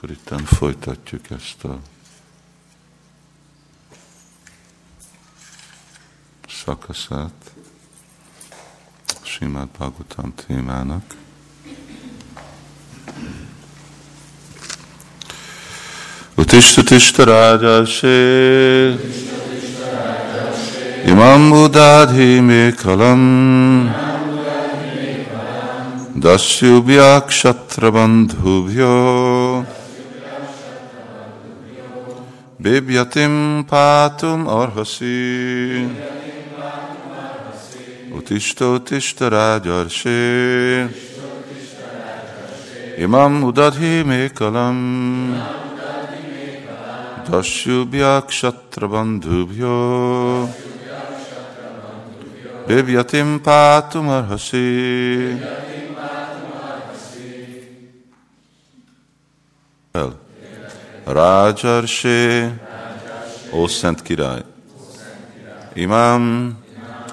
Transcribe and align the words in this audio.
Akkor 0.00 0.10
itt 0.10 0.32
folytatjuk 0.46 1.30
ezt 1.30 1.64
a 1.64 1.78
szakaszát. 6.64 7.52
Simát 9.22 9.68
Bhagavatam 9.68 10.34
témának. 10.46 11.14
Utishta 16.34 16.82
Tishta 16.82 17.24
Rajashe. 17.24 18.96
Imam 21.06 21.50
Buddhadhi 21.50 22.40
Mekalam 22.40 23.94
Dasyubhya 26.14 27.24
Kshatrabandhubhyo 27.24 29.27
Bibyatim 32.68 33.64
pátum 33.64 34.48
arhasi. 34.48 35.88
Utista 38.12 38.64
utista 38.76 39.30
rágyarsi. 39.32 40.20
Imam 42.98 43.32
udadhi 43.48 44.04
mékalam. 44.04 44.78
Dasyubhya 47.32 48.20
kshatrabandhubhyo. 48.28 49.78
Bibyatim 52.68 53.40
pátum 53.40 54.08
arhasi. 54.12 54.68
El. 59.94 60.27
Rájarsi, 61.08 62.52
ó 63.50 63.66
Szent 63.66 64.02
Király, 64.02 64.44
Imám, 65.74 66.58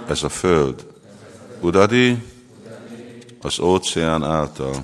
ez 0.08 0.24
a 0.24 0.30
föld, 0.30 0.88
Udadi, 1.60 2.24
az 3.42 3.60
óceán 3.60 4.24
által, 4.24 4.84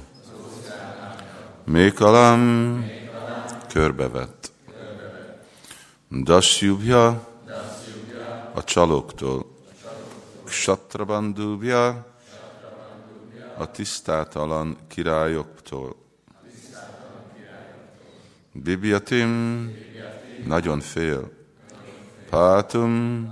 Mékalam, 1.64 2.86
körbevett, 3.70 4.52
Dasyubhya, 6.10 7.08
a 8.54 8.64
csalóktól, 8.64 9.46
Kshatrabandubhya, 10.46 12.06
a 13.58 13.72
tisztátalan 13.72 14.78
királyoktól, 14.88 16.01
Bibiatim 18.54 19.70
nagyon 20.46 20.80
fél. 20.80 21.32
Pátum 22.30 23.28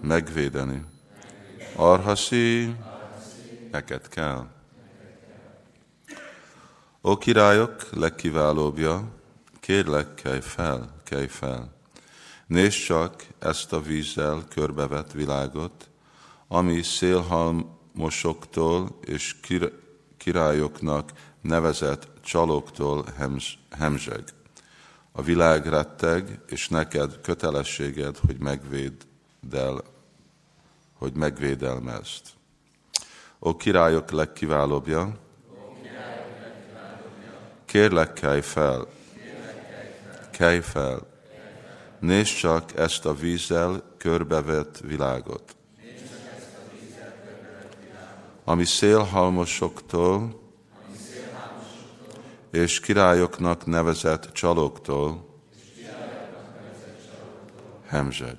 megvédeni. 0.00 0.84
Arhasi 1.76 2.76
neked 3.70 4.08
kell. 4.08 4.46
Ó 7.02 7.16
királyok 7.16 7.88
legkiválóbbja, 7.90 9.08
kérlek, 9.60 10.14
kelj 10.14 10.40
fel, 10.40 10.94
kelj 11.04 11.26
fel. 11.26 11.72
Nézd 12.46 12.84
csak 12.84 13.26
ezt 13.38 13.72
a 13.72 13.80
vízzel 13.80 14.44
körbevett 14.48 15.12
világot, 15.12 15.88
ami 16.48 16.82
szélhalmosoktól 16.82 18.98
és 19.04 19.36
királyoknak 20.16 21.12
nevezett 21.40 22.08
csalóktól 22.20 23.04
hemzseg. 23.70 24.24
A 25.16 25.22
világ 25.22 25.66
retteg, 25.66 26.40
és 26.46 26.68
neked 26.68 27.20
kötelességed, 27.20 28.18
hogy 28.26 28.38
megvédd 28.38 29.00
el, 29.52 29.82
hogy 30.92 31.12
megvédelmezd. 31.12 32.22
Ó 33.40 33.56
királyok 33.56 34.10
legkiválóbbja, 34.10 35.18
kérlek, 37.64 38.12
kelj 38.12 38.40
fel, 38.40 38.86
kelj 40.30 40.60
fel, 40.60 41.06
nézd 41.98 42.36
csak 42.36 42.76
ezt 42.76 43.06
a 43.06 43.14
vízzel 43.14 43.82
körbevett 43.96 44.78
világot, 44.78 45.56
ami 48.44 48.64
szélhalmosoktól 48.64 50.43
és 52.54 52.80
királyoknak 52.80 53.66
nevezett 53.66 54.32
csalóktól 54.32 55.28
hemzseg. 57.86 58.36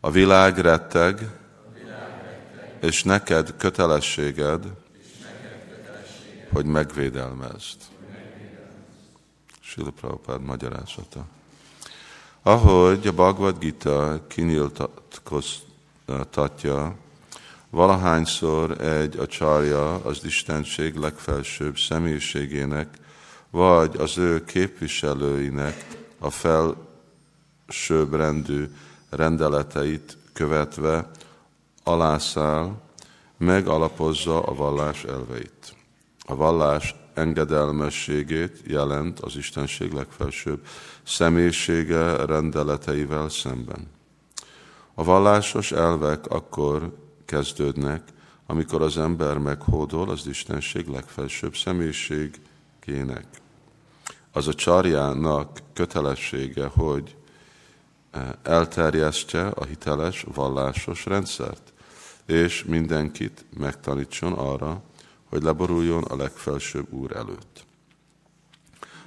A 0.00 0.10
világ 0.10 0.58
retteg, 0.58 1.30
és 2.80 3.02
neked 3.02 3.56
kötelességed, 3.56 4.64
hogy 6.52 6.64
megvédelmezd. 6.64 7.76
Sila 9.60 9.90
Prabhupád 9.90 10.40
magyarázata. 10.40 11.24
Ahogy 12.42 13.06
a 13.06 13.12
Bhagavad 13.12 13.58
Gita 13.58 14.20
kinyiltatja 14.28 16.96
Valahányszor 17.72 18.80
egy 18.80 19.18
a 19.18 19.26
csarja 19.26 19.94
az 19.94 20.24
Istenség 20.24 20.94
legfelsőbb 20.94 21.78
személyiségének, 21.78 22.88
vagy 23.50 23.96
az 23.96 24.18
ő 24.18 24.44
képviselőinek 24.44 25.86
a 26.18 26.30
felsőbb 26.30 28.14
rendű 28.14 28.68
rendeleteit 29.10 30.16
követve 30.32 31.10
alászál, 31.84 32.82
megalapozza 33.36 34.42
a 34.42 34.54
vallás 34.54 35.04
elveit. 35.04 35.74
A 36.26 36.34
vallás 36.34 36.94
engedelmességét 37.14 38.60
jelent 38.66 39.20
az 39.20 39.36
Istenség 39.36 39.92
legfelsőbb 39.92 40.66
személyisége 41.02 42.26
rendeleteivel 42.26 43.28
szemben. 43.28 43.90
A 44.94 45.04
vallásos 45.04 45.72
elvek 45.72 46.26
akkor 46.26 47.00
kezdődnek, 47.32 48.02
amikor 48.46 48.82
az 48.82 48.98
ember 48.98 49.38
meghódol 49.38 50.10
az 50.10 50.26
Istenség 50.26 50.86
legfelsőbb 50.86 51.56
személyiségének. 51.56 53.26
Az 54.32 54.48
a 54.48 54.54
csarjának 54.54 55.58
kötelessége, 55.72 56.66
hogy 56.66 57.16
eh, 58.10 58.28
elterjesztje 58.42 59.46
a 59.46 59.64
hiteles, 59.64 60.26
vallásos 60.34 61.06
rendszert, 61.06 61.72
és 62.26 62.64
mindenkit 62.64 63.44
megtanítson 63.58 64.32
arra, 64.32 64.82
hogy 65.28 65.42
leboruljon 65.42 66.02
a 66.02 66.16
legfelsőbb 66.16 66.92
Úr 66.92 67.16
előtt. 67.16 67.64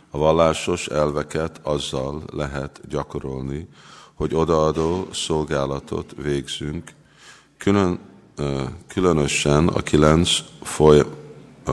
A 0.09 0.17
vallásos 0.17 0.87
elveket 0.87 1.59
azzal 1.63 2.23
lehet 2.31 2.81
gyakorolni, 2.87 3.67
hogy 4.13 4.35
odaadó 4.35 5.07
szolgálatot 5.11 6.13
végzünk, 6.17 6.91
külön 7.57 7.99
különösen 8.87 9.67
a 9.67 9.81
kilenc 9.81 10.29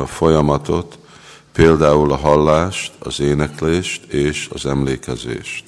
folyamatot, 0.07 0.99
például 1.53 2.13
a 2.13 2.17
hallást, 2.17 2.93
az 2.99 3.21
éneklést 3.21 4.05
és 4.13 4.49
az 4.53 4.67
emlékezést. 4.67 5.65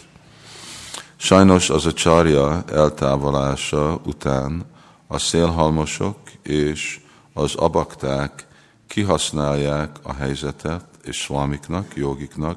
Sajnos 1.17 1.71
az 1.71 1.87
a 1.87 1.93
csarja 1.93 2.65
eltávolása 2.73 4.01
után 4.05 4.65
a 5.07 5.19
szélhalmosok 5.19 6.17
és 6.43 7.01
az 7.33 7.55
abakták 7.55 8.47
kihasználják 8.87 9.97
a 10.03 10.13
helyzetet, 10.13 10.85
és 11.05 11.23
szvámiknak, 11.23 11.97
jogiknak, 11.97 12.57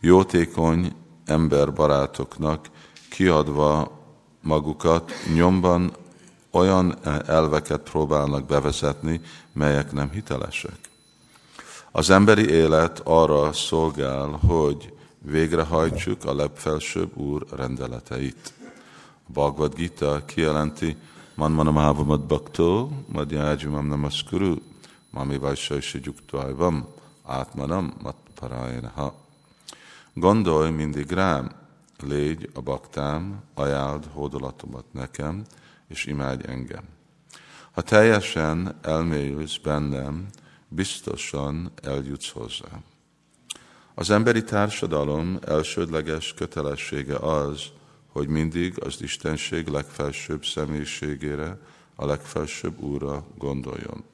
jótékony 0.00 0.92
emberbarátoknak 1.24 2.66
kiadva 3.10 3.98
magukat 4.42 5.12
nyomban 5.34 5.92
olyan 6.50 6.98
elveket 7.26 7.80
próbálnak 7.80 8.46
bevezetni, 8.46 9.20
melyek 9.52 9.92
nem 9.92 10.10
hitelesek. 10.10 10.78
Az 11.92 12.10
emberi 12.10 12.48
élet 12.48 13.00
arra 13.04 13.52
szolgál, 13.52 14.28
hogy 14.28 14.94
végrehajtsuk 15.18 16.24
a 16.24 16.34
legfelsőbb 16.34 17.16
Úr 17.16 17.46
rendeleteit. 17.56 18.52
A 19.28 19.32
Bhagavad 19.32 19.74
Gita 19.74 20.24
kijelenti, 20.24 20.96
Man 21.40 21.52
manam 21.52 21.78
ávamat 21.78 22.26
baktó, 22.26 22.90
madjágyumam 23.08 23.86
namaskuru, 23.86 24.54
mami 25.10 25.38
vajsajsi 25.38 26.00
gyuktvájvam, 26.00 26.86
átmanam 27.24 27.94
mat 28.02 28.16
ha. 28.94 29.14
Gondolj 30.14 30.70
mindig 30.70 31.10
rám, 31.10 31.50
légy 32.02 32.50
a 32.54 32.60
baktám, 32.60 33.42
ajánld 33.54 34.08
hódolatomat 34.12 34.84
nekem, 34.92 35.44
és 35.90 36.06
imádj 36.06 36.46
engem. 36.48 36.84
Ha 37.72 37.82
teljesen 37.82 38.78
elmélyülsz 38.82 39.56
bennem, 39.56 40.28
biztosan 40.68 41.72
eljutsz 41.82 42.30
hozzám. 42.30 42.84
Az 43.94 44.10
emberi 44.10 44.44
társadalom 44.44 45.38
elsődleges 45.46 46.34
kötelessége 46.34 47.16
az, 47.16 47.62
hogy 48.06 48.28
mindig 48.28 48.84
az 48.84 49.02
Istenség 49.02 49.66
legfelsőbb 49.66 50.44
személyiségére, 50.44 51.58
a 51.94 52.06
legfelsőbb 52.06 52.80
Úrra 52.80 53.26
gondoljon. 53.38 54.04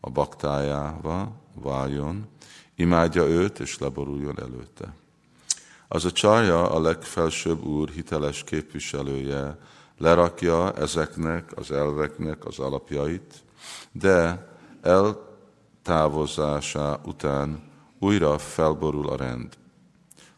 A 0.00 0.10
baktájával 0.10 1.40
váljon, 1.54 2.26
imádja 2.74 3.26
őt 3.26 3.58
és 3.58 3.78
leboruljon 3.78 4.40
előtte. 4.40 4.94
Az 5.88 6.04
a 6.04 6.12
csarja 6.12 6.70
a 6.70 6.80
legfelsőbb 6.80 7.64
Úr 7.64 7.88
hiteles 7.88 8.44
képviselője, 8.44 9.58
lerakja 10.02 10.72
ezeknek 10.72 11.56
az 11.56 11.70
elveknek 11.70 12.44
az 12.44 12.58
alapjait, 12.58 13.34
de 13.92 14.48
eltávozása 15.84 17.00
után 17.04 17.62
újra 17.98 18.38
felborul 18.38 19.08
a 19.08 19.16
rend. 19.16 19.52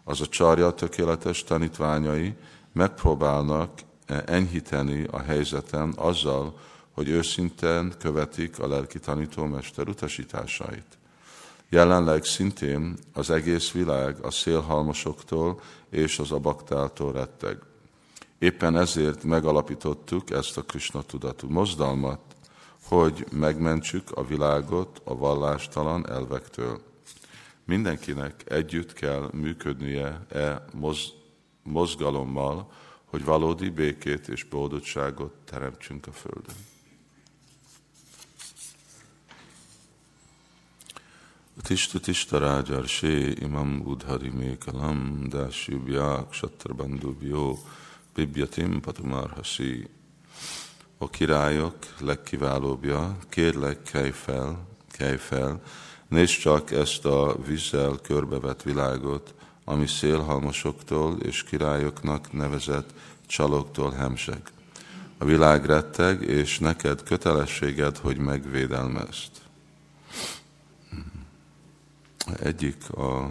Az 0.04 0.20
a 0.20 0.26
csarja 0.26 0.70
tökéletes 0.70 1.44
tanítványai 1.44 2.34
megpróbálnak 2.72 3.70
enyhíteni 4.26 5.06
a 5.10 5.20
helyzeten 5.20 5.92
azzal, 5.96 6.58
hogy 6.90 7.08
őszinten 7.08 7.94
követik 7.98 8.58
a 8.58 8.68
lelki 8.68 8.98
tanítómester 8.98 9.88
utasításait. 9.88 10.98
Jelenleg 11.68 12.24
szintén 12.24 12.96
az 13.12 13.30
egész 13.30 13.70
világ 13.70 14.16
a 14.22 14.30
szélhalmosoktól 14.30 15.60
és 15.90 16.18
az 16.18 16.32
abaktáltól 16.32 17.12
retteg. 17.12 17.58
Éppen 18.44 18.76
ezért 18.76 19.22
megalapítottuk 19.22 20.30
ezt 20.30 20.56
a 20.56 20.62
Krishna 20.62 21.02
tudatú 21.02 21.48
mozdalmat, 21.48 22.20
hogy 22.82 23.26
megmentsük 23.30 24.10
a 24.10 24.26
világot 24.26 25.00
a 25.04 25.16
vallástalan 25.16 26.10
elvektől. 26.10 26.82
Mindenkinek 27.64 28.50
együtt 28.50 28.92
kell 28.92 29.30
működnie 29.32 30.26
e 30.28 30.64
moz, 30.72 31.12
mozgalommal, 31.62 32.72
hogy 33.04 33.24
valódi 33.24 33.68
békét 33.68 34.28
és 34.28 34.44
boldogságot 34.44 35.32
teremtsünk 35.44 36.06
a 36.06 36.12
Földön. 36.12 36.56
Tista 41.62 42.00
Tista 42.00 42.38
Rágyarsi 42.38 43.42
Imam 43.42 43.80
Udhari 43.84 44.28
Mékalam 44.28 45.28
Dásyubják 45.28 46.32
Satrabandubjó 46.32 47.58
Bibjatim 48.14 48.80
Patumarhasi 48.80 49.88
A 50.98 51.10
királyok 51.10 51.76
legkiválóbbja, 52.00 53.16
kérlek, 53.28 53.82
kelj 53.82 54.10
fel, 54.10 54.66
kelj 54.90 55.16
fel, 55.16 55.62
nézd 56.08 56.38
csak 56.38 56.70
ezt 56.70 57.04
a 57.04 57.36
vízzel 57.46 57.98
körbevett 58.02 58.62
világot, 58.62 59.34
ami 59.64 59.86
szélhalmosoktól 59.86 61.18
és 61.20 61.42
királyoknak 61.42 62.32
nevezett 62.32 62.90
csaloktól 63.26 63.90
hemzseg. 63.90 64.42
A 65.18 65.24
világ 65.24 65.64
retteg, 65.64 66.22
és 66.22 66.58
neked 66.58 67.02
kötelességed, 67.02 67.96
hogy 67.96 68.16
megvédelmezd. 68.16 69.30
Egyik 72.40 72.90
a 72.90 73.30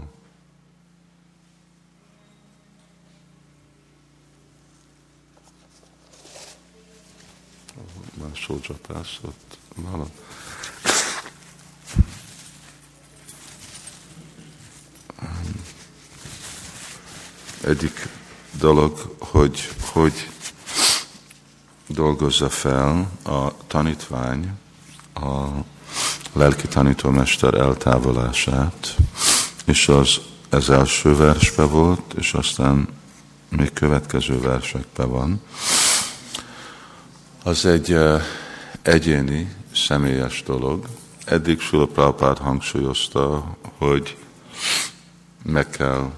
másodcsapás 8.21 9.19
ott 9.21 9.57
vala. 9.75 10.05
Egyik 17.61 18.07
dolog, 18.51 19.15
hogy, 19.19 19.69
hogy 19.79 20.29
dolgozza 21.87 22.49
fel 22.49 23.09
a 23.23 23.67
tanítvány 23.67 24.57
a 25.13 25.47
lelki 26.33 26.67
tanítómester 26.67 27.53
eltávolását, 27.53 28.95
és 29.65 29.87
az 29.87 30.19
ez 30.49 30.69
első 30.69 31.15
versbe 31.15 31.63
volt, 31.63 32.13
és 32.17 32.33
aztán 32.33 32.87
még 33.49 33.73
következő 33.73 34.39
versekben 34.39 35.09
van. 35.09 35.41
Az 37.45 37.65
egy 37.65 37.97
egyéni, 38.81 39.55
személyes 39.75 40.43
dolog. 40.43 40.87
Eddig 41.25 41.59
Sula 41.59 41.85
Prabhupád 41.85 42.37
hangsúlyozta, 42.37 43.55
hogy 43.77 44.17
meg 45.43 45.69
kell 45.69 46.11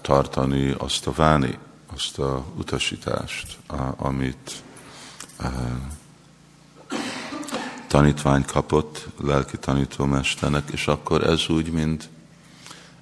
tartani 0.00 0.74
azt 0.78 1.06
a 1.06 1.12
váni, 1.12 1.58
azt 1.94 2.18
a 2.18 2.44
utasítást, 2.56 3.58
amit 3.96 4.62
tanítvány 7.86 8.44
kapott 8.44 9.06
lelki 9.20 9.56
tanítómesternek, 9.58 10.68
és 10.72 10.86
akkor 10.86 11.26
ez 11.26 11.48
úgy, 11.48 11.70
mint, 11.70 12.08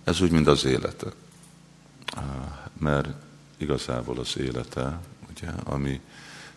ez 0.05 0.21
úgy, 0.21 0.31
mint 0.31 0.47
az 0.47 0.65
élete. 0.65 1.07
Mert 2.79 3.09
igazából 3.57 4.19
az 4.19 4.37
élete, 4.39 5.01
ugye, 5.31 5.49
ami 5.65 6.01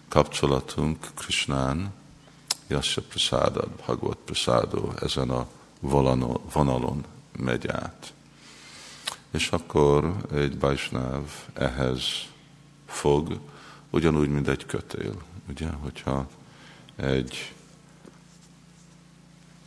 kapcsolatunk 0.09 1.07
Krishnán, 1.15 1.93
Yasya 2.67 3.01
Prasada, 3.01 3.67
Bhagavad 3.67 4.17
Prasado, 4.25 4.91
ezen 5.01 5.29
a 5.29 5.47
vonalon 6.51 7.03
megy 7.39 7.67
át. 7.67 8.13
És 9.31 9.49
akkor 9.49 10.15
egy 10.33 10.57
bajsnáv 10.57 11.23
ehhez 11.53 12.03
fog, 12.85 13.39
ugyanúgy, 13.89 14.29
mint 14.29 14.47
egy 14.47 14.65
kötél. 14.65 15.13
Ugye, 15.49 15.69
hogyha 15.69 16.27
egy 16.95 17.53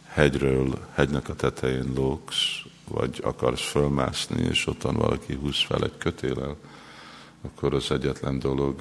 hegyről, 0.06 0.86
hegynek 0.94 1.28
a 1.28 1.34
tetején 1.34 1.92
lóksz, 1.94 2.62
vagy 2.88 3.20
akarsz 3.24 3.70
fölmászni, 3.70 4.42
és 4.42 4.66
ott 4.66 4.82
van 4.82 4.96
valaki 4.96 5.34
húz 5.34 5.64
fel 5.64 5.84
egy 5.84 5.96
kötélel, 5.98 6.56
akkor 7.42 7.74
az 7.74 7.90
egyetlen 7.90 8.38
dolog, 8.38 8.80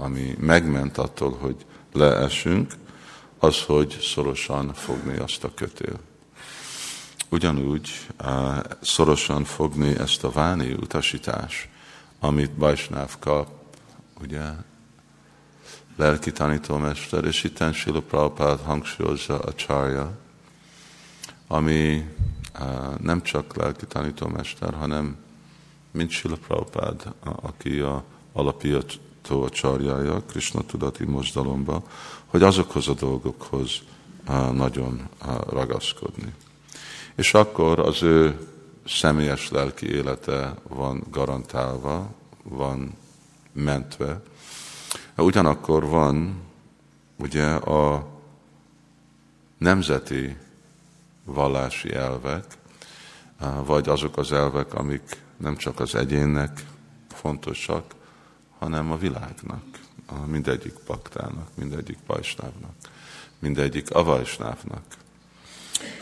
ami 0.00 0.34
megment 0.40 0.98
attól, 0.98 1.36
hogy 1.40 1.66
leesünk, 1.92 2.72
az, 3.38 3.62
hogy 3.62 3.98
szorosan 4.00 4.74
fogni 4.74 5.16
azt 5.16 5.44
a 5.44 5.54
kötél. 5.54 5.98
Ugyanúgy 7.28 7.90
szorosan 8.80 9.44
fogni 9.44 9.98
ezt 9.98 10.24
a 10.24 10.30
váni 10.30 10.72
utasítás, 10.72 11.68
amit 12.20 12.50
Bajsnáv 12.50 13.18
kap, 13.18 13.48
ugye, 14.22 14.42
lelki 15.96 16.32
tanítómester, 16.32 17.24
és 17.24 17.44
itt 17.44 17.72
Sila 17.72 18.00
Prabhupád 18.00 18.60
hangsúlyozza 18.60 19.38
a 19.38 19.54
csarja, 19.54 20.18
ami 21.46 22.08
nem 23.00 23.22
csak 23.22 23.56
lelki 23.56 23.86
tanítómester, 23.86 24.74
hanem 24.74 25.16
mint 25.90 26.10
Sila 26.10 26.36
Prabhupád, 26.36 27.14
aki 27.22 27.78
a 27.80 28.04
alapító 29.28 29.42
a 29.42 29.48
csarjája, 29.48 30.22
Krishna 30.22 30.62
tudati 30.62 31.04
mozdalomba, 31.04 31.82
hogy 32.26 32.42
azokhoz 32.42 32.88
a 32.88 32.94
dolgokhoz 32.94 33.80
nagyon 34.52 35.08
ragaszkodni. 35.48 36.34
És 37.14 37.34
akkor 37.34 37.78
az 37.78 38.02
ő 38.02 38.48
személyes 38.86 39.50
lelki 39.50 39.86
élete 39.86 40.54
van 40.68 41.04
garantálva, 41.10 42.10
van 42.42 42.96
mentve. 43.52 44.22
Ugyanakkor 45.16 45.86
van 45.86 46.42
ugye 47.16 47.46
a 47.54 48.06
nemzeti 49.58 50.36
vallási 51.24 51.94
elvek, 51.94 52.44
vagy 53.64 53.88
azok 53.88 54.16
az 54.16 54.32
elvek, 54.32 54.74
amik 54.74 55.22
nem 55.36 55.56
csak 55.56 55.80
az 55.80 55.94
egyénnek 55.94 56.64
fontosak, 57.08 57.96
hanem 58.58 58.92
a 58.92 58.96
világnak, 58.96 59.64
a 60.06 60.14
mindegyik 60.26 60.74
paktának, 60.86 61.48
mindegyik 61.54 61.98
pajsnávnak, 62.06 62.74
mindegyik 63.38 63.90
avajsnávnak. 63.90 64.84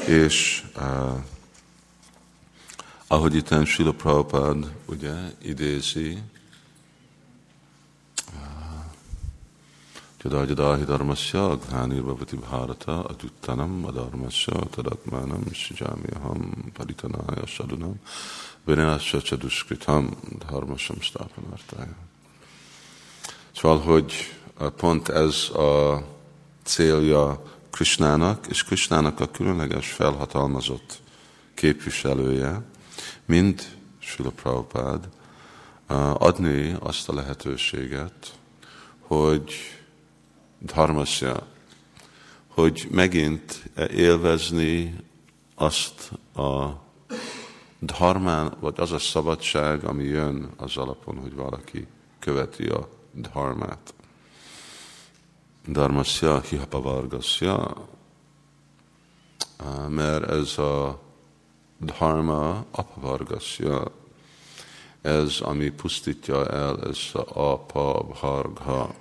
És 0.06 0.64
ahogy 3.06 3.34
itt 3.34 3.64
Srila 3.64 3.92
Prabhupád 3.92 4.72
ugye 4.86 5.14
idézi, 5.42 6.18
Jadajadahi 10.26 10.84
dharmasya 10.84 11.56
ghanirvavati 11.56 12.36
bharata 12.36 13.04
aduttanam 13.10 13.84
adharmasya 13.86 14.58
tadatmanam 14.75 15.44
sijamyaham 15.54 16.40
paritanaya 16.75 17.46
sadunam 17.46 17.94
vinasya 18.66 19.20
chaduskritam 19.20 20.04
dharmasam 20.42 20.98
stapanartája. 21.08 22.05
Szóval, 23.56 23.78
hogy 23.78 24.34
pont 24.76 25.08
ez 25.08 25.48
a 25.48 26.02
célja 26.62 27.42
Krishnának, 27.70 28.46
és 28.46 28.64
Krishnának 28.64 29.20
a 29.20 29.30
különleges 29.30 29.92
felhatalmazott 29.92 31.00
képviselője, 31.54 32.62
mint 33.25 33.76
Srila 33.98 34.30
Prabhupád, 34.30 35.08
adni 36.12 36.76
azt 36.80 37.08
a 37.08 37.14
lehetőséget, 37.14 38.38
hogy 39.00 39.52
dharmasya, 40.60 41.46
hogy 42.48 42.88
megint 42.90 43.70
élvezni 43.90 44.96
azt 45.54 46.10
a 46.34 46.70
dharmán, 47.80 48.56
vagy 48.60 48.75
az 48.80 48.92
a 48.92 48.98
szabadság, 48.98 49.84
ami 49.84 50.04
jön 50.04 50.50
az 50.56 50.76
alapon, 50.76 51.18
hogy 51.18 51.34
valaki 51.34 51.86
követi 52.18 52.66
a 52.66 52.96
dharmát. 53.16 53.94
Dharmasya, 55.66 56.40
hihapavargasya, 56.40 57.88
mert 59.88 60.30
ez 60.30 60.58
a 60.58 61.00
dharma 61.80 62.64
apavargasya, 62.70 63.90
ez, 65.00 65.40
ami 65.40 65.70
pusztítja 65.70 66.46
el, 66.46 66.82
ez 66.82 66.99
a 67.12 67.52
apa, 67.52 68.02
bharga, 68.02 68.94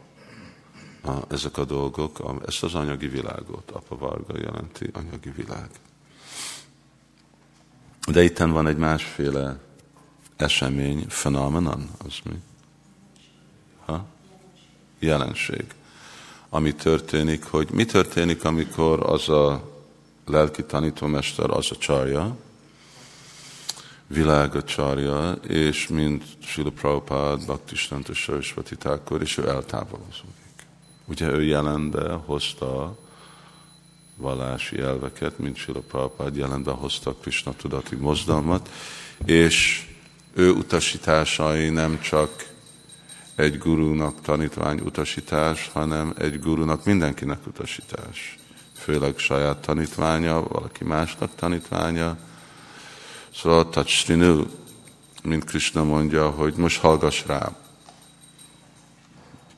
ezek 1.27 1.57
a 1.57 1.65
dolgok, 1.65 2.41
ezt 2.45 2.63
az 2.63 2.75
anyagi 2.75 3.07
világot, 3.07 3.72
apavarga 3.72 4.38
jelenti 4.38 4.89
anyagi 4.93 5.29
világ. 5.29 5.69
De 8.12 8.24
itten 8.24 8.51
van 8.51 8.67
egy 8.67 8.77
másféle 8.77 9.60
esemény, 10.36 11.07
phenomenon, 11.07 11.89
az 12.05 12.19
mi? 12.24 12.41
Ha? 13.86 14.06
Jelenség. 15.00 15.65
Ami 16.50 16.75
történik, 16.75 17.44
hogy 17.44 17.70
mi 17.72 17.86
történik, 17.86 18.44
amikor 18.44 19.10
az 19.10 19.30
a 19.30 19.74
lelki 20.25 20.63
tanítómester, 20.63 21.50
az 21.50 21.72
a 21.72 21.75
csarja, 21.75 22.38
világ 24.08 24.56
a 24.56 24.63
csarja, 24.63 25.32
és 25.48 25.88
mint 25.88 26.24
Srila 26.39 26.70
Prabhupád, 26.70 27.46
Bhaktisnanta 27.46 28.13
Sarasvati 28.13 28.75
Thakur, 28.75 29.22
és 29.22 29.38
ő 29.38 29.48
eltávolozódik. 29.48 30.34
Ugye 31.06 31.32
ő 31.32 31.44
jelenbe 31.44 32.12
hozta 32.25 32.98
vallási 34.18 34.80
elveket, 34.80 35.38
mint 35.38 35.56
Sila 35.56 35.80
Prabhupád 35.80 36.36
jelenbe 36.36 36.72
hozta 36.72 37.15
Krishna 37.22 37.54
tudati 37.54 37.96
mozdalmat, 37.96 38.70
és 39.25 39.88
ő 40.34 40.51
utasításai 40.51 41.70
nem 41.70 42.00
csak 42.00 42.54
egy 43.36 43.58
gurúnak 43.58 44.22
tanítvány 44.22 44.80
utasítás, 44.80 45.70
hanem 45.74 46.13
egy 46.18 46.39
gurúnak 46.39 46.86
mindenkinek 46.86 47.48
utasítás. 47.48 48.38
Főleg 48.74 49.18
saját 49.18 49.58
tanítványa, 49.58 50.48
valaki 50.48 50.84
másnak 50.84 51.36
tanítványa. 51.36 52.18
Szóval 53.34 53.70
Tacsrinő, 53.70 54.46
mint 55.24 55.44
Krishna 55.44 55.84
mondja, 55.84 56.30
hogy 56.30 56.54
most 56.56 56.80
hallgass 56.80 57.25
rám. 57.25 57.56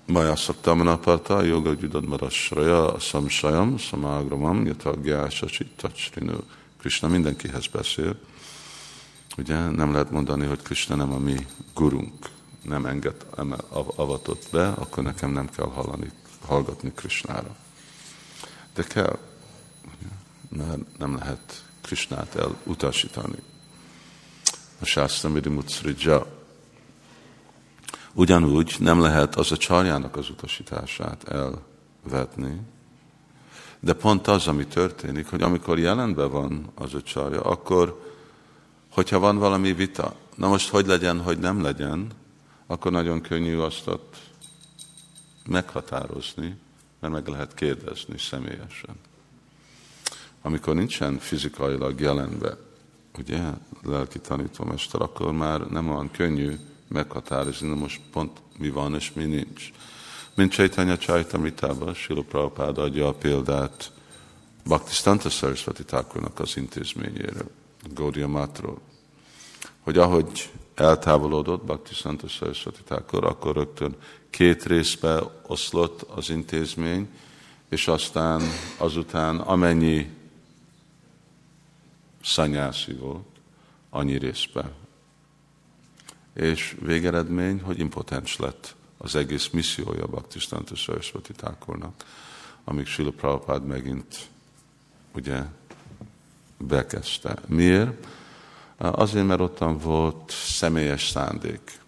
Maja 0.06 0.36
Saktamanaparta, 0.36 1.44
Yoga 1.44 1.74
Gyudadmarasraja, 1.74 3.00
Samsajam, 3.00 3.78
Samagramam, 3.78 4.66
Yataggyása, 4.66 5.48
Tacsrinő. 5.76 6.38
Krishna 6.80 7.08
mindenkihez 7.08 7.68
beszél. 7.68 8.16
Ugye 9.38 9.70
nem 9.70 9.92
lehet 9.92 10.12
mondani, 10.12 10.46
hogy 10.46 10.62
Krishna 10.62 10.96
nem 10.96 11.14
a 11.14 11.18
mi 11.18 11.46
gurunk, 11.74 12.30
nem 12.68 12.86
enged 12.86 13.26
avatott 13.96 14.48
be, 14.52 14.68
akkor 14.68 15.04
nekem 15.04 15.32
nem 15.32 15.50
kell 15.50 15.66
hallani, 15.66 16.12
hallgatni 16.46 16.92
Krishnára. 16.96 17.56
De 18.74 18.84
kell, 18.84 19.18
mert 20.50 20.98
nem 20.98 21.16
lehet 21.16 21.64
Krishnát 21.82 22.36
elutasítani. 22.36 23.38
A 24.80 24.86
Shastra 24.86 25.30
Mutsrija 25.30 26.26
Ugyanúgy 28.14 28.76
nem 28.80 29.02
lehet 29.02 29.36
az 29.36 29.52
a 29.52 29.58
csarjának 29.58 30.16
az 30.16 30.30
utasítását 30.30 31.24
elvetni, 32.04 32.62
de 33.80 33.94
pont 33.94 34.28
az, 34.28 34.48
ami 34.48 34.68
történik, 34.68 35.30
hogy 35.30 35.42
amikor 35.42 35.80
jelenben 35.80 36.32
van 36.32 36.72
az 36.76 36.94
a 36.94 37.02
csarja, 37.02 37.42
akkor, 37.42 38.14
hogyha 38.92 39.20
van 39.20 39.38
valami 39.38 39.74
vita, 39.74 40.16
na 40.36 40.48
most 40.48 40.70
hogy 40.70 40.86
legyen, 40.86 41.22
hogy 41.22 41.40
nem 41.40 41.62
legyen, 41.62 42.12
akkor 42.68 42.92
nagyon 42.92 43.22
könnyű 43.22 43.58
azt 43.58 43.88
ott 43.88 44.16
meghatározni, 45.46 46.58
mert 47.00 47.14
meg 47.14 47.28
lehet 47.28 47.54
kérdezni 47.54 48.18
személyesen. 48.18 48.96
Amikor 50.42 50.76
nincsen 50.76 51.18
fizikailag 51.18 52.00
jelenbe, 52.00 52.58
ugye, 53.18 53.44
lelki 53.84 54.20
tanítómester, 54.20 55.02
akkor 55.02 55.32
már 55.32 55.62
nem 55.62 55.90
olyan 55.90 56.12
könnyű 56.12 56.56
meghatározni, 56.88 57.68
na 57.68 57.76
most 57.76 58.02
pont 58.12 58.42
mi 58.58 58.70
van 58.70 58.96
és 58.96 59.14
mi 59.14 59.26
nincs. 59.26 59.72
Mint 60.34 60.52
Chaitanya 60.52 60.98
Chaitamritában, 60.98 61.94
Sila 61.94 62.22
Prabhupád 62.22 62.78
adja 62.78 63.08
a 63.08 63.14
példát 63.14 63.92
Bhaktisztanta 64.66 65.30
Sarasvati 65.30 65.84
az 66.36 66.58
intézményéről, 66.58 67.52
Gaudiya 67.94 68.28
Matról, 68.28 68.80
hogy 69.80 69.98
ahogy 69.98 70.50
eltávolodott 70.80 71.64
Bhaktisztanta 71.64 72.28
Sarasvati 72.28 72.84
Thakur, 72.84 73.24
akkor 73.26 73.56
rögtön 73.56 73.96
két 74.30 74.66
részbe 74.66 75.22
oszlott 75.48 76.02
az 76.02 76.30
intézmény, 76.30 77.10
és 77.70 77.88
aztán 77.88 78.42
azután 78.78 79.38
amennyi 79.38 80.10
szanyászi 82.24 82.94
volt, 82.94 83.26
annyi 83.90 84.18
részbe 84.18 84.72
és 86.38 86.76
végeredmény, 86.82 87.62
hogy 87.62 87.80
impotens 87.80 88.38
lett 88.38 88.76
az 88.98 89.16
egész 89.16 89.50
missziója 89.50 90.06
Bhaktistanta 90.06 90.76
Sarasvati 90.76 91.34
Thakurnak, 91.34 92.06
amíg 92.64 92.88
Prabhupád 92.96 93.66
megint 93.66 94.28
ugye 95.14 95.44
bekezdte. 96.58 97.38
Miért? 97.48 98.08
Azért, 98.78 99.28
mert 99.28 99.40
ottan 99.40 99.78
volt 99.78 100.32
személyes 100.32 101.10
szándék. 101.10 101.80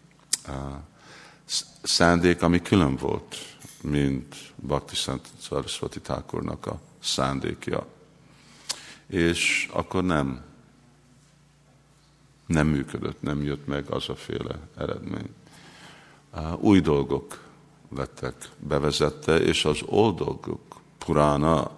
Szándék, 1.84 2.42
ami 2.42 2.62
külön 2.62 2.96
volt, 2.96 3.36
mint 3.82 4.36
Bhaktistanta 4.56 5.30
Sarasvati 5.42 6.00
Thakurnak 6.00 6.66
a 6.66 6.80
szándékja. 7.00 7.86
És 9.08 9.70
akkor 9.72 10.04
nem 10.04 10.48
nem 12.50 12.68
működött, 12.68 13.22
nem 13.22 13.44
jött 13.44 13.68
meg 13.68 13.90
az 13.90 14.10
a 14.10 14.16
féle 14.16 14.60
eredmény. 14.78 15.30
Új 16.58 16.80
dolgok 16.80 17.44
lettek 17.96 18.50
bevezette, 18.60 19.40
és 19.40 19.66
az 19.66 19.82
oldalgok, 19.86 20.82
purána, 20.98 21.72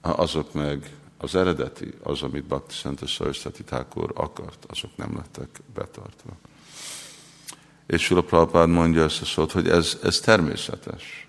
azok 0.00 0.52
meg 0.52 0.96
az 1.24 1.34
eredeti, 1.34 1.94
az, 2.02 2.22
amit 2.22 2.44
Bhakti 2.44 2.74
Szentes 2.74 3.10
Sarasvati 3.10 3.62
Thakur 3.62 4.12
akart, 4.14 4.66
azok 4.68 4.96
nem 4.96 5.16
lettek 5.16 5.48
betartva. 5.74 6.30
És 7.86 8.02
Sula 8.02 8.22
Prabhupád 8.22 8.68
mondja 8.68 9.02
ezt 9.02 9.20
a 9.20 9.24
szót, 9.24 9.52
hogy 9.52 9.68
ez, 9.68 9.98
ez 10.02 10.20
természetes. 10.20 11.28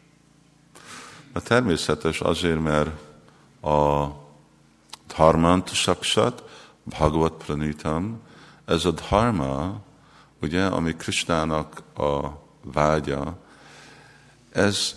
A 1.33 1.41
természetes 1.41 2.19
azért, 2.19 2.59
mert 2.59 2.89
a 3.61 4.07
dharmant 5.07 5.73
saksat, 5.73 6.43
bhagavat 6.83 7.43
pranitam, 7.45 8.21
ez 8.65 8.85
a 8.85 8.91
dharma, 8.91 9.81
ugye, 10.41 10.65
ami 10.65 10.95
Krishnának 10.95 11.81
a 11.97 12.29
vágya, 12.63 13.37
ez, 14.51 14.95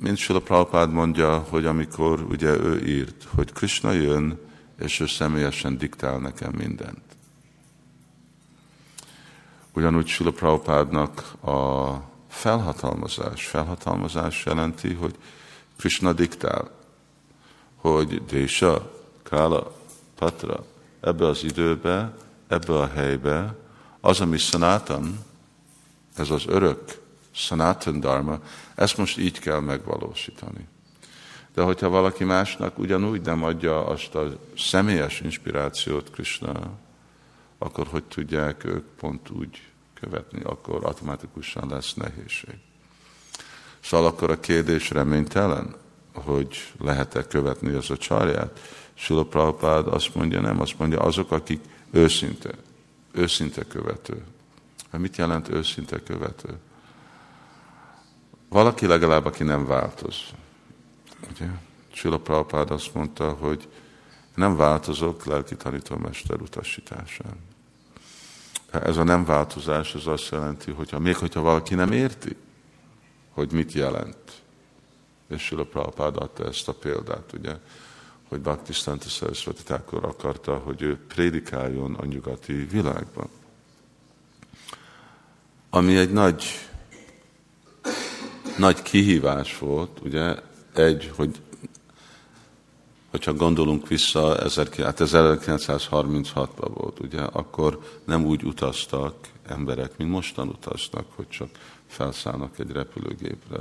mint 0.00 0.16
Sula 0.16 0.40
Prabhupád 0.40 0.92
mondja, 0.92 1.38
hogy 1.38 1.66
amikor 1.66 2.20
ugye 2.20 2.48
ő 2.48 2.86
írt, 2.86 3.26
hogy 3.34 3.52
Krishna 3.52 3.92
jön, 3.92 4.38
és 4.78 5.00
ő 5.00 5.06
személyesen 5.06 5.78
diktál 5.78 6.18
nekem 6.18 6.52
mindent. 6.56 7.02
Ugyanúgy 9.72 10.06
Sula 10.06 10.30
Prabhupádnak 10.30 11.44
a 11.44 11.94
felhatalmazás. 12.28 13.46
Felhatalmazás 13.46 14.44
jelenti, 14.44 14.92
hogy 14.92 15.14
Krishna 15.78 16.12
diktál, 16.12 16.70
hogy 17.76 18.24
Désa, 18.24 18.92
Kála, 19.22 19.76
Patra, 20.14 20.64
ebbe 21.00 21.26
az 21.26 21.44
időbe 21.44 22.12
ebbe 22.50 22.78
a 22.78 22.86
helybe, 22.86 23.56
az, 24.00 24.20
ami 24.20 24.38
Sanatan, 24.38 25.24
ez 26.16 26.30
az 26.30 26.46
örök 26.46 27.00
Sanatan 27.30 28.00
Dharma, 28.00 28.38
ezt 28.74 28.96
most 28.96 29.18
így 29.18 29.38
kell 29.38 29.60
megvalósítani. 29.60 30.68
De 31.54 31.62
hogyha 31.62 31.88
valaki 31.88 32.24
másnak 32.24 32.78
ugyanúgy 32.78 33.20
nem 33.20 33.42
adja 33.42 33.86
azt 33.86 34.14
a 34.14 34.38
személyes 34.56 35.20
inspirációt 35.20 36.10
Krishna, 36.10 36.78
akkor 37.58 37.86
hogy 37.86 38.04
tudják 38.04 38.64
ők 38.64 38.84
pont 38.84 39.30
úgy 39.30 39.62
követni, 39.94 40.42
akkor 40.42 40.84
automatikusan 40.84 41.68
lesz 41.68 41.94
nehézség. 41.94 42.54
Szóval 43.80 44.06
akkor 44.06 44.30
a 44.30 44.40
kérdés 44.40 44.90
reménytelen, 44.90 45.74
hogy 46.14 46.72
lehet-e 46.80 47.26
követni 47.26 47.72
az 47.72 47.90
a 47.90 47.96
csarját. 47.96 48.60
Sula 48.94 49.24
Prabhupád 49.24 49.86
azt 49.86 50.14
mondja, 50.14 50.40
nem, 50.40 50.60
azt 50.60 50.78
mondja, 50.78 51.00
azok, 51.00 51.30
akik 51.30 51.60
őszinte, 51.90 52.50
őszinte 53.12 53.66
követő. 53.66 54.24
Hát 54.92 55.00
mit 55.00 55.16
jelent 55.16 55.48
őszinte 55.48 56.02
követő? 56.02 56.58
Valaki 58.50 58.86
legalább, 58.86 59.24
aki 59.24 59.42
nem 59.42 59.66
változ. 59.66 60.16
Ugye? 61.30 61.46
Sula 61.92 62.18
Prabhupád 62.18 62.70
azt 62.70 62.94
mondta, 62.94 63.30
hogy 63.30 63.68
nem 64.34 64.56
változok 64.56 65.24
lelki 65.24 65.56
tanítómester 65.56 66.40
utasításán. 66.40 67.36
Ez 68.70 68.96
a 68.96 69.02
nem 69.02 69.24
változás 69.24 69.94
az 69.94 70.06
azt 70.06 70.30
jelenti, 70.30 70.70
hogy 70.70 70.94
még 70.98 71.16
hogyha 71.16 71.40
valaki 71.40 71.74
nem 71.74 71.92
érti, 71.92 72.36
hogy 73.30 73.52
mit 73.52 73.72
jelent. 73.72 74.42
És 75.28 75.42
Sula 75.42 75.64
Prabhupád 75.64 76.16
adta 76.16 76.44
ezt 76.44 76.68
a 76.68 76.74
példát, 76.74 77.32
ugye, 77.32 77.56
hogy 78.28 78.40
Bhaktisztanta 78.40 79.08
Saraswati 79.08 79.62
Thakur 79.62 80.04
akarta, 80.04 80.56
hogy 80.56 80.82
ő 80.82 80.98
prédikáljon 81.08 81.94
a 81.94 82.04
nyugati 82.04 82.52
világban. 82.52 83.28
Ami 85.70 85.96
egy 85.96 86.12
nagy, 86.12 86.69
nagy 88.60 88.82
kihívás 88.82 89.58
volt, 89.58 90.00
ugye, 90.04 90.36
egy, 90.74 91.12
hogy 91.16 91.40
hogyha 93.10 93.34
gondolunk 93.34 93.88
vissza, 93.88 94.36
1936-ban 94.38 96.26
hát 96.34 96.48
volt, 96.74 97.00
ugye, 97.00 97.20
akkor 97.20 97.80
nem 98.04 98.24
úgy 98.24 98.44
utaztak 98.44 99.14
emberek, 99.46 99.96
mint 99.96 100.10
mostan 100.10 100.48
utaznak, 100.48 101.04
hogy 101.14 101.28
csak 101.28 101.48
felszállnak 101.86 102.58
egy 102.58 102.70
repülőgépre, 102.70 103.58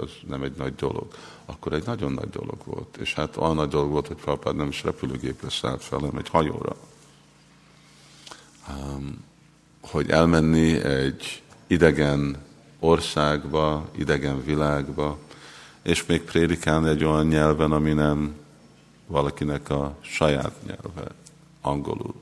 ez 0.00 0.10
nem 0.28 0.42
egy 0.42 0.56
nagy 0.56 0.74
dolog. 0.74 1.06
Akkor 1.44 1.72
egy 1.72 1.86
nagyon 1.86 2.12
nagy 2.12 2.30
dolog 2.30 2.58
volt. 2.64 2.96
És 2.96 3.14
hát 3.14 3.36
olyan 3.36 3.54
nagy 3.54 3.68
dolog 3.68 3.90
volt, 3.90 4.06
hogy 4.06 4.16
Prabhupád 4.16 4.56
nem 4.56 4.68
is 4.68 4.82
repülőgépre 4.82 5.50
szállt 5.50 5.82
fel, 5.82 5.98
hanem 5.98 6.16
egy 6.16 6.28
hajóra. 6.28 6.76
Um, 8.68 9.24
hogy 9.80 10.10
elmenni 10.10 10.82
egy 10.82 11.42
idegen 11.66 12.36
országba, 12.82 13.88
idegen 13.96 14.44
világba, 14.44 15.18
és 15.82 16.06
még 16.06 16.22
prédikálni 16.22 16.88
egy 16.88 17.04
olyan 17.04 17.26
nyelven, 17.26 17.72
ami 17.72 17.92
nem 17.92 18.34
valakinek 19.06 19.70
a 19.70 19.96
saját 20.00 20.54
nyelve, 20.66 21.10
angolul. 21.60 22.14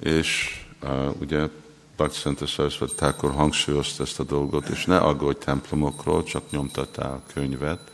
És 0.00 0.60
uh, 0.82 1.20
ugye 1.20 1.48
Bhaktiszenta 1.96 2.46
Saraswati 2.46 2.94
Thakur 2.94 3.32
hangsúlyozta 3.32 4.02
ezt 4.02 4.20
a 4.20 4.24
dolgot, 4.24 4.68
és 4.68 4.84
ne 4.84 4.98
aggódj 4.98 5.38
templomokról, 5.38 6.22
csak 6.22 6.50
nyomtatál 6.50 7.22
könyvet. 7.32 7.90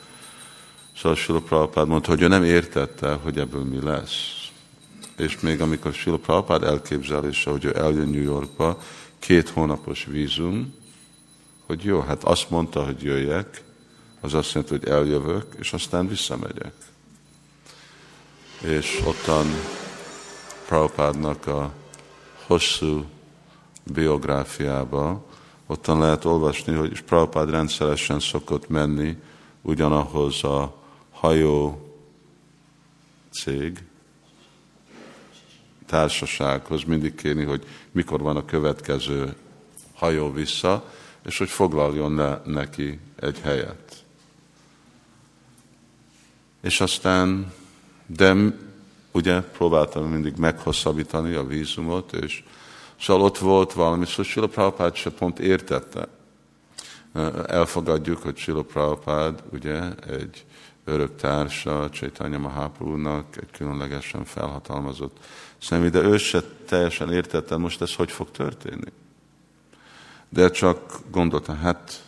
Szóval 0.96 1.16
Sula 1.16 1.40
Prabhupád 1.40 1.88
mondta, 1.88 2.10
hogy 2.10 2.22
ő 2.22 2.28
nem 2.28 2.44
értette, 2.44 3.12
hogy 3.12 3.38
ebből 3.38 3.64
mi 3.64 3.80
lesz. 3.82 4.48
És 5.16 5.40
még 5.40 5.60
amikor 5.60 5.92
Sula 5.92 6.16
Prabhupád 6.16 6.62
elképzelése, 6.62 7.50
hogy 7.50 7.64
ő 7.64 7.76
eljön 7.76 8.08
New 8.08 8.22
Yorkba, 8.22 8.78
két 9.18 9.48
hónapos 9.48 10.04
vízum, 10.04 10.82
hogy 11.66 11.84
jó, 11.84 12.00
hát 12.00 12.24
azt 12.24 12.50
mondta, 12.50 12.84
hogy 12.84 13.02
jöjjek, 13.02 13.62
az 14.20 14.34
azt 14.34 14.52
jelenti, 14.52 14.76
hogy 14.78 14.88
eljövök, 14.88 15.54
és 15.58 15.72
aztán 15.72 16.08
visszamegyek. 16.08 16.72
És 18.60 19.02
ottan 19.06 19.46
Prabhupádnak 20.66 21.46
a 21.46 21.72
hosszú 22.46 23.04
biográfiába, 23.92 25.24
ottan 25.66 25.98
lehet 25.98 26.24
olvasni, 26.24 26.74
hogy 26.74 27.02
Prabhupád 27.02 27.50
rendszeresen 27.50 28.20
szokott 28.20 28.68
menni 28.68 29.16
ugyanahoz 29.62 30.44
a 30.44 30.74
hajó 31.10 31.88
cég, 33.30 33.84
társasághoz, 35.86 36.82
mindig 36.82 37.14
kérni, 37.14 37.44
hogy 37.44 37.64
mikor 37.92 38.20
van 38.20 38.36
a 38.36 38.44
következő 38.44 39.34
hajó 39.94 40.32
vissza, 40.32 40.92
és 41.24 41.38
hogy 41.38 41.48
foglaljon 41.48 42.14
le 42.14 42.42
neki 42.44 42.98
egy 43.16 43.40
helyet. 43.40 44.04
És 46.60 46.80
aztán, 46.80 47.52
de 48.06 48.34
ugye 49.12 49.40
próbáltam 49.40 50.04
mindig 50.04 50.36
meghosszabbítani 50.36 51.34
a 51.34 51.46
vízumot, 51.46 52.12
és 52.12 52.44
Szóval 53.00 53.22
ott 53.22 53.38
volt 53.38 53.72
valami, 53.72 54.06
szóval 54.06 54.24
Sila 54.24 54.46
Prabhupád 54.46 54.94
se 54.94 55.10
pont 55.10 55.38
értette. 55.38 56.08
Elfogadjuk, 57.46 58.22
hogy 58.22 58.36
Sila 58.36 58.62
Prabhupád 58.62 59.42
ugye 59.52 59.80
egy 60.08 60.44
örök 60.84 61.16
társa 61.16 61.90
Csaitanya 61.90 62.38
Mahaprabhu-nak, 62.38 63.36
egy 63.36 63.50
különlegesen 63.50 64.24
felhatalmazott 64.24 65.16
személy, 65.58 65.88
de 65.88 66.02
ő 66.02 66.16
se 66.16 66.42
teljesen 66.68 67.12
értette, 67.12 67.56
most 67.56 67.82
ez 67.82 67.94
hogy 67.94 68.10
fog 68.10 68.30
történni. 68.30 68.92
De 70.34 70.50
csak 70.50 71.00
gondolta, 71.10 71.54
hát 71.54 72.04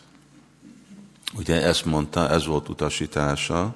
ugye 1.36 1.62
ezt 1.62 1.84
mondta, 1.84 2.28
ez 2.28 2.46
volt 2.46 2.68
utasítása 2.68 3.74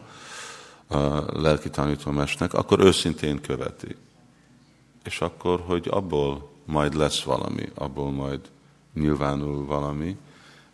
a 0.86 0.98
lelki 1.40 1.70
tanítómesnek, 1.70 2.54
akkor 2.54 2.80
őszintén 2.80 3.40
követi. 3.40 3.96
És 5.04 5.20
akkor, 5.20 5.60
hogy 5.60 5.88
abból 5.90 6.50
majd 6.64 6.94
lesz 6.94 7.22
valami, 7.22 7.68
abból 7.74 8.10
majd 8.10 8.40
nyilvánul 8.94 9.66
valami, 9.66 10.16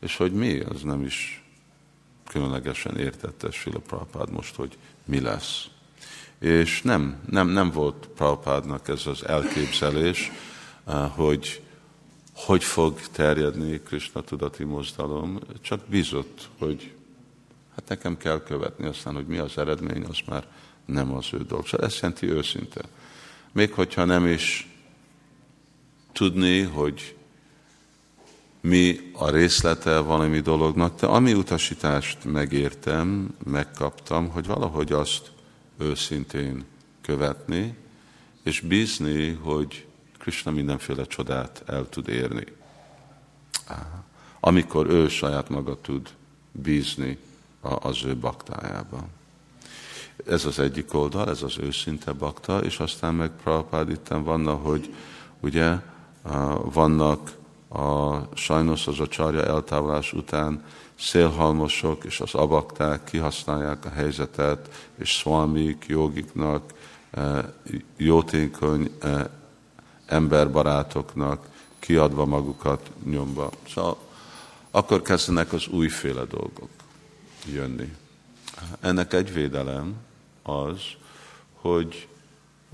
és 0.00 0.16
hogy 0.16 0.32
mi, 0.32 0.60
az 0.60 0.82
nem 0.82 1.02
is 1.04 1.44
különlegesen 2.28 2.96
értette 2.96 3.50
Sila 3.50 3.78
Prabhupád 3.78 4.30
most, 4.30 4.54
hogy 4.54 4.78
mi 5.04 5.20
lesz. 5.20 5.64
És 6.38 6.82
nem, 6.82 7.20
nem, 7.30 7.48
nem 7.48 7.70
volt 7.70 8.08
Prabhupádnak 8.14 8.88
ez 8.88 9.06
az 9.06 9.26
elképzelés, 9.26 10.30
eh, 10.86 11.10
hogy 11.14 11.60
hogy 12.36 12.64
fog 12.64 13.00
terjedni 13.12 13.80
Krishna 13.80 14.20
tudati 14.20 14.64
mozdalom, 14.64 15.38
csak 15.60 15.80
bízott, 15.88 16.48
hogy 16.58 16.92
hát 17.74 17.88
nekem 17.88 18.16
kell 18.16 18.42
követni, 18.42 18.86
aztán, 18.86 19.14
hogy 19.14 19.26
mi 19.26 19.38
az 19.38 19.58
eredmény, 19.58 20.04
az 20.04 20.18
már 20.28 20.46
nem 20.84 21.14
az 21.14 21.26
ő 21.32 21.42
dolg. 21.42 21.66
Szóval 21.66 21.86
ezt 21.86 22.00
jelenti 22.00 22.30
őszinte. 22.30 22.80
Még 23.52 23.72
hogyha 23.72 24.04
nem 24.04 24.26
is 24.26 24.68
tudni, 26.12 26.60
hogy 26.60 27.16
mi 28.60 29.10
a 29.12 29.30
részlete 29.30 29.98
valami 29.98 30.40
dolognak, 30.40 31.00
de 31.00 31.06
ami 31.06 31.32
utasítást 31.34 32.24
megértem, 32.24 33.34
megkaptam, 33.44 34.28
hogy 34.28 34.46
valahogy 34.46 34.92
azt 34.92 35.30
őszintén 35.78 36.64
követni, 37.00 37.74
és 38.42 38.60
bízni, 38.60 39.28
hogy 39.32 39.86
Krishna 40.26 40.50
mindenféle 40.50 41.04
csodát 41.04 41.62
el 41.66 41.88
tud 41.88 42.08
érni. 42.08 42.44
Amikor 44.40 44.90
ő 44.90 45.08
saját 45.08 45.48
maga 45.48 45.80
tud 45.80 46.08
bízni 46.52 47.18
az 47.60 48.04
ő 48.04 48.16
baktájában. 48.16 49.04
Ez 50.26 50.44
az 50.44 50.58
egyik 50.58 50.94
oldal, 50.94 51.28
ez 51.28 51.42
az 51.42 51.58
őszinte 51.58 52.12
bakta, 52.12 52.58
és 52.58 52.78
aztán 52.78 53.14
meg 53.14 53.30
Prabhupád 53.42 53.90
itten 53.90 54.22
vannak, 54.22 54.64
hogy 54.64 54.94
ugye 55.40 55.74
vannak 56.64 57.32
a, 57.68 58.16
sajnos 58.34 58.86
az 58.86 59.00
a 59.00 59.08
csarja 59.08 59.42
eltávolás 59.42 60.12
után 60.12 60.64
szélhalmosok 60.94 62.04
és 62.04 62.20
az 62.20 62.34
abakták 62.34 63.04
kihasználják 63.04 63.84
a 63.84 63.90
helyzetet, 63.90 64.88
és 64.98 65.14
szvalmik, 65.14 65.84
jogiknak, 65.88 66.72
e, 67.10 67.54
jótékony 67.96 68.90
e, 69.00 69.44
emberbarátoknak 70.06 71.48
kiadva 71.78 72.24
magukat 72.24 72.90
nyomba. 73.04 73.50
Szóval 73.68 73.98
akkor 74.70 75.02
kezdenek 75.02 75.52
az 75.52 75.66
újféle 75.66 76.24
dolgok 76.24 76.68
jönni. 77.52 77.94
Ennek 78.80 79.12
egy 79.12 79.32
védelem 79.32 79.94
az, 80.42 80.80
hogy, 81.52 82.08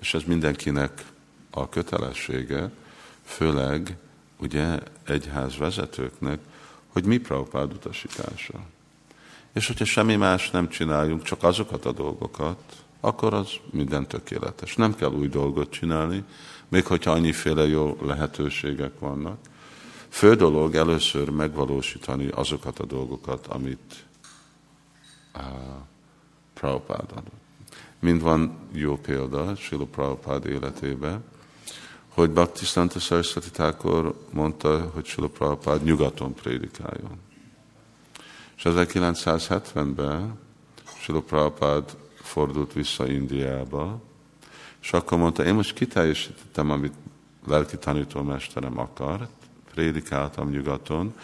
és 0.01 0.15
ez 0.15 0.23
mindenkinek 0.27 1.05
a 1.51 1.69
kötelessége, 1.69 2.71
főleg 3.25 3.97
ugye 4.39 4.79
egyház 5.05 5.57
vezetőknek, 5.57 6.39
hogy 6.87 7.05
mi 7.05 7.19
Prabhupád 7.19 7.73
utasítása. 7.73 8.61
És 9.53 9.67
hogyha 9.67 9.85
semmi 9.85 10.17
más 10.17 10.51
nem 10.51 10.69
csináljunk, 10.69 11.23
csak 11.23 11.43
azokat 11.43 11.85
a 11.85 11.93
dolgokat, 11.93 12.85
akkor 13.01 13.35
az 13.35 13.49
minden 13.71 14.07
tökéletes. 14.07 14.75
Nem 14.75 14.95
kell 14.95 15.11
új 15.11 15.29
dolgot 15.29 15.71
csinálni, 15.71 16.25
még 16.73 16.87
hogyha 16.87 17.11
annyiféle 17.11 17.67
jó 17.67 17.97
lehetőségek 18.03 18.99
vannak. 18.99 19.39
Fő 20.09 20.35
dolog 20.35 20.75
először 20.75 21.29
megvalósítani 21.29 22.29
azokat 22.29 22.79
a 22.79 22.85
dolgokat, 22.85 23.47
amit 23.47 24.05
uh, 25.35 25.43
Prabhupád 26.55 27.11
adott. 27.11 27.41
Mind 27.99 28.23
van 28.23 28.59
jó 28.73 28.97
példa 28.97 29.55
Sila 29.55 29.85
Prabhupád 29.85 30.47
életében, 30.47 31.25
hogy 32.09 32.31
Bhaktisztanta 32.31 32.99
Saraswati 32.99 33.51
Thakur 33.51 34.15
mondta, 34.31 34.91
hogy 34.95 35.05
Sila 35.05 35.29
Prabhupád 35.29 35.85
nyugaton 35.85 36.35
prédikáljon. 36.35 37.19
És 38.57 38.63
1970-ben 38.65 40.39
Sila 41.01 41.21
Prabhupád 41.21 41.97
fordult 42.15 42.73
vissza 42.73 43.09
Indiába, 43.09 44.01
és 44.83 44.93
akkor 44.93 45.19
mondta, 45.19 45.45
én 45.45 45.55
most 45.55 45.75
kiteljesítettem, 45.75 46.71
amit 46.71 46.95
lelki 47.47 47.77
tanítómesterem 47.77 48.79
akart, 48.79 49.31
prédikáltam 49.75 50.51
nyugaton, 50.51 51.15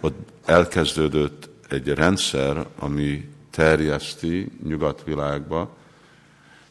ott 0.00 0.32
elkezdődött 0.44 1.48
egy 1.68 1.88
rendszer, 1.88 2.66
ami 2.78 3.28
terjeszti 3.50 4.52
nyugatvilágba, 4.64 5.76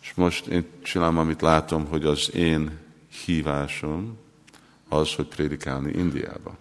és 0.02 0.14
most 0.14 0.46
én 0.46 0.66
csinálom, 0.82 1.18
amit 1.18 1.42
látom, 1.42 1.86
hogy 1.86 2.06
az 2.06 2.36
én 2.36 2.80
hívásom 3.26 4.18
az, 4.90 5.14
hogy 5.14 5.28
prédikálni 5.28 5.92
Indiába. 5.92 6.58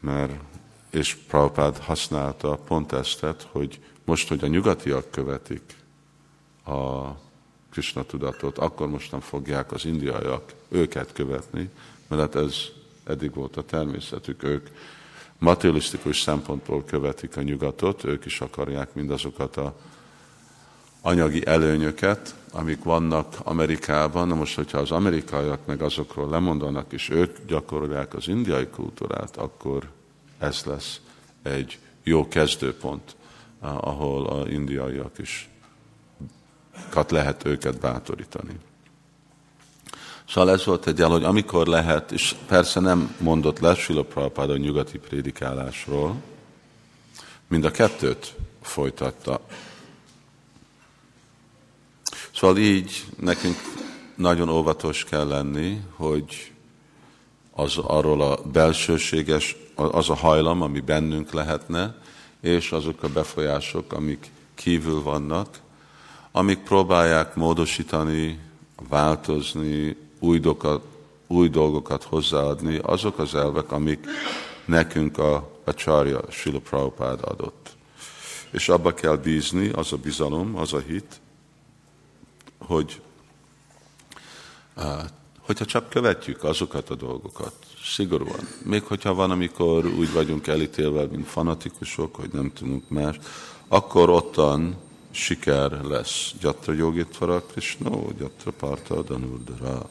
Mert, 0.00 0.32
és 0.90 1.14
Prabhupád 1.14 1.78
használta 1.78 2.56
pont 2.56 2.92
ezt, 2.92 3.26
hogy 3.50 3.80
most, 4.04 4.28
hogy 4.28 4.44
a 4.44 4.46
nyugatiak 4.46 5.10
követik 5.10 5.76
a 6.64 7.08
Krishna 7.74 8.02
tudatot, 8.02 8.58
akkor 8.58 8.88
mostan 8.88 9.20
fogják 9.20 9.72
az 9.72 9.84
indiaiak 9.84 10.52
őket 10.68 11.12
követni, 11.12 11.70
mert 12.08 12.22
hát 12.22 12.34
ez 12.34 12.56
eddig 13.04 13.34
volt 13.34 13.56
a 13.56 13.64
természetük. 13.64 14.42
Ők 14.42 14.68
materialisztikus 15.38 16.20
szempontból 16.20 16.84
követik 16.84 17.36
a 17.36 17.42
nyugatot, 17.42 18.04
ők 18.04 18.24
is 18.24 18.40
akarják 18.40 18.94
mindazokat 18.94 19.56
a 19.56 19.76
anyagi 21.00 21.46
előnyöket, 21.46 22.34
amik 22.52 22.82
vannak 22.82 23.34
Amerikában. 23.42 24.28
Na 24.28 24.34
most, 24.34 24.54
hogyha 24.54 24.78
az 24.78 24.90
amerikaiak 24.90 25.66
meg 25.66 25.82
azokról 25.82 26.28
lemondanak, 26.28 26.92
és 26.92 27.10
ők 27.10 27.38
gyakorolják 27.46 28.14
az 28.14 28.28
indiai 28.28 28.66
kultúrát, 28.66 29.36
akkor 29.36 29.90
ez 30.38 30.64
lesz 30.64 31.00
egy 31.42 31.78
jó 32.02 32.28
kezdőpont, 32.28 33.16
ahol 33.60 34.26
a 34.26 34.48
indiaiak 34.48 35.18
is 35.18 35.48
lehet 37.08 37.44
őket 37.44 37.78
bátorítani. 37.78 38.58
Szóval 40.28 40.50
ez 40.50 40.64
volt 40.64 40.86
egy 40.86 41.00
el, 41.00 41.08
hogy 41.08 41.24
amikor 41.24 41.66
lehet, 41.66 42.12
és 42.12 42.34
persze 42.46 42.80
nem 42.80 43.14
mondott 43.18 43.58
le 43.58 43.74
Sila 43.74 44.02
Prabhupád 44.02 44.50
a 44.50 44.56
nyugati 44.56 44.98
prédikálásról, 44.98 46.14
mind 47.48 47.64
a 47.64 47.70
kettőt 47.70 48.34
folytatta. 48.62 49.40
Szóval 52.34 52.58
így 52.58 53.04
nekünk 53.20 53.56
nagyon 54.14 54.48
óvatos 54.48 55.04
kell 55.04 55.26
lenni, 55.26 55.80
hogy 55.96 56.52
az 57.50 57.78
arról 57.78 58.20
a 58.22 58.36
belsőséges, 58.52 59.56
az 59.74 60.10
a 60.10 60.14
hajlam, 60.14 60.62
ami 60.62 60.80
bennünk 60.80 61.32
lehetne, 61.32 61.98
és 62.40 62.72
azok 62.72 63.02
a 63.02 63.08
befolyások, 63.08 63.92
amik 63.92 64.30
kívül 64.54 65.02
vannak, 65.02 65.58
amik 66.36 66.58
próbálják 66.58 67.34
módosítani, 67.34 68.38
változni, 68.88 69.96
új, 70.18 70.38
dolgokat, 70.38 70.84
új 71.26 71.48
dolgokat 71.48 72.02
hozzáadni, 72.02 72.78
azok 72.82 73.18
az 73.18 73.34
elvek, 73.34 73.72
amik 73.72 74.06
nekünk 74.64 75.18
a, 75.18 75.50
a 75.64 75.74
csarja 75.74 76.20
Sila 76.30 76.58
Prabhupád 76.58 77.20
adott. 77.22 77.76
És 78.50 78.68
abba 78.68 78.94
kell 78.94 79.16
bízni, 79.16 79.68
az 79.68 79.92
a 79.92 79.96
bizalom, 79.96 80.56
az 80.56 80.72
a 80.72 80.78
hit, 80.78 81.20
hogy 82.58 83.00
hogyha 85.40 85.64
csak 85.64 85.88
követjük 85.88 86.44
azokat 86.44 86.90
a 86.90 86.94
dolgokat, 86.94 87.54
szigorúan, 87.84 88.48
még 88.62 88.82
hogyha 88.82 89.14
van, 89.14 89.30
amikor 89.30 89.86
úgy 89.86 90.12
vagyunk 90.12 90.46
elítélve, 90.46 91.06
mint 91.06 91.26
fanatikusok, 91.26 92.14
hogy 92.14 92.30
nem 92.32 92.52
tudunk 92.52 92.88
más, 92.88 93.18
akkor 93.68 94.10
ottan 94.10 94.76
siker 95.14 95.70
lesz. 95.82 96.34
Gyatra 96.40 96.72
Yogittvara 96.72 97.42
Krishna, 97.42 98.12
Gyatra 98.18 98.52
Parta 98.52 99.02
Danurdara. 99.02 99.88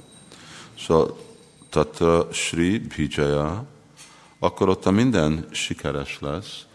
Szóval 0.79 1.17
Tatra 1.69 2.27
Sri 2.31 2.79
Bhijaya, 2.79 3.65
akkor 4.39 4.69
ott 4.69 4.86
a 4.86 4.91
minden 4.91 5.47
sikeres 5.51 6.19
lesz, 6.19 6.65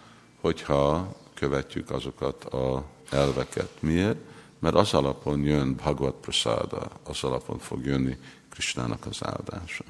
hogyha 0.40 1.16
követjük 1.34 1.90
azokat 1.90 2.44
a 2.44 2.84
elveket. 3.10 3.70
Miért? 3.80 4.18
Mert 4.58 4.74
az 4.74 4.94
alapon 4.94 5.42
jön 5.42 5.74
Bhagavad 5.74 6.14
Prasada, 6.14 6.90
az 7.04 7.24
alapon 7.24 7.58
fog 7.58 7.84
jönni 7.84 8.16
Krishnának 8.50 9.06
az 9.06 9.18
áldása. 9.20 9.84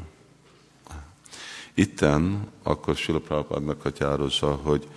Itten 1.74 2.48
akkor 2.62 2.96
Sila 2.96 3.18
Prabhupád 3.20 3.62
meghatározza, 3.62 4.54
hogy 4.54 4.88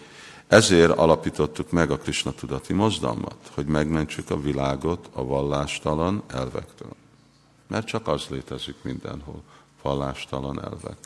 ezért 0.51 0.91
alapítottuk 0.91 1.71
meg 1.71 1.91
a 1.91 1.97
Krishna 1.97 2.31
tudati 2.31 2.73
mozdalmat, 2.73 3.51
hogy 3.53 3.65
megmentsük 3.65 4.29
a 4.29 4.41
világot 4.41 5.09
a 5.13 5.23
vallástalan 5.23 6.23
elvektől 6.27 6.95
mert 7.71 7.85
csak 7.87 8.07
az 8.07 8.27
létezik 8.29 8.75
mindenhol, 8.81 9.41
vallástalan 9.81 10.63
elvek. 10.63 10.97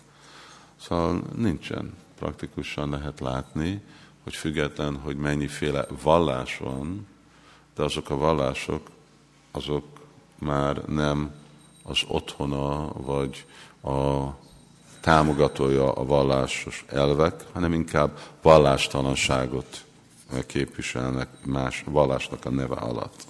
Szóval 0.75 1.21
nincsen. 1.35 1.93
Praktikusan 2.19 2.89
lehet 2.89 3.19
látni, 3.19 3.81
hogy 4.23 4.35
független, 4.35 4.95
hogy 4.95 5.17
mennyiféle 5.17 5.85
vallás 6.01 6.57
van, 6.57 7.07
de 7.75 7.83
azok 7.83 8.09
a 8.09 8.17
vallások, 8.17 8.89
azok 9.51 9.85
már 10.39 10.85
nem 10.87 11.35
az 11.83 12.03
otthona, 12.07 12.93
vagy 12.93 13.45
a 13.81 14.29
támogatója 15.05 15.91
a 15.91 16.05
vallásos 16.05 16.85
elvek, 16.87 17.43
hanem 17.53 17.73
inkább 17.73 18.19
vallástalanságot 18.41 19.85
képviselnek 20.45 21.27
más 21.43 21.83
vallásnak 21.87 22.45
a 22.45 22.49
neve 22.49 22.75
alatt. 22.75 23.25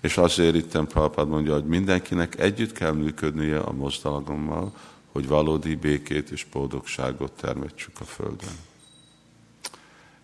És 0.00 0.16
azért 0.16 0.54
itt 0.54 0.70
Prabhupád 0.70 1.28
mondja, 1.28 1.52
hogy 1.52 1.64
mindenkinek 1.64 2.38
együtt 2.38 2.72
kell 2.72 2.92
működnie 2.92 3.58
a 3.58 3.72
mozdalagommal, 3.72 4.72
hogy 5.12 5.28
valódi 5.28 5.74
békét 5.74 6.30
és 6.30 6.46
boldogságot 6.52 7.32
termetsük 7.32 8.00
a 8.00 8.04
Földön. 8.04 8.56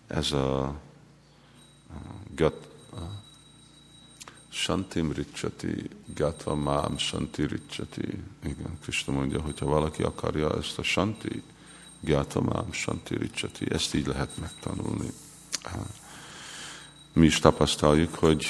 Ez 0.07 0.31
a, 0.31 0.75
Shantim 4.57 5.11
Ricsati, 5.11 5.89
Gatva 6.15 6.55
Mám 6.55 6.97
Shanti 6.97 7.45
Ricsati. 7.45 8.23
Igen, 8.43 8.77
Krishna 8.81 9.13
mondja, 9.13 9.41
hogyha 9.41 9.65
valaki 9.65 10.03
akarja 10.03 10.57
ezt 10.57 10.77
a 10.77 10.83
Shanti, 10.83 11.43
Gatva 12.01 12.41
Mám 12.41 12.71
Shanti 12.71 13.17
Ricsati, 13.17 13.71
ezt 13.71 13.95
így 13.95 14.07
lehet 14.07 14.37
megtanulni. 14.39 15.11
Mi 17.13 17.25
is 17.25 17.39
tapasztaljuk, 17.39 18.15
hogy 18.15 18.45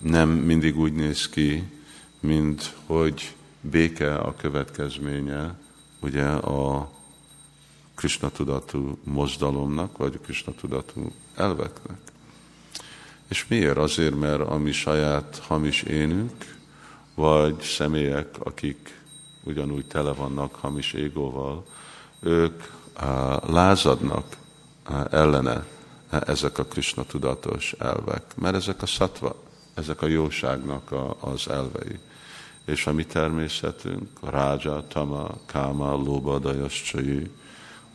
nem 0.00 0.28
mindig 0.28 0.78
úgy 0.78 0.92
néz 0.92 1.28
ki, 1.28 1.64
mint 2.20 2.74
hogy 2.86 3.34
béke 3.60 4.14
a 4.14 4.36
következménye, 4.36 5.58
ugye 6.00 6.26
a 6.28 6.90
Krishna 7.94 8.30
tudatú 8.30 8.98
mozdalomnak, 9.04 9.96
vagy 9.96 10.14
a 10.14 10.24
Krishna 10.24 10.52
tudatú 10.52 11.12
elveknek. 11.34 12.03
És 13.34 13.46
miért? 13.48 13.76
Azért, 13.76 14.18
mert 14.18 14.40
a 14.40 14.56
mi 14.56 14.72
saját 14.72 15.42
hamis 15.46 15.82
énünk, 15.82 16.32
vagy 17.14 17.60
személyek, 17.60 18.28
akik 18.38 19.00
ugyanúgy 19.44 19.86
tele 19.86 20.12
vannak 20.12 20.54
hamis 20.54 20.92
égóval, 20.92 21.66
ők 22.20 22.62
lázadnak 23.46 24.36
ellene 25.10 25.64
ezek 26.10 26.58
a 26.58 26.64
Krishna 26.64 27.04
tudatos 27.04 27.74
elvek, 27.78 28.22
mert 28.36 28.54
ezek 28.54 28.82
a 28.82 28.86
szatva 28.86 29.36
ezek 29.74 30.02
a 30.02 30.06
jóságnak 30.06 30.92
a, 30.92 31.16
az 31.20 31.48
elvei. 31.48 31.98
És 32.64 32.86
a 32.86 32.92
mi 32.92 33.04
természetünk, 33.04 34.08
a 34.20 34.30
rája, 34.30 34.84
tama, 34.88 35.28
káma, 35.46 35.92
lóba, 35.92 36.38
dajascsai, 36.38 37.30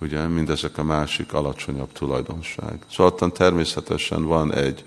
ugye 0.01 0.27
mindezek 0.27 0.77
a 0.77 0.83
másik 0.83 1.33
alacsonyabb 1.33 1.91
tulajdonság. 1.91 2.79
Szóval 2.91 3.31
természetesen 3.31 4.23
van 4.23 4.53
egy, 4.53 4.83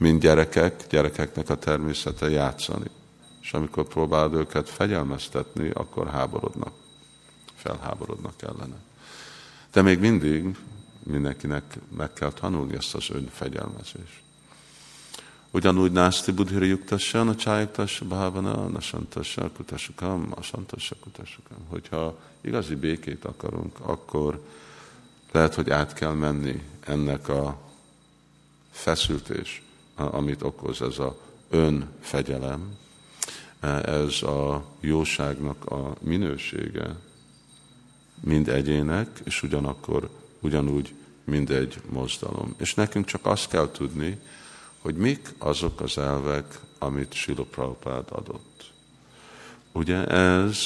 mint 0.00 0.20
gyerekek, 0.20 0.86
gyerekeknek 0.88 1.50
a 1.50 1.54
természete 1.54 2.30
játszani. 2.30 2.86
És 3.40 3.52
amikor 3.52 3.88
próbálod 3.88 4.34
őket 4.34 4.68
fegyelmeztetni, 4.68 5.70
akkor 5.70 6.08
háborodnak, 6.08 6.72
felháborodnak 7.54 8.42
ellene. 8.42 8.76
De 9.72 9.82
még 9.82 9.98
mindig 9.98 10.56
mindenkinek 11.02 11.78
meg 11.96 12.12
kell 12.12 12.32
tanulni 12.32 12.74
ezt 12.74 12.94
az 12.94 13.10
önfegyelmezést. 13.10 14.20
Ugyanúgy 15.50 15.92
nászti 15.92 16.32
budhira 16.32 16.64
juktassa, 16.64 17.20
a 17.20 17.34
csájuktassa, 17.36 18.04
bhavana, 18.04 18.68
nasantassa, 18.68 19.50
kutasukam, 19.56 20.32
asantassa, 20.34 20.96
kutasukam. 21.00 21.58
Hogyha 21.68 22.18
igazi 22.40 22.74
békét 22.74 23.24
akarunk, 23.24 23.80
akkor 23.80 24.44
lehet, 25.32 25.54
hogy 25.54 25.70
át 25.70 25.92
kell 25.92 26.12
menni 26.12 26.62
ennek 26.80 27.28
a 27.28 27.60
feszültés, 28.70 29.62
amit 30.00 30.42
okoz 30.42 30.82
ez 30.82 30.98
a 30.98 31.16
önfegyelem, 31.50 32.78
ez 33.84 34.22
a 34.22 34.64
jóságnak 34.80 35.64
a 35.66 35.94
minősége, 36.00 36.96
mind 38.20 38.48
egyének, 38.48 39.20
és 39.24 39.42
ugyanakkor 39.42 40.08
ugyanúgy 40.40 40.94
mindegy 41.24 41.80
mozdalom. 41.88 42.54
És 42.58 42.74
nekünk 42.74 43.06
csak 43.06 43.26
azt 43.26 43.48
kell 43.48 43.70
tudni, 43.70 44.20
hogy 44.78 44.94
mik 44.94 45.34
azok 45.38 45.80
az 45.80 45.98
elvek, 45.98 46.60
amit 46.78 47.12
Silo 47.12 47.44
Prabhupád 47.44 48.04
adott. 48.08 48.72
Ugye 49.72 50.06
ez 50.06 50.58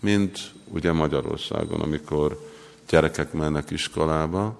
mind 0.00 0.38
ugye 0.64 0.92
Magyarországon, 0.92 1.80
amikor 1.80 2.50
gyerekek 2.88 3.32
mennek 3.32 3.70
iskolába, 3.70 4.58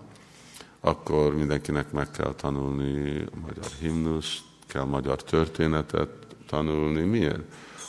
akkor 0.86 1.34
mindenkinek 1.34 1.92
meg 1.92 2.10
kell 2.10 2.34
tanulni 2.34 3.24
magyar 3.46 3.70
himnuszt, 3.80 4.42
kell 4.66 4.84
magyar 4.84 5.22
történetet 5.22 6.08
tanulni. 6.46 7.00
Miért? 7.00 7.42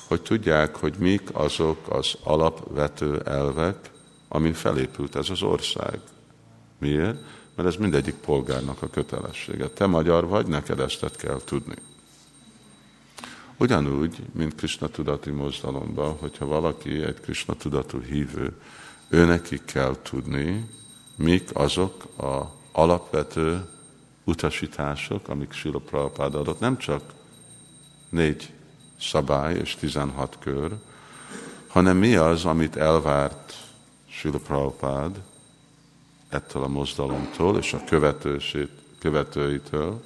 Hogy 0.08 0.22
tudják, 0.22 0.76
hogy 0.76 0.96
mik 1.00 1.30
azok 1.34 1.78
az 1.90 2.16
alapvető 2.24 3.22
elvek, 3.26 3.92
amin 4.28 4.54
felépült 4.54 5.16
ez 5.16 5.30
az 5.30 5.42
ország. 5.42 6.00
Miért? 6.80 7.18
Mert 7.56 7.68
ez 7.68 7.76
mindegyik 7.76 8.16
polgárnak 8.16 8.82
a 8.82 8.90
kötelessége. 8.90 9.68
Te 9.68 9.86
magyar 9.86 10.28
vagy, 10.28 10.48
neked 10.48 10.80
ezt 10.80 11.16
kell 11.16 11.42
tudni. 11.46 11.76
Ugyanúgy, 13.58 14.18
mint 14.34 14.56
Krishna 14.56 14.88
tudati 14.88 15.30
mozdalomban, 15.30 16.18
hogyha 16.20 16.46
valaki 16.46 17.04
egy 17.04 17.20
Krishna 17.22 17.54
tudatú 17.54 18.02
hívő, 18.02 18.54
ő 19.10 19.26
neki 19.26 19.62
kell 19.66 19.96
tudni, 20.02 20.70
mik 21.16 21.50
azok 21.54 22.20
a 22.20 22.57
alapvető 22.78 23.66
utasítások, 24.24 25.30
amik 25.30 25.52
Sila 25.52 25.80
Prabhupád 25.80 26.36
adott, 26.36 26.60
nem 26.60 26.78
csak 26.78 27.02
négy 28.10 28.54
szabály 29.00 29.56
és 29.56 29.76
tizenhat 29.76 30.38
kör, 30.40 30.72
hanem 31.68 31.98
mi 31.98 32.16
az, 32.16 32.46
amit 32.46 32.76
elvárt 32.76 33.54
Sila 34.10 34.38
Prabhupád 34.38 35.22
ettől 36.30 36.64
a 36.64 36.68
mozdalomtól 36.68 37.58
és 37.58 37.74
a 37.74 37.84
követőitől, 39.00 40.04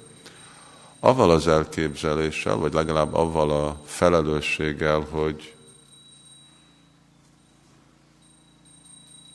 avval 1.00 1.30
az 1.30 1.48
elképzeléssel, 1.48 2.56
vagy 2.56 2.72
legalább 2.72 3.14
avval 3.14 3.50
a 3.50 3.80
felelősséggel, 3.84 5.06
hogy 5.10 5.54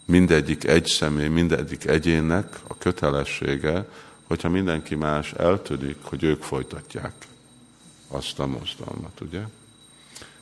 mindegyik 0.08 0.64
egy 0.64 0.86
személy, 0.86 1.28
mindegyik 1.28 1.86
egyénnek 1.86 2.60
a 2.68 2.78
kötelessége, 2.78 3.86
hogyha 4.28 4.50
mindenki 4.50 4.96
más 4.96 5.34
eltűnik, 5.34 5.98
hogy 6.02 6.24
ők 6.24 6.44
folytatják 6.44 7.14
azt 8.08 8.40
a 8.40 8.48
mozdalmat, 8.48 9.22
ugye? 9.22 9.42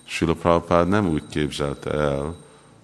Sila 0.03 0.33
Prabhupád 0.33 0.87
nem 0.87 1.07
úgy 1.07 1.23
képzelte 1.29 1.91
el, 1.91 2.35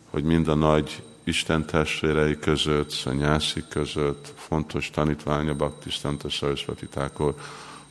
hogy 0.09 0.23
mind 0.23 0.47
a 0.47 0.55
nagy 0.55 1.03
Isten 1.23 1.65
testvérei 1.65 2.39
között, 2.39 2.89
szanyászik 2.89 3.67
között, 3.67 4.33
fontos 4.35 4.89
tanítványa 4.89 5.53
Bhaktisztanta 5.53 6.29
Sarasvati 6.29 6.87
Thakur, 6.87 7.35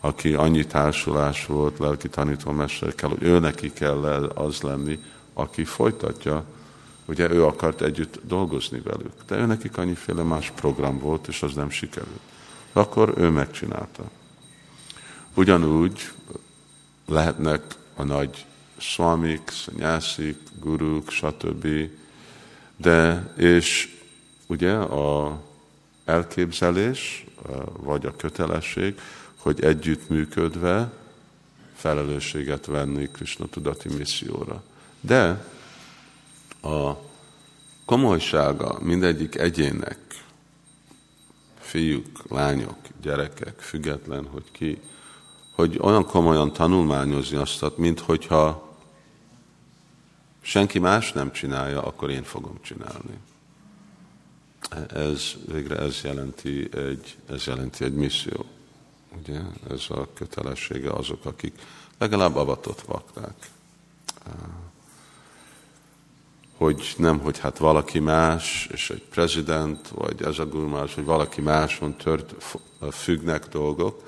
aki 0.01 0.35
annyi 0.35 0.67
társulás 0.67 1.47
volt 1.47 1.79
lelki 1.79 2.09
tanítómesterkel, 2.09 3.09
hogy 3.09 3.23
ő 3.23 3.39
neki 3.39 3.73
kell 3.73 4.05
az 4.35 4.61
lenni, 4.61 4.99
aki 5.33 5.65
folytatja, 5.65 6.45
ugye 7.11 7.31
ő 7.31 7.45
akart 7.45 7.83
együtt 7.83 8.21
dolgozni 8.23 8.81
velük, 8.81 9.13
de 9.27 9.37
ő 9.37 9.47
nekik 9.47 9.77
annyiféle 9.77 10.23
más 10.23 10.51
program 10.51 10.99
volt, 10.99 11.29
és 11.29 11.43
az 11.43 11.55
nem 11.55 11.71
sikerült. 11.71 12.21
Akkor 12.73 13.15
ő 13.17 13.29
megcsinálta. 13.29 14.11
Ugyanúgy 15.35 16.13
lehetnek 17.07 17.63
a 17.95 18.03
nagy 18.03 18.47
szvamik, 18.81 19.51
szanyászik, 19.51 20.39
guruk, 20.61 21.11
stb., 21.11 21.67
de 22.77 23.33
és 23.37 23.97
ugye 24.47 24.73
a 24.73 25.41
elképzelés, 26.05 27.25
vagy 27.73 28.07
a 28.07 28.17
kötelesség, 28.17 29.01
hogy 29.37 29.65
együttműködve 29.65 30.93
felelősséget 31.75 32.67
venni 32.67 33.09
Krishna 33.13 33.47
tudati 33.47 33.89
misszióra. 33.89 34.63
De 35.01 35.45
a 36.63 36.97
komolysága 37.85 38.79
mindegyik 38.81 39.35
egyének, 39.35 39.99
fiúk, 41.59 42.23
lányok, 42.29 42.77
gyerekek, 43.03 43.59
független, 43.61 44.27
hogy 44.27 44.51
ki, 44.53 44.81
hogy 45.55 45.79
olyan 45.81 46.05
komolyan 46.05 46.53
tanulmányozni 46.53 47.37
azt, 47.37 47.77
mint 47.77 48.01
hogyha 48.01 48.77
senki 50.41 50.79
más 50.79 51.13
nem 51.13 51.33
csinálja, 51.33 51.83
akkor 51.83 52.11
én 52.11 52.23
fogom 52.23 52.59
csinálni. 52.63 53.19
Ez 54.89 55.33
végre 55.53 55.77
ez 55.77 56.01
jelenti 56.03 56.69
egy, 56.73 57.17
ez 57.29 57.45
jelenti 57.45 57.85
egy 57.85 57.95
misszió. 57.95 58.45
Ugye? 59.19 59.41
Ez 59.71 59.85
a 59.89 60.09
kötelessége 60.15 60.91
azok, 60.91 61.25
akik 61.25 61.63
legalább 61.99 62.37
avatott 62.37 62.81
vakták. 62.81 63.51
Hogy 66.61 66.95
nem, 66.97 67.19
hogy 67.19 67.39
hát 67.39 67.59
valaki 67.59 67.99
más, 67.99 68.69
és 68.73 68.91
egy 68.91 69.03
prezident, 69.03 69.89
vagy 69.89 70.23
ez 70.23 70.39
a 70.39 70.47
gurmás, 70.47 70.95
vagy 70.95 71.05
valaki 71.05 71.41
máson 71.41 71.97
tört, 71.97 72.35
függnek 72.91 73.49
dolgok, 73.49 74.03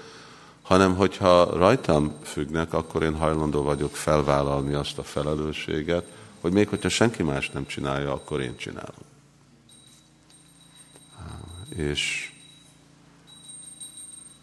hanem 0.63 0.97
hogyha 0.97 1.57
rajtam 1.57 2.15
függnek, 2.23 2.73
akkor 2.73 3.03
én 3.03 3.17
hajlandó 3.17 3.63
vagyok 3.63 3.97
felvállalni 3.97 4.75
azt 4.75 4.99
a 4.99 5.03
felelősséget, 5.03 6.05
hogy 6.41 6.53
még 6.53 6.69
hogyha 6.69 6.89
senki 6.89 7.23
más 7.23 7.51
nem 7.51 7.67
csinálja, 7.67 8.13
akkor 8.13 8.41
én 8.41 8.57
csinálom. 8.57 9.05
És 11.77 12.33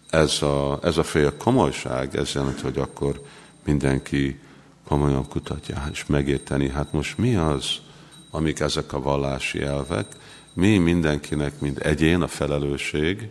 ez 0.09 0.41
a, 0.41 0.79
ez 0.81 0.97
a 0.97 1.03
fél 1.03 1.37
komolyság, 1.37 2.15
ez 2.15 2.31
jelenti, 2.33 2.61
hogy 2.61 2.77
akkor 2.77 3.25
mindenki 3.65 4.39
komolyan 4.87 5.27
kutatja 5.27 5.89
és 5.91 6.05
megérteni, 6.05 6.69
hát 6.69 6.91
most 6.91 7.17
mi 7.17 7.35
az, 7.35 7.87
amik 8.31 8.59
ezek 8.59 8.93
a 8.93 9.01
vallási 9.01 9.61
elvek, 9.61 10.05
mi 10.53 10.77
mindenkinek, 10.77 11.59
mint 11.59 11.77
egyén 11.77 12.21
a 12.21 12.27
felelősség, 12.27 13.29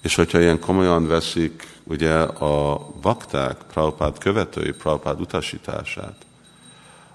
és 0.00 0.14
hogyha 0.14 0.40
ilyen 0.40 0.60
komolyan 0.60 1.06
veszik 1.06 1.66
ugye 1.84 2.14
a 2.22 2.86
bakták, 3.00 3.56
Prabhupád 3.72 4.18
követői, 4.18 4.72
Prabhupád 4.72 5.20
utasítását, 5.20 6.26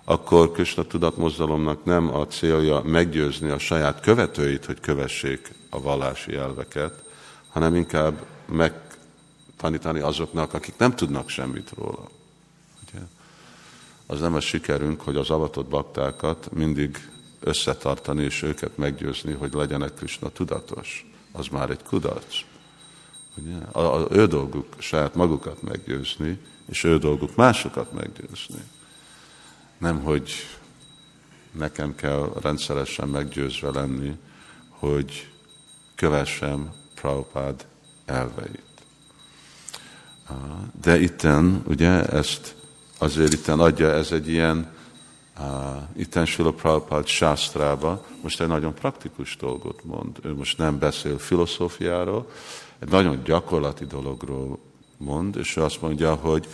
akkor 0.03 0.51
Krishna 0.51 0.83
tudatmozdalomnak 0.83 1.85
nem 1.85 2.15
a 2.15 2.27
célja 2.27 2.81
meggyőzni 2.81 3.49
a 3.49 3.57
saját 3.57 3.99
követőit, 3.99 4.65
hogy 4.65 4.79
kövessék 4.79 5.51
a 5.69 5.81
vallási 5.81 6.35
elveket, 6.35 7.03
hanem 7.49 7.75
inkább 7.75 8.25
megtanítani 8.45 9.99
azoknak, 9.99 10.53
akik 10.53 10.77
nem 10.77 10.95
tudnak 10.95 11.29
semmit 11.29 11.71
róla. 11.77 12.09
Az 14.13 14.19
nem 14.19 14.33
a 14.35 14.39
sikerünk, 14.39 15.01
hogy 15.01 15.15
az 15.15 15.29
avatott 15.29 15.67
baktákat 15.67 16.51
mindig 16.51 17.09
összetartani 17.39 18.23
és 18.23 18.41
őket 18.41 18.77
meggyőzni, 18.77 19.33
hogy 19.33 19.53
legyenek 19.53 19.93
Krishna 19.93 20.29
tudatos. 20.29 21.11
Az 21.31 21.47
már 21.47 21.69
egy 21.69 21.83
kudarc. 21.83 22.39
Ugye? 23.37 23.55
A, 23.71 23.79
a, 23.79 24.07
ő 24.11 24.25
dolguk 24.25 24.65
saját 24.77 25.15
magukat 25.15 25.61
meggyőzni, 25.61 26.39
és 26.65 26.83
ő 26.83 26.97
dolguk 26.97 27.35
másokat 27.35 27.93
meggyőzni. 27.93 28.61
Nem, 29.77 30.01
hogy 30.01 30.31
nekem 31.51 31.95
kell 31.95 32.31
rendszeresen 32.41 33.07
meggyőzve 33.07 33.69
lenni, 33.69 34.17
hogy 34.69 35.31
kövessem 35.95 36.73
Prabhupád 36.95 37.65
elveit. 38.05 38.83
De 40.81 40.99
itten, 40.99 41.63
ugye, 41.67 42.05
ezt 42.05 42.55
azért 43.03 43.33
itten 43.33 43.59
adja, 43.59 43.91
ez 43.91 44.11
egy 44.11 44.29
ilyen, 44.29 44.71
uh, 45.39 45.45
itten 45.95 46.25
Sula 46.25 46.51
Prabhupád 46.51 47.07
sásztrába 47.07 48.05
most 48.21 48.41
egy 48.41 48.47
nagyon 48.47 48.73
praktikus 48.73 49.37
dolgot 49.37 49.83
mond. 49.83 50.17
Ő 50.23 50.33
most 50.33 50.57
nem 50.57 50.79
beszél 50.79 51.17
filozófiáról, 51.17 52.29
egy 52.79 52.89
nagyon 52.89 53.23
gyakorlati 53.23 53.85
dologról 53.85 54.59
mond, 54.97 55.35
és 55.35 55.55
ő 55.55 55.61
azt 55.61 55.81
mondja, 55.81 56.13
hogy 56.13 56.47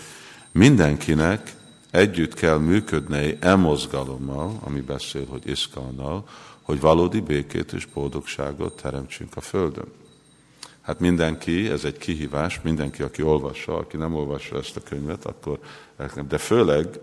mindenkinek 0.52 1.56
együtt 1.92 2.34
kell 2.34 2.58
működni 2.58 3.38
e 3.40 3.56
mozgalommal, 3.56 4.60
ami 4.64 4.82
beszél, 4.82 5.26
hogy 5.30 5.50
iszkannal, 5.50 6.24
hogy 6.62 6.80
valódi 6.80 7.20
békét 7.20 7.74
és 7.74 7.86
boldogságot 7.86 8.82
teremtsünk 8.82 9.36
a 9.36 9.42
Földön. 9.42 9.88
Hát 10.82 11.00
mindenki, 11.00 11.70
ez 11.70 11.84
egy 11.84 11.98
kihívás, 11.98 12.62
mindenki, 12.62 13.02
aki 13.04 13.22
olvassa, 13.22 13.78
aki 13.78 13.98
nem 13.98 14.16
olvassa 14.16 14.58
ezt 14.58 14.76
a 14.76 14.82
könyvet, 14.82 15.26
akkor 15.26 15.60
de 16.28 16.38
főleg 16.38 17.00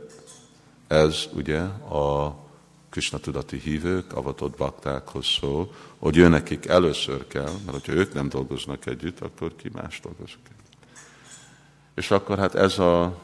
ez 0.87 1.29
ugye 1.35 1.61
a 1.91 2.37
Krishna 2.91 3.19
tudati 3.19 3.59
hívők, 3.59 4.13
avatott 4.13 4.57
baktákhoz 4.57 5.27
szól, 5.27 5.73
hogy 5.99 6.17
ő 6.17 6.29
nekik 6.29 6.67
először 6.67 7.27
kell, 7.27 7.51
mert 7.65 7.71
hogyha 7.71 7.93
ők 7.93 8.15
nem 8.15 8.29
dolgoznak 8.29 8.87
együtt, 8.87 9.21
akkor 9.21 9.57
ki 9.57 9.71
más 9.73 10.01
dolgozik. 10.01 10.39
És 11.95 12.11
akkor 12.11 12.39
hát 12.39 12.55
ez 12.55 12.79
a, 12.79 13.19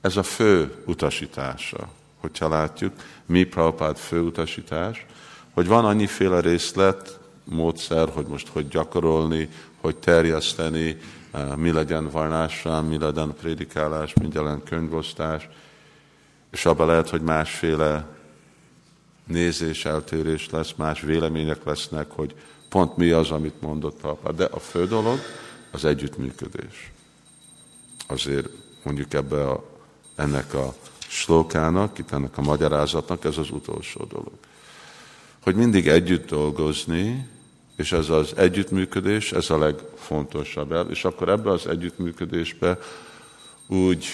ez 0.00 0.16
a 0.16 0.22
fő 0.22 0.82
utasítása, 0.86 1.88
hogyha 2.20 2.48
látjuk, 2.48 2.92
mi 3.26 3.44
Prabhupád 3.44 3.96
fő 3.96 4.20
utasítás, 4.20 5.06
hogy 5.52 5.66
van 5.66 5.84
annyiféle 5.84 6.40
részlet, 6.40 7.18
módszer, 7.44 8.08
hogy 8.08 8.26
most 8.26 8.48
hogy 8.48 8.68
gyakorolni, 8.68 9.48
hogy 9.80 9.96
terjeszteni, 9.96 10.96
mi 11.56 11.72
legyen 11.72 12.08
varnásra, 12.10 12.82
mi 12.82 12.98
legyen 12.98 13.34
prédikálás, 13.40 14.14
mi 14.14 14.28
legyen 14.32 14.62
könyvosztás, 14.62 15.48
és 16.50 16.66
abban 16.66 16.86
lehet, 16.86 17.08
hogy 17.08 17.20
másféle 17.20 18.06
nézés, 19.26 19.84
eltérés 19.84 20.50
lesz, 20.50 20.72
más 20.76 21.00
vélemények 21.00 21.64
lesznek, 21.64 22.10
hogy 22.10 22.34
pont 22.68 22.96
mi 22.96 23.10
az, 23.10 23.30
amit 23.30 23.60
mondott 23.60 24.00
papa. 24.00 24.32
De 24.32 24.44
a 24.44 24.58
fő 24.58 24.86
dolog 24.86 25.18
az 25.70 25.84
együttműködés. 25.84 26.92
Azért 28.06 28.48
mondjuk 28.82 29.14
ebbe 29.14 29.48
a, 29.48 29.64
ennek 30.16 30.54
a 30.54 30.74
slókának, 30.98 31.98
itt 31.98 32.12
ennek 32.12 32.38
a 32.38 32.42
magyarázatnak 32.42 33.24
ez 33.24 33.38
az 33.38 33.50
utolsó 33.50 34.04
dolog. 34.04 34.32
Hogy 35.42 35.54
mindig 35.54 35.88
együtt 35.88 36.28
dolgozni, 36.28 37.28
és 37.76 37.92
ez 37.92 38.08
az 38.08 38.32
együttműködés, 38.36 39.32
ez 39.32 39.50
a 39.50 39.58
legfontosabb. 39.58 40.90
És 40.90 41.04
akkor 41.04 41.28
ebbe 41.28 41.50
az 41.50 41.66
együttműködésbe 41.66 42.78
úgy 43.66 44.06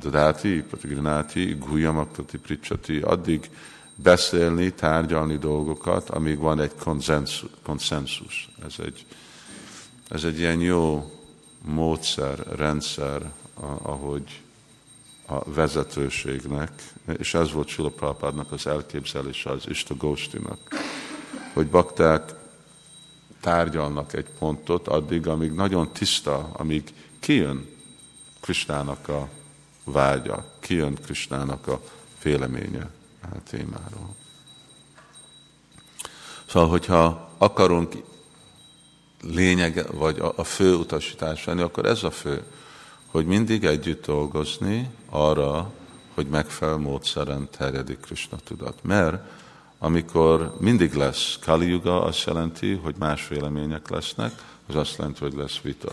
Dadáti, 0.00 0.62
Patigrináti, 0.62 1.54
Gulyamaktati, 1.54 2.38
Pricsati, 2.38 3.00
addig 3.00 3.50
beszélni, 3.94 4.72
tárgyalni 4.72 5.36
dolgokat, 5.36 6.10
amíg 6.10 6.38
van 6.38 6.60
egy 6.60 6.72
konszenzus. 7.62 8.48
Ez 8.66 8.74
egy, 8.78 9.06
ez 10.08 10.24
egy 10.24 10.38
ilyen 10.38 10.60
jó 10.60 11.12
módszer, 11.64 12.38
rendszer, 12.56 13.30
ahogy 13.82 14.40
a 15.26 15.50
vezetőségnek, 15.50 16.70
és 17.18 17.34
ez 17.34 17.52
volt 17.52 17.68
Sula 17.68 17.88
Prabhupádnak 17.88 18.52
az 18.52 18.66
elképzelése 18.66 19.50
az 19.50 19.68
Ista 19.68 19.94
Góstinak, 19.94 20.58
hogy 21.52 21.66
bakták 21.66 22.34
tárgyalnak 23.40 24.12
egy 24.12 24.28
pontot 24.38 24.88
addig, 24.88 25.26
amíg 25.26 25.52
nagyon 25.52 25.92
tiszta, 25.92 26.50
amíg 26.52 26.92
kijön 27.20 27.68
Kristának 28.40 29.08
a 29.08 29.28
vágya, 29.84 30.44
kijön 30.60 30.94
Krisnának 30.94 31.66
a 31.66 31.80
véleménye 32.22 32.90
a 33.22 33.42
témáról. 33.50 34.16
Szóval, 36.46 36.68
hogyha 36.68 37.30
akarunk 37.38 37.94
lényeg, 39.22 39.96
vagy 39.96 40.18
a, 40.18 40.32
a 40.36 40.44
fő 40.44 40.74
utasítás 40.74 41.44
lenni, 41.44 41.60
akkor 41.60 41.86
ez 41.86 42.02
a 42.02 42.10
fő, 42.10 42.42
hogy 43.06 43.26
mindig 43.26 43.64
együtt 43.64 44.06
dolgozni 44.06 44.90
arra, 45.08 45.70
hogy 46.14 46.26
megfelelő 46.26 46.76
módszeren 46.76 47.48
terjedik 47.50 48.00
Krishna 48.00 48.36
tudat. 48.44 48.78
Mert 48.82 49.22
amikor 49.78 50.56
mindig 50.60 50.92
lesz 50.92 51.38
Kali 51.40 51.68
Yuga, 51.68 52.02
azt 52.02 52.26
jelenti, 52.26 52.74
hogy 52.74 52.94
más 52.98 53.28
vélemények 53.28 53.88
lesznek, 53.88 54.32
az 54.66 54.74
azt 54.74 54.96
jelenti, 54.98 55.20
hogy 55.20 55.34
lesz 55.34 55.60
vita. 55.60 55.92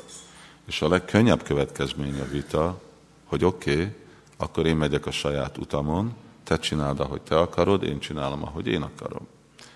És 0.66 0.82
a 0.82 0.88
legkönnyebb 0.88 1.44
következmény 1.44 2.20
a 2.20 2.32
vita, 2.32 2.82
hogy 3.26 3.46
oké, 3.46 3.72
okay, 3.72 3.92
akkor 4.38 4.66
én 4.66 4.76
megyek 4.76 5.06
a 5.06 5.12
saját 5.12 5.58
utamon, 5.58 6.14
te 6.44 6.60
csináld, 6.60 7.00
ahogy 7.00 7.22
te 7.22 7.40
akarod, 7.40 7.84
én 7.84 8.00
csinálom, 8.00 8.44
ahogy 8.44 8.68
én 8.68 8.82
akarom. 8.82 9.28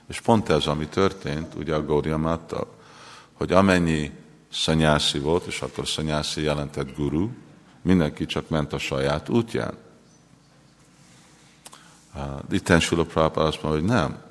És 0.08 0.22
pont 0.22 0.50
ez, 0.50 0.66
ami 0.66 0.88
történt, 0.88 1.56
ugye 1.56 1.76
a 1.76 1.86
Gória 1.86 2.18
hogy 3.34 3.52
amennyi 3.52 4.12
szanyászi 4.52 5.20
volt, 5.20 5.46
és 5.46 5.62
akkor 5.62 5.88
szanyászi 5.88 6.42
jelentett 6.42 6.96
guru, 6.96 7.30
mindenki 7.82 8.26
csak 8.26 8.50
ment 8.50 8.74
a 8.74 8.78
saját 8.78 9.30
útján. 9.30 9.74
Itten 12.52 12.80
Sula 12.80 13.04
Prabhupada 13.04 13.48
azt 13.48 13.64
mondja, 13.64 13.82
hogy 13.82 13.90
nem, 13.90 14.22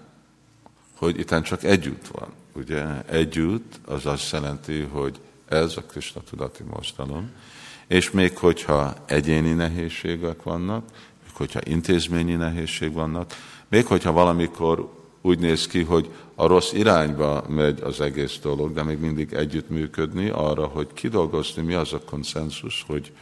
hogy 0.94 1.18
itten 1.18 1.42
csak 1.42 1.64
együtt 1.64 2.06
van. 2.06 2.28
Ugye 2.52 3.02
együtt 3.02 3.80
az 3.86 4.06
azt 4.06 4.32
jelenti, 4.32 4.80
hogy 4.80 5.20
ez 5.48 5.76
a 5.76 5.82
Krishna 5.82 6.20
tudati 6.30 6.62
mozgalom, 6.62 7.30
és 7.86 8.10
még 8.10 8.36
hogyha 8.36 8.94
egyéni 9.06 9.52
nehézségek 9.52 10.42
vannak, 10.42 10.84
még 11.22 11.32
hogyha 11.32 11.60
intézményi 11.64 12.34
nehézség 12.34 12.92
vannak, 12.92 13.34
még 13.68 13.86
hogyha 13.86 14.12
valamikor 14.12 14.96
úgy 15.20 15.38
néz 15.38 15.66
ki, 15.66 15.82
hogy 15.82 16.10
a 16.34 16.46
rossz 16.46 16.72
irányba 16.72 17.44
megy 17.48 17.80
az 17.80 18.00
egész 18.00 18.38
dolog, 18.42 18.72
de 18.72 18.82
még 18.82 18.98
mindig 18.98 19.32
együttműködni 19.32 20.28
arra, 20.28 20.66
hogy 20.66 20.92
kidolgozni, 20.94 21.62
mi 21.62 21.74
az 21.74 21.92
a 21.92 22.00
konszenzus, 22.00 22.84
hogy 22.86 23.12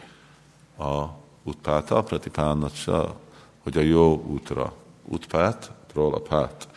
a 0.79 1.05
utpáta, 1.43 2.03
pratipánatsa, 2.03 3.21
hogy 3.67 3.77
a 3.77 3.81
jó 3.81 4.23
útra, 4.23 4.75
útpátról 5.05 6.15
a 6.15 6.21
pát, 6.21 6.69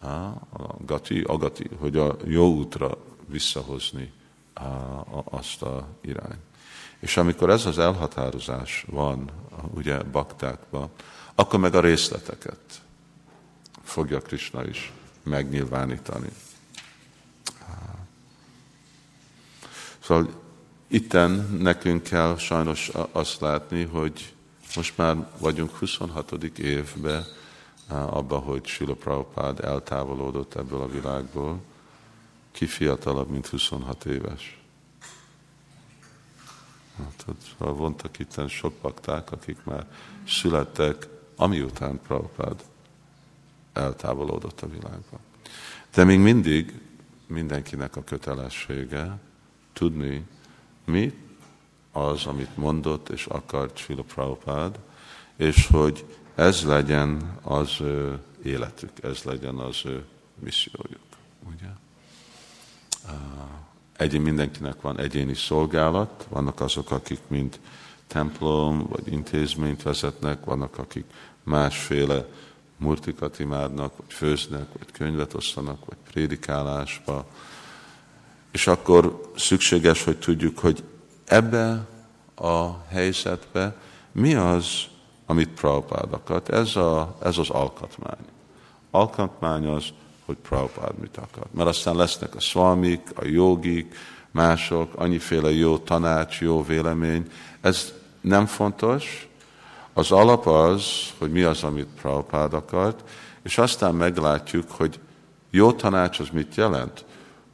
a 0.00 0.74
gati, 0.84 1.20
agati, 1.20 1.70
hogy 1.78 1.96
a 1.96 2.16
jó 2.24 2.54
útra 2.54 2.96
visszahozni 3.26 4.12
azt 5.24 5.62
a 5.62 5.86
irányt. 6.00 6.40
És 6.98 7.16
amikor 7.16 7.50
ez 7.50 7.66
az 7.66 7.78
elhatározás 7.78 8.84
van, 8.88 9.30
ugye 9.74 10.02
baktákban, 10.02 10.90
akkor 11.34 11.60
meg 11.60 11.74
a 11.74 11.80
részleteket 11.80 12.80
fogja 13.82 14.20
Krishna 14.20 14.64
is 14.64 14.92
megnyilvánítani. 15.22 16.28
Szóval 19.98 20.28
itten 20.88 21.30
nekünk 21.60 22.02
kell 22.02 22.36
sajnos 22.36 22.90
azt 23.12 23.40
látni, 23.40 23.84
hogy 23.84 24.35
most 24.74 24.96
már 24.96 25.28
vagyunk 25.38 25.70
26. 25.70 26.32
évben 26.58 27.24
abba, 27.88 28.38
hogy 28.38 28.66
Sula 28.66 28.94
Prabhupád 28.94 29.64
eltávolodott 29.64 30.54
ebből 30.54 30.80
a 30.80 30.88
világból, 30.88 31.60
ki 32.52 32.66
fiatalabb, 32.66 33.30
mint 33.30 33.46
26 33.46 34.04
éves. 34.04 34.60
Hát, 36.98 37.24
szóval 37.48 37.74
vontak 37.74 38.18
itt 38.18 38.48
sok 38.48 38.72
bakták, 38.72 39.32
akik 39.32 39.64
már 39.64 39.86
születtek, 40.28 41.08
amiután 41.36 42.00
Prabhupád 42.06 42.64
eltávolodott 43.72 44.60
a 44.60 44.68
világban. 44.68 45.20
De 45.94 46.04
még 46.04 46.18
mindig 46.18 46.80
mindenkinek 47.26 47.96
a 47.96 48.04
kötelessége 48.04 49.18
tudni, 49.72 50.26
mi 50.84 51.25
az, 51.96 52.26
amit 52.26 52.56
mondott 52.56 53.08
és 53.08 53.26
akart 53.26 53.76
Srila 53.76 54.02
Prabhupád, 54.02 54.78
és 55.36 55.66
hogy 55.66 56.04
ez 56.34 56.62
legyen 56.62 57.38
az 57.42 57.80
ő 57.80 58.18
életük, 58.42 58.90
ez 59.02 59.22
legyen 59.22 59.58
az 59.58 59.80
ő 59.84 60.04
missziójuk. 60.34 61.06
Ugye? 61.48 61.68
Egyén 63.96 64.20
mindenkinek 64.20 64.80
van 64.80 64.98
egyéni 64.98 65.34
szolgálat, 65.34 66.26
vannak 66.28 66.60
azok, 66.60 66.90
akik 66.90 67.20
mind 67.26 67.60
templom 68.06 68.86
vagy 68.88 69.12
intézményt 69.12 69.82
vezetnek, 69.82 70.44
vannak, 70.44 70.78
akik 70.78 71.04
másféle 71.42 72.26
murtikat 72.76 73.38
imádnak, 73.38 73.96
vagy 73.96 74.12
főznek, 74.12 74.66
vagy 74.78 74.92
könyvet 74.92 75.34
osztanak, 75.34 75.84
vagy 75.84 75.96
prédikálásba. 76.10 77.26
És 78.50 78.66
akkor 78.66 79.30
szükséges, 79.36 80.04
hogy 80.04 80.18
tudjuk, 80.18 80.58
hogy 80.58 80.84
ebbe 81.26 81.86
a 82.34 82.84
helyzetbe 82.88 83.76
mi 84.12 84.34
az, 84.34 84.84
amit 85.26 85.48
Prabhupád 85.48 86.12
akart. 86.12 86.48
Ez, 86.48 86.76
a, 86.76 87.16
ez 87.22 87.38
az 87.38 87.50
alkotmány. 87.50 88.24
Alkotmány 88.90 89.66
az, 89.66 89.84
hogy 90.24 90.36
Prabhupád 90.36 90.98
mit 90.98 91.16
akar. 91.16 91.46
Mert 91.50 91.68
aztán 91.68 91.96
lesznek 91.96 92.34
a 92.34 92.40
szvalmik, 92.40 93.00
a 93.14 93.24
jogik, 93.24 93.94
mások, 94.30 94.92
annyiféle 94.94 95.52
jó 95.52 95.78
tanács, 95.78 96.40
jó 96.40 96.62
vélemény. 96.62 97.26
Ez 97.60 97.92
nem 98.20 98.46
fontos. 98.46 99.28
Az 99.92 100.10
alap 100.10 100.46
az, 100.46 100.84
hogy 101.18 101.30
mi 101.30 101.42
az, 101.42 101.62
amit 101.62 101.88
Prabhupád 102.00 102.54
akart, 102.54 103.10
és 103.42 103.58
aztán 103.58 103.94
meglátjuk, 103.94 104.70
hogy 104.70 104.98
jó 105.50 105.72
tanács 105.72 106.18
az 106.18 106.28
mit 106.32 106.54
jelent, 106.54 107.04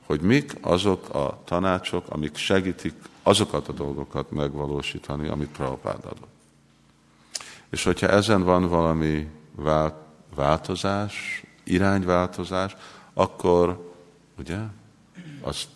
hogy 0.07 0.21
mik 0.21 0.57
azok 0.61 1.15
a 1.15 1.43
tanácsok, 1.45 2.05
amik 2.09 2.37
segítik 2.37 2.95
azokat 3.23 3.69
a 3.69 3.73
dolgokat 3.73 4.31
megvalósítani, 4.31 5.29
amit 5.29 5.49
Prabhupád 5.49 6.05
adott. 6.05 6.29
És 7.71 7.85
hogyha 7.85 8.09
ezen 8.09 8.43
van 8.43 8.69
valami 8.69 9.29
változás, 10.35 11.45
irányváltozás, 11.65 12.77
akkor 13.15 13.93
ugye 14.39 14.59
azt 15.41 15.69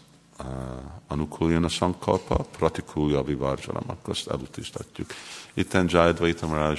anukuljana 1.06 1.68
sankalpa, 1.68 2.36
pratikulja 2.36 3.22
vivarjanam, 3.22 3.84
akkor 3.86 4.10
azt 4.10 4.28
elutisíthatjuk. 4.28 5.10
Itten 5.54 5.86
Jayadvaita 5.88 6.46
Maharaj, 6.46 6.78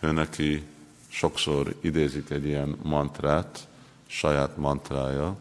ő 0.00 0.12
neki 0.12 0.62
sokszor 1.08 1.74
idézik 1.80 2.30
egy 2.30 2.44
ilyen 2.44 2.76
mantrát, 2.82 3.68
saját 4.06 4.56
mantrája, 4.56 5.36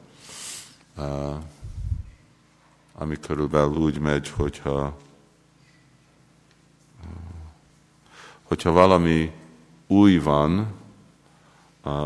ami 3.02 3.20
körülbelül 3.20 3.76
úgy 3.76 4.00
megy, 4.00 4.30
hogyha 4.30 4.98
hogyha 8.44 8.72
valami 8.72 9.32
új 9.88 10.18
van, 10.18 10.74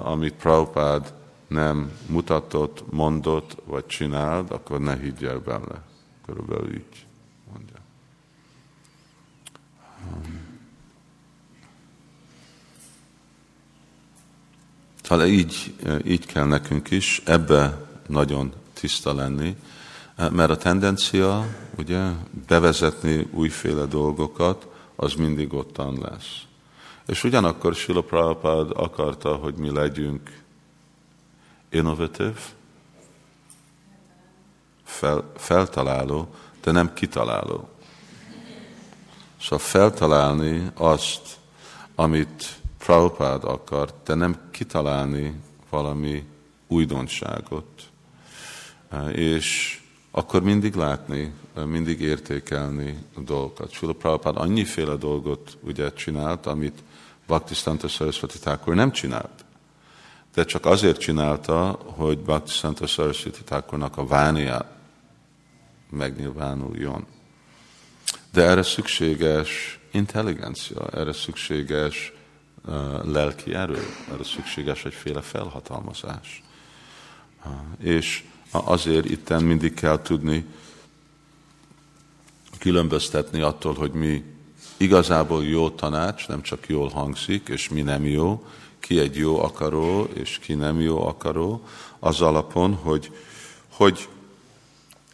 amit 0.04 0.34
Prabhupád 0.34 1.14
nem 1.48 1.92
mutatott, 2.10 2.92
mondott, 2.92 3.56
vagy 3.66 3.86
csinált, 3.86 4.52
akkor 4.52 4.80
ne 4.80 4.98
higgyel 4.98 5.40
bele. 5.40 5.82
Körülbelül 6.26 6.74
így 6.74 7.06
mondja. 7.54 7.78
Szóval 15.02 15.26
így, 15.26 15.76
így 16.06 16.26
kell 16.26 16.46
nekünk 16.46 16.92
is 16.92 17.22
ebbe 17.26 17.88
nagyon 18.08 18.54
tiszta 18.74 19.14
lenni, 19.14 19.58
mert 20.16 20.50
a 20.50 20.58
tendencia, 20.58 21.46
ugye, 21.78 22.10
bevezetni 22.48 23.28
újféle 23.32 23.86
dolgokat, 23.86 24.68
az 24.96 25.14
mindig 25.14 25.54
ottan 25.54 26.00
lesz. 26.02 26.42
És 27.06 27.24
ugyanakkor 27.24 27.76
Sila 27.76 28.02
Prabhupád 28.02 28.72
akarta, 28.76 29.36
hogy 29.36 29.56
mi 29.56 29.72
legyünk 29.72 30.42
innovatív, 31.70 32.38
fel, 34.84 35.32
feltaláló, 35.36 36.28
de 36.62 36.72
nem 36.72 36.94
kitaláló. 36.94 37.70
Szóval 39.42 39.60
feltalálni 39.60 40.72
azt, 40.74 41.38
amit 41.96 42.62
Prabhupád 42.78 43.44
akart, 43.44 43.96
de 44.04 44.14
nem 44.14 44.40
kitalálni 44.52 45.42
valami 45.70 46.26
újdonságot. 46.68 47.90
És 49.12 49.82
akkor 50.16 50.44
mindig 50.44 50.76
látni, 50.76 51.34
mindig 51.66 52.02
értékelni 52.02 52.98
a 53.16 53.20
dolgokat. 53.20 53.72
Sula 53.72 53.94
Prabhupád 53.94 54.38
annyiféle 54.38 54.96
dolgot 54.96 55.58
ugye 55.62 55.94
csinált, 55.94 56.46
amit 56.46 56.84
Bhaktisztanta 57.28 57.88
Saraswati 57.88 58.40
Thakur 58.40 58.76
nem 58.76 58.92
csinált. 58.92 59.46
De 60.34 60.46
csak 60.46 60.66
azért 60.66 61.00
csinálta, 61.00 61.80
hogy 61.86 62.18
Bhaktisztanta 62.18 62.88
Saraswati 62.88 63.44
Thakurnak 63.44 63.98
a 63.98 64.06
vánia 64.06 64.72
megnyilvánuljon. 65.90 67.06
De 68.32 68.42
erre 68.42 68.64
szükséges 68.64 69.80
intelligencia, 69.92 70.88
erre 70.88 71.14
szükséges 71.14 72.14
uh, 72.66 73.06
lelki 73.06 73.54
erő, 73.54 73.88
erre 74.12 74.24
szükséges 74.24 74.86
egyféle 74.86 75.22
felhatalmazás. 75.22 76.44
Uh, 77.46 77.52
és 77.80 78.24
azért 78.58 79.10
itten 79.10 79.44
mindig 79.44 79.74
kell 79.74 80.02
tudni 80.02 80.46
különböztetni 82.60 83.42
attól, 83.42 83.74
hogy 83.74 83.92
mi 83.92 84.24
igazából 84.78 85.46
jó 85.46 85.70
tanács, 85.70 86.28
nem 86.28 86.42
csak 86.42 86.68
jól 86.68 86.90
hangzik, 86.90 87.48
és 87.48 87.70
mi 87.70 87.82
nem 87.82 88.06
jó, 88.06 88.46
ki 88.80 89.00
egy 89.00 89.16
jó 89.16 89.44
akaró, 89.44 90.04
és 90.04 90.40
ki 90.42 90.54
nem 90.54 90.80
jó 90.80 91.08
akaró, 91.08 91.64
az 92.00 92.22
alapon, 92.22 92.74
hogy 92.74 93.12
hogy 93.70 94.10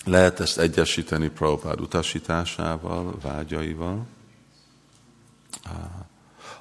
lehet 0.05 0.39
ezt 0.39 0.57
egyesíteni 0.57 1.29
Prabhupád 1.29 1.81
utasításával, 1.81 3.17
vágyaival, 3.21 4.05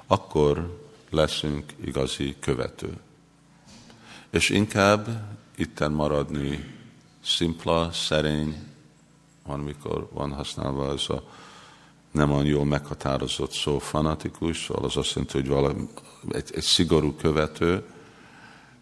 akkor 0.07 0.79
leszünk 1.09 1.73
igazi 1.85 2.35
követő. 2.39 2.97
És 4.29 4.49
inkább 4.49 5.07
itten 5.59 5.91
maradni 5.91 6.75
szimpla, 7.23 7.91
szerény, 7.91 8.55
van, 9.45 9.59
mikor 9.59 10.09
van 10.13 10.31
használva 10.31 10.93
ez 10.93 11.09
a 11.09 11.23
nem 12.11 12.31
olyan 12.31 12.45
jól 12.45 12.65
meghatározott 12.65 13.51
szó 13.51 13.79
fanatikus, 13.79 14.65
szóval 14.65 14.85
az 14.85 14.97
azt 14.97 15.13
jelenti, 15.13 15.37
hogy 15.37 15.47
valami, 15.47 15.87
egy, 16.29 16.51
egy 16.53 16.63
szigorú 16.63 17.15
követő, 17.15 17.83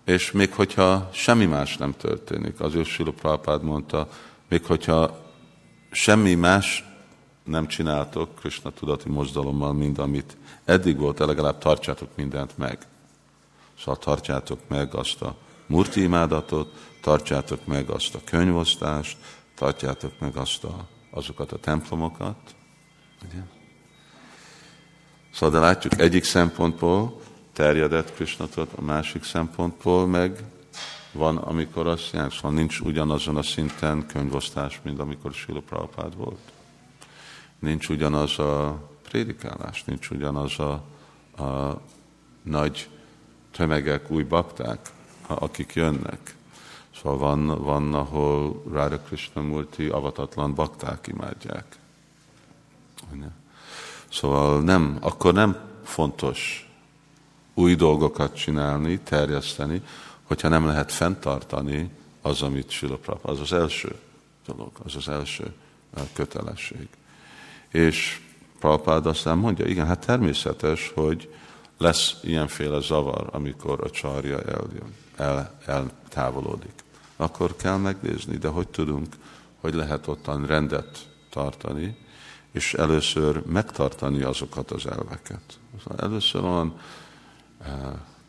és 0.06 0.32
még 0.32 0.54
hogyha 0.54 1.10
semmi 1.14 1.46
más 1.46 1.78
nem 1.78 1.94
történik, 1.98 2.60
az 2.60 2.86
Sila 2.86 3.12
Prabhupád 3.12 3.64
mondta, 3.64 4.10
még 4.50 4.66
hogyha 4.66 5.32
semmi 5.92 6.34
más 6.34 6.84
nem 7.44 7.68
csináltok 7.68 8.36
Krishna 8.36 8.72
tudati 8.72 9.10
mozdalommal, 9.10 9.74
mint 9.74 9.98
amit 9.98 10.38
eddig 10.66 10.98
volt, 10.98 11.20
legalább 11.20 11.58
tartsátok 11.58 12.10
mindent 12.16 12.58
meg. 12.58 12.78
Szóval 13.80 13.98
tartjátok 13.98 14.60
meg 14.68 14.96
azt 14.96 15.22
a 15.22 15.36
murti 15.68 16.02
imádatot, 16.02 16.90
tartjátok 17.02 17.66
meg 17.66 17.90
azt 17.90 18.16
a 18.16 18.20
könyvosztást, 18.24 19.18
tartjátok 19.56 20.20
meg 20.20 20.36
azt 20.36 20.64
a, 20.64 20.88
azokat 21.12 21.52
a 21.52 21.58
templomokat. 21.58 22.56
Ugye? 23.26 23.42
Szóval 25.34 25.60
de 25.60 25.66
látjuk 25.66 26.00
egyik 26.00 26.24
szempontból 26.24 27.22
terjedett 27.54 28.14
Krisnatot, 28.14 28.74
a 28.76 28.82
másik 28.82 29.24
szempontból 29.24 30.08
meg 30.08 30.44
van, 31.12 31.38
amikor 31.38 31.88
azt 31.88 32.14
jelenti, 32.14 32.36
szóval 32.36 32.52
nincs 32.52 32.80
ugyanazon 32.80 33.38
a 33.38 33.42
szinten 33.42 34.06
könyvosztás, 34.06 34.80
mint 34.84 35.00
amikor 35.00 35.34
Sila 35.34 35.60
Prabhupád 35.60 36.16
volt. 36.16 36.40
Nincs 37.60 37.90
ugyanaz 37.90 38.40
a 38.40 38.82
prédikálás, 39.04 39.84
nincs 39.84 40.10
ugyanaz 40.10 40.60
a, 40.60 40.72
a 41.44 41.82
nagy 42.44 42.90
tömegek, 43.52 44.12
új 44.12 44.24
bakták, 44.24 44.80
akik 45.28 45.74
jönnek. 45.74 46.36
Szóval 47.02 47.18
van, 47.18 47.64
van 47.64 47.94
ahol 47.94 48.64
Ráda 48.72 49.00
Krishnamurti 49.00 49.88
avatatlan 49.88 50.54
bakták 50.54 51.08
imádják. 51.08 51.66
Szóval 54.12 54.62
nem, 54.62 54.98
akkor 55.02 55.34
nem 55.34 55.58
fontos 55.84 56.70
új 57.54 57.76
dolgokat 57.76 58.36
csinálni, 58.36 59.00
terjeszteni, 59.00 59.82
hogyha 60.24 60.48
nem 60.48 60.66
lehet 60.66 60.92
fenntartani 60.92 61.90
az, 62.22 62.42
amit 62.42 62.70
Sila 62.70 62.98
Az 63.22 63.40
az 63.40 63.54
első 63.54 63.96
dolog, 64.46 64.72
az 64.84 64.96
az 64.96 65.10
első 65.10 65.54
kötelesség. 66.14 66.88
És 67.70 68.20
Prabhupád 68.60 69.06
aztán 69.06 69.38
mondja, 69.38 69.66
igen, 69.66 69.86
hát 69.86 70.06
természetes, 70.06 70.92
hogy 70.96 71.34
lesz 71.78 72.16
ilyenféle 72.24 72.80
zavar, 72.82 73.30
amikor 73.32 73.84
a 73.84 73.90
csarja 73.90 74.42
eljön, 74.42 74.96
el, 75.18 75.52
eltávolodik. 75.66 76.84
Akkor 77.16 77.56
kell 77.56 77.78
megnézni, 77.78 78.38
de 78.38 78.48
hogy 78.48 78.68
tudunk, 78.68 79.16
hogy 79.60 79.74
lehet 79.74 80.08
ottan 80.08 80.46
rendet 80.46 81.08
tartani, 81.30 81.98
és 82.52 82.74
először 82.74 83.46
megtartani 83.46 84.22
azokat 84.22 84.72
az 84.72 84.86
elveket. 84.86 85.60
Először 85.98 86.44
olyan 86.44 86.80
eh, 87.60 87.72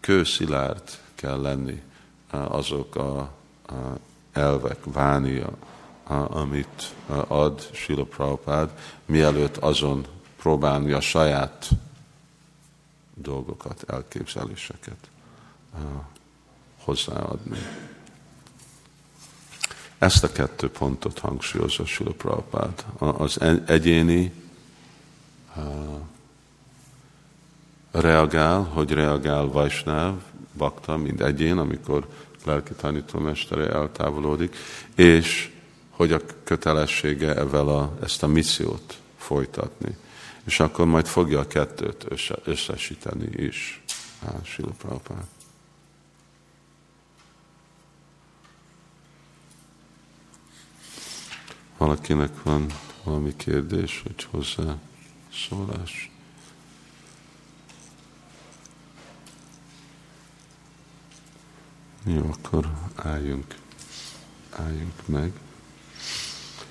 kőszilárd 0.00 0.82
kell 1.14 1.40
lenni 1.40 1.82
eh, 2.30 2.54
azok 2.54 2.96
a 2.96 3.30
elvek, 4.32 4.78
vánia, 4.84 5.50
amit 6.28 6.94
eh, 7.10 7.30
ad 7.30 7.68
Sila 7.72 8.04
Prabhupád, 8.04 8.70
mielőtt 9.06 9.56
azon 9.56 10.06
próbálni 10.36 10.92
a 10.92 11.00
saját 11.00 11.68
dolgokat, 13.14 13.84
elképzeléseket 13.86 15.08
hozzáadni. 16.88 17.58
Ezt 19.98 20.24
a 20.24 20.32
kettő 20.32 20.70
pontot 20.70 21.18
hangsúlyozza 21.18 21.84
Sula 21.84 22.10
Prabhupád. 22.10 22.84
Az 22.98 23.40
egyéni 23.66 24.32
reagál, 27.90 28.62
hogy 28.62 28.90
reagál 28.90 29.46
Vajsnáv, 29.46 30.14
bakta, 30.56 30.96
mint 30.96 31.20
egyén, 31.20 31.58
amikor 31.58 32.08
lelki 32.44 32.72
tanítómestere 32.72 33.68
eltávolodik, 33.68 34.56
és 34.94 35.52
hogy 35.90 36.12
a 36.12 36.20
kötelessége 36.44 37.34
ezzel 37.34 37.68
a, 37.68 37.98
ezt 38.02 38.22
a 38.22 38.26
missziót 38.26 38.98
folytatni. 39.16 39.96
És 40.44 40.60
akkor 40.60 40.86
majd 40.86 41.06
fogja 41.06 41.38
a 41.38 41.46
kettőt 41.46 42.06
összesíteni 42.44 43.28
is. 43.36 43.82
Sila 44.42 44.70
Prabhupád. 44.78 45.37
Valakinek 51.78 52.42
van 52.42 52.66
valami 53.04 53.36
kérdés, 53.36 54.02
hogy 54.02 54.26
hozzá 54.30 54.76
szólás? 55.48 56.10
Jó, 62.04 62.30
akkor 62.32 62.72
álljunk, 62.94 63.54
álljunk 64.50 65.06
meg. 65.06 65.32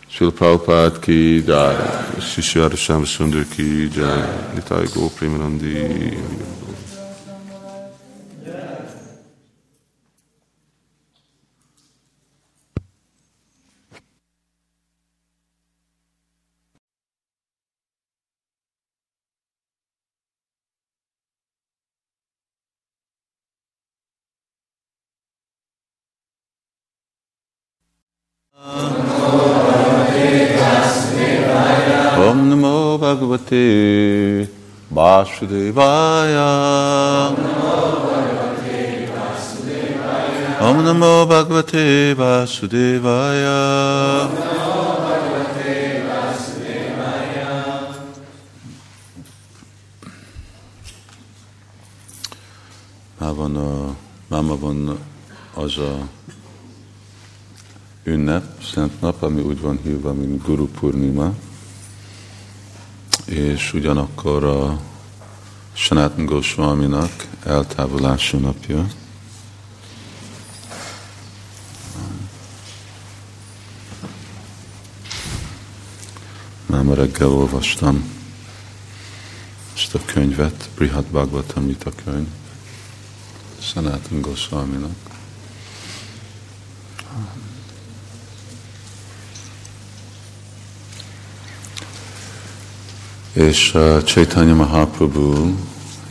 Srila 0.07 0.31
Prabhupada 0.31 0.99
ki 0.99 1.43
jai, 1.45 1.75
Shishya 2.19 2.75
Sham 2.75 3.05
Sundar 3.05 3.45
ki 3.47 3.89
jai, 3.93 4.53
Nitai 4.53 4.87
Go 4.93 5.09
Premanandi. 5.09 6.17
Bhagavate 33.47 34.49
Vasudevaya. 34.89 36.49
Om 40.61 40.83
Namo 40.83 41.25
Bhagavate 41.25 42.15
Vasudevaya. 42.15 43.57
Már 53.19 53.35
van 53.35 53.55
a, 53.55 53.95
máma 54.27 54.59
van 54.59 54.97
az 55.53 55.77
a 55.77 56.07
ünnep, 58.03 58.63
szent 58.63 59.01
nap, 59.01 59.21
ami 59.23 59.41
úgy 59.41 59.61
van 59.61 59.79
hívva, 59.83 60.13
mint 60.13 60.43
Guru 60.43 60.65
Purnima, 60.65 61.33
és 63.28 63.73
ugyanakkor 63.73 64.43
a 64.43 64.80
Sanatan 65.73 66.25
Goswaminak 66.25 67.28
eltávolása 67.43 68.38
napja. 68.38 68.88
Már 76.65 76.97
reggel 76.97 77.30
olvastam 77.30 78.11
ezt 79.75 79.95
a 79.95 79.99
könyvet, 80.05 80.69
Brihat 80.75 81.05
Bhagavatamita 81.05 81.91
könyv, 82.03 82.28
Sanatan 83.59 84.21
Goswaminak. 84.21 85.06
És 93.38 93.73
uh, 93.73 94.03
Chaitanya 94.03 94.53
Mahaprabhu 94.53 95.53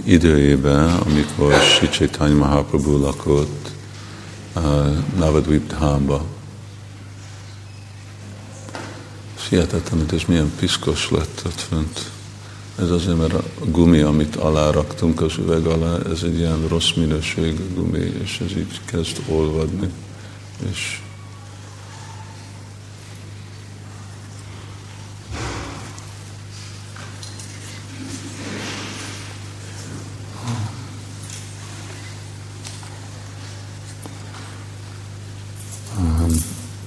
időjében, 0.05 0.89
amikor 0.89 1.53
Sri 1.53 1.89
Chaitanya 1.89 2.35
Mahaprabhu 2.35 3.01
lakott 3.01 3.71
uh, 4.57 4.63
Navadvip 5.19 5.67
Dhamba, 5.67 6.25
és 9.37 9.49
hihetetlen, 9.49 10.05
hogy 10.09 10.19
ez 10.19 10.25
milyen 10.27 10.53
piszkos 10.59 11.11
lett 11.11 11.43
ott 11.47 11.61
fönt. 11.61 12.11
Ez 12.79 12.91
azért, 12.91 13.19
mert 13.19 13.33
a 13.33 13.45
gumi, 13.65 14.01
amit 14.01 14.37
aláraktunk 14.37 15.21
az 15.21 15.37
üveg 15.39 15.67
alá, 15.67 15.99
ez 16.11 16.23
egy 16.23 16.39
ilyen 16.39 16.69
rossz 16.69 16.93
minőségű 16.93 17.75
gumi, 17.75 18.13
és 18.23 18.41
ez 18.45 18.57
így 18.57 18.81
kezd 18.85 19.23
olvadni. 19.29 19.89
És 20.71 21.01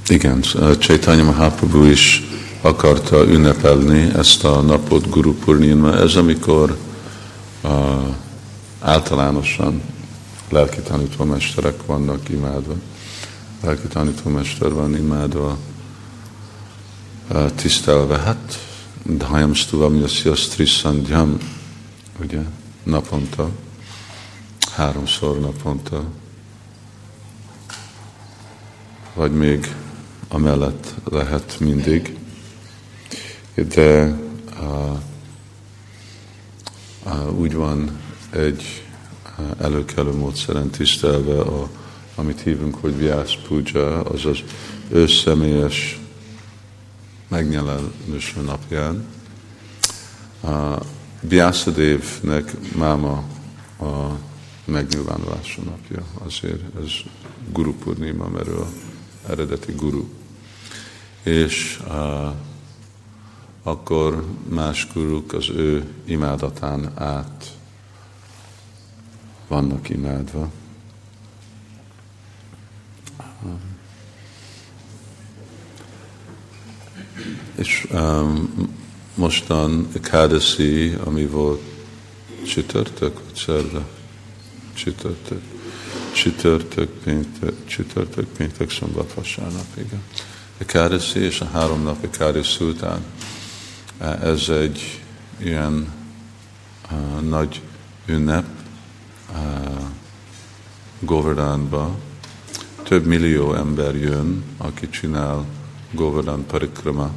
Igen, 0.09 0.41
Chaitanya 0.79 1.23
Mahaprabhu 1.23 1.83
is 1.83 2.23
akarta 2.61 3.25
ünnepelni 3.25 4.11
ezt 4.15 4.43
a 4.43 4.61
napot 4.61 5.09
Guru 5.09 5.33
Purnima. 5.33 5.95
Ez 5.95 6.15
amikor 6.15 6.77
uh, 7.63 8.15
általánosan 8.79 9.81
lelki 10.49 10.79
tanítómesterek 10.79 11.85
vannak 11.85 12.29
imádva. 12.29 12.73
Lelki 13.63 13.87
tanítómester 13.87 14.73
van 14.73 14.95
imádva, 14.95 15.57
uh, 17.31 17.51
tisztelve. 17.51 18.17
Hát, 18.17 18.59
Dhayam 19.03 19.53
Stuvam 19.53 19.95
Yasya 19.95 20.35
Strisandhyam, 20.35 21.37
ugye, 22.21 22.41
naponta, 22.83 23.49
háromszor 24.75 25.39
naponta, 25.39 26.03
vagy 29.13 29.31
még 29.31 29.75
amellett 30.29 30.93
lehet 31.03 31.59
mindig, 31.59 32.17
de 33.55 34.17
uh, 34.59 34.97
uh, 37.05 37.39
úgy 37.39 37.53
van 37.53 37.99
egy 38.29 38.83
uh, 39.39 39.45
előkelő 39.59 40.11
módszeren 40.11 40.69
tisztelve, 40.69 41.39
a, 41.39 41.69
amit 42.15 42.41
hívunk, 42.41 42.75
hogy 42.75 42.97
Vyász 42.97 43.33
Puja, 43.47 44.01
azaz 44.01 44.37
ő 44.89 45.07
személyes 45.07 45.99
megnyilvánulású 47.27 48.41
napján. 48.45 49.05
Uh, 50.41 50.75
Vyászadévnek 51.21 52.75
máma 52.75 53.23
a 53.79 54.17
megnyilvánulása 54.65 55.61
napja, 55.61 56.03
azért 56.25 56.61
ez 56.83 56.91
Guru 57.51 57.73
Purnima, 57.73 58.27
mert 58.27 58.47
ő 58.47 58.57
a 58.57 58.67
eredeti 59.27 59.71
guru. 59.71 60.18
És 61.29 61.79
uh, 61.87 62.33
akkor 63.63 64.25
más 64.47 64.87
guruk 64.93 65.33
az 65.33 65.49
ő 65.49 65.93
imádatán 66.05 66.91
át 66.95 67.57
vannak 69.47 69.89
imádva. 69.89 70.51
És 77.55 77.87
um, 77.91 78.49
mostan 79.15 79.87
Kadasi, 80.01 80.97
ami 81.03 81.25
volt 81.25 81.61
csütörtök, 82.45 83.13
vagy 83.25 83.35
szerve? 83.35 83.85
Csütörtök 84.73 85.41
csütörtök, 86.11 86.89
péntek, 86.89 87.53
csütörtök, 87.65 88.27
péntek, 88.37 88.71
szombat, 88.71 89.13
vasárnap, 89.13 89.65
igen. 89.77 90.03
Ekádeszi 90.59 91.19
és 91.19 91.41
a 91.41 91.45
három 91.45 91.83
nap 91.83 92.03
Ekádeszi 92.03 92.63
után. 92.63 93.03
Ez 94.21 94.49
egy 94.49 95.01
ilyen 95.37 95.93
uh, 96.91 97.21
nagy 97.21 97.61
ünnep 98.05 98.45
uh, 99.31 99.81
Govardhanba. 100.99 101.97
Több 102.83 103.05
millió 103.05 103.53
ember 103.53 103.95
jön, 103.95 104.43
aki 104.57 104.89
csinál 104.89 105.45
Govardhan 105.91 106.45
parikrama, 106.45 107.11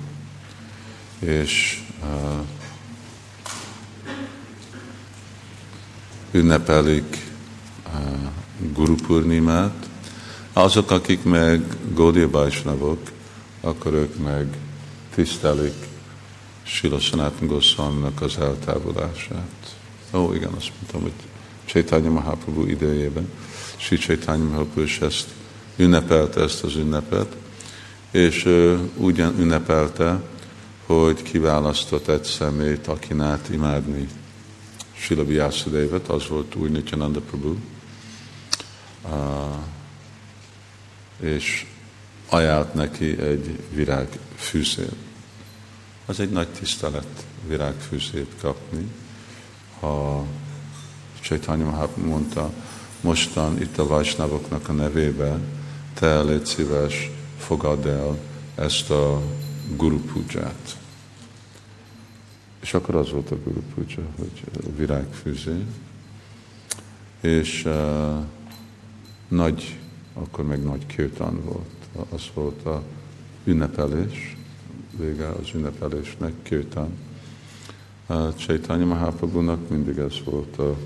és 1.18 1.82
uh, 2.03 2.47
ünnepelik 6.30 7.30
uh, 7.86 8.72
Guru 8.72 8.95
Purnimát, 8.95 9.88
azok, 10.53 10.90
akik 10.90 11.22
meg 11.22 11.76
Gaudiya 11.95 12.28
Bajsnavok, 12.28 13.11
akkor 13.65 13.93
ők 13.93 14.19
meg 14.19 14.57
tisztelik 15.15 15.75
Sila 16.63 16.99
Sanatan 16.99 17.47
Goswaminak 17.47 18.21
az 18.21 18.39
eltávolását. 18.39 19.77
Ó, 20.13 20.33
igen, 20.33 20.53
azt 20.53 20.71
mondtam, 20.77 21.03
hogy 21.03 21.13
Chaitanya 21.65 22.11
Mahaprabhu 22.11 22.67
idejében 22.67 23.29
Sri 23.77 23.97
Chaitanya 23.97 24.45
Mahaprabhu 24.45 24.81
is 24.81 25.01
ezt 25.01 25.29
ünnepelte 25.77 26.41
ezt 26.41 26.65
az 26.65 26.77
ünnepet, 26.77 27.37
és 28.11 28.45
ő 28.45 28.91
úgy 28.97 29.19
ünnepelte, 29.19 30.23
hogy 30.87 31.23
kiválasztott 31.23 32.09
egy 32.09 32.25
szemét, 32.25 32.87
akin 32.87 33.21
át 33.21 33.49
imádni 33.49 34.09
Sila 34.93 35.25
Vyászadévet, 35.25 36.09
az 36.09 36.29
volt 36.29 36.55
új 36.55 36.69
Nityananda 36.69 37.21
Prabhu, 37.21 37.57
és 41.21 41.67
ajánlt 42.33 42.74
neki 42.74 43.20
egy 43.20 43.59
virágfűzét. 43.74 44.95
Az 46.07 46.20
egy 46.20 46.30
nagy 46.30 46.49
tisztelet 46.49 47.26
virágfűzét 47.47 48.33
kapni. 48.41 48.87
Ha 49.80 50.24
Csaitanya 51.20 51.64
Mahaprabhu 51.64 52.11
mondta, 52.11 52.53
mostan 53.01 53.61
itt 53.61 53.78
a 53.78 53.87
Vajsnavoknak 53.87 54.68
a 54.68 54.72
nevébe, 54.72 55.39
te 55.95 56.22
légy 56.22 56.47
szíves, 56.47 57.11
fogadd 57.39 57.87
el 57.87 58.18
ezt 58.55 58.91
a 58.91 59.22
guru 59.76 60.01
puját. 60.01 60.76
És 62.61 62.74
akkor 62.74 62.95
az 62.95 63.11
volt 63.11 63.30
a 63.30 63.37
guru 63.37 63.61
hogy 63.74 64.43
virágfűzé. 64.76 65.64
És 67.20 67.64
uh, 67.64 68.24
nagy, 69.28 69.78
akkor 70.14 70.45
meg 70.47 70.62
nagy 70.62 70.87
kőtan 70.87 71.45
volt. 71.45 71.82
Az 72.11 72.30
volt 72.34 72.66
a 72.66 72.82
ünnepelés, 73.45 74.36
vége 74.97 75.28
az 75.28 75.51
ünnepelésnek. 75.55 76.32
A 78.07 78.34
Csaitanya 78.34 78.84
Mahaprabhu-nak 78.84 79.68
mindig 79.68 79.99
ez 79.99 80.14
volt, 80.24 80.59
a, 80.59 80.76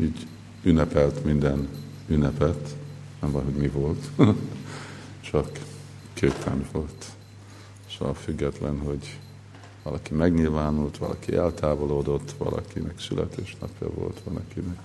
így 0.00 0.26
ünnepelt 0.62 1.24
minden 1.24 1.68
ünnepet, 2.08 2.76
nem 3.20 3.30
van, 3.30 3.44
hogy 3.44 3.54
mi 3.54 3.68
volt, 3.68 4.10
csak 5.30 5.58
kőtán 6.14 6.66
volt. 6.72 7.04
Szóval 7.98 8.14
független, 8.14 8.78
hogy 8.78 9.18
valaki 9.82 10.14
megnyilvánult, 10.14 10.98
valaki 10.98 11.34
eltávolodott, 11.34 12.34
valakinek 12.38 13.00
születésnapja 13.00 13.90
volt, 13.94 14.20
valakinek 14.24 14.78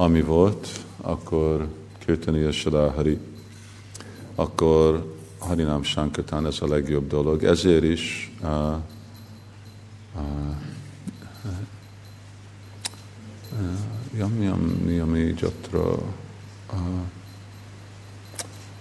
ami 0.00 0.22
volt, 0.22 0.68
akkor 0.96 1.68
Kirtani 1.98 2.52
Sadahari, 2.52 3.18
akkor 4.40 5.14
Harinám 5.38 5.82
Sankatán 5.82 6.46
ez 6.46 6.56
a 6.60 6.66
legjobb 6.66 7.08
dolog. 7.08 7.44
Ezért 7.44 7.82
is 7.82 8.32
uh, 8.42 8.74
uh, 10.16 10.56
Yam 14.16 14.42
Yam 14.42 14.82
Niyami 14.84 15.34
Jatra 15.40 15.92
uh, 16.72 16.78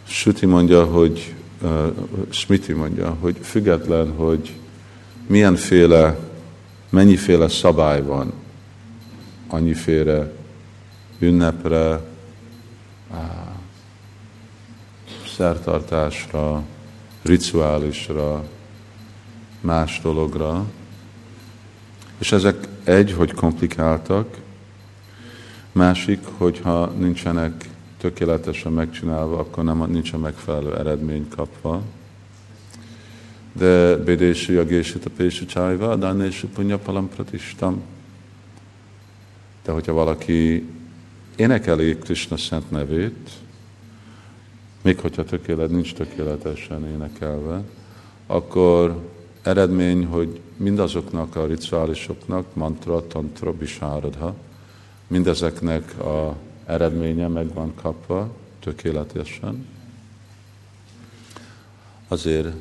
Suti 0.03 0.45
mondja, 0.45 0.86
hogy 0.86 1.36
uh, 1.62 1.88
Smiti 2.30 2.74
mondja, 2.74 3.10
hogy 3.20 3.38
független, 3.41 4.16
hogy 4.16 4.60
milyenféle, 5.28 6.18
mennyiféle 6.89 7.47
szabály 7.47 8.03
van, 8.03 8.34
annyiféle 9.47 10.34
ünnepre, 11.20 12.01
szertartásra, 15.39 16.63
rituálisra, 17.21 18.43
más 19.61 19.99
dologra. 20.03 20.65
És 22.17 22.31
ezek 22.31 22.67
egy, 22.83 23.11
hogy 23.11 23.33
komplikáltak, 23.33 24.37
másik, 25.71 26.19
hogyha 26.37 26.85
nincsenek 26.85 27.69
tökéletesen 27.97 28.71
megcsinálva, 28.71 29.39
akkor 29.39 29.63
nem, 29.63 29.91
nincs 29.91 30.13
a 30.13 30.17
megfelelő 30.17 30.77
eredmény 30.77 31.27
kapva. 31.35 31.81
De 33.53 33.95
Bédési 33.95 34.53
Jagésit 34.53 35.05
a 35.05 35.09
Pési 35.17 35.45
Csájva, 35.45 35.95
Dánési 35.95 36.47
Punyapalam 36.47 37.09
Pratistam. 37.09 37.81
De 39.63 39.71
hogyha 39.71 39.93
valaki 39.93 40.69
énekeli 41.35 41.97
Krishna 41.97 42.37
szent 42.37 42.71
nevét, 42.71 43.29
még 44.82 44.99
hogyha 44.99 45.23
tökélet, 45.23 45.69
nincs 45.69 45.93
tökéletesen 45.93 46.88
énekelve, 46.88 47.63
akkor 48.27 49.07
eredmény, 49.41 50.05
hogy 50.05 50.41
mindazoknak 50.57 51.36
a 51.36 51.45
rituálisoknak, 51.45 52.55
mantra, 52.55 53.07
tantra, 53.07 53.53
bisáradha, 53.53 54.36
mindezeknek 55.07 55.99
a 55.99 56.36
eredménye 56.65 57.27
meg 57.27 57.53
van 57.53 57.73
kapva 57.75 58.36
tökéletesen. 58.59 59.67
Azért 62.07 62.53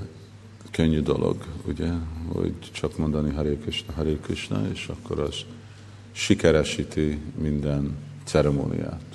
könnyű 0.71 1.01
dolog, 1.01 1.37
ugye, 1.67 1.91
hogy 2.33 2.55
csak 2.73 2.97
mondani 2.97 3.35
Hare 3.35 3.57
Krishna, 3.57 3.93
Hare 3.93 4.17
Krishna, 4.17 4.69
és 4.73 4.89
akkor 4.89 5.21
az 5.21 5.35
sikeresíti 6.13 7.19
minden 7.39 7.97
ceremóniát. 8.25 9.08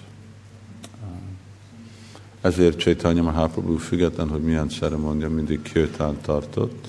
Ezért 2.43 2.79
Chaitanya 2.79 3.21
Mahaprabhu 3.21 3.77
független, 3.77 4.29
hogy 4.29 4.41
milyen 4.41 4.69
ceremónia 4.69 5.29
mindig 5.29 5.61
kirtán 5.61 6.17
tartott, 6.21 6.87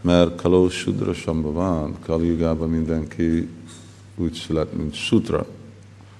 mert 0.00 0.34
Kaló 0.34 0.68
Sudra 0.68 1.12
van, 1.52 1.96
Kali 2.00 2.46
mindenki 2.66 3.48
úgy 4.16 4.32
szület, 4.32 4.72
mint 4.72 4.94
Sudra. 4.94 5.46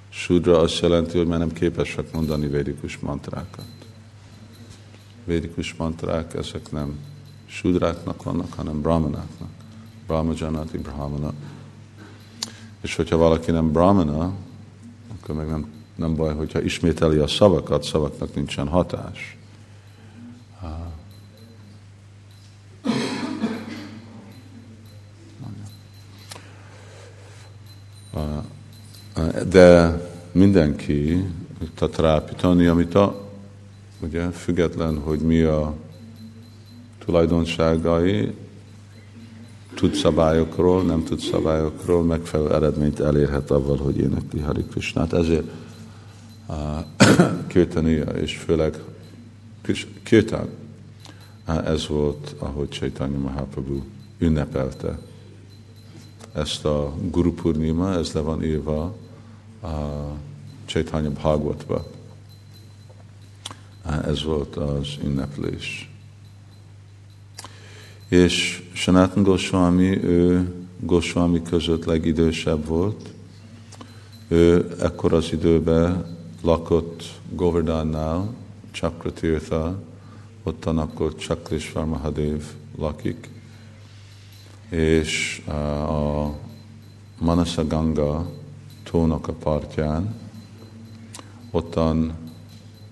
Sudra 0.09 0.59
azt 0.59 0.80
jelenti, 0.80 1.18
hogy 1.18 1.26
már 1.26 1.38
nem 1.38 1.53
képesek 1.53 2.12
mondani 2.12 2.46
védikus 2.46 2.98
mantrákat. 2.98 3.66
Védikus 5.24 5.74
mantrák, 5.74 6.34
ezek 6.34 6.70
nem 6.70 6.98
sudráknak 7.46 8.22
vannak, 8.22 8.53
hanem 8.53 8.80
brahmanáknak. 8.80 9.50
Brahmajanati 10.07 10.78
brahmana. 10.78 11.32
És 12.80 12.96
hogyha 12.96 13.16
valaki 13.16 13.50
nem 13.50 13.72
brahmana, 13.72 14.32
akkor 15.12 15.34
meg 15.34 15.48
nem, 15.48 15.66
nem 15.95 16.14
baj, 16.14 16.34
hogyha 16.34 16.61
ismételi 16.61 17.18
a 17.18 17.26
szavakat, 17.26 17.82
szavaknak 17.82 18.34
nincsen 18.34 18.68
hatás. 18.68 19.36
De 29.49 30.01
mindenki, 30.32 31.24
tatrápítani, 31.74 32.66
amit 32.66 32.95
a, 32.95 33.28
ugye, 34.01 34.30
független, 34.30 34.99
hogy 34.99 35.18
mi 35.18 35.40
a 35.40 35.74
tulajdonságai, 37.05 38.34
tud 39.74 39.95
szabályokról, 39.95 40.82
nem 40.82 41.05
tud 41.05 41.18
szabályokról, 41.18 42.03
megfelelő 42.03 42.55
eredményt 42.55 43.01
elérhet 43.01 43.51
avval, 43.51 43.76
hogy 43.76 43.99
énekli 43.99 44.40
Hari 44.40 44.64
Krishnát. 44.70 45.12
Ezért 45.12 45.51
Kirtania, 47.46 48.05
és 48.05 48.36
főleg 48.36 48.78
Kirtan, 50.03 50.48
uh, 51.48 51.66
ez 51.68 51.86
volt, 51.86 52.34
ahogy 52.38 52.68
Chaitanya 52.68 53.18
Mahaprabhu 53.18 53.82
ünnepelte. 54.18 54.98
Ezt 56.32 56.64
a 56.64 56.94
Guru 57.11 57.32
Purnima, 57.32 57.92
ez 57.92 58.12
le 58.12 58.20
van 58.20 58.44
írva 58.44 58.96
a 59.62 59.68
Chaitanya 60.64 61.11
Bhagavatba. 61.11 61.86
Ez 64.07 64.22
volt 64.22 64.57
az 64.57 64.88
ünneplés. 65.05 65.90
És 68.09 68.62
Sanatan 68.72 69.22
Goswami, 69.22 70.05
ő 70.05 70.53
Goswami 70.80 71.42
között 71.42 71.84
legidősebb 71.84 72.66
volt. 72.66 73.09
Ő 74.28 74.74
ekkor 74.80 75.12
az 75.12 75.32
időben 75.32 76.20
lakott 76.43 77.20
Govardhannál, 77.30 78.34
Chakratirtha, 78.70 79.78
ottan 80.43 80.78
akkor 80.78 81.14
Chaklishvar 81.14 81.84
Mahadev 81.84 82.43
lakik, 82.78 83.30
és 84.68 85.43
a 85.88 86.30
Manasa 87.18 87.66
Ganga 87.66 88.30
tónak 88.82 89.28
a 89.28 89.32
partján, 89.32 90.14
ottan 91.51 92.12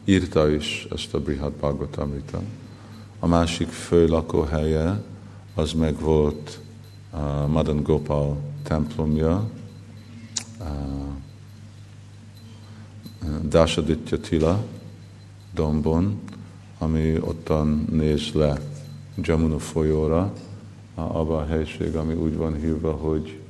írta 0.05 0.51
is 0.51 0.87
ezt 0.91 1.15
a 1.15 1.21
Brihad 1.21 1.53
Bhagavatamrita. 1.53 2.41
A 3.19 3.27
másik 3.27 3.69
fő 3.69 4.07
lakóhelye 4.07 5.03
az 5.55 5.73
meg 5.73 6.01
volt 6.01 6.61
uh, 7.13 7.47
Madan 7.47 7.83
Gopal 7.83 8.39
templomja, 8.63 9.51
uh, 10.61 11.10
Dasaditya 13.43 14.19
Tila 14.19 14.65
dombon, 15.55 16.21
ami 16.79 17.19
ottan 17.21 17.87
néz 17.91 18.33
le 18.33 18.61
Jamuna 19.15 19.59
folyóra, 19.59 20.33
abba 20.95 21.39
a 21.39 21.47
helység, 21.47 21.97
ami 21.97 22.15
úgy 22.15 22.37
van 22.37 22.55
hívva, 22.55 22.93
hogy 22.93 23.41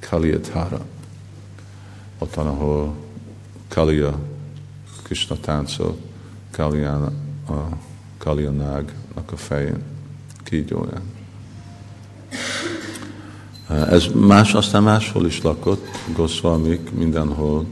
Kaliyathara. 0.00 0.86
Ottan, 2.18 2.46
ahol 2.46 2.94
Kalia 3.68 4.18
Krishna 5.02 5.36
táncol 5.40 5.96
Kalyana, 6.50 7.12
a 7.48 7.76
Kalyanágnak 8.18 9.32
a 9.32 9.36
fején, 9.36 9.82
kígyóján. 10.42 11.17
Ez 13.68 14.06
más, 14.14 14.54
aztán 14.54 14.82
máshol 14.82 15.26
is 15.26 15.42
lakott, 15.42 15.86
Goszvalmik 16.14 16.90
mindenhol 16.90 17.66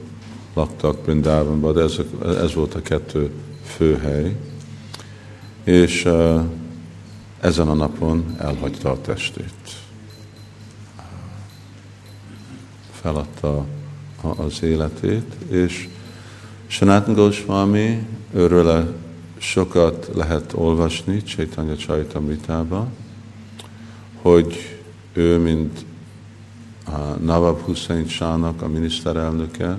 laktak 0.55 0.99
Brindávonban, 0.99 1.75
de 1.75 1.83
ez, 1.83 1.97
ez 2.25 2.55
volt 2.55 2.75
a 2.75 2.83
kettő 2.83 3.31
főhely. 3.65 4.37
És 5.65 6.05
uh, 6.05 6.41
ezen 7.41 7.69
a 7.69 7.75
napon 7.75 8.35
elhagyta 8.39 8.91
a 8.91 9.01
testét. 9.01 9.53
Feladta 13.01 13.65
az 14.37 14.63
életét, 14.63 15.35
és 15.49 15.89
Sanatan 16.67 17.15
Goswami, 17.15 18.07
őről 18.35 18.95
sokat 19.39 20.11
lehet 20.15 20.53
olvasni 20.55 21.23
Chaitanya 21.23 21.75
Chaitamritába, 21.75 22.89
hogy 24.23 24.79
ő, 25.13 25.39
mint 25.39 25.85
a 26.87 26.99
Nawab 27.21 27.61
Hussein 27.61 28.07
Sának 28.07 28.63
a 28.63 28.69
miniszterelnöke, 28.69 29.79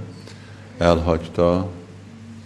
elhagyta 0.77 1.57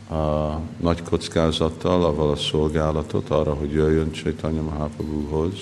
a 0.09 0.59
nagy 0.77 1.03
kockázattal, 1.03 2.03
avval 2.03 2.31
a 2.31 2.35
szolgálatot 2.35 3.29
arra, 3.29 3.53
hogy 3.53 3.71
jöjjön 3.71 4.11
Chaitanya 4.11 4.61
Mahaprabhuhoz. 4.61 5.53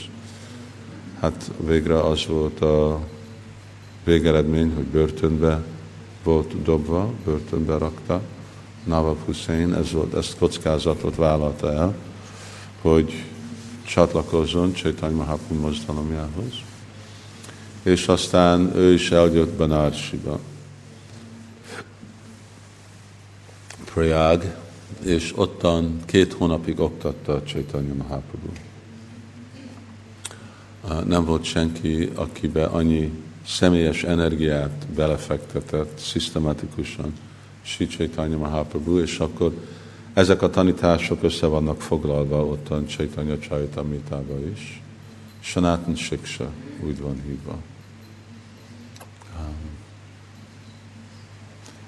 Hát 1.20 1.52
végre 1.66 2.00
az 2.00 2.26
volt 2.28 2.62
a 2.62 3.00
végeredmény, 4.04 4.74
hogy 4.76 4.86
börtönbe 4.86 5.64
volt 6.24 6.62
dobva, 6.62 7.12
börtönbe 7.26 7.78
rakta. 7.78 8.22
Nawab 8.84 9.18
Hussein 9.26 9.74
ez 9.74 9.92
volt, 9.92 10.14
ezt 10.14 10.38
kockázatot 10.38 11.16
vállalta 11.16 11.74
el, 11.74 11.96
hogy 12.82 13.26
csatlakozzon 13.90 14.74
Chaitanya 14.74 15.16
Mahaprabhu 15.16 15.56
mozdalomjához. 15.56 16.54
És 17.84 18.08
aztán 18.08 18.76
ő 18.76 18.94
is 18.94 19.12
eljött 19.12 19.54
Banarsiba. 19.54 20.40
Prayag, 23.94 24.56
és 25.04 25.34
ottan 25.36 26.00
két 26.06 26.34
hónapig 26.34 26.80
oktatta 26.80 27.34
a 27.34 27.44
Chaitanya 27.44 27.94
Mahaprabhu. 27.94 28.50
Nem 31.06 31.26
volt 31.26 31.44
senki, 31.44 32.10
akibe 32.16 32.66
annyi 32.66 33.12
személyes 33.46 34.04
energiát 34.04 34.88
belefektetett 34.96 35.98
szisztematikusan 35.98 37.14
Sri 37.62 37.88
Chaitanya 37.88 38.38
Mahaprabhu, 38.38 39.00
és 39.00 39.20
akkor 39.20 39.54
ezek 40.14 40.42
a 40.42 40.50
tanítások 40.50 41.24
össze 41.24 41.46
vannak 41.46 41.82
foglalva 41.82 42.46
ottan 42.46 42.88
Chaitanya 42.88 43.38
Charitamritába 43.38 44.40
is. 44.54 44.82
Sanatan 45.40 45.96
Shiksa, 45.96 46.50
úgy 46.86 47.02
van 47.02 47.22
hívva. 47.26 47.58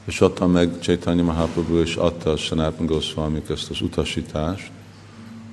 És 0.06 0.22
adta 0.22 0.48
meg 0.48 0.80
Chaitanya 0.80 1.24
Mahaprabhu, 1.24 1.80
és 1.80 1.96
adta 1.96 2.32
a 2.32 2.38
Sanatan 2.38 2.86
Goswami 2.86 3.42
ezt 3.50 3.70
az 3.70 3.82
utasítást, 3.82 4.72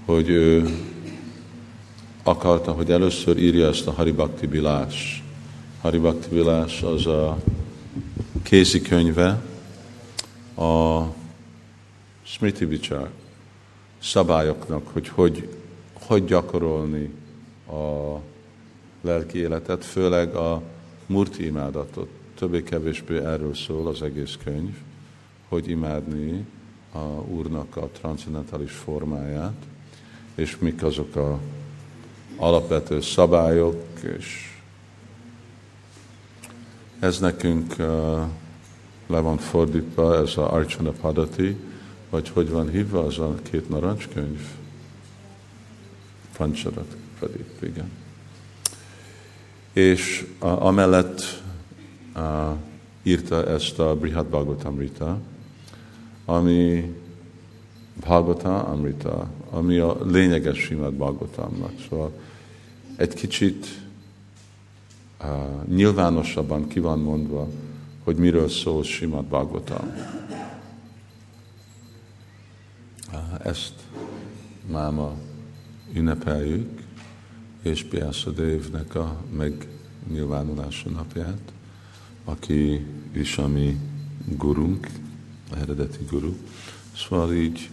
hogy 0.04 0.28
ő 0.28 0.78
akarta, 2.22 2.72
hogy 2.72 2.90
először 2.90 3.38
írja 3.38 3.66
ezt 3.66 3.86
a 3.86 3.92
Haribakti 3.92 4.46
Bilás. 4.46 5.22
Haribakti 5.80 6.28
Bilás 6.28 6.82
az 6.82 7.06
a 7.06 7.38
kézikönyve 8.42 9.42
a 10.56 11.02
Smriti 12.30 12.64
Vichar 12.64 13.10
szabályoknak, 13.98 14.88
hogy, 14.88 15.08
hogy 15.08 15.48
hogy 16.06 16.24
gyakorolni 16.24 17.10
a 17.70 18.16
lelki 19.00 19.38
életet, 19.38 19.84
főleg 19.84 20.34
a 20.34 20.62
murti 21.06 21.46
imádatot. 21.46 22.08
Többé-kevésbé 22.34 23.16
erről 23.16 23.54
szól 23.54 23.86
az 23.86 24.02
egész 24.02 24.38
könyv, 24.44 24.76
hogy 25.48 25.68
imádni 25.68 26.46
a 26.92 26.98
Úrnak 27.28 27.76
a 27.76 27.88
transzendentális 27.92 28.72
formáját, 28.72 29.66
és 30.34 30.58
mik 30.58 30.82
azok 30.82 31.16
a 31.16 31.38
alapvető 32.36 33.00
szabályok, 33.00 33.84
és 34.18 34.58
ez 36.98 37.18
nekünk 37.18 37.74
uh, 37.78 37.86
le 39.06 39.20
van 39.20 39.36
fordítva, 39.36 40.16
ez 40.16 40.36
a 40.36 40.52
Archana 40.52 40.90
Padati, 40.90 41.56
vagy 42.10 42.28
hogy 42.28 42.50
van 42.50 42.70
hívva 42.70 43.04
az 43.04 43.18
a 43.18 43.34
két 43.50 43.68
narancskönyv? 43.68 44.40
Pancsarat 46.36 46.96
pedig, 47.18 47.44
igen. 47.62 47.90
És 49.72 50.26
a, 50.38 50.46
amellett 50.46 51.42
uh, 52.16 52.56
írta 53.02 53.46
ezt 53.46 53.78
a 53.78 53.96
Brihad 53.96 54.26
Bhagavatamrita, 54.26 55.18
ami 56.24 56.92
Bhagavata 58.00 58.64
Amrita, 58.64 59.30
ami 59.50 59.78
a 59.78 59.96
lényeges 60.04 60.58
Simad 60.58 60.94
Bhagavatamnak. 60.94 61.72
Szóval 61.88 62.12
egy 62.96 63.14
kicsit 63.14 63.66
uh, 65.20 65.66
nyilvánosabban 65.68 66.68
ki 66.68 66.80
van 66.80 66.98
mondva, 66.98 67.48
hogy 68.04 68.16
miről 68.16 68.48
szól 68.48 68.82
Simad 68.82 69.24
Bhagavatam. 69.24 69.94
Ezt 73.42 73.74
máma 74.70 75.14
ünnepeljük, 75.94 76.82
és 77.62 77.84
Piászadévnek 77.84 78.94
a 78.94 79.20
megnyilvánulása 79.36 80.90
napját 80.90 81.52
aki 82.28 82.86
is 83.12 83.38
a 83.38 83.48
mi 83.48 83.78
gurunk, 84.36 84.86
eredeti 85.60 86.04
guru. 86.10 86.32
Szóval 86.96 87.34
így 87.34 87.70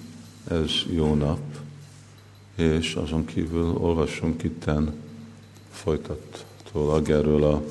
ez 0.48 0.72
jó 0.92 1.14
nap, 1.14 1.40
és 2.56 2.94
azon 2.94 3.26
kívül 3.26 3.76
olvassunk 3.78 4.44
itten 4.44 4.94
folytatólag 5.72 7.10
erről 7.10 7.44
a 7.44 7.64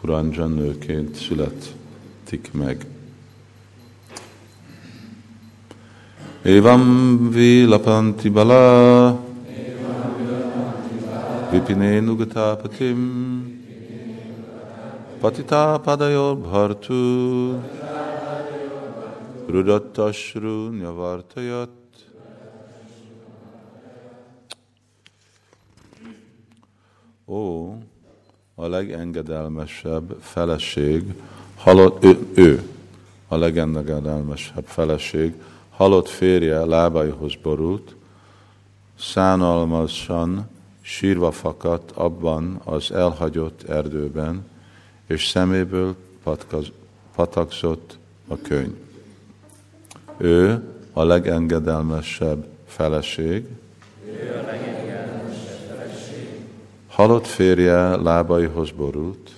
Puranjan 0.00 0.50
nőként 0.50 1.14
születik 1.14 2.52
meg. 2.52 2.86
Évam 6.48 7.28
lapanti 7.68 8.30
bala. 8.30 9.16
Vipine 11.52 12.00
nugatápatim 12.00 13.00
Patita 15.20 15.80
padayor 15.84 16.36
bhartu. 16.36 17.60
Rudattasru 19.48 20.72
nyavartajat 20.80 21.68
Ó, 27.26 27.74
a 28.54 28.66
legengedelmesebb 28.66 30.16
feleség, 30.20 31.14
halott, 31.56 32.04
ő, 32.04 32.18
ő, 32.34 32.62
a 33.28 33.36
legengedelmesebb 33.36 34.64
feleség, 34.64 35.34
halott 35.78 36.08
férje 36.08 36.64
lábaihoz 36.64 37.34
borult, 37.42 37.94
szánalmasan 38.98 40.48
sírva 40.80 41.30
fakadt 41.30 41.90
abban 41.90 42.60
az 42.64 42.92
elhagyott 42.92 43.62
erdőben, 43.68 44.46
és 45.06 45.26
szeméből 45.26 45.94
patkaz, 46.22 46.66
patakzott 47.14 47.98
a 48.28 48.36
könyv. 48.42 48.74
Ő 50.16 50.62
a 50.92 51.02
legengedelmesebb 51.02 52.46
feleség, 52.66 53.46
halott 56.88 57.26
férje 57.26 57.96
lábaihoz 57.96 58.70
borult, 58.70 59.30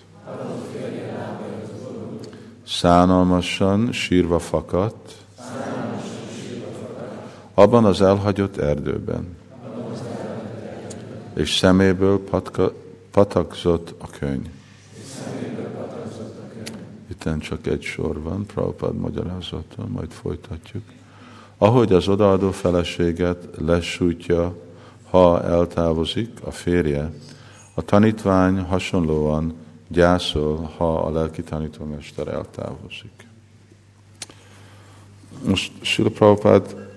szánalmasan 2.67 3.93
sírva 3.93 4.39
fakadt, 4.39 5.20
abban 7.61 7.85
az 7.85 8.03
elhagyott 8.03 8.57
erdőben, 8.57 9.37
és 11.35 11.57
szeméből 11.57 12.25
patka, 12.25 12.73
patakzott 13.11 13.95
a 13.99 14.07
könyv. 14.19 14.47
Itten 17.11 17.39
csak 17.39 17.67
egy 17.67 17.83
sor 17.83 18.23
van, 18.23 18.47
Prabhupád 18.47 18.95
magyarázata, 18.95 19.87
majd 19.89 20.11
folytatjuk. 20.11 20.83
Ahogy 21.59 21.93
az 21.93 22.09
odaadó 22.09 22.51
feleséget 22.51 23.49
lesújtja, 23.59 24.57
ha 25.11 25.43
eltávozik 25.43 26.31
a 26.45 26.51
férje, 26.51 27.13
a 27.75 27.83
tanítvány 27.83 28.59
hasonlóan 28.59 29.55
gyászol, 29.89 30.71
ha 30.77 30.99
a 30.99 31.11
lelki 31.11 31.43
tanítómester 31.43 32.29
eltávozik. 32.29 33.27
Most 35.45 35.73
Sila 35.81 36.11
Prabhupád 36.11 36.90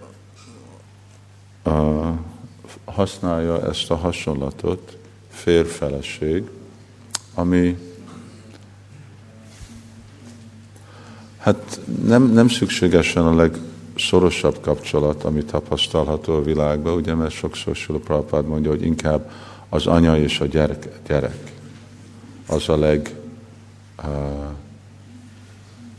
használja 2.86 3.68
ezt 3.68 3.92
a 3.92 3.96
hasonlatot, 3.96 4.98
férfeleség, 5.30 6.50
ami 7.34 7.78
Hát 11.44 11.80
nem, 12.06 12.24
nem 12.24 12.48
szükségesen 12.48 13.26
a 13.26 13.36
legszorosabb 13.36 14.62
kapcsolat, 14.62 15.24
ami 15.24 15.44
tapasztalható 15.44 16.36
a 16.36 16.44
világban, 16.44 16.94
ugye, 16.94 17.14
mert 17.14 17.32
sokszor 17.32 17.76
Sula 17.76 18.00
Prabhupád 18.00 18.48
mondja, 18.48 18.70
hogy 18.70 18.86
inkább 18.86 19.32
az 19.70 19.88
anya 19.88 20.18
és 20.18 20.40
a 20.40 20.46
gyerek, 20.46 20.90
gyerek 21.08 21.54
az 22.48 22.70
a 22.70 22.78
leg 22.78 23.16
uh, 24.04 24.08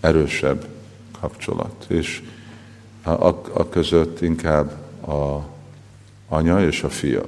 erősebb 0.01 0.67
kapcsolat. 1.21 1.85
És 1.89 2.23
a, 3.03 3.11
a 3.53 3.69
között 3.71 4.21
inkább 4.21 4.71
a 5.09 5.47
anya 6.35 6.66
és 6.66 6.82
a 6.82 6.89
fia. 6.89 7.22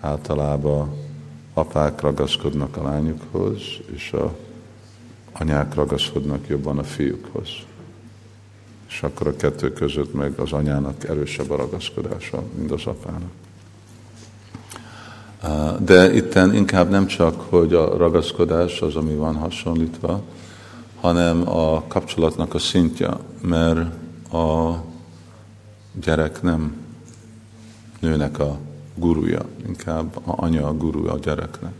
Általában 0.00 0.94
apák 1.54 2.00
ragaszkodnak 2.00 2.76
a 2.76 2.82
lányukhoz, 2.82 3.60
és 3.94 4.12
a 4.12 4.36
anyák 5.32 5.74
ragaszkodnak 5.74 6.46
jobban 6.46 6.78
a 6.78 6.82
fiúkhoz. 6.82 7.48
És 8.88 9.02
akkor 9.02 9.26
a 9.26 9.36
kettő 9.36 9.72
között 9.72 10.14
meg 10.14 10.38
az 10.38 10.52
anyának 10.52 11.04
erősebb 11.04 11.50
a 11.50 11.56
ragaszkodása, 11.56 12.42
mint 12.54 12.70
az 12.70 12.86
apának. 12.86 13.30
De 15.84 16.14
itten 16.14 16.54
inkább 16.54 16.90
nem 16.90 17.06
csak, 17.06 17.40
hogy 17.40 17.74
a 17.74 17.96
ragaszkodás 17.96 18.80
az, 18.80 18.96
ami 18.96 19.14
van 19.14 19.34
hasonlítva, 19.34 20.22
hanem 21.00 21.48
a 21.48 21.82
kapcsolatnak 21.86 22.54
a 22.54 22.58
szintje, 22.58 23.16
mert 23.40 23.80
a 24.32 24.74
gyerek 25.92 26.42
nem 26.42 26.88
nőnek 28.00 28.38
a 28.38 28.58
guruja, 28.94 29.44
inkább 29.66 30.16
a 30.16 30.44
anya 30.44 30.66
a 30.66 30.76
guruja 30.76 31.12
a 31.12 31.18
gyereknek. 31.18 31.72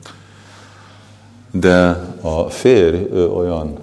De 1.51 1.89
a 2.21 2.51
férj 2.51 2.97
ő 2.97 3.29
olyan 3.29 3.79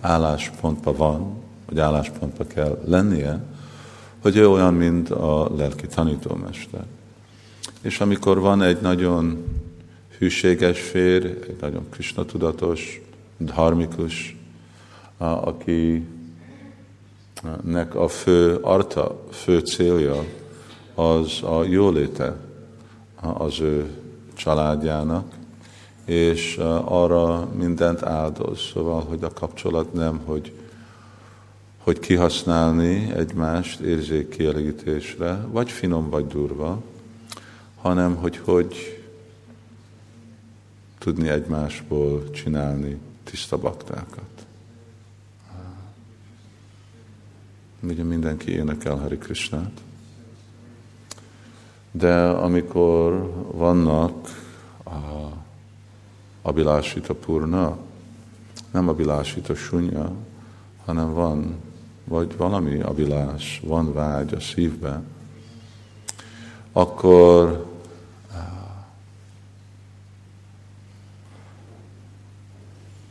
álláspontban 0.00 0.96
van, 0.96 1.36
vagy 1.66 1.78
álláspontban 1.78 2.46
kell 2.46 2.78
lennie, 2.84 3.40
hogy 4.22 4.36
ő 4.36 4.48
olyan, 4.48 4.74
mint 4.74 5.10
a 5.10 5.50
lelki 5.56 5.86
tanítómester. 5.86 6.84
És 7.80 8.00
amikor 8.00 8.40
van 8.40 8.62
egy 8.62 8.80
nagyon 8.80 9.44
hűséges 10.18 10.80
férj, 10.80 11.26
egy 11.26 11.56
nagyon 11.60 11.86
Krishna 11.90 12.24
tudatos, 12.24 13.00
dharmikus, 13.38 14.36
akinek 17.42 17.94
a 17.94 18.08
fő 18.08 18.56
arta, 18.56 19.24
fő 19.30 19.58
célja 19.58 20.24
az 20.94 21.42
a 21.42 21.64
jóléte 21.64 22.36
az 23.20 23.60
ő 23.60 23.90
családjának, 24.34 25.34
és 26.04 26.56
arra 26.84 27.48
mindent 27.56 28.02
áldoz. 28.02 28.60
Szóval, 28.60 29.00
hogy 29.00 29.22
a 29.22 29.32
kapcsolat 29.32 29.92
nem, 29.92 30.20
hogy, 30.24 30.52
hogy 31.78 31.98
kihasználni 31.98 33.12
egymást 33.16 33.80
érzékkielégítésre, 33.80 35.46
vagy 35.50 35.70
finom, 35.70 36.10
vagy 36.10 36.26
durva, 36.26 36.82
hanem 37.80 38.16
hogy 38.16 38.36
hogy 38.36 39.02
tudni 40.98 41.28
egymásból 41.28 42.30
csinálni 42.30 42.98
tiszta 43.24 43.58
baktákat. 43.58 44.31
Ugye 47.82 48.02
mindenki 48.02 48.50
énekel 48.50 48.96
Hari 48.96 49.18
Krishnát. 49.18 49.80
De 51.90 52.28
amikor 52.28 53.32
vannak 53.52 54.28
a 54.84 55.28
Abilásita 56.42 57.14
Purna, 57.14 57.78
nem 58.70 58.88
Abilásita 58.88 59.54
Sunya, 59.54 60.12
hanem 60.84 61.12
van, 61.12 61.56
vagy 62.04 62.36
valami 62.36 62.80
abilás, 62.80 63.60
van 63.64 63.92
vágy 63.92 64.34
a 64.34 64.40
szívbe, 64.40 65.02
akkor 66.72 67.66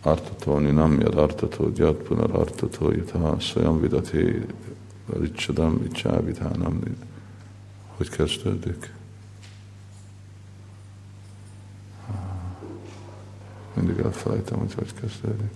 artatolni 0.02 0.72
nem 0.72 1.00
jad 1.00 1.16
artató, 1.18 1.70
gyat 1.70 1.96
punar 1.96 2.30
artató, 2.32 2.94
ha 3.12 3.40
szajam 3.40 3.82
vidati, 3.82 4.46
ricsadam, 5.20 5.82
icsávidhánam. 5.90 6.80
Hogy 7.98 8.10
kezdődik? 8.10 8.94
Mindig 13.74 14.00
elfelejtem, 14.00 14.60
hogy 14.60 14.74
hogy 14.74 14.94
kezdődik. 15.02 15.52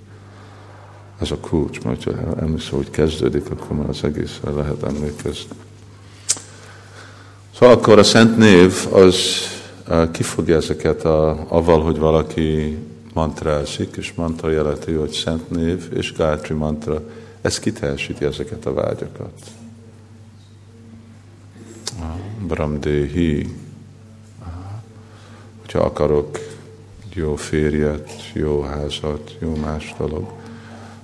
Ez 1.19 1.31
a 1.31 1.37
kulcs, 1.37 1.81
mert 1.81 2.03
ha 2.03 2.35
emlékszem, 2.39 2.75
hogy 2.75 2.89
kezdődik, 2.89 3.51
akkor 3.51 3.77
már 3.77 3.89
az 3.89 4.03
egészre 4.03 4.51
lehet 4.51 4.83
emlékezni. 4.83 5.55
Szóval 7.53 7.75
akkor 7.75 7.99
a 7.99 8.03
szent 8.03 8.37
név 8.37 8.87
az 8.91 9.17
kifogja 10.11 10.55
ezeket 10.55 11.05
a, 11.05 11.45
avval, 11.47 11.81
hogy 11.81 11.97
valaki 11.97 12.77
mantrázik, 13.15 13.95
és 13.95 14.13
mantra 14.13 14.49
jelenti, 14.49 14.93
hogy 14.93 15.11
szent 15.11 15.49
név, 15.49 15.89
és 15.93 16.13
Gátri 16.13 16.53
mantra, 16.53 17.01
ez 17.41 17.59
kiteljesíti 17.59 18.25
ezeket 18.25 18.65
a 18.65 18.73
vágyakat. 18.73 19.41
Bramdehi, 22.47 23.55
hogyha 25.59 25.79
akarok 25.79 26.39
jó 27.13 27.35
férjet, 27.35 28.31
jó 28.33 28.61
házat, 28.61 29.35
jó 29.39 29.55
más 29.55 29.95
dolog, 29.97 30.31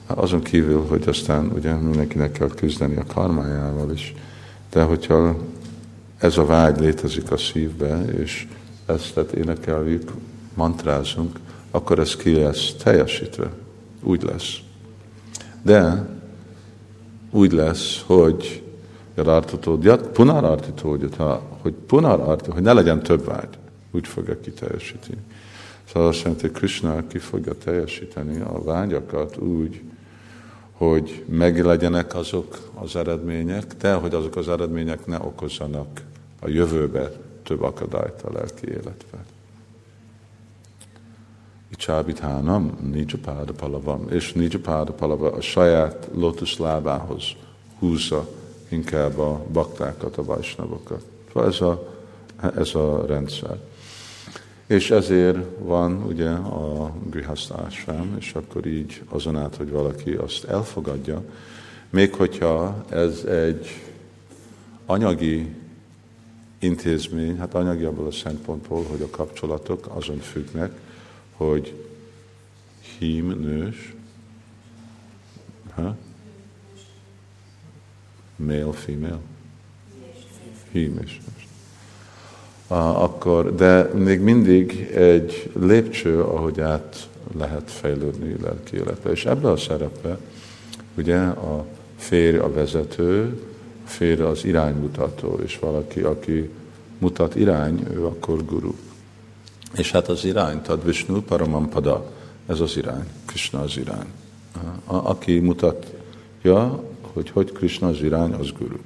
azon 0.05 0.41
kívül, 0.41 0.85
hogy 0.87 1.07
aztán 1.07 1.45
ugye 1.45 1.73
mindenkinek 1.73 2.31
kell 2.31 2.49
küzdeni 2.55 2.95
a 2.95 3.05
karmájával 3.13 3.91
is, 3.91 4.15
de 4.69 4.83
hogyha 4.83 5.37
ez 6.17 6.37
a 6.37 6.45
vágy 6.45 6.79
létezik 6.79 7.31
a 7.31 7.37
szívbe, 7.37 8.05
és 8.05 8.47
ezt 8.85 9.13
tehát 9.13 9.31
énekeljük, 9.31 10.11
mantrázunk, 10.53 11.39
akkor 11.71 11.99
ez 11.99 12.15
ki 12.15 12.35
lesz 12.35 12.73
teljesítve. 12.73 13.51
Úgy 14.03 14.23
lesz. 14.23 14.57
De 15.61 16.07
úgy 17.31 17.51
lesz, 17.51 18.03
hogy 18.05 18.63
Yarartatódjat, 19.15 20.07
punarartitódjat, 20.07 21.41
hogy 21.61 21.73
punararti, 21.73 22.51
hogy 22.51 22.61
ne 22.61 22.73
legyen 22.73 23.03
több 23.03 23.25
vágy. 23.25 23.57
Úgy 23.91 24.07
fogja 24.07 24.39
kiteljesíteni. 24.39 25.21
Szóval 25.93 26.09
azt 26.09 26.21
jelenti, 26.21 26.41
hogy 26.41 26.51
Krishna 26.51 27.07
ki 27.07 27.17
fogja 27.17 27.53
teljesíteni 27.53 28.39
a 28.39 28.63
vágyakat 28.63 29.37
úgy, 29.37 29.81
hogy 30.71 31.23
meglegyenek 31.27 32.15
azok 32.15 32.57
az 32.73 32.95
eredmények, 32.95 33.65
de 33.79 33.93
hogy 33.93 34.13
azok 34.13 34.35
az 34.35 34.49
eredmények 34.49 35.05
ne 35.05 35.17
okozzanak 35.17 36.01
a 36.39 36.49
jövőbe 36.49 37.11
több 37.43 37.61
akadályt 37.61 38.21
a 38.21 38.31
lelki 38.33 38.67
életben. 38.67 39.25
Icsábithánam, 41.71 42.77
Nijapáda 42.91 43.53
Palavam, 43.53 44.07
és 44.09 44.33
Nijapáda 44.33 44.93
Palava 44.93 45.31
a 45.31 45.41
saját 45.41 46.09
lotus 46.13 46.57
lábához 46.57 47.23
húzza 47.79 48.27
inkább 48.69 49.17
a 49.17 49.45
baktákat, 49.51 50.17
a 50.17 50.23
vajsnavokat. 50.23 51.05
Szóval 51.33 51.49
ez 51.49 51.61
a, 51.61 51.93
ez 52.55 52.75
a 52.75 53.05
rendszer. 53.05 53.57
És 54.65 54.91
ezért 54.91 55.37
van 55.59 56.03
ugye 56.03 56.29
a 56.29 56.93
grihasztásám, 57.09 58.15
és 58.19 58.33
akkor 58.33 58.65
így 58.65 59.01
azon 59.09 59.37
át, 59.37 59.55
hogy 59.55 59.71
valaki 59.71 60.11
azt 60.11 60.43
elfogadja, 60.43 61.21
még 61.89 62.13
hogyha 62.13 62.85
ez 62.89 63.23
egy 63.23 63.67
anyagi 64.85 65.55
intézmény, 66.59 67.37
hát 67.37 67.55
anyagi 67.55 67.83
abból 67.83 68.07
a 68.07 68.11
szempontból, 68.11 68.83
hogy 68.83 69.01
a 69.01 69.09
kapcsolatok 69.09 69.87
azon 69.93 70.19
függnek, 70.19 70.71
hogy 71.41 71.73
hím 72.99 73.39
nős, 73.39 73.95
ha? 75.73 75.95
male, 78.35 78.71
female, 78.71 79.19
hím 80.71 80.99
és 81.03 81.19
nős. 81.25 81.47
Akkor, 82.67 83.55
de 83.55 83.83
még 83.83 84.19
mindig 84.19 84.89
egy 84.93 85.51
lépcső, 85.59 86.21
ahogy 86.21 86.59
át 86.59 87.09
lehet 87.37 87.71
fejlődni 87.71 88.35
lelki 88.41 88.75
életbe. 88.75 89.11
És 89.11 89.25
ebbe 89.25 89.49
a 89.49 89.57
szerepbe 89.57 90.17
ugye 90.97 91.17
a 91.19 91.65
férj 91.95 92.37
a 92.37 92.51
vezető, 92.51 93.41
a 93.85 93.87
férj 93.87 94.21
az 94.21 94.45
iránymutató, 94.45 95.39
és 95.43 95.59
valaki, 95.59 96.01
aki 96.01 96.49
mutat 96.97 97.35
irány, 97.35 97.85
ő 97.93 98.05
akkor 98.05 98.45
guru. 98.45 98.73
És 99.77 99.91
hát 99.91 100.07
az 100.07 100.25
irány, 100.25 100.61
tehát 100.61 100.83
Vishnu 100.83 101.21
Paramampada, 101.21 102.11
ez 102.47 102.59
az 102.59 102.77
irány, 102.77 103.07
Krishna 103.25 103.61
az 103.61 103.77
irány. 103.77 104.07
A, 104.85 104.95
aki 104.95 105.39
mutatja, 105.39 106.83
hogy 107.13 107.29
hogy 107.29 107.51
Krishna 107.51 107.87
az 107.87 108.01
irány, 108.01 108.33
az 108.33 108.51
guru. 108.59 108.77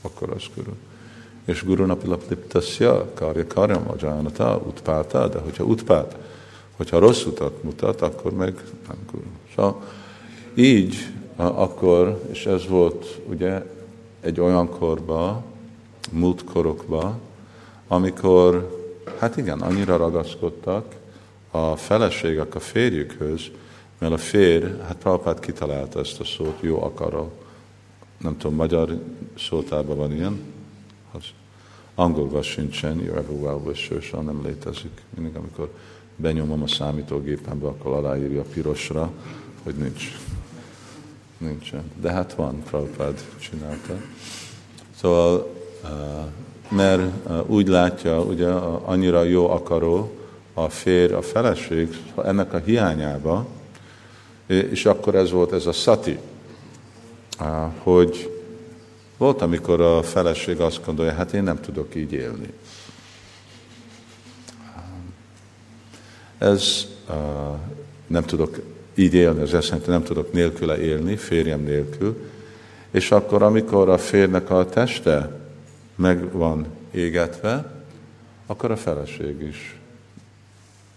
Akkor 0.00 0.30
az 0.30 0.42
guru. 0.54 0.72
És 1.44 1.64
guru 1.64 1.84
napilapliptasya, 1.84 3.10
karya 3.14 3.46
karyam 3.46 3.84
ajánata, 3.86 4.62
utpáta, 4.66 5.28
de 5.28 5.38
hogyha 5.38 5.64
utpát, 5.64 6.16
hogyha 6.76 6.98
rossz 6.98 7.24
utat 7.24 7.62
mutat, 7.62 8.00
akkor 8.00 8.32
meg 8.32 8.54
nem 8.88 8.96
guru. 9.12 9.26
Szóval 9.54 9.82
így 10.54 10.96
akkor, 11.36 12.22
és 12.30 12.46
ez 12.46 12.66
volt 12.66 13.20
ugye 13.28 13.62
egy 14.20 14.40
olyan 14.40 14.68
korba, 14.68 15.42
múlt 16.10 16.44
korokba, 16.44 17.18
amikor, 17.88 18.75
hát 19.18 19.36
igen, 19.36 19.60
annyira 19.60 19.96
ragaszkodtak 19.96 20.94
a 21.50 21.76
feleségek 21.76 22.54
a 22.54 22.60
férjükhöz, 22.60 23.50
Mert 23.98 24.12
a 24.12 24.16
férj, 24.16 24.64
hát 24.86 24.96
Prabhupád 24.96 25.40
kitalálta 25.40 26.00
ezt 26.00 26.20
a 26.20 26.24
szót, 26.24 26.58
jó 26.60 26.82
akaró. 26.82 27.32
Nem 28.18 28.36
tudom, 28.38 28.56
magyar 28.56 29.00
szótárban 29.38 29.96
van 29.96 30.12
ilyen? 30.12 30.40
Az 31.12 31.24
angolban 31.94 32.42
sincsen, 32.42 32.98
you're 32.98 33.16
ever 33.16 33.40
well 33.40 33.60
wisher, 33.64 34.22
nem 34.24 34.40
létezik. 34.44 35.02
Mindig, 35.16 35.36
amikor 35.36 35.70
benyomom 36.16 36.62
a 36.62 36.68
számítógépembe, 36.68 37.66
akkor 37.66 37.92
aláírja 37.92 38.42
pirosra, 38.42 39.10
hogy 39.62 39.74
nincs. 39.74 40.18
Nincsen. 41.38 41.90
De 42.00 42.10
hát 42.10 42.34
van, 42.34 42.62
Prabhupád 42.62 43.24
csinálta. 43.38 43.94
Szóval, 44.96 45.54
mert 46.68 47.02
úgy 47.46 47.68
látja, 47.68 48.20
ugye 48.20 48.48
annyira 48.84 49.22
jó 49.22 49.50
akaró 49.50 50.10
a 50.54 50.68
férj, 50.68 51.12
a 51.12 51.22
feleség, 51.22 51.96
ennek 52.24 52.52
a 52.52 52.58
hiányába, 52.58 53.46
és 54.46 54.86
akkor 54.86 55.14
ez 55.14 55.30
volt 55.30 55.52
ez 55.52 55.66
a 55.66 55.72
szati, 55.72 56.18
hogy 57.78 58.40
volt, 59.16 59.42
amikor 59.42 59.80
a 59.80 60.02
feleség 60.02 60.60
azt 60.60 60.84
gondolja, 60.84 61.12
hát 61.12 61.32
én 61.32 61.42
nem 61.42 61.60
tudok 61.60 61.94
így 61.94 62.12
élni. 62.12 62.52
Ez 66.38 66.86
nem 68.06 68.24
tudok 68.24 68.60
így 68.94 69.14
élni, 69.14 69.40
azt 69.40 69.68
jelenti, 69.68 69.90
nem 69.90 70.02
tudok 70.02 70.32
nélküle 70.32 70.78
élni, 70.78 71.16
férjem 71.16 71.60
nélkül. 71.60 72.30
És 72.90 73.10
akkor, 73.10 73.42
amikor 73.42 73.88
a 73.88 73.98
férnek 73.98 74.50
a 74.50 74.68
teste 74.68 75.30
meg 75.96 76.32
van 76.32 76.66
égetve, 76.90 77.84
akkor 78.46 78.70
a 78.70 78.76
feleség 78.76 79.42
is 79.42 79.80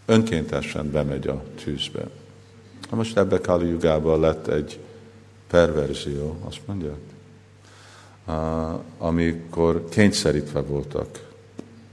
önkéntesen 0.06 0.91
bemegy 0.91 1.28
a 1.28 1.43
tűzbe. 1.64 2.04
Na 2.89 2.97
most 2.97 3.18
ebbe 3.18 3.39
Kali 3.39 3.68
Jugában 3.68 4.20
lett 4.20 4.47
egy 4.47 4.80
perverzió, 5.47 6.39
azt 6.47 6.60
mondják, 6.66 7.00
amikor 8.97 9.89
kényszerítve 9.89 10.62
voltak 10.62 11.28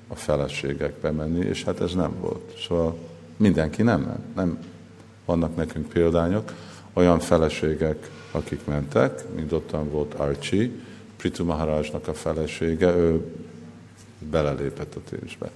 a 0.09 0.15
feleségek 0.15 0.93
bemenni, 0.93 1.47
és 1.47 1.65
hát 1.65 1.81
ez 1.81 1.95
nem 1.95 2.21
volt. 2.21 2.59
Szóval 2.67 2.99
mindenki 3.37 3.83
nem 3.83 4.01
ment. 4.01 4.35
Nem 4.35 4.59
vannak 5.25 5.57
nekünk 5.57 5.89
példányok, 5.89 6.53
olyan 6.93 7.19
feleségek, 7.19 8.11
akik 8.31 8.65
mentek, 8.65 9.25
mint 9.35 9.53
ottan 9.53 9.91
volt 9.91 10.15
Archie, 10.15 10.71
Pritu 11.17 11.45
Maharajnak 11.45 12.09
a 12.09 12.14
felesége, 12.14 12.97
ő 12.97 13.35
belelépett 14.19 14.95
a 14.95 15.01
tűzbe. 15.09 15.51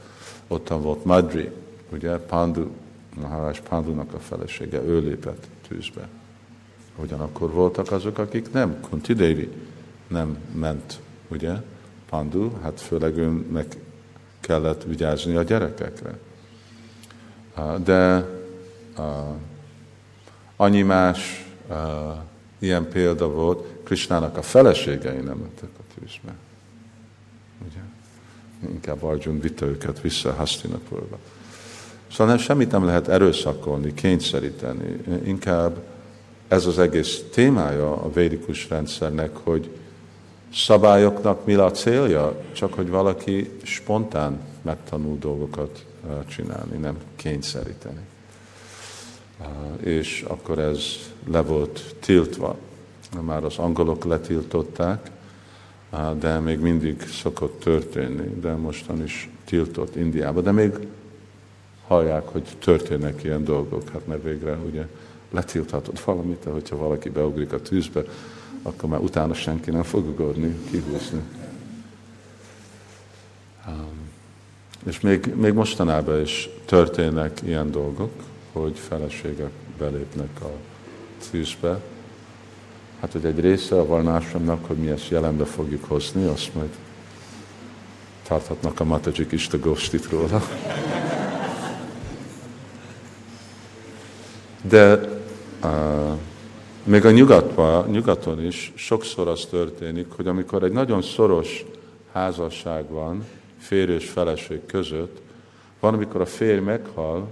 Ottan 0.49 0.83
volt 0.83 1.05
Madri, 1.05 1.51
ugye 1.93 2.17
Pandu, 2.17 2.67
Maharaj 3.21 3.61
Pandunak 3.69 4.15
a 4.15 4.19
felesége, 4.19 4.83
ő 4.83 4.99
lépett 4.99 5.47
tűzbe. 5.69 6.09
Ugyanakkor 6.97 7.51
voltak 7.51 7.93
azok, 7.93 8.19
akik 8.19 8.53
nem, 8.53 8.81
Kunti 8.81 9.15
Devi 9.15 9.49
nem 10.07 10.39
ment, 10.55 11.01
ugye, 11.29 11.53
Pandu, 12.09 12.51
hát 12.63 12.81
főleg 12.81 13.15
meg 13.51 13.67
kellett 14.41 14.83
vigyázni 14.83 15.37
a 15.37 15.43
gyerekekre. 15.43 16.19
De 17.85 18.29
annyi 20.57 20.83
más 20.83 21.47
ilyen 22.61 22.89
példa 22.89 23.31
volt, 23.31 23.67
Krisnának 23.85 24.37
a 24.37 24.43
feleségei 24.43 25.17
nem 25.17 25.37
mentek 25.37 25.71
a 25.79 25.95
tűzbe. 25.99 26.35
Ugye? 27.69 27.81
Inkább 28.73 29.03
Arjun 29.03 29.41
vitte 29.41 29.67
őket 29.67 30.01
vissza 30.01 30.33
Hastinapurba. 30.33 31.19
Szóval 32.11 32.27
nem, 32.27 32.39
semmit 32.39 32.71
nem 32.71 32.85
lehet 32.85 33.09
erőszakolni, 33.09 33.95
kényszeríteni. 33.95 34.97
Inkább 35.25 35.83
ez 36.49 36.67
az 36.67 36.79
egész 36.79 37.23
témája 37.33 37.93
a 37.93 38.13
védikus 38.13 38.69
rendszernek, 38.69 39.37
hogy 39.37 39.71
szabályoknak 40.55 41.45
mi 41.45 41.55
a 41.55 41.71
célja? 41.71 42.43
Csak 42.53 42.75
hogy 42.75 42.89
valaki 42.89 43.51
spontán 43.63 44.41
megtanul 44.63 45.19
dolgokat 45.19 45.85
csinálni, 46.29 46.77
nem 46.77 46.97
kényszeríteni. 47.17 48.01
És 49.81 50.25
akkor 50.29 50.59
ez 50.59 50.85
le 51.25 51.43
volt 51.43 51.95
tiltva. 52.01 52.57
Már 53.21 53.45
az 53.45 53.59
angolok 53.59 54.05
letiltották, 54.05 55.11
de 56.19 56.39
még 56.39 56.59
mindig 56.59 57.03
szokott 57.03 57.61
történni, 57.61 58.41
de 58.41 58.55
mostan 58.55 59.03
is 59.03 59.31
tiltott 59.45 59.97
Indiában. 59.97 60.43
De 60.43 60.53
még 60.53 60.73
hallják, 61.87 62.29
hogy 62.29 62.57
történnek 62.59 63.25
ilyen 63.25 63.45
dolgok, 63.45 63.89
hát 63.89 64.07
mert 64.07 64.23
végre 64.23 64.57
ugye 64.57 64.87
letilthatod 65.31 66.01
valamit, 66.05 66.45
de 66.45 66.51
hogyha 66.51 66.77
valaki 66.77 67.09
beugrik 67.09 67.53
a 67.53 67.63
tűzbe, 67.63 68.03
akkor 68.63 68.89
már 68.89 69.01
utána 69.01 69.35
senki 69.35 69.71
nem 69.71 69.83
fog 69.83 70.09
ugorni, 70.09 70.57
kihúzni. 70.71 71.21
És 74.87 75.01
még, 75.01 75.35
még 75.35 75.53
mostanában 75.53 76.21
is 76.21 76.49
történnek 76.65 77.41
ilyen 77.43 77.71
dolgok, 77.71 78.11
hogy 78.53 78.79
feleségek 78.79 79.51
belépnek 79.79 80.41
a 80.43 80.51
tűzbe. 81.31 81.81
Hát, 83.01 83.13
hogy 83.13 83.25
egy 83.25 83.41
része 83.41 83.79
a 83.79 83.87
valnásomnak, 83.87 84.67
hogy 84.67 84.77
mi 84.77 84.89
ezt 84.89 85.09
jelenbe 85.09 85.45
fogjuk 85.45 85.85
hozni, 85.85 86.25
azt 86.25 86.55
majd 86.55 86.71
tarthatnak 88.23 88.81
a 88.81 88.85
Matajik 88.85 89.33
Ista 89.33 89.59
Gostit 89.59 90.09
róla. 90.11 90.43
De 94.63 95.01
uh, 95.63 96.19
még 96.85 97.05
a 97.05 97.11
nyugatban, 97.11 97.91
nyugaton 97.91 98.45
is 98.45 98.73
sokszor 98.75 99.29
az 99.29 99.47
történik, 99.51 100.07
hogy 100.17 100.27
amikor 100.27 100.63
egy 100.63 100.73
nagyon 100.73 101.03
szoros 101.03 101.65
házasság 102.13 102.89
van, 102.89 103.25
férj 103.59 103.93
és 103.93 104.09
feleség 104.09 104.67
között, 104.67 105.21
van, 105.81 105.95
amikor 105.95 106.21
a 106.21 106.27
férj 106.27 106.61
meghal, 106.61 107.29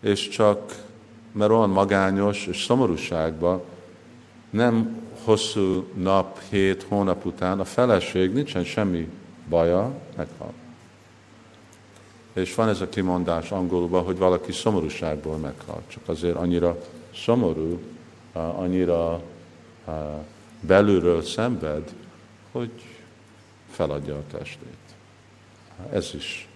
és 0.00 0.28
csak 0.28 0.74
mert 1.32 1.50
olyan 1.50 1.70
magányos 1.70 2.46
és 2.46 2.64
szomorúságban 2.64 3.62
nem 4.50 5.00
hosszú 5.24 5.86
nap, 5.94 6.40
hét 6.50 6.82
hónap 6.82 7.24
után 7.24 7.60
a 7.60 7.64
feleség 7.64 8.32
nincsen 8.32 8.64
semmi 8.64 9.08
baja, 9.48 9.92
meghal. 10.16 10.52
És 12.32 12.54
van 12.54 12.68
ez 12.68 12.80
a 12.80 12.88
kimondás 12.88 13.50
angolban, 13.50 14.04
hogy 14.04 14.18
valaki 14.18 14.52
szomorúságból 14.52 15.36
meghal. 15.36 15.82
Csak 15.86 16.08
azért 16.08 16.36
annyira 16.36 16.78
szomorú, 17.14 17.80
annyira 18.32 19.22
belülről 20.60 21.22
szenved, 21.22 21.94
hogy 22.52 22.70
feladja 23.70 24.14
a 24.14 24.22
testét. 24.38 24.78
Ez 25.92 26.10
is 26.14 26.48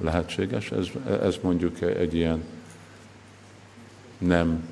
lehetséges, 0.00 0.70
ez, 0.70 0.88
ez 1.22 1.38
mondjuk 1.42 1.80
egy 1.80 2.14
ilyen 2.14 2.44
nem 4.26 4.68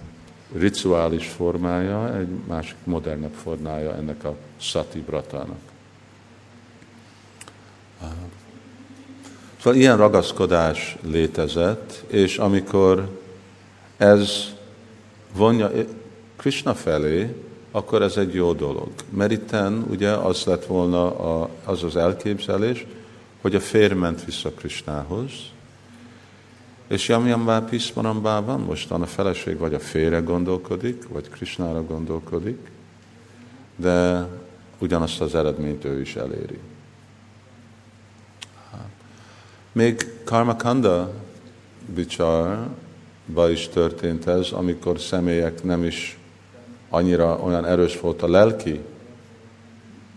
rituális 0.58 1.28
formája, 1.28 2.16
egy 2.16 2.28
másik 2.46 2.76
modernebb 2.84 3.34
formája 3.42 3.94
ennek 3.94 4.24
a 4.24 4.36
sati 4.56 5.00
bratának. 5.00 5.58
Szóval 9.62 9.78
ilyen 9.78 9.96
ragaszkodás 9.96 10.96
létezett, 11.02 12.04
és 12.06 12.38
amikor 12.38 13.18
ez 13.96 14.54
vonja 15.34 15.70
Krishna 16.36 16.74
felé, 16.74 17.34
akkor 17.70 18.02
ez 18.02 18.16
egy 18.16 18.34
jó 18.34 18.52
dolog. 18.52 18.88
Mert 19.10 19.30
itten 19.30 19.84
ugye 19.90 20.10
az 20.10 20.44
lett 20.44 20.64
volna 20.66 21.18
a, 21.18 21.48
az 21.64 21.82
az 21.82 21.96
elképzelés, 21.96 22.86
hogy 23.40 23.54
a 23.54 23.60
férj 23.60 23.94
ment 23.94 24.24
vissza 24.24 24.50
Krishnához, 24.50 25.32
és 26.90 27.08
Jamjambá 27.08 27.60
Piszmarambában 27.60 28.60
mostan 28.60 29.02
a 29.02 29.06
feleség 29.06 29.58
vagy 29.58 29.74
a 29.74 29.78
félre 29.78 30.18
gondolkodik, 30.18 31.08
vagy 31.08 31.28
Krishnára 31.28 31.84
gondolkodik, 31.84 32.70
de 33.76 34.26
ugyanazt 34.78 35.20
az 35.20 35.34
eredményt 35.34 35.84
ő 35.84 36.00
is 36.00 36.16
eléri. 36.16 36.58
Még 39.72 40.22
Karmakanda 40.24 41.12
Bicsarba 41.94 43.50
is 43.50 43.68
történt 43.68 44.26
ez, 44.26 44.50
amikor 44.50 45.00
személyek 45.00 45.62
nem 45.62 45.84
is 45.84 46.18
annyira 46.88 47.38
olyan 47.38 47.66
erős 47.66 48.00
volt 48.00 48.22
a 48.22 48.28
lelki 48.28 48.80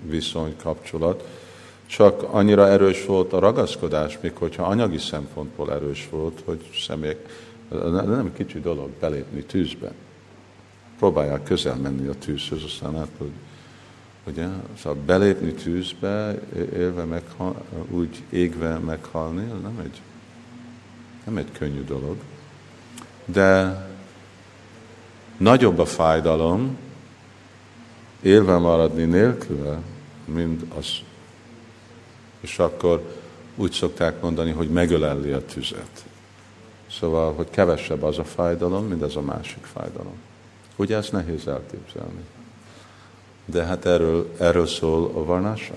viszony, 0.01 0.55
kapcsolat, 0.63 1.27
csak 1.95 2.23
annyira 2.31 2.67
erős 2.67 3.05
volt 3.05 3.33
a 3.33 3.39
ragaszkodás, 3.39 4.17
még 4.21 4.35
hogyha 4.35 4.63
anyagi 4.63 4.97
szempontból 4.97 5.71
erős 5.71 6.07
volt, 6.09 6.41
hogy 6.45 6.69
személyek, 6.87 7.17
nem 7.91 8.33
kicsi 8.33 8.59
dolog 8.59 8.89
belépni 8.99 9.43
tűzbe. 9.43 9.91
Próbálják 10.97 11.43
közel 11.43 11.75
menni 11.75 12.07
a 12.07 12.13
tűzhöz, 12.13 12.63
aztán 12.63 12.97
hát, 12.97 13.09
hogy 13.17 13.31
ugye, 14.27 14.47
szóval 14.77 14.97
belépni 15.05 15.51
tűzbe, 15.51 16.39
élve 16.55 17.03
meghal, 17.03 17.63
úgy 17.89 18.23
égve 18.29 18.77
meghalni, 18.77 19.51
az 19.51 19.61
nem 19.61 19.79
egy, 19.83 20.01
nem 21.25 21.37
egy 21.37 21.51
könnyű 21.51 21.83
dolog. 21.83 22.15
De 23.25 23.77
nagyobb 25.37 25.79
a 25.79 25.85
fájdalom 25.85 26.77
élve 28.21 28.57
maradni 28.57 29.03
nélküle, 29.03 29.79
mint 30.25 30.73
az. 30.77 30.87
És 32.43 32.59
akkor 32.59 33.01
úgy 33.55 33.71
szokták 33.71 34.21
mondani, 34.21 34.51
hogy 34.51 34.69
megölelli 34.69 35.31
a 35.31 35.45
tüzet. 35.45 36.05
Szóval, 36.91 37.33
hogy 37.33 37.49
kevesebb 37.49 38.03
az 38.03 38.17
a 38.17 38.23
fájdalom, 38.23 38.87
mint 38.87 39.01
ez 39.01 39.15
a 39.15 39.21
másik 39.21 39.63
fájdalom. 39.63 40.15
Ugye 40.75 40.95
ezt 40.97 41.11
nehéz 41.11 41.47
elképzelni. 41.47 42.23
De 43.45 43.63
hát 43.63 43.85
erről, 43.85 44.33
erről 44.39 44.67
szól 44.67 45.11
a 45.15 45.25
varnása. 45.25 45.73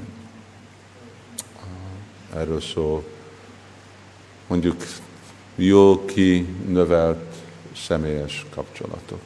Erről 2.35 2.61
szól 2.61 3.05
mondjuk 4.47 4.77
jó 5.55 6.05
kinövelt 6.05 7.35
személyes 7.77 8.47
kapcsolatok. 8.55 9.21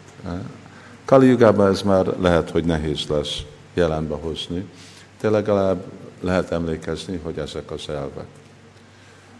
Kali 1.05 1.26
Jugában 1.26 1.70
ez 1.70 1.82
már 1.82 2.07
lehet, 2.07 2.51
hogy 2.51 2.64
nehéz 2.64 3.07
lesz 3.07 3.43
jelenbe 3.74 4.14
hozni, 4.14 4.64
de 5.20 5.30
legalább 5.30 5.84
lehet 6.20 6.50
emlékezni, 6.50 7.20
hogy 7.22 7.38
ezek 7.38 7.70
az 7.70 7.88
elvek. 7.88 8.26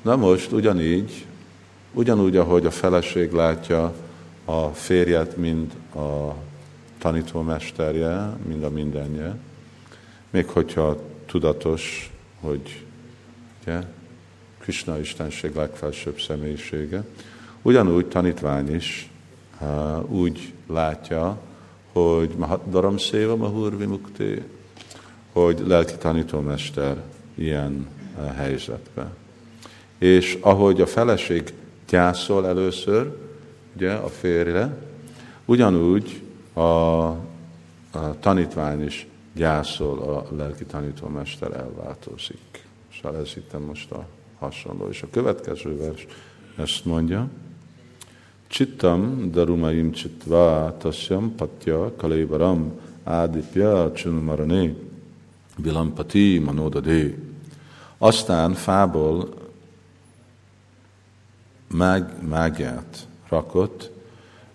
Na 0.03 0.17
most 0.17 0.53
ugyanígy, 0.53 1.27
ugyanúgy, 1.93 2.37
ahogy 2.37 2.67
a 2.67 2.71
feleség 2.71 3.33
látja 3.33 3.95
a 4.45 4.67
férjet, 4.69 5.37
mind 5.37 5.73
a 5.95 6.35
tanítómesterje, 6.99 8.37
mind 8.47 8.65
a 8.65 8.71
mindenje, 8.71 9.37
még 10.31 10.47
hogyha 10.47 10.99
tudatos, 11.27 12.13
hogy 12.41 12.85
ugye, 13.63 13.81
Krishna 14.59 14.99
Istenség 14.99 15.55
legfelsőbb 15.55 16.21
személyisége, 16.21 17.05
ugyanúgy 17.63 18.07
tanítvány 18.07 18.75
is 18.75 19.11
úgy 20.07 20.53
látja, 20.67 21.39
hogy 21.93 22.37
Daram 22.71 22.99
Széva 22.99 23.37
Mahur 23.37 23.77
Vimukti, 23.77 24.43
hogy 25.33 25.63
lelki 25.67 25.95
tanítómester 25.99 27.03
ilyen 27.35 27.87
uh, 28.19 28.35
helyzetben. 28.35 29.11
És 29.99 30.39
ahogy 30.41 30.81
a 30.81 30.87
feleség 30.87 31.55
gyászol 31.89 32.47
először, 32.47 33.17
ugye, 33.77 33.93
a 33.93 34.09
férjre, 34.09 34.77
ugyanúgy 35.45 36.23
a, 36.53 36.61
a 36.61 37.19
tanítvány 38.21 38.85
is 38.85 39.07
gyászol, 39.35 39.99
a 39.99 40.35
lelki 40.37 40.65
tanítómester 40.65 41.53
elváltozik. 41.53 42.69
És 42.91 43.01
ez 43.03 43.33
itt 43.37 43.67
most 43.67 43.91
a 43.91 44.07
hasonló. 44.39 44.89
És 44.89 45.03
a 45.03 45.07
következő 45.11 45.77
vers 45.77 46.07
ezt 46.57 46.85
mondja, 46.85 47.29
Chittam 48.51 49.31
darumaim 49.31 49.93
chitva 49.93 50.75
tasyam 50.79 51.35
patya 51.35 51.93
kalevaram 51.97 52.73
adipya 53.05 53.93
chunumarane 53.93 54.73
vilampati 55.57 56.39
manodade. 56.39 57.15
Aztán 57.99 58.55
fából 58.55 59.35
mág, 61.67 62.29
mágiát 62.29 63.07
rakott, 63.29 63.91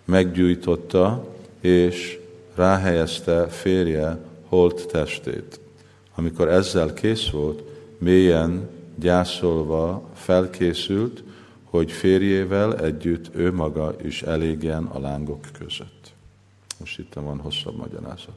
meggyújtotta, 0.04 1.34
és 1.60 2.18
ráhelyezte 2.54 3.46
férje 3.46 4.18
holt 4.48 4.86
testét. 4.86 5.60
Amikor 6.14 6.48
ezzel 6.48 6.92
kész 6.92 7.28
volt, 7.28 7.62
mélyen 7.98 8.68
gyászolva 8.94 10.08
felkészült, 10.14 11.22
hogy 11.64 11.92
férjével 11.92 12.78
együtt 12.78 13.34
ő 13.34 13.52
maga 13.52 13.94
is 14.02 14.22
elégjen 14.22 14.84
a 14.84 14.98
lángok 14.98 15.44
között. 15.58 16.12
Most 16.78 16.98
itt 16.98 17.12
van 17.12 17.38
hosszabb 17.40 17.76
magyarázat. 17.76 18.36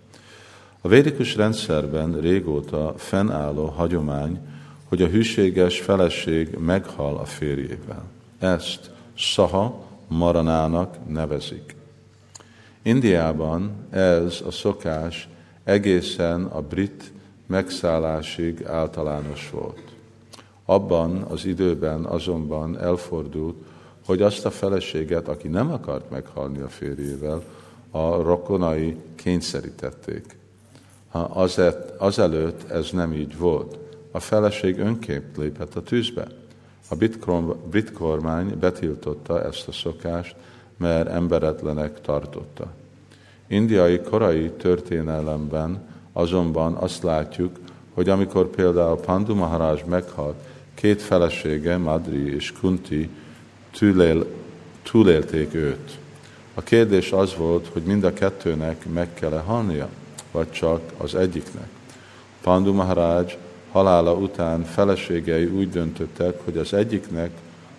A 0.81 0.87
védikus 0.87 1.35
rendszerben 1.35 2.19
régóta 2.19 2.93
fennálló 2.97 3.65
hagyomány, 3.65 4.39
hogy 4.87 5.01
a 5.01 5.07
hűséges 5.07 5.79
feleség 5.79 6.57
meghal 6.57 7.17
a 7.17 7.25
férjével. 7.25 8.03
Ezt 8.39 8.91
Saha 9.13 9.85
Maranának 10.07 10.97
nevezik. 11.07 11.75
Indiában 12.81 13.71
ez 13.89 14.41
a 14.45 14.51
szokás 14.51 15.29
egészen 15.63 16.43
a 16.43 16.61
brit 16.61 17.11
megszállásig 17.45 18.65
általános 18.65 19.49
volt. 19.49 19.83
Abban 20.65 21.21
az 21.21 21.45
időben 21.45 22.05
azonban 22.05 22.79
elfordult, 22.79 23.55
hogy 24.05 24.21
azt 24.21 24.45
a 24.45 24.51
feleséget, 24.51 25.27
aki 25.27 25.47
nem 25.47 25.71
akart 25.71 26.09
meghalni 26.09 26.59
a 26.59 26.69
férjével, 26.69 27.43
a 27.91 28.21
rokonai 28.21 28.97
kényszerítették. 29.15 30.38
Azelőtt 31.97 32.69
ez 32.69 32.89
nem 32.91 33.13
így 33.13 33.37
volt. 33.37 33.77
A 34.11 34.19
feleség 34.19 34.79
önként 34.79 35.37
lépett 35.37 35.75
a 35.75 35.83
tűzbe. 35.83 36.27
A 36.89 36.95
brit 37.69 37.91
kormány 37.91 38.59
betiltotta 38.59 39.43
ezt 39.43 39.67
a 39.67 39.71
szokást, 39.71 40.35
mert 40.77 41.09
emberetlenek 41.09 42.01
tartotta. 42.01 42.67
Indiai 43.47 43.99
korai 43.99 44.49
történelemben 44.49 45.87
azonban 46.13 46.73
azt 46.73 47.03
látjuk, 47.03 47.59
hogy 47.93 48.09
amikor 48.09 48.47
például 48.47 48.97
Pandu 48.97 49.35
Maharaj 49.35 49.83
meghalt, 49.87 50.35
két 50.73 51.01
felesége, 51.01 51.77
Madri 51.77 52.35
és 52.35 52.51
Kunti 52.51 53.09
túlél, 53.77 54.25
túlélték 54.83 55.53
őt. 55.53 55.97
A 56.53 56.61
kérdés 56.61 57.11
az 57.11 57.35
volt, 57.35 57.67
hogy 57.67 57.81
mind 57.81 58.03
a 58.03 58.13
kettőnek 58.13 58.85
meg 58.93 59.13
kell 59.13 59.33
-e 59.33 59.39
halnia, 59.39 59.89
vagy 60.31 60.51
csak 60.51 60.81
az 60.97 61.15
egyiknek. 61.15 61.67
Pandu 62.41 62.73
Maharaj 62.73 63.37
halála 63.71 64.13
után 64.13 64.63
feleségei 64.63 65.45
úgy 65.45 65.69
döntöttek, 65.69 66.39
hogy 66.43 66.57
az 66.57 66.73
egyiknek 66.73 67.31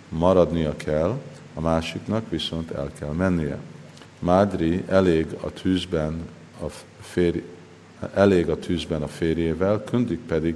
maradnia 0.09 0.75
kell, 0.75 1.19
a 1.53 1.61
másiknak 1.61 2.29
viszont 2.29 2.71
el 2.71 2.91
kell 2.99 3.11
mennie. 3.11 3.57
Mádri 4.19 4.83
elég 4.87 5.27
a 5.41 5.49
tűzben 5.49 6.27
a 6.61 6.65
férj, 6.99 7.43
elég 8.13 8.49
a 8.49 8.59
tűzben 8.59 9.01
a 9.01 9.07
férjével, 9.07 9.83
Kunti 9.83 10.17
pedig, 10.17 10.55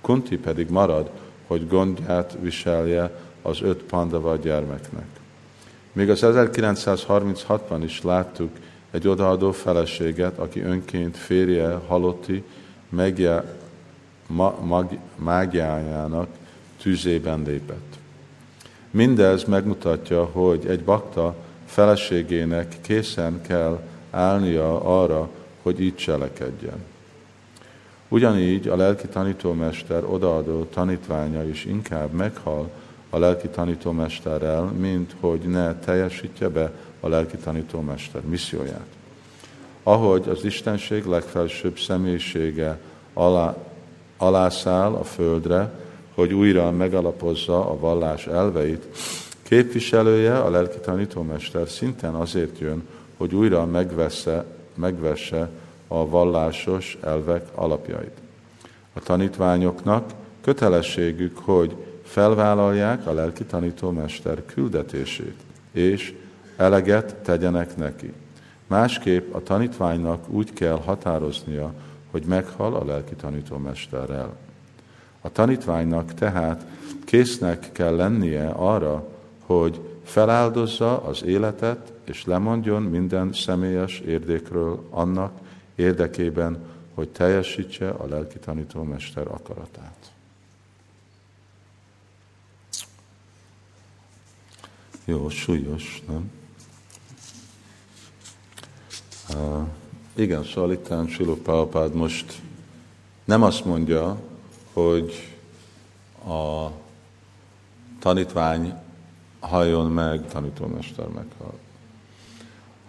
Kunti 0.00 0.36
pedig 0.36 0.70
marad, 0.70 1.10
hogy 1.46 1.68
gondját 1.68 2.36
viselje 2.40 3.10
az 3.42 3.60
öt 3.62 3.82
pandava 3.82 4.36
gyermeknek. 4.36 5.06
Még 5.92 6.10
az 6.10 6.20
1936-ban 6.22 7.80
is 7.84 8.02
láttuk 8.02 8.50
egy 8.90 9.08
odaadó 9.08 9.52
feleséget, 9.52 10.38
aki 10.38 10.60
önként 10.60 11.16
férje 11.16 11.80
halotti 11.86 12.44
megje, 12.88 13.56
ma, 14.26 14.58
mag, 14.64 14.98
mágiájának 15.16 16.28
tűzében 16.82 17.42
lépett. 17.46 17.98
Mindez 18.90 19.44
megmutatja, 19.44 20.24
hogy 20.24 20.66
egy 20.66 20.84
bakta 20.84 21.34
feleségének 21.66 22.76
készen 22.80 23.40
kell 23.42 23.80
állnia 24.10 25.00
arra, 25.00 25.28
hogy 25.62 25.80
így 25.80 25.96
cselekedjen. 25.96 26.84
Ugyanígy 28.08 28.68
a 28.68 28.76
lelki 28.76 29.06
tanítómester 29.06 30.04
odaadó 30.04 30.64
tanítványa 30.64 31.44
is 31.44 31.64
inkább 31.64 32.12
meghal 32.12 32.70
a 33.10 33.18
lelki 33.18 33.48
tanítómesterrel, 33.48 34.62
mint 34.62 35.14
hogy 35.20 35.40
ne 35.40 35.74
teljesítje 35.74 36.48
be 36.48 36.72
a 37.00 37.08
lelki 37.08 37.36
tanítómester 37.36 38.22
misszióját. 38.22 38.86
Ahogy 39.82 40.28
az 40.28 40.44
Istenség 40.44 41.04
legfelsőbb 41.04 41.78
személyisége 41.78 42.78
alá, 43.12 43.56
alászáll 44.16 44.92
a 44.92 45.04
földre, 45.04 45.72
hogy 46.14 46.34
újra 46.34 46.70
megalapozza 46.70 47.70
a 47.70 47.78
vallás 47.78 48.26
elveit, 48.26 48.86
képviselője, 49.42 50.38
a 50.38 50.50
lelki 50.50 50.78
tanítómester 50.78 51.68
szinten 51.68 52.14
azért 52.14 52.58
jön, 52.58 52.82
hogy 53.16 53.34
újra 53.34 53.66
megvesse, 53.66 54.44
megvesse 54.74 55.50
a 55.88 56.08
vallásos 56.08 56.98
elvek 57.02 57.46
alapjait. 57.54 58.16
A 58.92 59.00
tanítványoknak 59.00 60.12
kötelességük, 60.40 61.38
hogy 61.38 61.76
felvállalják 62.04 63.06
a 63.06 63.12
lelki 63.12 63.44
tanítómester 63.44 64.44
küldetését, 64.46 65.36
és 65.72 66.14
eleget 66.58 67.14
tegyenek 67.14 67.76
neki. 67.76 68.12
Másképp 68.66 69.34
a 69.34 69.42
tanítványnak 69.42 70.28
úgy 70.28 70.52
kell 70.52 70.80
határoznia, 70.84 71.72
hogy 72.10 72.24
meghal 72.24 72.74
a 72.74 72.84
lelki 72.84 73.14
tanítómesterrel. 73.14 74.36
A 75.20 75.32
tanítványnak 75.32 76.14
tehát 76.14 76.66
késznek 77.04 77.72
kell 77.72 77.96
lennie 77.96 78.48
arra, 78.48 79.08
hogy 79.46 79.80
feláldozza 80.04 81.02
az 81.02 81.24
életet, 81.24 81.92
és 82.04 82.24
lemondjon 82.24 82.82
minden 82.82 83.32
személyes 83.32 83.98
érdékről 83.98 84.86
annak, 84.90 85.32
érdekében, 85.74 86.58
hogy 86.94 87.08
teljesítse 87.08 87.88
a 87.88 88.06
lelki 88.06 88.38
tanítómester 88.38 89.26
akaratát. 89.26 90.12
Jó, 95.04 95.28
súlyos, 95.28 96.02
nem? 96.08 96.30
Igen, 100.14 100.44
szóval 100.44 100.72
itt 100.72 100.92
Siló 101.08 101.38
most 101.92 102.40
nem 103.24 103.42
azt 103.42 103.64
mondja, 103.64 104.16
hogy 104.72 105.36
a 106.28 106.70
tanítvány 107.98 108.74
halljon 109.40 109.90
meg, 109.90 110.26
tanítómester 110.28 111.06
meghal. 111.06 111.52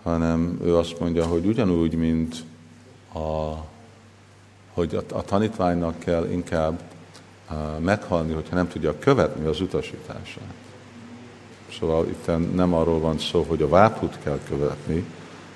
Hanem 0.03 0.59
ő 0.63 0.75
azt 0.75 0.99
mondja, 0.99 1.25
hogy 1.25 1.45
ugyanúgy, 1.45 1.93
mint 1.93 2.43
a, 3.13 3.53
hogy 4.73 4.95
a, 4.95 5.15
a 5.15 5.21
tanítványnak 5.21 5.99
kell 5.99 6.29
inkább 6.31 6.81
uh, 7.51 7.79
meghalni, 7.79 8.33
hogyha 8.33 8.55
nem 8.55 8.67
tudja 8.67 8.99
követni 8.99 9.45
az 9.45 9.61
utasítását. 9.61 10.53
Szóval 11.79 12.07
itt 12.07 12.55
nem 12.55 12.73
arról 12.73 12.99
van 12.99 13.17
szó, 13.17 13.45
hogy 13.47 13.61
a 13.61 13.67
váput 13.67 14.17
kell 14.23 14.39
követni, 14.49 15.05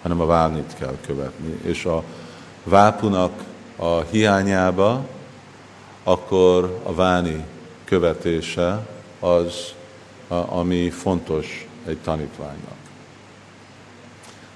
hanem 0.04 0.22
a 0.22 0.26
válnit 0.26 0.76
kell 0.80 0.98
követni. 1.06 1.60
És 1.64 1.86
a 1.86 2.04
vápunak 2.64 3.44
a 3.76 4.00
hiányába, 4.00 5.06
akkor 6.04 6.80
a 6.84 6.94
váni 6.94 7.46
követése 7.84 8.88
az, 9.20 9.74
ami 10.28 10.90
fontos 10.90 11.68
egy 11.86 11.98
tanítványnak. 11.98 12.76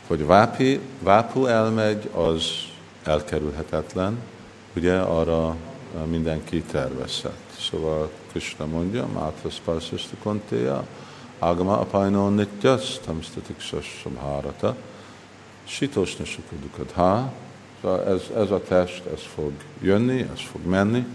Hogy 0.07 0.25
vápi, 0.25 0.79
vápu 0.99 1.45
elmegy, 1.45 2.09
az 2.13 2.43
elkerülhetetlen, 3.03 4.17
ugye 4.75 4.97
arra 4.97 5.55
mindenki 6.05 6.61
tervezett. 6.61 7.55
Szóval 7.59 8.09
Krishna 8.29 8.65
mondja, 8.65 9.07
Mátrasz 9.13 9.61
Parszaszta 9.65 10.15
Kontéja, 10.23 10.83
Agama 11.39 11.79
Apajnó 11.79 12.27
Nityas, 12.29 12.99
Tamsztatik 13.05 13.59
Samhárata, 14.01 14.75
Sitosna 15.67 16.25
Sukadukad 16.25 16.91
Ha, 16.91 17.33
ez, 18.05 18.21
ez 18.35 18.51
a 18.51 18.61
test, 18.61 19.05
ez 19.13 19.21
fog 19.21 19.51
jönni, 19.81 20.29
ez 20.33 20.39
fog 20.39 20.65
menni, 20.65 21.05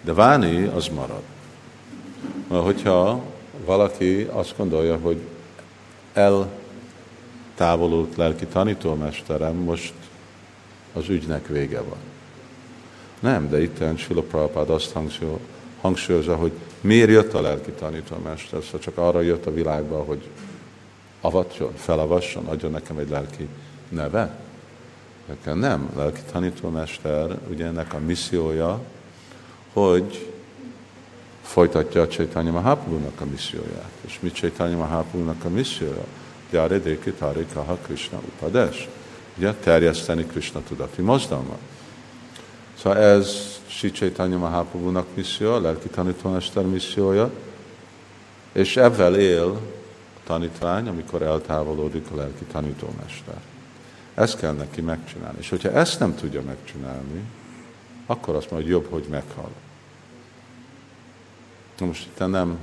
de 0.00 0.12
Váni 0.12 0.64
az 0.64 0.88
marad. 0.88 1.22
Mert 2.48 2.64
hogyha 2.64 3.22
valaki 3.64 4.22
azt 4.22 4.54
gondolja, 4.56 4.96
hogy 4.96 5.20
eltávolult 6.12 8.16
lelki 8.16 8.46
tanítómesterem, 8.46 9.54
most 9.54 9.94
az 10.92 11.08
ügynek 11.08 11.46
vége 11.46 11.80
van. 11.80 11.98
Nem, 13.20 13.48
de 13.48 13.62
itt 13.62 13.82
Sila 13.96 14.22
Prabhupád 14.22 14.70
azt 14.70 14.96
hangsúlyozza, 15.80 16.36
hogy 16.36 16.52
miért 16.80 17.10
jött 17.10 17.32
a 17.32 17.40
lelki 17.40 17.70
tanítómester, 17.70 18.62
szóval 18.62 18.80
csak 18.80 18.98
arra 18.98 19.20
jött 19.20 19.46
a 19.46 19.54
világba, 19.54 20.02
hogy 20.02 20.28
avatjon, 21.20 21.72
felavasson, 21.76 22.46
adjon 22.46 22.70
nekem 22.70 22.98
egy 22.98 23.08
lelki 23.08 23.48
neve. 23.94 24.36
Nekem 25.26 25.58
nem, 25.58 25.90
lelki 25.96 26.20
tanítómester, 26.32 27.38
ugye 27.50 27.66
ennek 27.66 27.94
a 27.94 27.98
missziója, 27.98 28.80
hogy 29.72 30.32
folytatja 31.42 32.02
a 32.02 32.08
Csaitanya 32.08 32.50
Mahaprabhu-nak 32.50 33.20
a 33.20 33.24
misszióját. 33.24 33.90
És 34.00 34.18
mi 34.20 34.32
Csaitanya 34.32 34.76
Mahaprabhu-nak 34.76 35.44
a 35.44 35.48
missziója? 35.48 36.04
Gyáre 36.50 36.78
Déki 36.78 37.12
Tarikaha 37.12 37.74
Krishna 37.74 38.18
Upadesh. 38.18 38.88
Ugye, 39.36 39.52
terjeszteni 39.52 40.26
Krishna 40.26 40.62
tudati 40.68 41.02
mozdalmat. 41.02 41.58
Szóval 42.78 42.98
ez 42.98 43.54
Sri 43.66 43.90
Chaitanya 43.90 44.38
Mahaprabhu-nak 44.38 45.06
misszió, 45.14 45.52
a 45.52 45.60
lelki 45.60 45.88
tanítómester 45.88 46.64
missziója, 46.64 47.30
és 48.52 48.76
ebben 48.76 49.14
él 49.14 49.48
a 50.14 50.20
tanítvány, 50.24 50.88
amikor 50.88 51.22
eltávolodik 51.22 52.10
a 52.10 52.16
lelki 52.16 52.44
tanítómester. 52.44 53.34
Ezt 54.14 54.38
kell 54.38 54.52
neki 54.52 54.80
megcsinálni. 54.80 55.38
És 55.38 55.48
hogyha 55.48 55.70
ezt 55.70 55.98
nem 55.98 56.14
tudja 56.14 56.42
megcsinálni, 56.42 57.24
akkor 58.06 58.34
azt 58.34 58.50
mondja, 58.50 58.72
hogy 58.72 58.82
jobb, 58.82 58.92
hogy 58.92 59.10
meghal. 59.10 59.50
Na 61.78 61.86
most 61.86 62.06
itt 62.06 62.18
nem 62.18 62.58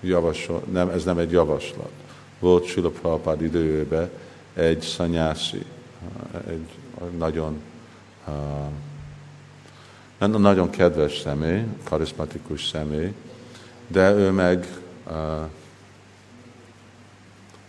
javasol, 0.00 0.62
nem, 0.72 0.88
ez 0.88 1.04
nem 1.04 1.18
egy 1.18 1.30
javaslat. 1.30 1.90
Volt 2.38 2.66
Sula 2.66 2.88
Prabhupád 2.88 3.42
időjében 3.42 4.10
egy 4.54 4.80
szanyászi, 4.80 5.64
egy 6.46 6.68
nagyon 7.18 7.60
uh, 10.18 10.38
nagyon 10.38 10.70
kedves 10.70 11.18
személy, 11.18 11.62
karizmatikus 11.82 12.66
személy, 12.66 13.12
de 13.86 14.12
ő 14.12 14.30
meg 14.30 14.66
uh, 15.06 15.14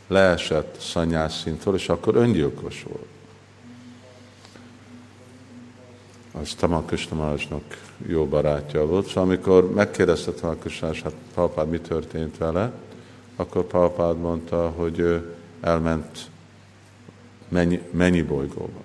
leesett 0.08 0.80
szanyászintól, 0.80 1.76
és 1.76 1.90
akkor 1.90 2.16
öngyilkos 2.16 2.84
volt. 2.84 3.08
Az 6.42 6.54
Tamal 6.54 6.84
Krishnamárasnak 6.86 7.64
jó 8.08 8.26
barátja 8.26 8.86
volt, 8.86 9.08
szóval 9.08 9.24
amikor 9.24 9.72
megkérdezte 9.72 10.32
Tamal 10.32 10.56
Krishnamás, 10.56 11.02
hát 11.02 11.14
Palpád 11.34 11.70
mi 11.70 11.80
történt 11.80 12.38
vele, 12.38 12.72
akkor 13.36 13.64
Palpád 13.64 14.18
mondta, 14.18 14.70
hogy 14.70 15.00
ő 15.00 15.36
elment 15.62 16.30
mennyi, 17.48 17.82
mennyi 17.92 18.22
bolygóba. 18.22 18.80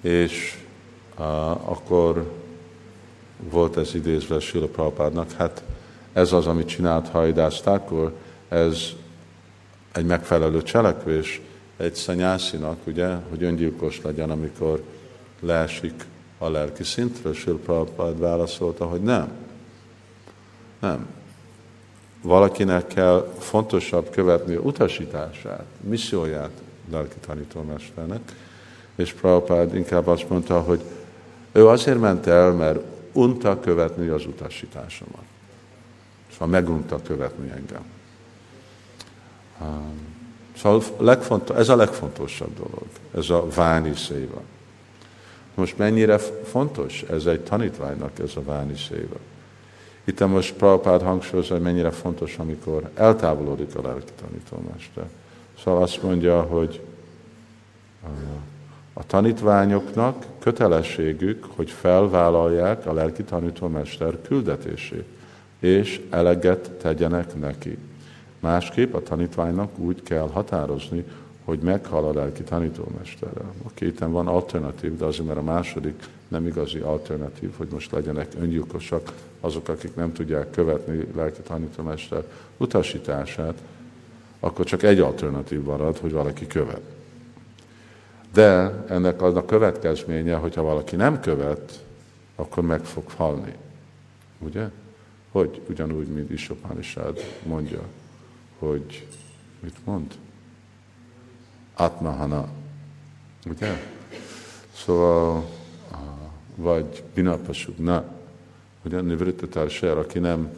És 0.00 0.58
uh, 1.18 1.70
akkor 1.70 2.32
volt 3.38 3.76
ez 3.76 3.94
idézve 3.94 4.40
Sila 4.40 4.66
Prabhupádnak, 4.66 5.32
hát 5.32 5.62
ez 6.12 6.32
az, 6.32 6.46
amit 6.46 6.68
csinált 6.68 7.08
Hajdász 7.08 7.60
Thakur, 7.60 8.12
ez 8.48 8.82
egy 9.98 10.06
megfelelő 10.06 10.62
cselekvés 10.62 11.40
egy 11.76 11.94
szanyászinak, 11.94 12.86
ugye, 12.86 13.14
hogy 13.28 13.42
öngyilkos 13.42 14.00
legyen, 14.02 14.30
amikor 14.30 14.82
leesik 15.40 16.04
a 16.38 16.48
lelki 16.48 16.84
szintről. 16.84 17.34
Sila 17.34 17.56
Prabhupád 17.56 18.18
válaszolta, 18.18 18.86
hogy 18.86 19.00
nem. 19.00 19.28
Nem. 20.80 21.06
Valakinek 22.22 22.86
kell 22.86 23.32
fontosabb 23.38 24.10
követni 24.10 24.56
utasítását, 24.56 25.64
misszióját 25.80 26.50
lelki 26.90 27.16
tanítómesternek, 27.26 28.20
és 28.94 29.12
Prabhupád 29.12 29.74
inkább 29.74 30.06
azt 30.06 30.28
mondta, 30.28 30.60
hogy 30.60 30.80
ő 31.52 31.66
azért 31.66 32.00
ment 32.00 32.26
el, 32.26 32.52
mert 32.52 32.80
unta 33.12 33.60
követni 33.60 34.08
az 34.08 34.26
utasításomat. 34.26 35.24
Szóval 36.32 36.48
megunta 36.48 37.02
követni 37.02 37.50
engem. 37.50 37.97
Szóval 40.56 40.82
legfontos, 40.98 41.56
ez 41.56 41.68
a 41.68 41.76
legfontosabb 41.76 42.54
dolog, 42.56 42.86
ez 43.14 43.30
a 43.30 43.46
váni 43.54 43.94
széva. 43.94 44.40
Most 45.54 45.78
mennyire 45.78 46.18
fontos 46.44 47.02
ez 47.02 47.26
egy 47.26 47.40
tanítványnak, 47.40 48.18
ez 48.18 48.32
a 48.36 48.42
váni 48.42 48.76
széva. 48.76 49.16
Itt 50.04 50.26
most 50.26 50.54
Prabhupád 50.54 51.02
hangsúlyozza, 51.02 51.54
hogy 51.54 51.62
mennyire 51.62 51.90
fontos, 51.90 52.38
amikor 52.38 52.90
eltávolodik 52.94 53.74
a 53.74 53.82
lelki 53.82 54.12
tanítómester. 54.20 55.04
Szóval 55.62 55.82
azt 55.82 56.02
mondja, 56.02 56.42
hogy 56.42 56.80
a 58.92 59.06
tanítványoknak 59.06 60.26
kötelességük, 60.38 61.44
hogy 61.56 61.70
felvállalják 61.70 62.86
a 62.86 62.92
lelki 62.92 63.22
tanítómester 63.22 64.20
küldetését, 64.22 65.04
és 65.58 66.00
eleget 66.10 66.70
tegyenek 66.70 67.40
neki. 67.40 67.78
Másképp 68.40 68.94
a 68.94 69.02
tanítványnak 69.02 69.78
úgy 69.78 70.02
kell 70.02 70.28
határozni, 70.32 71.04
hogy 71.44 71.58
meghal 71.58 72.04
a 72.04 72.12
lelki 72.12 72.42
tanítómesterrel. 72.42 73.52
A 73.64 73.70
kéten 73.74 74.12
van 74.12 74.26
alternatív, 74.26 74.96
de 74.96 75.04
azért, 75.04 75.26
mert 75.26 75.38
a 75.38 75.42
második 75.42 76.04
nem 76.28 76.46
igazi 76.46 76.78
alternatív, 76.78 77.50
hogy 77.56 77.68
most 77.70 77.92
legyenek 77.92 78.32
öngyilkosak 78.40 79.12
azok, 79.40 79.68
akik 79.68 79.94
nem 79.94 80.12
tudják 80.12 80.50
követni 80.50 81.06
lelki 81.14 81.40
tanítómester 81.40 82.24
utasítását, 82.56 83.62
akkor 84.40 84.64
csak 84.64 84.82
egy 84.82 84.98
alternatív 84.98 85.62
marad, 85.62 85.98
hogy 85.98 86.12
valaki 86.12 86.46
követ. 86.46 86.80
De 88.32 88.72
ennek 88.88 89.22
az 89.22 89.36
a 89.36 89.44
következménye, 89.44 90.34
hogyha 90.34 90.62
valaki 90.62 90.96
nem 90.96 91.20
követ, 91.20 91.84
akkor 92.34 92.64
meg 92.64 92.84
fog 92.84 93.04
halni. 93.16 93.54
Ugye? 94.38 94.68
Hogy 95.32 95.60
ugyanúgy, 95.68 96.06
mint 96.06 96.30
Isopánisád 96.30 97.20
mondja, 97.46 97.80
hogy 98.58 99.06
mit 99.60 99.74
mond? 99.84 100.14
Atmahana. 101.76 102.48
Ugye? 103.46 103.72
Szóval, 104.72 105.44
vagy 106.54 107.02
Binapasugna, 107.14 108.04
ugye 108.84 109.00
Nivritatár 109.00 109.70
aki 109.82 110.18
nem 110.18 110.50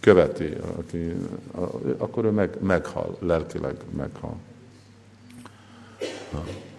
követi, 0.00 0.52
aki, 0.76 1.12
akkor 1.98 2.24
ő 2.24 2.30
meg, 2.30 2.56
meghal, 2.60 3.16
lelkileg 3.20 3.76
meghal. 3.96 4.36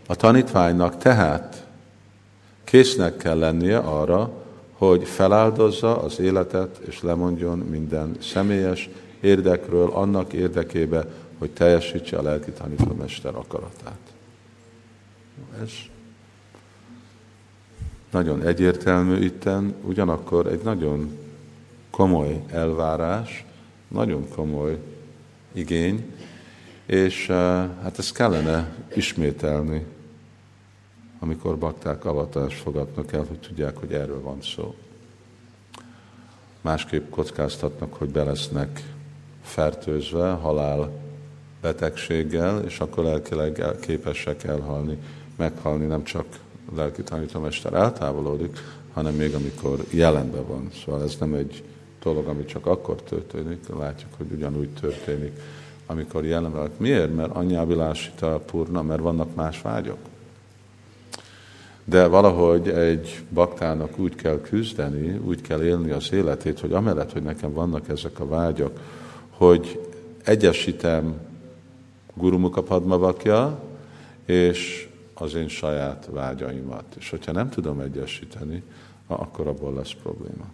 A 0.07 0.15
tanítványnak 0.15 0.97
tehát 0.97 1.65
késznek 2.63 3.17
kell 3.17 3.37
lennie 3.37 3.77
arra, 3.77 4.31
hogy 4.73 5.03
feláldozza 5.03 6.01
az 6.01 6.19
életet, 6.19 6.77
és 6.77 7.01
lemondjon 7.01 7.57
minden 7.57 8.17
személyes 8.21 8.89
érdekről 9.19 9.89
annak 9.89 10.33
érdekébe, 10.33 11.05
hogy 11.37 11.51
teljesítse 11.51 12.17
a 12.17 12.21
lelki 12.21 12.51
tanítómester 12.51 13.35
akaratát. 13.35 13.99
Ez 15.61 15.71
nagyon 18.11 18.45
egyértelmű 18.45 19.23
itten, 19.23 19.75
ugyanakkor 19.81 20.47
egy 20.47 20.63
nagyon 20.63 21.17
komoly 21.89 22.43
elvárás, 22.51 23.45
nagyon 23.87 24.29
komoly 24.29 24.77
igény, 25.51 26.13
és 26.85 27.29
uh, 27.29 27.35
hát 27.81 27.95
ezt 27.97 28.13
kellene 28.13 28.75
ismételni, 28.95 29.85
amikor 31.19 31.57
bakták 31.57 32.05
avatást 32.05 32.61
fogadnak 32.61 33.13
el, 33.13 33.25
hogy 33.27 33.39
tudják, 33.39 33.77
hogy 33.77 33.93
erről 33.93 34.21
van 34.21 34.41
szó. 34.41 34.75
Másképp 36.61 37.09
kockáztatnak, 37.09 37.93
hogy 37.93 38.09
be 38.09 38.23
lesznek 38.23 38.83
fertőzve, 39.47 40.29
halál 40.29 40.89
betegséggel, 41.61 42.63
és 42.63 42.79
akkor 42.79 43.03
lelkileg 43.03 43.65
képesek 43.79 44.43
elhalni, 44.43 44.97
meghalni 45.35 45.85
nem 45.85 46.03
csak 46.03 46.25
a 46.71 46.75
lelki 46.75 47.03
tanítómester 47.03 47.73
eltávolodik, 47.73 48.57
hanem 48.93 49.13
még 49.13 49.33
amikor 49.33 49.79
jelenben 49.89 50.47
van. 50.47 50.69
Szóval 50.85 51.03
ez 51.03 51.15
nem 51.19 51.33
egy 51.33 51.63
dolog, 52.03 52.27
ami 52.27 52.45
csak 52.45 52.65
akkor 52.65 52.95
történik, 52.95 53.67
látjuk, 53.79 54.11
hogy 54.17 54.27
ugyanúgy 54.31 54.69
történik, 54.69 55.39
amikor 55.85 56.25
jelenben 56.25 56.61
van. 56.61 56.71
Miért? 56.77 57.15
Mert 57.15 57.35
anyjábilásita 57.35 58.39
purna, 58.45 58.81
mert 58.81 59.01
vannak 59.01 59.35
más 59.35 59.61
vágyok. 59.61 59.97
De 61.83 62.07
valahogy 62.07 62.69
egy 62.69 63.23
baktának 63.29 63.99
úgy 63.99 64.15
kell 64.15 64.41
küzdeni, 64.41 65.17
úgy 65.25 65.41
kell 65.41 65.63
élni 65.63 65.91
az 65.91 66.11
életét, 66.11 66.59
hogy 66.59 66.73
amellett, 66.73 67.11
hogy 67.11 67.23
nekem 67.23 67.53
vannak 67.53 67.89
ezek 67.89 68.19
a 68.19 68.27
vágyak, 68.27 68.79
hogy 69.37 69.89
egyesítem 70.23 71.15
Gurumuka 72.13 72.63
Padmavakja, 72.63 73.59
és 74.25 74.89
az 75.13 75.33
én 75.33 75.47
saját 75.47 76.09
vágyaimat. 76.11 76.83
És 76.99 77.09
hogyha 77.09 77.31
nem 77.31 77.49
tudom 77.49 77.79
egyesíteni, 77.79 78.63
akkor 79.07 79.47
abból 79.47 79.73
lesz 79.73 79.95
probléma. 80.03 80.45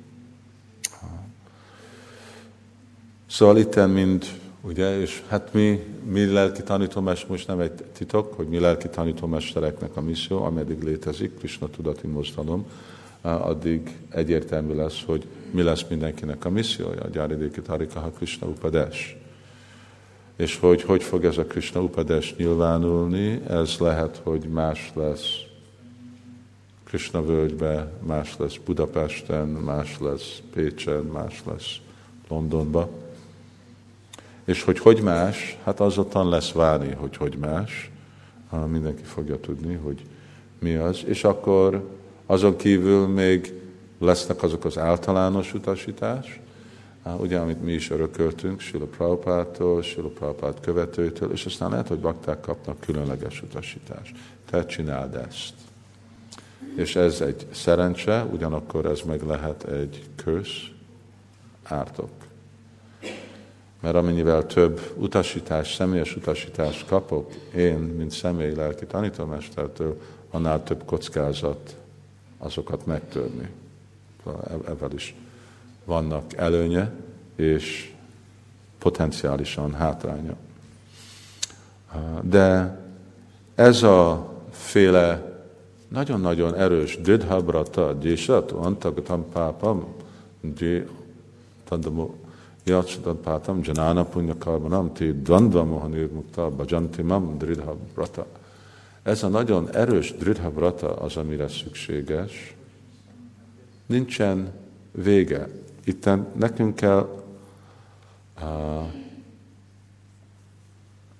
Szóval 3.28 3.58
itten 3.58 3.90
mind, 3.90 4.26
ugye, 4.62 5.00
és 5.00 5.24
hát 5.28 5.54
mi, 5.54 5.84
mi 6.04 6.26
lelki 6.26 6.64
tanítómester, 6.64 7.30
most 7.30 7.48
nem 7.48 7.60
egy 7.60 7.72
titok, 7.72 8.34
hogy 8.34 8.48
mi 8.48 8.60
lelki 8.60 8.90
tanítómestereknek 8.90 9.96
a 9.96 10.02
misszió, 10.02 10.44
ameddig 10.44 10.84
létezik, 10.84 11.38
Krishna 11.38 11.70
tudati 11.70 12.08
mozdalom, 12.08 12.66
addig 13.22 13.98
egyértelmű 14.10 14.76
lesz, 14.76 15.04
hogy 15.06 15.28
mi 15.54 15.62
lesz 15.62 15.86
mindenkinek 15.90 16.46
a 16.46 16.50
missziója, 16.50 17.02
a 17.02 17.08
Gyáridéki 17.08 17.62
Tarikaha 17.62 18.10
Krishna 18.10 18.48
Upadesh. 18.48 19.16
És 20.36 20.58
hogy 20.58 20.82
hogy 20.82 21.04
fog 21.04 21.26
ez 21.26 21.38
a 21.38 21.46
Krishna 21.46 21.82
Upadesh 21.82 22.38
nyilvánulni, 22.38 23.42
ez 23.48 23.76
lehet, 23.80 24.22
hogy 24.24 24.44
más 24.44 24.92
lesz 24.94 25.30
Krishna 26.84 27.26
völgybe, 27.26 27.92
más 28.06 28.38
lesz 28.38 28.58
Budapesten, 28.66 29.48
más 29.48 29.98
lesz 30.00 30.42
Pécsen, 30.54 31.04
más 31.04 31.42
lesz 31.46 31.76
Londonba. 32.28 32.90
És 34.46 34.64
hogy 34.64 34.80
hogy 34.80 35.02
más, 35.02 35.58
hát 35.64 35.80
azután 35.80 36.30
lesz 36.30 36.52
várni, 36.52 36.94
hogy 36.94 37.18
hogy 37.18 37.38
más. 37.38 37.92
Mindenki 38.68 39.04
fogja 39.04 39.40
tudni, 39.40 39.74
hogy 39.74 40.02
mi 40.60 40.76
az. 40.76 41.04
És 41.06 41.24
akkor 41.24 41.90
azon 42.26 42.56
kívül 42.56 43.08
még 43.08 43.54
lesznek 44.04 44.44
azok 44.44 44.66
az 44.66 44.78
általános 44.78 45.54
utasítás, 45.54 46.40
ugye, 47.18 47.38
amit 47.38 47.64
mi 47.64 47.72
is 47.72 47.90
örököltünk, 47.90 48.60
Sila 48.60 48.86
Prabhupától, 48.86 49.82
Sila 49.82 50.08
Prabhupát 50.08 50.60
követőtől, 50.60 51.32
és 51.32 51.46
aztán 51.46 51.70
lehet, 51.70 51.88
hogy 51.88 52.00
bakták 52.00 52.40
kapnak 52.40 52.80
különleges 52.80 53.42
utasítást. 53.42 54.16
Tehát 54.50 54.70
csináld 54.70 55.16
ezt. 55.16 55.54
És 56.76 56.96
ez 56.96 57.22
egy 57.22 57.48
szerencse, 57.52 58.24
ugyanakkor 58.32 58.86
ez 58.86 59.02
meg 59.02 59.22
lehet 59.22 59.64
egy 59.64 60.04
köz, 60.16 60.48
ártok. 61.64 62.10
Mert 63.80 63.96
amennyivel 63.96 64.46
több 64.46 64.82
utasítás, 64.96 65.74
személyes 65.74 66.16
utasítást 66.16 66.86
kapok 66.86 67.32
én, 67.56 67.78
mint 67.78 68.12
személyi 68.12 68.56
lelki 68.56 68.86
tanítómestertől, 68.86 70.02
annál 70.32 70.64
több 70.64 70.86
kockázat 70.86 71.76
azokat 72.38 72.86
megtörni. 72.86 73.50
Evel 74.68 74.92
is 74.94 75.16
vannak 75.86 76.34
előnye 76.34 76.92
és 77.36 77.94
potenciálisan 78.80 79.74
hátránya. 79.74 80.36
De 82.22 82.78
ez 83.56 83.84
a 83.84 84.30
féle 84.52 85.32
nagyon-nagyon 85.88 86.56
erős 86.56 87.02
didhabrata, 87.02 87.94
gyésat, 88.02 88.52
antagatam 88.52 89.30
pápam, 89.30 89.96
tandamo 91.64 92.14
yachadat 92.64 93.18
pátam, 93.18 93.60
janana 93.64 94.06
punya 94.06 94.38
karmanam, 94.38 94.94
ti 94.94 95.12
dvandva 95.22 95.64
mohanir 95.64 96.12
mukta, 96.12 96.50
bhajantimam 96.50 97.38
dridhabrata. 97.38 98.26
Ez 99.04 99.24
a 99.24 99.28
nagyon 99.28 99.76
erős 99.76 100.14
dridhabrata 100.14 100.96
az, 100.96 101.18
amire 101.18 101.48
szükséges. 101.48 102.56
Nincsen 103.86 104.52
vége. 104.92 105.50
Itten 105.84 106.28
nekünk 106.36 106.76
kell 106.76 107.24
uh, 108.42 108.92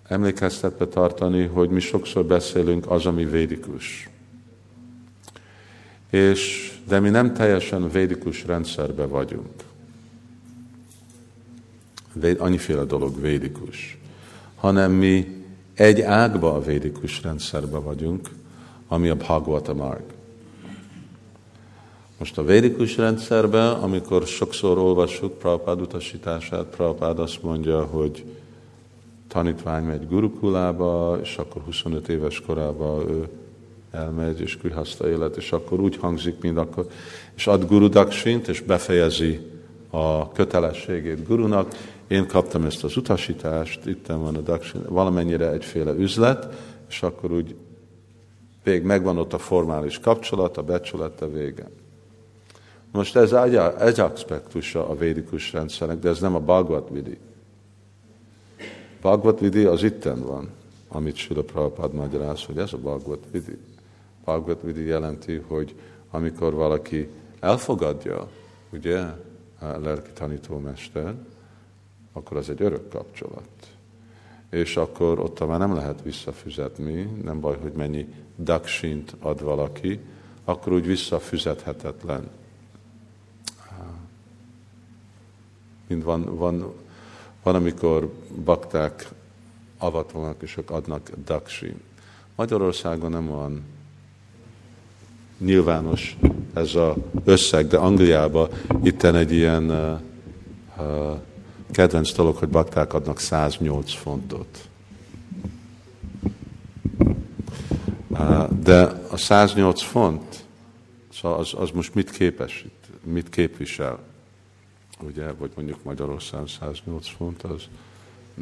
emlékeztetve 0.08 0.88
tartani, 0.88 1.46
hogy 1.46 1.70
mi 1.70 1.80
sokszor 1.80 2.26
beszélünk 2.26 2.92
az, 2.92 3.06
ami 3.06 3.26
védikus. 3.26 4.10
És, 6.10 6.72
de 6.88 7.00
mi 7.00 7.10
nem 7.10 7.34
teljesen 7.34 7.90
védikus 7.90 8.46
rendszerbe 8.46 9.06
vagyunk. 9.06 9.64
Véd, 12.14 12.40
annyiféle 12.40 12.84
dolog 12.84 13.22
védikus. 13.22 13.98
Hanem 14.56 14.92
mi 14.92 15.46
egy 15.74 16.02
ágba 16.02 16.54
a 16.54 16.62
védikus 16.62 17.22
rendszerbe 17.22 17.78
vagyunk, 17.78 18.30
ami 18.88 19.10
a 19.10 19.16
Bhagavata 19.16 19.74
Marg. 19.74 20.13
Most 22.18 22.38
a 22.38 22.44
védikus 22.44 22.98
rendszerben, 22.98 23.74
amikor 23.74 24.28
sokszor 24.28 24.78
olvassuk 24.78 25.38
Prabhupád 25.38 25.82
utasítását, 25.82 26.66
Prabhupád 26.66 27.20
azt 27.20 27.44
mondja, 27.44 27.84
hogy 27.84 28.26
tanítvány 29.28 29.84
megy 29.84 30.08
gurukulába, 30.08 31.20
és 31.22 31.38
akkor 31.38 31.62
25 31.62 32.10
éves 32.10 32.42
korában 32.42 33.10
ő 33.10 33.28
elmegy, 33.92 34.42
és 34.42 34.58
krihaszta 34.58 35.10
élet, 35.10 35.38
és 35.38 35.52
akkor 35.52 35.80
úgy 35.80 35.98
hangzik, 35.98 36.42
mint 36.42 36.58
akkor, 36.58 36.88
és 37.36 37.48
ad 37.48 37.68
guru 37.68 37.88
daksint, 37.88 38.48
és 38.48 38.62
befejezi 38.62 39.40
a 39.90 40.32
kötelességét 40.32 41.28
gurunak. 41.28 41.76
Én 42.08 42.28
kaptam 42.28 42.66
ezt 42.66 42.84
az 42.84 42.98
utasítást, 42.98 43.86
itt 43.86 44.06
van 44.08 44.36
a 44.36 44.42
daksin, 44.42 44.82
valamennyire 44.88 45.52
egyféle 45.52 45.94
üzlet, 45.94 46.48
és 46.90 47.04
akkor 47.04 47.32
úgy 47.32 47.56
vég 48.64 48.84
megvan 48.84 49.18
ott 49.18 49.34
a 49.34 49.38
formális 49.38 50.00
kapcsolat, 50.00 50.58
a 50.58 50.64
becsület 50.64 51.22
a 51.22 51.32
vége. 51.32 51.70
Most 52.94 53.16
ez 53.16 53.34
egy 53.80 54.00
aspektusa 54.00 54.90
a 54.90 54.96
védikus 54.96 55.54
rendszernek, 55.54 56.00
de 56.00 56.10
ez 56.10 56.20
nem 56.20 56.36
a 56.36 56.40
Bhagavad 56.40 56.94
Vidi. 56.94 57.18
Bhagavad 59.02 59.40
Vidi 59.40 59.64
az 59.64 59.84
itten 59.84 60.22
van, 60.22 60.50
amit 60.88 61.16
Sula 61.16 61.42
Prabhupád 61.42 61.94
magyaráz, 61.94 62.44
hogy 62.44 62.58
ez 62.58 62.74
a 62.74 62.78
Bhagavad 62.78 63.20
Vidi. 63.32 63.58
Bhagavad 64.24 64.66
Vidi 64.66 64.86
jelenti, 64.86 65.44
hogy 65.48 65.76
amikor 66.12 66.54
valaki 66.54 67.10
elfogadja, 67.40 68.30
ugye, 68.70 69.00
a 69.60 69.80
lelki 69.84 70.12
tanítómester, 70.14 71.14
akkor 72.12 72.38
az 72.38 72.50
egy 72.50 72.62
örök 72.62 72.90
kapcsolat. 72.90 73.50
És 74.50 74.78
akkor 74.78 75.20
ott 75.20 75.48
már 75.48 75.60
nem 75.60 75.76
lehet 75.76 76.02
visszafüzetni, 76.02 77.02
nem 77.24 77.40
baj, 77.40 77.58
hogy 77.62 77.72
mennyi 77.72 78.14
daksint 78.38 79.16
ad 79.20 79.44
valaki, 79.44 80.00
akkor 80.44 80.74
úgy 80.74 80.86
visszafüzethetetlen 80.86 82.30
mint 85.94 86.06
van, 86.06 86.36
van, 86.36 86.74
van 87.44 87.56
amikor 87.56 88.14
bakták 88.44 89.10
avatolnak, 89.78 90.42
és 90.42 90.58
ők 90.58 90.70
adnak 90.70 91.12
daksi. 91.26 91.76
Magyarországon 92.36 93.12
nem 93.12 93.28
van 93.28 93.64
nyilvános 95.38 96.18
ez 96.54 96.76
az 96.76 96.94
összeg, 97.24 97.68
de 97.68 97.78
Angliában 97.78 98.50
itten 98.84 99.16
egy 99.16 99.32
ilyen 99.32 99.70
uh, 99.70 100.00
uh, 100.78 101.18
kedvenc 101.72 102.14
dolog, 102.14 102.36
hogy 102.36 102.50
bakták 102.50 102.94
adnak 102.94 103.20
108 103.20 103.94
fontot. 103.94 104.68
Uh, 108.08 108.50
de 108.64 108.82
a 109.12 109.18
108 109.18 109.82
font, 109.82 110.46
szóval 111.14 111.40
az, 111.40 111.54
az 111.58 111.70
most 111.70 111.96
mit 111.96 112.10
képesít, 112.10 112.90
mit 113.04 113.30
képvisel? 113.30 114.13
Ugye, 115.00 115.32
vagy 115.32 115.52
mondjuk 115.56 115.84
Magyarország 115.84 116.48
108 116.48 117.08
font, 117.08 117.44
az 117.44 117.64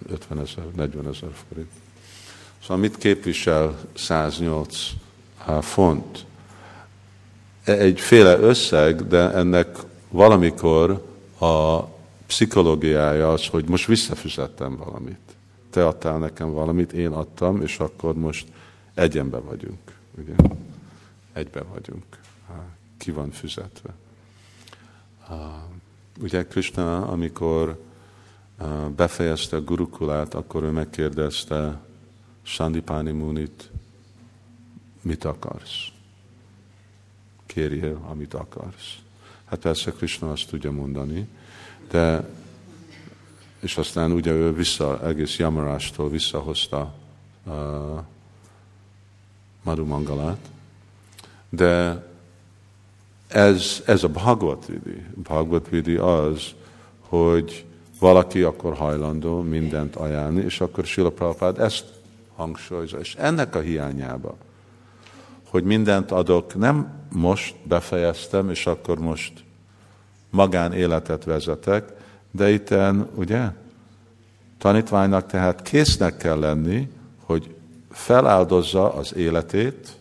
50 0.07 0.39
ezer, 0.39 0.65
40 0.75 1.07
ezer 1.07 1.29
forint. 1.47 1.71
Szóval 2.61 2.77
mit 2.77 2.97
képvisel 2.97 3.79
108 3.93 4.89
font? 5.61 6.25
Egyféle 7.63 8.37
összeg, 8.37 9.07
de 9.07 9.31
ennek 9.31 9.77
valamikor 10.09 11.05
a 11.39 11.79
pszichológiája 12.27 13.31
az, 13.31 13.47
hogy 13.47 13.69
most 13.69 13.85
visszafizettem 13.85 14.75
valamit. 14.75 15.19
Te 15.69 15.87
adtál 15.87 16.17
nekem 16.17 16.51
valamit, 16.51 16.93
én 16.93 17.11
adtam, 17.11 17.61
és 17.61 17.79
akkor 17.79 18.13
most 18.13 18.47
egyenbe 18.93 19.37
vagyunk. 19.37 19.79
Ugye? 20.17 20.33
Egybe 21.33 21.61
vagyunk. 21.61 22.05
Ki 22.97 23.11
van 23.11 23.31
fizetve. 23.31 23.93
Ugye 26.21 26.47
Krishna, 26.47 27.07
amikor 27.07 27.83
befejezte 28.95 29.55
a 29.55 29.61
gurukulát, 29.61 30.33
akkor 30.33 30.63
ő 30.63 30.69
megkérdezte 30.69 31.79
Sandipani 32.41 33.11
Munit, 33.11 33.69
mit 35.01 35.23
akarsz? 35.23 35.87
Kérjél, 37.45 38.05
amit 38.09 38.33
akarsz. 38.33 38.97
Hát 39.45 39.59
persze 39.59 39.91
Krishna 39.91 40.31
azt 40.31 40.49
tudja 40.49 40.71
mondani, 40.71 41.27
de 41.89 42.29
és 43.59 43.77
aztán 43.77 44.11
ugye 44.11 44.31
ő 44.31 44.53
vissza, 44.53 45.05
egész 45.07 45.37
Yamarástól 45.37 46.09
visszahozta 46.09 46.93
uh, 47.43 47.53
Madhu 49.63 49.85
Mangalát, 49.85 50.49
de 51.49 52.05
ez, 53.31 53.83
ez 53.85 54.03
a 54.03 54.07
Bhagavad 54.07 54.65
Vidi. 54.67 55.05
Bhagavad 55.15 55.69
Vidi 55.69 55.95
az, 55.95 56.41
hogy 56.99 57.65
valaki 57.99 58.41
akkor 58.41 58.73
hajlandó 58.73 59.41
mindent 59.41 59.95
ajánlni, 59.95 60.41
és 60.41 60.61
akkor 60.61 60.85
Sila 60.85 61.09
Prabhupád 61.09 61.59
ezt 61.59 61.85
hangsúlyozza. 62.35 62.99
És 62.99 63.15
ennek 63.15 63.55
a 63.55 63.59
hiányába, 63.59 64.35
hogy 65.49 65.63
mindent 65.63 66.11
adok, 66.11 66.55
nem 66.55 66.91
most 67.11 67.55
befejeztem, 67.63 68.49
és 68.49 68.67
akkor 68.67 68.99
most 68.99 69.33
magánéletet 70.29 71.23
vezetek, 71.23 71.93
de 72.31 72.49
itten, 72.49 73.09
ugye, 73.15 73.49
tanítványnak 74.57 75.25
tehát 75.25 75.61
késznek 75.61 76.17
kell 76.17 76.39
lenni, 76.39 76.89
hogy 77.25 77.55
feláldozza 77.91 78.93
az 78.93 79.15
életét, 79.15 79.97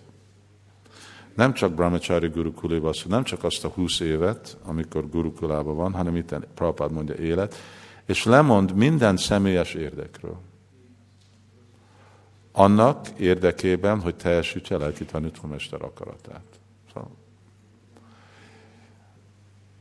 nem 1.40 1.52
csak 1.52 1.72
Brahmachari 1.74 2.28
Gurukuléba, 2.28 2.92
nem 3.08 3.24
csak 3.24 3.44
azt 3.44 3.64
a 3.64 3.68
húsz 3.68 4.00
évet, 4.00 4.56
amikor 4.64 5.08
Gurukulában 5.08 5.76
van, 5.76 5.92
hanem 5.92 6.16
itt 6.16 6.34
Prabhupád 6.54 6.92
mondja 6.92 7.14
élet, 7.14 7.54
és 8.06 8.24
lemond 8.24 8.74
minden 8.74 9.16
személyes 9.16 9.74
érdekről. 9.74 10.36
Annak 12.52 13.08
érdekében, 13.08 14.00
hogy 14.00 14.14
teljesítse 14.14 14.76
lelki 14.76 15.04
tanítómester 15.04 15.82
akaratát. 15.82 16.44
Szóval. 16.92 17.10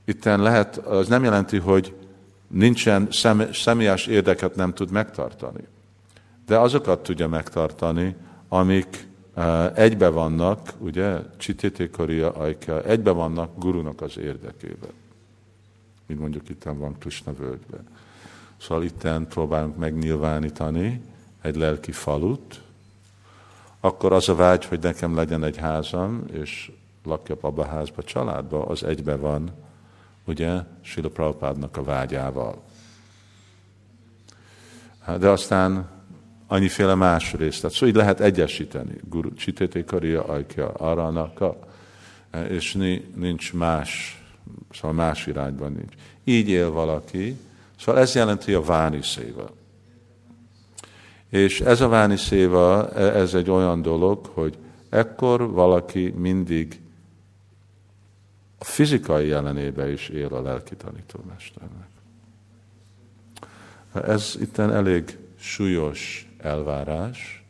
Itten 0.06 0.42
lehet, 0.42 0.78
az 0.78 1.08
nem 1.08 1.24
jelenti, 1.24 1.58
hogy 1.58 1.96
nincsen 2.48 3.08
személyes 3.52 4.08
érdeket 4.08 4.56
nem 4.56 4.74
tud 4.74 4.92
megtartani. 4.92 5.64
De 6.46 6.60
azokat 6.60 7.04
tudja 7.04 7.28
megtartani, 7.28 8.16
amik 8.48 9.09
egybe 9.76 10.10
vannak, 10.10 10.74
ugye, 10.78 11.20
Csititékoria 11.38 12.32
Ajka, 12.32 12.84
egybe 12.84 13.12
vannak 13.12 13.60
gurunak 13.60 14.02
az 14.02 14.18
érdekében. 14.18 14.92
Mint 16.06 16.20
mondjuk 16.20 16.50
itt 16.50 16.64
van 16.64 16.98
Krishna 16.98 17.34
völgyben. 17.34 17.88
Szóval 18.58 18.84
itten 18.84 19.28
próbálunk 19.28 19.78
megnyilvánítani 19.78 21.02
egy 21.42 21.56
lelki 21.56 21.92
falut, 21.92 22.62
akkor 23.80 24.14
az 24.14 24.30
a 24.30 24.36
vágy, 24.36 24.66
hogy 24.66 24.80
nekem 24.80 25.16
legyen 25.16 25.44
egy 25.44 25.58
házam, 25.58 26.24
és 26.32 26.72
lakjak 27.04 27.44
abba 27.44 27.62
a 27.62 27.68
házba, 27.68 28.04
családba, 28.04 28.66
az 28.66 28.84
egybe 28.84 29.16
van, 29.16 29.52
ugye, 30.26 30.64
Sila 30.82 31.10
Prabhupádnak 31.10 31.78
a 31.78 31.84
vágyával. 31.84 32.62
De 35.18 35.30
aztán 35.30 35.99
annyiféle 36.50 36.96
más 36.96 37.34
részt. 37.34 37.62
Tehát 37.62 37.76
szóval 37.76 37.90
így 37.90 37.96
lehet 37.96 38.20
egyesíteni. 38.20 38.96
Guru 39.10 39.34
Csitete 39.34 39.84
Karia 39.84 40.24
Ajkja 40.24 40.70
Aranaka, 40.70 41.58
és 42.50 42.78
nincs 43.16 43.54
más, 43.54 44.22
szóval 44.72 44.94
más 44.94 45.28
irányban 45.28 45.72
nincs. 45.72 45.94
Így 46.24 46.50
él 46.50 46.72
valaki, 46.72 47.38
Szóval 47.80 48.02
ez 48.02 48.16
jelenti 48.16 48.54
a 48.54 48.62
váni 48.62 49.02
széva. 49.02 49.50
És 51.30 51.62
ez 51.62 51.82
a 51.82 51.88
váni 51.88 52.18
széva, 52.18 52.92
ez 52.94 53.34
egy 53.34 53.50
olyan 53.50 53.82
dolog, 53.82 54.26
hogy 54.26 54.58
ekkor 54.90 55.52
valaki 55.52 56.10
mindig 56.10 56.82
a 58.58 58.64
fizikai 58.64 59.28
jelenébe 59.28 59.92
is 59.92 60.10
él 60.10 60.34
a 60.34 60.42
lelki 60.42 60.76
tanítómesternek. 60.76 61.88
Ez 63.94 64.38
itt 64.42 64.58
elég 64.58 65.18
súlyos 65.40 66.29
elvárás, 66.42 67.44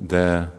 de 0.00 0.52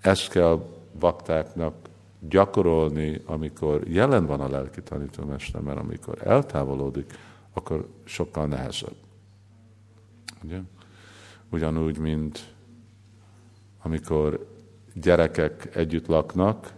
ezt 0.00 0.28
kell 0.28 0.62
baktáknak 0.98 1.74
gyakorolni, 2.20 3.22
amikor 3.26 3.88
jelen 3.88 4.26
van 4.26 4.40
a 4.40 4.48
lelki 4.48 4.82
tanítómester, 4.82 5.60
mert 5.60 5.78
amikor 5.78 6.26
eltávolodik, 6.26 7.12
akkor 7.52 7.88
sokkal 8.04 8.46
nehezebb. 8.46 8.96
Ugye? 10.44 10.58
Ugyanúgy, 11.50 11.98
mint 11.98 12.54
amikor 13.82 14.46
gyerekek 14.94 15.76
együtt 15.76 16.06
laknak, 16.06 16.72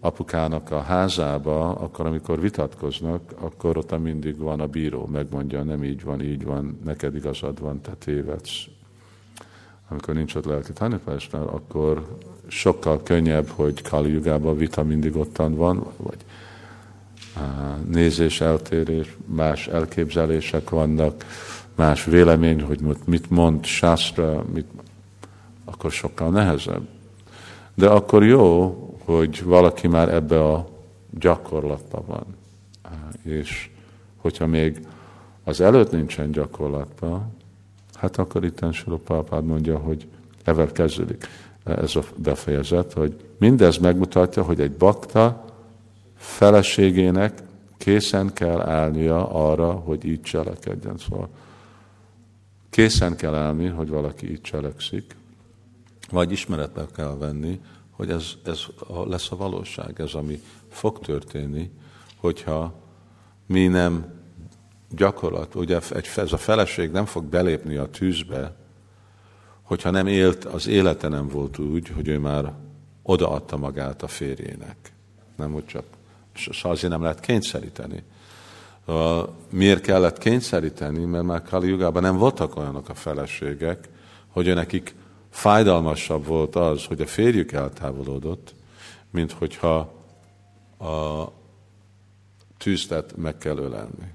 apukának 0.00 0.70
a 0.70 0.80
házába, 0.80 1.74
akkor 1.74 2.06
amikor 2.06 2.40
vitatkoznak, 2.40 3.32
akkor 3.40 3.76
ott 3.76 3.98
mindig 3.98 4.38
van 4.38 4.60
a 4.60 4.66
bíró, 4.66 5.06
megmondja, 5.06 5.62
nem 5.62 5.84
így 5.84 6.04
van, 6.04 6.22
így 6.22 6.44
van, 6.44 6.78
neked 6.84 7.14
igazad 7.14 7.60
van, 7.60 7.80
te 7.80 7.92
tévedsz. 7.98 8.64
Amikor 9.88 10.14
nincs 10.14 10.34
ott 10.34 10.44
lelki 10.44 10.72
tanítványosnál, 10.72 11.46
akkor 11.46 12.18
sokkal 12.46 13.02
könnyebb, 13.02 13.48
hogy 13.48 13.82
Kali 13.82 14.12
Jugában 14.12 14.56
vita 14.56 14.82
mindig 14.84 15.16
ottan 15.16 15.54
van, 15.54 15.86
vagy 15.96 16.24
nézés 17.86 18.40
eltérés, 18.40 19.16
más 19.24 19.66
elképzelések 19.66 20.70
vannak, 20.70 21.24
más 21.74 22.04
vélemény, 22.04 22.62
hogy 22.62 22.80
mit 23.04 23.30
mond 23.30 23.64
Sászra, 23.64 24.44
mit, 24.52 24.66
akkor 25.64 25.90
sokkal 25.90 26.30
nehezebb. 26.30 26.88
De 27.74 27.88
akkor 27.88 28.24
jó, 28.24 28.76
hogy 29.08 29.42
valaki 29.44 29.86
már 29.86 30.14
ebbe 30.14 30.44
a 30.44 30.68
gyakorlatban 31.10 32.04
van. 32.06 32.26
És 33.22 33.70
hogyha 34.16 34.46
még 34.46 34.86
az 35.44 35.60
előtt 35.60 35.90
nincsen 35.90 36.30
gyakorlatban, 36.30 37.32
hát 37.94 38.16
akkor 38.16 38.44
itt 38.44 38.72
Silopápád 38.72 39.44
mondja, 39.44 39.78
hogy 39.78 40.06
evel 40.44 40.72
kezdődik 40.72 41.26
ez 41.64 41.96
a 41.96 42.02
befejezet, 42.16 42.92
hogy 42.92 43.16
mindez 43.38 43.76
megmutatja, 43.76 44.42
hogy 44.42 44.60
egy 44.60 44.72
bakta 44.72 45.44
feleségének 46.16 47.42
készen 47.76 48.32
kell 48.32 48.60
állnia 48.60 49.28
arra, 49.28 49.70
hogy 49.72 50.04
így 50.04 50.20
cselekedjen. 50.20 50.98
Szóval 50.98 51.28
készen 52.70 53.16
kell 53.16 53.34
állni, 53.34 53.66
hogy 53.66 53.88
valaki 53.88 54.30
így 54.30 54.40
cselekszik, 54.40 55.16
vagy 56.10 56.32
ismeretbe 56.32 56.86
kell 56.94 57.16
venni, 57.18 57.60
hogy 57.98 58.10
ez, 58.10 58.32
ez 58.44 58.66
lesz 59.06 59.30
a 59.30 59.36
valóság, 59.36 60.00
ez 60.00 60.14
ami 60.14 60.42
fog 60.68 60.98
történni, 60.98 61.70
hogyha 62.16 62.74
mi 63.46 63.66
nem 63.66 64.20
gyakorlat, 64.90 65.54
ugye 65.54 65.80
ez 66.16 66.32
a 66.32 66.36
feleség 66.36 66.90
nem 66.90 67.04
fog 67.04 67.24
belépni 67.24 67.76
a 67.76 67.90
tűzbe, 67.90 68.56
hogyha 69.62 69.90
nem 69.90 70.06
élt, 70.06 70.44
az 70.44 70.66
élete 70.66 71.08
nem 71.08 71.28
volt 71.28 71.58
úgy, 71.58 71.88
hogy 71.88 72.08
ő 72.08 72.18
már 72.18 72.52
odaadta 73.02 73.56
magát 73.56 74.02
a 74.02 74.08
férjének. 74.08 74.76
Nem, 75.36 75.52
hogy 75.52 75.66
csak 75.66 75.84
és 76.34 76.62
azért 76.62 76.92
nem 76.92 77.02
lehet 77.02 77.20
kényszeríteni. 77.20 78.02
Miért 79.50 79.80
kellett 79.80 80.18
kényszeríteni? 80.18 81.04
Mert 81.04 81.24
már 81.24 81.42
Kali 81.42 81.68
Jugában 81.68 82.02
nem 82.02 82.16
voltak 82.16 82.56
olyanok 82.56 82.88
a 82.88 82.94
feleségek, 82.94 83.88
hogy 84.28 84.54
nekik 84.54 84.94
fájdalmasabb 85.30 86.26
volt 86.26 86.56
az, 86.56 86.84
hogy 86.84 87.00
a 87.00 87.06
férjük 87.06 87.52
eltávolodott, 87.52 88.54
mint 89.10 89.32
hogyha 89.32 89.78
a 90.78 91.24
tűztet 92.58 93.16
meg 93.16 93.38
kell 93.38 93.56
ölelni. 93.56 94.14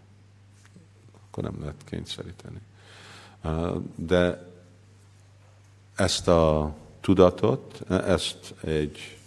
Akkor 1.25 1.43
nem 1.43 1.59
lehet 1.59 1.81
kényszeríteni. 1.85 2.59
De 3.95 4.51
ezt 5.95 6.27
a 6.27 6.75
tudatot, 7.01 7.91
ezt 7.91 8.53
egy 8.63 9.17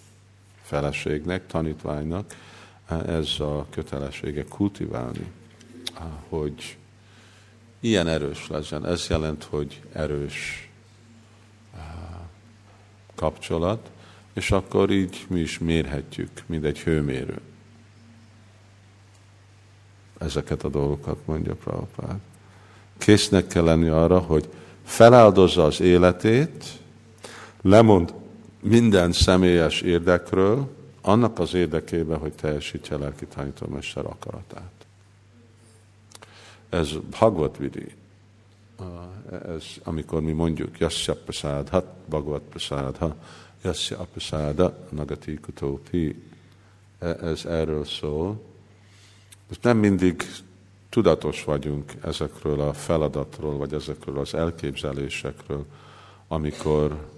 feleségnek, 0.62 1.46
tanítványnak 1.46 2.34
ez 3.06 3.40
a 3.40 3.66
kötelessége 3.70 4.44
kultiválni, 4.44 5.32
hogy 6.28 6.76
ilyen 7.80 8.08
erős 8.08 8.48
legyen. 8.48 8.86
Ez 8.86 9.06
jelent, 9.08 9.44
hogy 9.44 9.82
erős 9.92 10.65
kapcsolat, 13.16 13.90
és 14.32 14.51
akkor 14.51 14.90
így 14.90 15.24
mi 15.28 15.40
is 15.40 15.59
mérhetjük, 15.59 16.30
mint 16.47 16.64
egy 16.64 16.78
hőmérő. 16.78 17.40
Ezeket 20.18 20.64
a 20.64 20.68
dolgokat 20.68 21.18
mondja 21.24 21.55
Prabhupád. 21.55 22.18
Késznek 22.98 23.47
kell 23.47 23.64
lenni 23.64 23.88
arra, 23.88 24.18
hogy 24.18 24.48
feláldozza 24.84 25.64
az 25.64 25.80
életét, 25.80 26.64
lemond 27.62 28.14
minden 28.60 29.12
személyes 29.12 29.80
érdekről, 29.80 30.74
annak 31.02 31.38
az 31.38 31.55
érdekében, 31.55 32.18
hogy 32.18 32.32
teljesítse 32.32 32.97
lelki 32.97 33.26
tanítómester 33.26 34.05
akaratát. 34.05 34.72
Ez 36.68 36.93
Bhagavad. 37.10 37.56
Ez, 39.46 39.64
amikor 39.84 40.20
mi 40.20 40.32
mondjuk 40.32 40.78
Yasya 40.78 41.14
Prasadhat, 41.14 41.84
Bhagavad 42.08 42.42
Prasadha, 42.42 43.16
Yasya 43.62 44.06
Prasada, 44.12 44.86
Nagati 44.90 45.34
Kutópi, 45.34 46.22
e, 46.98 47.06
ez 47.06 47.44
erről 47.44 47.84
szól. 47.84 48.42
Most 49.48 49.62
nem 49.62 49.78
mindig 49.78 50.22
tudatos 50.88 51.44
vagyunk 51.44 51.92
ezekről 52.02 52.60
a 52.60 52.72
feladatról, 52.72 53.56
vagy 53.56 53.72
ezekről 53.72 54.18
az 54.18 54.34
elképzelésekről, 54.34 55.64
amikor 56.28 57.08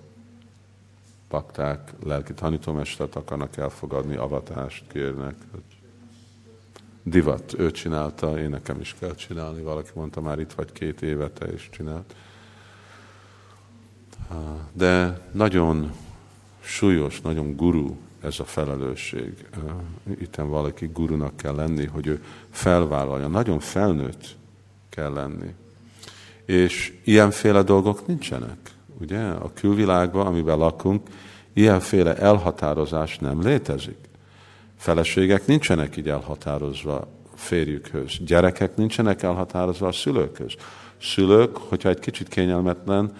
pakták 1.28 1.92
lelki 2.04 2.32
tanítómestert 2.32 3.16
akarnak 3.16 3.56
elfogadni, 3.56 4.16
avatást 4.16 4.84
kérnek. 4.92 5.34
Divat, 7.08 7.54
ő 7.58 7.70
csinálta, 7.70 8.38
én 8.38 8.48
nekem 8.48 8.80
is 8.80 8.94
kell 9.00 9.14
csinálni. 9.14 9.62
Valaki 9.62 9.90
mondta, 9.94 10.20
már 10.20 10.38
itt 10.38 10.52
vagy 10.52 10.72
két 10.72 11.02
éve, 11.02 11.28
te 11.28 11.52
is 11.52 11.68
csinált. 11.72 12.14
De 14.72 15.20
nagyon 15.32 15.92
súlyos, 16.60 17.20
nagyon 17.20 17.56
guru 17.56 17.96
ez 18.20 18.40
a 18.40 18.44
felelősség. 18.44 19.46
Itten 20.20 20.48
valaki 20.48 20.86
gurunak 20.86 21.36
kell 21.36 21.54
lenni, 21.54 21.86
hogy 21.86 22.06
ő 22.06 22.24
felvállalja. 22.50 23.28
Nagyon 23.28 23.60
felnőtt 23.60 24.36
kell 24.88 25.12
lenni. 25.12 25.54
És 26.44 26.98
ilyenféle 27.04 27.62
dolgok 27.62 28.06
nincsenek. 28.06 28.58
Ugye? 29.00 29.20
A 29.20 29.52
külvilágban, 29.54 30.26
amiben 30.26 30.58
lakunk, 30.58 31.08
ilyenféle 31.52 32.16
elhatározás 32.16 33.18
nem 33.18 33.42
létezik. 33.42 34.07
Feleségek 34.78 35.46
nincsenek 35.46 35.96
így 35.96 36.08
elhatározva 36.08 37.08
férjükhöz. 37.34 38.16
Gyerekek 38.20 38.76
nincsenek 38.76 39.22
elhatározva 39.22 39.86
a 39.86 39.92
szülőkhöz. 39.92 40.54
Szülők, 41.00 41.56
hogyha 41.56 41.88
egy 41.88 41.98
kicsit 41.98 42.28
kényelmetlen, 42.28 43.12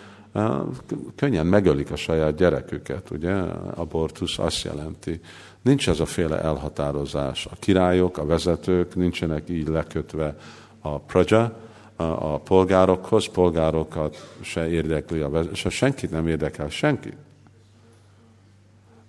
könnyen 1.17 1.47
megölik 1.47 1.91
a 1.91 1.97
saját 1.97 2.35
gyereküket, 2.35 3.11
ugye? 3.11 3.33
Abortusz 3.75 4.39
azt 4.39 4.63
jelenti. 4.63 5.21
Nincs 5.63 5.89
ez 5.89 6.01
a 6.01 6.07
féle 6.07 6.41
elhatározás. 6.41 7.47
A 7.47 7.55
királyok, 7.59 8.19
a 8.19 8.27
vezetők 8.27 8.95
nincsenek 8.95 9.49
így 9.49 9.69
lekötve 9.69 10.37
a 10.81 10.99
praja, 10.99 11.57
a 11.97 12.39
polgárokhoz, 12.39 13.29
polgárokat 13.29 14.35
se 14.41 14.69
érdekli, 14.69 15.21
a 15.21 15.29
vezető, 15.29 15.69
senkit 15.69 16.11
nem 16.11 16.29
érdekel, 16.29 16.69
senkit. 16.69 17.17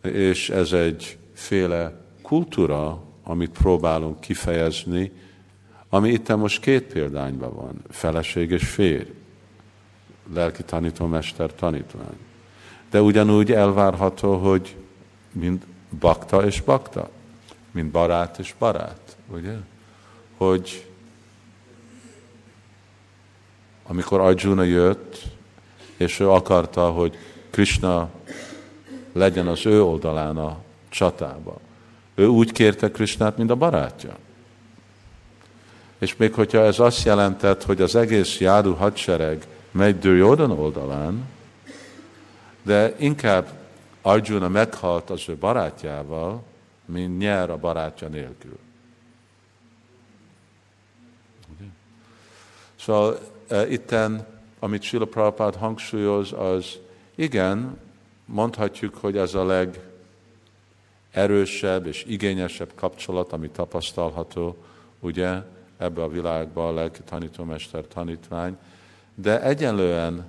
És 0.02 0.50
ez 0.50 0.72
egy 0.72 1.18
féle 1.34 1.99
kultúra, 2.30 3.02
amit 3.24 3.50
próbálunk 3.50 4.20
kifejezni, 4.20 5.12
ami 5.90 6.10
itt 6.10 6.36
most 6.36 6.62
két 6.62 6.84
példányban 6.84 7.56
van, 7.56 7.82
feleség 7.90 8.52
és 8.52 8.68
férj 8.70 9.12
lelki 10.34 10.64
tanítómester 10.64 11.54
tanítvány. 11.54 12.18
De 12.90 13.02
ugyanúgy 13.02 13.52
elvárható, 13.52 14.38
hogy 14.38 14.76
mind 15.32 15.66
bakta 16.00 16.46
és 16.46 16.62
bakta, 16.62 17.10
mint 17.72 17.92
barát 17.92 18.40
és 18.40 18.56
barát, 18.60 19.18
ugye? 19.28 19.56
Hogy 20.38 20.88
amikor 23.84 24.20
Arjuna 24.20 24.64
jött, 24.64 25.24
és 25.98 26.20
ő 26.20 26.30
akarta, 26.30 26.92
hogy 26.92 27.18
Krishna 27.50 28.10
legyen 29.14 29.48
az 29.48 29.66
ő 29.66 29.84
oldalán 29.84 30.38
a 30.38 30.58
csatába. 30.90 31.68
Ő 32.20 32.28
úgy 32.28 32.52
kérte 32.52 32.92
Krishnát, 32.92 33.38
mint 33.38 33.50
a 33.50 33.56
barátja. 33.56 34.18
És 35.98 36.16
még 36.16 36.34
hogyha 36.34 36.60
ez 36.60 36.80
azt 36.80 37.06
jelentett, 37.06 37.64
hogy 37.64 37.82
az 37.82 37.96
egész 37.96 38.40
járu 38.40 38.74
hadsereg 38.74 39.48
megy 39.72 40.00
Duryodhan 40.00 40.52
oldalán, 40.52 41.28
de 42.62 42.96
inkább 42.98 43.48
Arjuna 44.02 44.48
meghalt 44.48 45.10
az 45.10 45.24
ő 45.28 45.36
barátjával, 45.36 46.44
mint 46.86 47.18
nyer 47.18 47.50
a 47.50 47.58
barátja 47.58 48.08
nélkül. 48.08 48.58
Szóval 52.76 53.20
e, 53.48 53.68
itten, 53.68 54.28
amit 54.60 54.82
Srila 54.82 55.06
Prabhupád 55.06 55.56
hangsúlyoz, 55.56 56.34
az 56.34 56.78
igen, 57.16 57.78
mondhatjuk, 58.26 58.96
hogy 58.96 59.18
ez 59.18 59.34
a 59.34 59.46
legerősebb 61.14 61.86
és 61.86 62.06
igényesebb 62.08 62.72
kapcsolat, 62.76 63.32
ami 63.32 63.50
tapasztalható, 63.50 64.56
ugye, 65.00 65.42
ebbe 65.78 66.04
a 66.04 66.10
világba 66.10 66.68
a 66.68 66.74
lelki 66.74 67.02
tanítómester 67.06 67.86
tanítvány, 67.88 68.58
de 69.16 69.44
egyenlően 69.44 70.26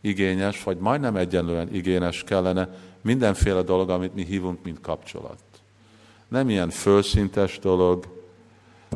igényes, 0.00 0.62
vagy 0.62 0.78
majdnem 0.78 1.16
egyenlően 1.16 1.74
igényes 1.74 2.24
kellene 2.24 2.68
mindenféle 3.00 3.62
dolog, 3.62 3.90
amit 3.90 4.14
mi 4.14 4.24
hívunk, 4.24 4.64
mint 4.64 4.80
kapcsolat. 4.80 5.38
Nem 6.28 6.48
ilyen 6.48 6.70
fölszintes 6.70 7.58
dolog, 7.58 8.06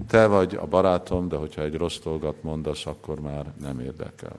te 0.09 0.27
vagy 0.27 0.55
a 0.55 0.67
barátom, 0.67 1.29
de 1.29 1.37
hogyha 1.37 1.63
egy 1.63 1.75
rossz 1.75 1.99
dolgot 1.99 2.43
mondasz, 2.43 2.87
akkor 2.87 3.21
már 3.21 3.53
nem 3.61 3.81
érdekel. 3.81 4.37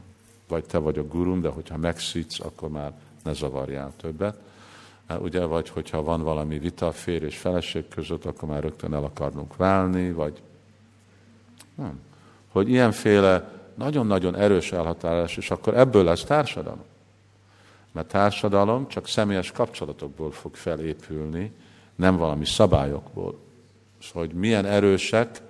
Vagy 0.47 0.65
te 0.65 0.77
vagy 0.77 0.97
a 0.97 1.07
gurum, 1.07 1.41
de 1.41 1.49
hogyha 1.49 1.77
megszítsz, 1.77 2.39
akkor 2.39 2.69
már 2.69 2.93
ne 3.23 3.33
zavarjál 3.33 3.91
többet. 3.97 4.37
Ugye, 5.21 5.45
vagy 5.45 5.69
hogyha 5.69 6.03
van 6.03 6.21
valami 6.21 6.59
vita 6.59 6.91
férj 6.91 7.25
és 7.25 7.37
feleség 7.37 7.87
között, 7.87 8.25
akkor 8.25 8.49
már 8.49 8.61
rögtön 8.61 8.93
el 8.93 9.03
akarnunk 9.03 9.55
válni, 9.55 10.11
vagy 10.11 10.41
nem. 11.75 11.99
Hogy 12.51 12.69
ilyenféle 12.69 13.51
nagyon-nagyon 13.75 14.35
erős 14.35 14.71
elhatárolás, 14.71 15.37
és 15.37 15.51
akkor 15.51 15.77
ebből 15.77 16.03
lesz 16.03 16.23
társadalom. 16.23 16.83
Mert 17.91 18.07
társadalom 18.07 18.87
csak 18.87 19.07
személyes 19.07 19.51
kapcsolatokból 19.51 20.31
fog 20.31 20.55
felépülni, 20.55 21.51
nem 21.95 22.17
valami 22.17 22.45
szabályokból. 22.45 23.39
Szóval, 24.01 24.27
hogy 24.27 24.35
milyen 24.35 24.65
erősek 24.65 25.41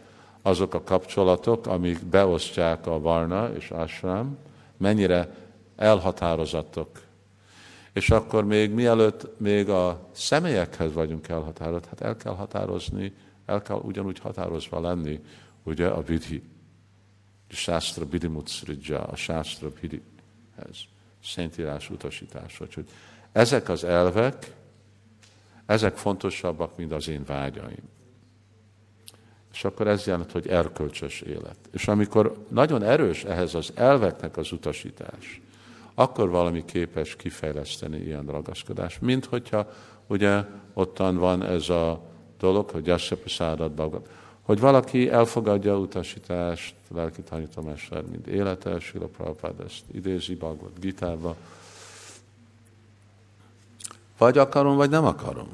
azok 0.41 0.73
a 0.73 0.83
kapcsolatok, 0.83 1.67
amik 1.67 2.05
beosztják 2.05 2.87
a 2.87 2.99
varna 2.99 3.53
és 3.55 3.69
ashram, 3.69 4.37
mennyire 4.77 5.35
elhatározatok. 5.75 6.89
És 7.93 8.09
akkor 8.09 8.45
még 8.45 8.71
mielőtt 8.71 9.39
még 9.39 9.69
a 9.69 10.09
személyekhez 10.11 10.93
vagyunk 10.93 11.27
elhatározott, 11.27 11.85
hát 11.85 12.01
el 12.01 12.17
kell 12.17 12.33
határozni, 12.33 13.13
el 13.45 13.61
kell 13.61 13.77
ugyanúgy 13.77 14.19
határozva 14.19 14.79
lenni, 14.79 15.19
ugye 15.63 15.87
a 15.87 16.01
vidhi 16.01 16.43
a 17.49 17.55
Sásztra 17.55 18.05
Bidimutsridja, 18.05 19.03
a 19.03 19.15
Sásztra 19.15 19.69
Bidihez, 19.81 20.81
Szentírás 21.23 21.89
utasítás. 21.89 22.57
Hogy 22.57 22.85
ezek 23.31 23.69
az 23.69 23.83
elvek, 23.83 24.51
ezek 25.65 25.97
fontosabbak, 25.97 26.77
mint 26.77 26.91
az 26.91 27.07
én 27.07 27.23
vágyaim. 27.25 27.89
És 29.53 29.63
akkor 29.63 29.87
ez 29.87 30.05
jelent, 30.05 30.31
hogy 30.31 30.47
erkölcsös 30.47 31.21
élet. 31.21 31.57
És 31.71 31.87
amikor 31.87 32.45
nagyon 32.47 32.83
erős 32.83 33.23
ehhez 33.23 33.53
az 33.55 33.71
elveknek 33.75 34.37
az 34.37 34.51
utasítás, 34.51 35.41
akkor 35.95 36.29
valami 36.29 36.65
képes 36.65 37.15
kifejleszteni 37.15 37.97
ilyen 37.97 38.25
ragaszkodás, 38.25 38.99
mint 38.99 39.25
hogyha 39.25 39.67
ugye 40.07 40.43
ottan 40.73 41.17
van 41.17 41.43
ez 41.43 41.69
a 41.69 42.01
dolog, 42.39 42.69
hogy 42.69 42.85
Jasyapasádat 42.85 43.71
Bhagavad 43.71 44.07
hogy 44.43 44.59
valaki 44.59 45.09
elfogadja 45.09 45.77
utasítást, 45.77 46.75
lelki 46.93 47.21
tanítomester, 47.21 48.03
mint 48.11 48.27
életes, 48.27 48.83
Sila 48.83 49.05
Prabhupád 49.05 49.59
ezt 49.59 49.83
idézi 49.91 50.35
Bhagavad 50.35 50.79
Gitába. 50.79 51.35
Vagy 54.17 54.37
akarom, 54.37 54.75
vagy 54.75 54.89
nem 54.89 55.05
akarom. 55.05 55.47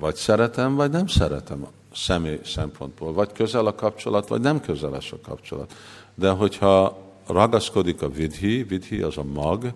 Vagy 0.00 0.14
szeretem, 0.14 0.74
vagy 0.74 0.90
nem 0.90 1.06
szeretem 1.06 1.66
személy 1.94 2.40
szempontból. 2.44 3.12
Vagy 3.12 3.32
közel 3.32 3.66
a 3.66 3.74
kapcsolat, 3.74 4.28
vagy 4.28 4.40
nem 4.40 4.60
közeles 4.60 5.12
a 5.12 5.18
kapcsolat. 5.22 5.72
De 6.14 6.30
hogyha 6.30 6.98
ragaszkodik 7.26 8.02
a 8.02 8.10
vidhi, 8.10 8.62
vidhi 8.62 9.02
az 9.02 9.18
a 9.18 9.24
mag, 9.24 9.72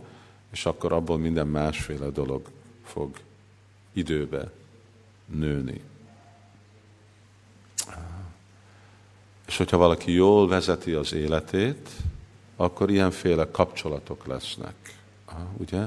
és 0.52 0.66
akkor 0.66 0.92
abból 0.92 1.18
minden 1.18 1.46
másféle 1.46 2.08
dolog 2.08 2.42
fog 2.84 3.16
időbe 3.92 4.50
nőni. 5.26 5.80
És 9.46 9.56
hogyha 9.56 9.76
valaki 9.76 10.12
jól 10.12 10.48
vezeti 10.48 10.92
az 10.92 11.12
életét, 11.12 11.88
akkor 12.56 12.90
ilyenféle 12.90 13.50
kapcsolatok 13.50 14.26
lesznek. 14.26 14.74
Ugye? 15.56 15.86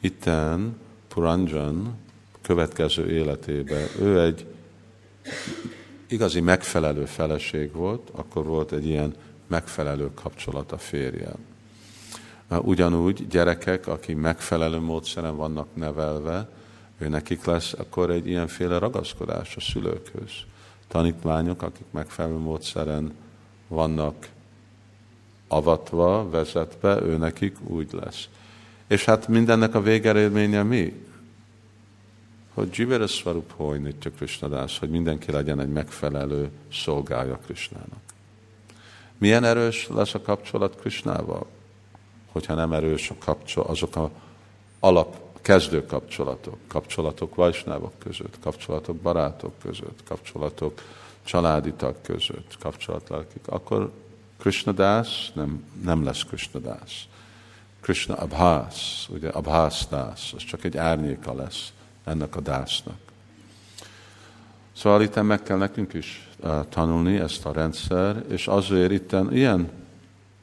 Itten 0.00 0.76
Puranjan 1.08 1.98
következő 2.40 3.10
életében 3.10 3.88
ő 3.98 4.20
egy 4.20 4.46
igazi 6.06 6.40
megfelelő 6.40 7.04
feleség 7.04 7.72
volt, 7.72 8.10
akkor 8.12 8.44
volt 8.44 8.72
egy 8.72 8.86
ilyen 8.86 9.14
megfelelő 9.46 10.10
kapcsolat 10.14 10.72
a 10.72 10.78
férjel. 10.78 11.36
Ugyanúgy 12.48 13.26
gyerekek, 13.26 13.86
akik 13.86 14.16
megfelelő 14.16 14.78
módszeren 14.78 15.36
vannak 15.36 15.66
nevelve, 15.74 16.48
ő 16.98 17.08
nekik 17.08 17.44
lesz 17.44 17.72
akkor 17.72 18.10
egy 18.10 18.26
ilyenféle 18.26 18.78
ragaszkodás 18.78 19.56
a 19.56 19.60
szülőkhöz. 19.60 20.32
Tanítványok, 20.88 21.62
akik 21.62 21.86
megfelelő 21.90 22.36
módszeren 22.36 23.12
vannak 23.68 24.28
avatva, 25.48 26.30
vezetve, 26.30 27.02
ő 27.02 27.16
nekik 27.16 27.56
úgy 27.66 27.92
lesz. 27.92 28.28
És 28.86 29.04
hát 29.04 29.28
mindennek 29.28 29.74
a 29.74 29.80
végeredménye 29.80 30.62
mi? 30.62 31.02
Hogy 32.54 32.68
Jivera 32.72 33.06
Svarup 33.06 33.52
Hojnitya 33.56 34.10
Krishnadás, 34.10 34.78
hogy 34.78 34.90
mindenki 34.90 35.32
legyen 35.32 35.60
egy 35.60 35.72
megfelelő 35.72 36.50
szolgája 36.72 37.38
Krishnának. 37.44 38.03
Milyen 39.18 39.44
erős 39.44 39.88
lesz 39.88 40.14
a 40.14 40.20
kapcsolat 40.20 40.76
Krishnával? 40.80 41.46
Hogyha 42.32 42.54
nem 42.54 42.72
erős 42.72 43.10
a 43.10 43.14
kapcsolat, 43.18 43.68
azok 43.68 43.96
a 43.96 44.10
alap 44.80 45.16
kezdő 45.40 45.86
kapcsolatok, 45.86 46.58
kapcsolatok 46.68 47.34
vajsnávok 47.34 47.98
között, 47.98 48.38
kapcsolatok 48.40 48.96
barátok 48.96 49.52
között, 49.62 50.02
kapcsolatok 50.04 50.82
családi 51.24 51.72
tag 51.72 51.96
között, 52.02 52.56
kapcsolatok, 52.60 53.26
akkor 53.46 53.92
Krishna 54.38 54.72
dász 54.72 55.30
nem, 55.34 55.64
nem 55.82 56.04
lesz 56.04 56.22
Krishna 56.22 56.60
dász. 56.60 57.02
Krishna 57.80 58.14
Abhás, 58.14 59.08
ugye 59.12 59.28
Abhás 59.28 59.86
dász, 59.90 60.32
az 60.32 60.44
csak 60.44 60.64
egy 60.64 60.76
árnyéka 60.76 61.34
lesz 61.34 61.72
ennek 62.04 62.36
a 62.36 62.40
dásznak. 62.40 62.98
Szóval 64.72 65.02
itt 65.02 65.22
meg 65.22 65.42
kell 65.42 65.56
nekünk 65.56 65.92
is 65.92 66.28
tanulni 66.68 67.16
ezt 67.16 67.46
a 67.46 67.52
rendszer, 67.52 68.24
és 68.28 68.46
azért 68.46 68.90
itt 68.92 69.16
ilyen 69.30 69.70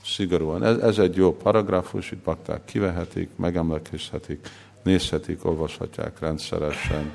szigorúan, 0.03 0.63
ez, 0.63 0.77
ez 0.77 0.97
egy 0.97 1.15
jó 1.15 1.35
paragrafus, 1.35 2.11
itt 2.11 2.23
bakták 2.23 2.65
kivehetik, 2.65 3.29
megemlékezhetik, 3.35 4.47
nézhetik, 4.83 5.45
olvashatják 5.45 6.19
rendszeresen. 6.19 7.13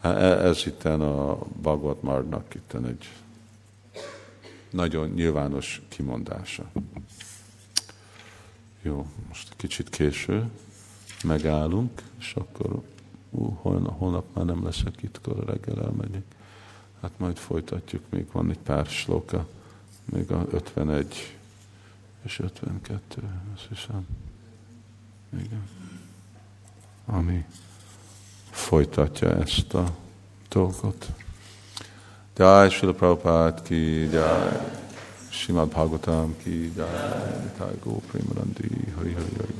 E, 0.00 0.08
ez 0.44 0.66
itt 0.66 0.84
a 0.84 1.38
Bhagavad 1.62 1.96
Marnak 2.00 2.54
itt 2.54 2.72
egy 2.86 3.08
nagyon 4.70 5.08
nyilvános 5.08 5.82
kimondása. 5.88 6.70
Jó, 8.82 9.06
most 9.28 9.48
kicsit 9.56 9.88
késő, 9.88 10.44
megállunk, 11.24 12.02
és 12.18 12.34
akkor 12.34 12.82
ú, 13.30 13.58
holnap, 13.60 13.98
holnap 13.98 14.24
már 14.34 14.44
nem 14.44 14.64
leszek 14.64 15.02
itt, 15.02 15.16
akkor 15.16 15.44
reggel 15.44 15.84
elmegyek. 15.84 16.24
Hát 17.00 17.10
majd 17.16 17.36
folytatjuk, 17.36 18.02
még 18.08 18.26
van 18.32 18.50
egy 18.50 18.58
pár 18.58 18.86
sloka, 18.86 19.46
még 20.04 20.30
a 20.30 20.46
51 20.50 21.36
és 22.22 22.38
52, 22.38 23.22
azt 23.54 23.66
hiszem. 23.68 24.06
Igen. 25.32 25.68
Ami 27.06 27.44
folytatja 28.50 29.36
ezt 29.36 29.74
a 29.74 29.96
dolgot. 30.48 31.06
Jai 32.36 32.70
Srila 32.70 32.92
Prabhupada 32.92 33.62
ki 33.62 34.08
jai, 34.12 34.58
Srimad 35.28 35.68
Bhagavatam 35.68 36.36
ki 36.42 36.72
jai, 36.76 36.86
Nitai 37.42 37.78
Go 37.82 37.90
Premarandi, 37.90 38.92
Hari 38.96 39.12
Hari 39.12 39.34
Hari. 39.36 39.54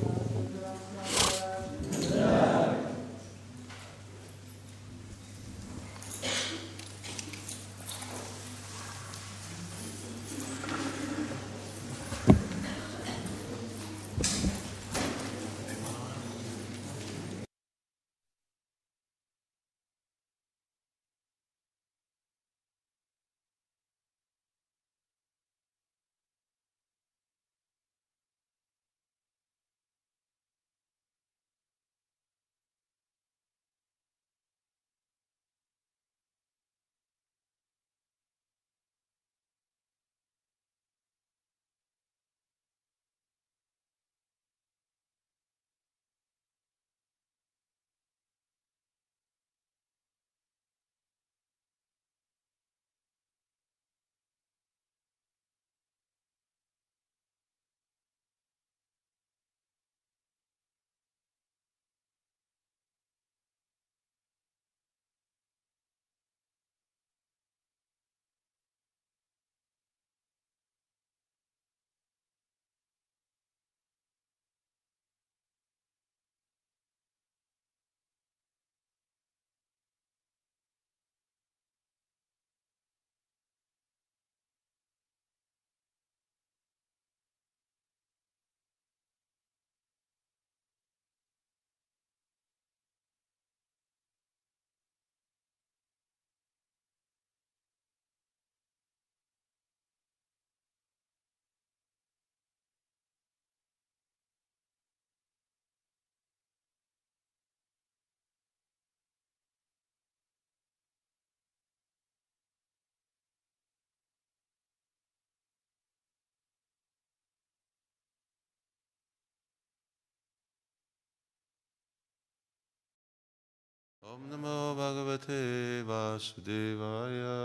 Om 124.09 124.21
Namo 124.29 124.73
Bhagavate 124.73 125.83
Vasudevaya. 125.85 127.37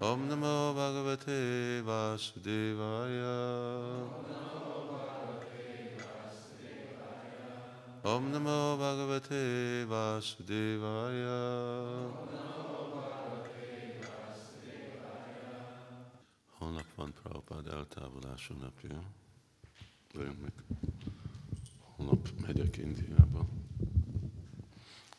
Om 0.00 0.28
Namo 0.28 0.74
Bhagavate 0.74 1.82
Vasudevaya. 1.86 3.38
Om 8.02 8.32
Namo 8.32 8.76
Bhagavate 8.82 9.86
Vasudevaya. 9.86 11.40
Holnap 16.58 16.86
van 16.96 17.12
Prabhupád 17.12 17.66
eltávolása 17.66 18.54
napja. 18.54 19.02
Várjunk 20.14 20.40
meg 20.40 20.52
holnap 22.02 22.28
megyek 22.46 22.76
Indiába, 22.76 23.46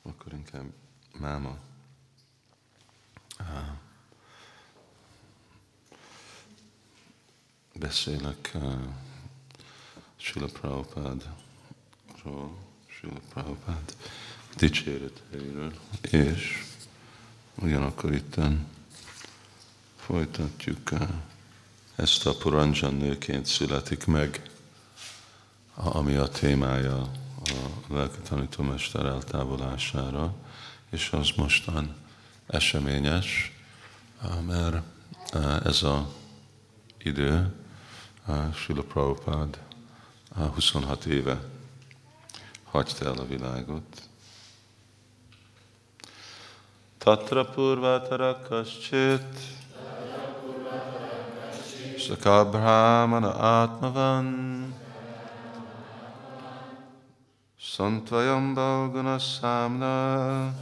akkor 0.02 0.34
inkább 0.34 0.74
máma. 1.20 1.58
Uh, 3.40 3.46
beszélek 7.74 8.52
uh, 8.54 8.74
Srila 10.16 10.48
Prabhupádról, 10.48 12.58
Srila 12.86 13.20
Prabhupád 13.30 13.96
dicséreteiről, 14.58 15.74
és 16.02 16.64
ugyanakkor 17.56 18.14
itten 18.14 18.68
Folytatjuk 19.96 20.90
ezt 21.96 22.26
a 22.26 22.36
Puranjan 22.36 22.96
nőként 22.96 23.46
születik 23.46 24.06
meg, 24.06 24.53
ami 25.76 26.16
a 26.16 26.28
témája 26.28 27.02
a 27.46 27.94
lelki 27.94 28.20
tanítómester 28.20 29.06
eltávolására, 29.06 30.34
és 30.90 31.10
az 31.12 31.32
mostan 31.36 31.96
eseményes, 32.48 33.58
mert 34.48 34.84
ez 35.66 35.84
a 35.84 36.08
idő, 36.98 37.54
Sula 38.54 38.82
Prabhupád 38.82 39.60
26 40.56 41.06
éve 41.06 41.40
hagyta 42.64 43.06
el 43.06 43.18
a 43.18 43.26
világot. 43.26 44.02
Tatra 46.98 47.46
purvatara 47.46 48.42
kaschit 48.42 49.40
Saka 51.98 52.50
brahmana 52.50 53.34
atmavan 53.34 54.74
Santvayam 57.74 58.54
balguna 58.54 59.18
samna. 59.20 60.54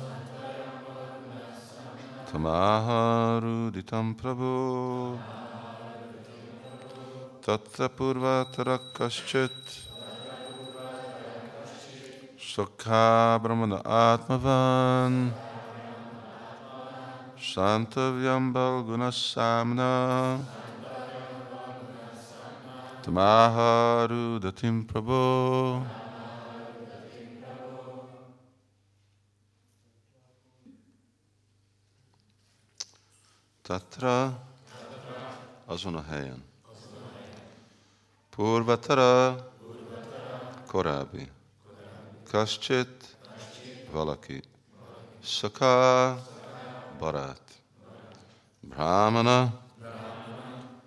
Tamaharuditam 2.32 4.16
prabhu. 4.16 5.20
Tatra 7.44 7.88
purvatara 7.90 8.78
kaschit 8.96 9.60
Saka 12.40 13.40
brahmana 13.44 13.80
atmavan. 13.84 15.34
Santavyam 17.38 18.54
Balgunasamna 18.54 20.40
Tamaharudatim 23.04 24.86
Prabhu 24.86 25.84
Tatra 33.62 34.44
azon 35.66 35.96
a 35.96 36.04
helyen. 36.04 36.44
Purvatara 38.30 39.52
korábbi. 40.68 41.32
Kaschit 42.30 43.18
valaki. 43.92 44.42
Saka 45.24 46.18
barát. 47.00 47.62
Brahmana, 48.60 49.60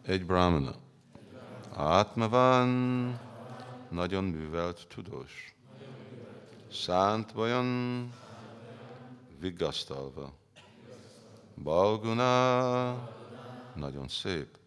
egy 0.02 0.26
brahmana. 0.26 0.74
Átmavan, 1.76 2.68
nagyon 3.88 4.24
művelt 4.24 4.86
tudós. 4.94 5.55
Szánt 6.72 7.32
vajon, 7.32 8.12
vigasztalva. 9.38 10.32
Balguna, 11.62 12.93
nagyon 13.74 14.09
szép. 14.09 14.59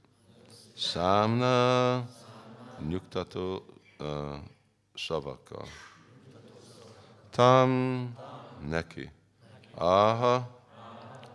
Számna, 0.76 1.95
nyugtató 2.88 3.65
uh, 3.99 4.07
szavakkal. 4.93 5.65
Tam, 7.30 8.14
neki. 8.68 9.11
Aha, 9.73 10.61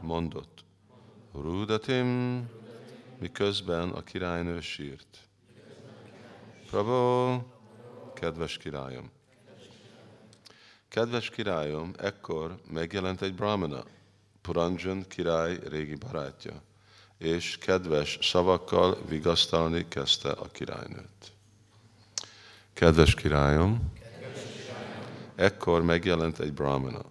mondott. 0.00 0.64
Rudatim, 1.32 2.48
miközben 3.18 3.90
a 3.90 4.02
királynő 4.02 4.60
sírt. 4.60 5.18
Prabhu, 6.70 7.42
kedves 8.14 8.56
királyom. 8.56 9.10
Kedves 10.88 11.30
királyom, 11.30 11.92
ekkor 11.98 12.60
megjelent 12.70 13.22
egy 13.22 13.34
brahmana, 13.34 13.84
Puranjan 14.42 15.04
király 15.08 15.58
régi 15.68 15.94
barátja, 15.94 16.62
és 17.18 17.58
kedves 17.58 18.18
szavakkal 18.22 18.98
vigasztalni 19.08 19.88
kezdte 19.88 20.30
a 20.30 20.46
királynőt. 20.46 21.32
Kedves 22.72 23.14
királyom, 23.14 23.92
ekkor 25.34 25.82
megjelent 25.82 26.38
egy 26.38 26.52
brahmana, 26.52 27.04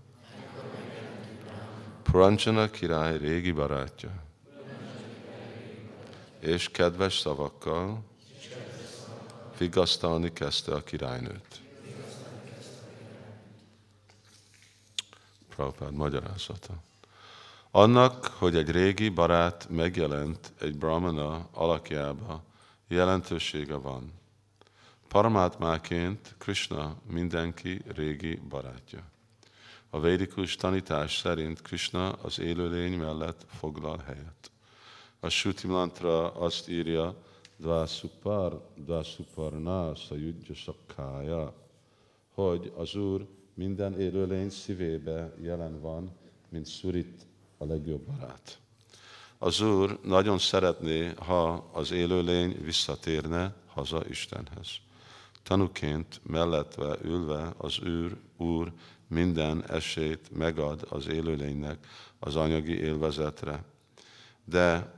Puranjana 2.04 2.70
király 2.70 3.18
régi 3.18 3.52
barátja, 3.52 4.24
és 6.40 6.70
kedves 6.70 7.18
szavakkal 7.18 8.04
vigasztalni 9.58 10.34
kezdte 10.34 10.74
a 10.74 10.84
királynőt. 10.84 11.62
Prabhupád 15.50 15.94
magyarázata. 15.94 16.74
Annak, 17.74 18.26
hogy 18.26 18.56
egy 18.56 18.70
régi 18.70 19.10
barát 19.10 19.68
megjelent 19.70 20.54
egy 20.60 20.78
brahmana 20.78 21.48
alakjába, 21.52 22.44
jelentősége 22.88 23.76
van. 23.76 24.12
Paramátmáként 25.08 26.36
Krishna 26.38 26.96
mindenki 27.10 27.82
régi 27.96 28.36
barátja. 28.50 29.04
A 29.90 30.00
védikus 30.00 30.56
tanítás 30.56 31.18
szerint 31.18 31.62
Krishna 31.62 32.12
az 32.12 32.40
élőlény 32.40 32.98
mellett 32.98 33.46
foglal 33.48 33.98
helyet. 33.98 34.52
A 35.20 35.30
Shruti 35.30 35.68
mantra 35.68 36.34
azt 36.34 36.70
írja, 36.70 37.16
Dvasupar, 37.58 38.70
Dvasuparna, 38.76 39.96
Sajudja 39.96 40.56
Sakkája, 40.56 41.54
hogy 42.34 42.74
az 42.76 42.96
Úr 42.96 43.28
minden 43.54 44.00
élőlény 44.00 44.50
szívébe 44.50 45.34
jelen 45.42 45.82
van, 45.82 46.12
mint 46.50 46.68
Surit, 46.68 47.30
a 47.62 47.66
legjobb 47.66 48.02
barát. 48.02 48.60
Az 49.38 49.62
Úr 49.62 50.00
nagyon 50.04 50.38
szeretné, 50.38 51.14
ha 51.18 51.70
az 51.72 51.92
élőlény 51.92 52.58
visszatérne 52.64 53.54
haza 53.68 54.04
Istenhez. 54.10 54.70
Tanuként 55.44 56.22
mellettve 56.24 56.98
ülve 57.04 57.54
az 57.58 57.80
Úr, 57.80 58.18
Úr 58.38 58.72
minden 59.08 59.66
esélyt 59.70 60.38
megad 60.38 60.86
az 60.90 61.08
élőlénynek 61.08 61.88
az 62.20 62.36
anyagi 62.36 62.80
élvezetre. 62.80 63.64
De 64.46 64.94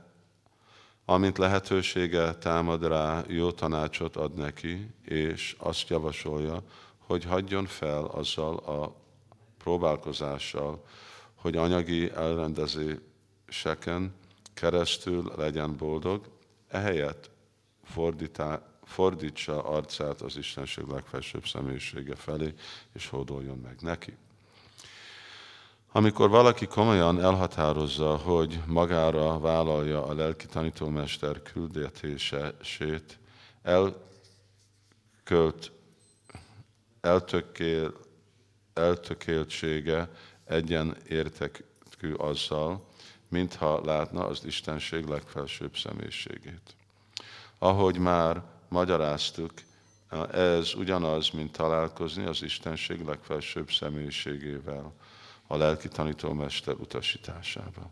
amint 1.04 1.38
lehetősége 1.38 2.34
támad 2.34 2.86
rá, 2.86 3.24
jó 3.28 3.52
tanácsot 3.52 4.16
ad 4.16 4.34
neki, 4.34 4.90
és 5.04 5.56
azt 5.58 5.88
javasolja, 5.88 6.62
hogy 6.98 7.24
hagyjon 7.24 7.66
fel 7.66 8.04
azzal 8.04 8.56
a 8.56 8.94
próbálkozással, 9.58 10.84
hogy 11.44 11.56
anyagi 11.56 12.10
elrendezéseken 12.10 14.14
keresztül 14.54 15.32
legyen 15.36 15.76
boldog, 15.76 16.28
ehelyett 16.68 17.30
fordítá, 17.82 18.62
fordítsa 18.84 19.62
arcát 19.62 20.20
az 20.20 20.36
Istenség 20.36 20.86
legfelsőbb 20.86 21.46
személyisége 21.46 22.14
felé, 22.14 22.54
és 22.92 23.08
hódoljon 23.08 23.58
meg 23.58 23.76
neki. 23.80 24.16
Amikor 25.92 26.28
valaki 26.28 26.66
komolyan 26.66 27.20
elhatározza, 27.20 28.16
hogy 28.16 28.60
magára 28.66 29.38
vállalja 29.38 30.04
a 30.04 30.14
lelki 30.14 30.46
tanítómester 30.46 31.42
küldetését, 31.42 33.18
elkölt, 33.62 35.72
eltökél, 37.00 37.92
eltökéltsége 38.74 40.08
egyen 40.44 40.96
értekű 41.08 42.12
azzal, 42.16 42.84
mintha 43.28 43.84
látna 43.84 44.26
az 44.26 44.44
Istenség 44.44 45.04
legfelsőbb 45.04 45.76
személyiségét. 45.76 46.76
Ahogy 47.58 47.98
már 47.98 48.42
magyaráztuk, 48.68 49.52
ez 50.32 50.74
ugyanaz, 50.74 51.30
mint 51.30 51.52
találkozni 51.52 52.24
az 52.24 52.42
Istenség 52.42 53.04
legfelsőbb 53.04 53.70
személyiségével 53.70 54.92
a 55.46 55.56
lelki 55.56 55.88
tanítómester 55.88 56.74
utasításában. 56.74 57.90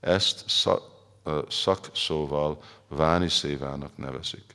Ezt 0.00 0.44
szakszóval 1.48 2.62
Váni 2.88 3.28
Szévának 3.28 3.96
nevezik. 3.96 4.53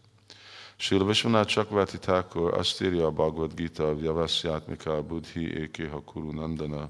Srila 0.81 1.05
Vishwanath 1.05 1.49
Chakvati 1.49 1.97
Thakur 1.97 2.53
azt 2.53 2.81
írja 2.81 3.05
a 3.05 3.11
Bhagavad 3.11 3.53
Gita, 3.53 3.87
a 3.87 3.95
Vyavasyatmika 3.95 5.01
Buddhi 5.03 5.59
Ékéha 5.59 6.01
Kuru 6.01 6.31
Nandana 6.31 6.89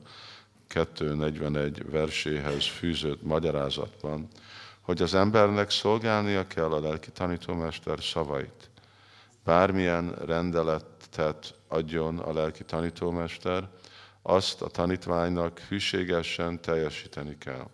241 0.67 1.89
verséhez 1.89 2.65
fűzött 2.65 3.21
magyarázatban, 3.21 4.27
hogy 4.81 5.01
az 5.01 5.13
embernek 5.13 5.69
szolgálnia 5.69 6.47
kell 6.47 6.71
a 6.71 6.79
lelki 6.79 7.11
tanítómester 7.11 8.03
szavait. 8.03 8.69
Bármilyen 9.43 10.11
rendeletet 10.25 11.55
adjon 11.67 12.19
a 12.19 12.33
lelki 12.33 12.63
tanítómester, 12.63 13.69
azt 14.21 14.61
a 14.61 14.67
tanítványnak 14.67 15.59
hűségesen 15.59 16.61
teljesíteni 16.61 17.37
kell. 17.37 17.67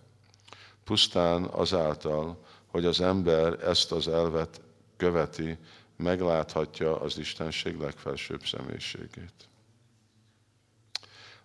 Pusztán 0.83 1.43
azáltal, 1.43 2.43
hogy 2.67 2.85
az 2.85 3.01
ember 3.01 3.59
ezt 3.63 3.91
az 3.91 4.07
elvet 4.07 4.61
követi, 4.97 5.57
megláthatja 5.97 7.01
az 7.01 7.17
Istenség 7.17 7.77
legfelsőbb 7.77 8.45
személyiségét. 8.45 9.33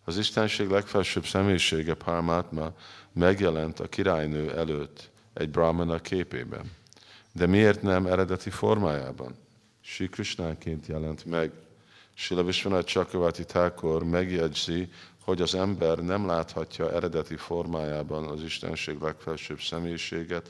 Az 0.05 0.19
Istenség 0.19 0.69
legfelsőbb 0.69 1.25
személyisége 1.25 1.95
Parmatma 1.95 2.73
megjelent 3.13 3.81
a 3.81 3.89
királynő 3.89 4.57
előtt 4.57 5.11
egy 5.33 5.51
brahmana 5.51 6.01
képében. 6.01 6.71
De 7.33 7.47
miért 7.47 7.83
nem 7.83 8.07
eredeti 8.07 8.51
formájában? 8.51 9.35
Sri 9.81 10.09
Krishnánként 10.09 10.87
jelent 10.87 11.25
meg. 11.25 11.53
Sila 12.15 12.43
Vishwanath 12.43 12.87
Chakravarti 12.87 13.45
Thakur 13.45 14.05
megjegyzi, 14.05 14.89
hogy 15.25 15.41
az 15.41 15.55
ember 15.55 15.99
nem 15.99 16.27
láthatja 16.27 16.93
eredeti 16.93 17.37
formájában 17.37 18.25
az 18.25 18.43
Istenség 18.43 19.01
legfelsőbb 19.01 19.61
személyiséget, 19.61 20.49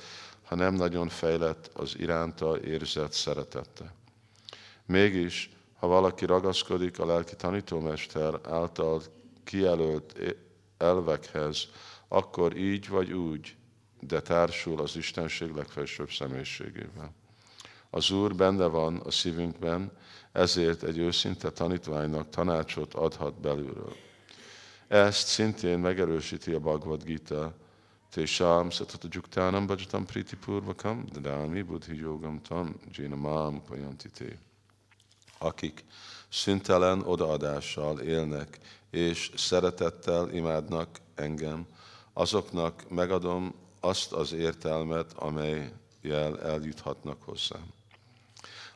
ha 0.51 0.57
nem 0.57 0.75
nagyon 0.75 1.09
fejlett 1.09 1.71
az 1.75 1.99
iránta 1.99 2.61
érzett 2.61 3.13
szeretette. 3.13 3.95
Mégis, 4.87 5.51
ha 5.79 5.87
valaki 5.87 6.25
ragaszkodik 6.27 6.99
a 6.99 7.07
lelki 7.07 7.37
tanítómester 7.37 8.41
által 8.49 9.03
kijelölt 9.45 10.37
elvekhez, 10.79 11.69
akkor 12.09 12.57
így 12.57 12.89
vagy 12.89 13.13
úgy, 13.13 13.57
de 14.01 14.21
társul 14.21 14.81
az 14.81 14.97
Istenség 14.97 15.51
legfelsőbb 15.51 16.11
személyiségével. 16.11 17.15
Az 17.91 18.11
Úr 18.11 18.35
benne 18.35 18.67
van 18.67 18.97
a 18.97 19.11
szívünkben, 19.11 19.93
ezért 20.33 20.83
egy 20.83 20.99
őszinte 20.99 21.51
tanítványnak 21.51 22.29
tanácsot 22.29 22.95
adhat 22.95 23.41
belülről. 23.41 23.97
Ezt 24.89 25.27
szintén 25.27 25.79
megerősíti 25.79 26.53
a 26.53 26.59
Bhagavad 26.61 27.03
Gita, 27.03 27.55
Tésám 28.11 28.71
szatata 28.71 29.09
gyuktánam 29.09 29.67
bhajatam 29.67 30.07
priti 30.07 30.37
purvakam, 30.37 31.05
dadámi 31.13 31.63
buddhi 31.63 31.97
jogam 31.97 32.43
tam, 32.43 32.75
jina 32.93 33.17
mám 33.17 33.63
pajantité. 33.63 34.39
Akik 35.39 35.85
szüntelen 36.29 37.01
odaadással 37.01 38.01
élnek, 38.01 38.59
és 38.91 39.31
szeretettel 39.37 40.31
imádnak 40.35 40.89
engem, 41.15 41.67
azoknak 42.13 42.91
megadom 42.91 43.55
azt 43.81 44.13
az 44.13 44.33
értelmet, 44.33 45.13
amelyel 45.13 46.41
eljuthatnak 46.43 47.23
hozzám. 47.23 47.67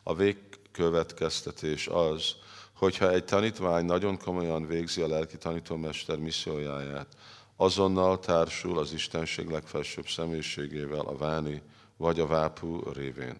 A 0.02 0.15
végkövetkeztetés 0.15 1.86
az, 1.86 2.35
hogyha 2.73 3.11
egy 3.11 3.24
tanítvány 3.24 3.85
nagyon 3.85 4.19
komolyan 4.19 4.66
végzi 4.66 5.01
a 5.01 5.09
lelki 5.09 5.39
tanítómester 5.39 6.19
missziójáját, 6.19 7.16
azonnal 7.56 8.18
társul 8.18 8.78
az 8.78 8.93
Istenség 8.93 9.48
legfelsőbb 9.48 10.09
személyiségével 10.09 11.01
a 11.01 11.16
váni 11.16 11.62
vagy 11.97 12.20
a 12.20 12.26
vápú 12.26 12.82
révén. 12.93 13.36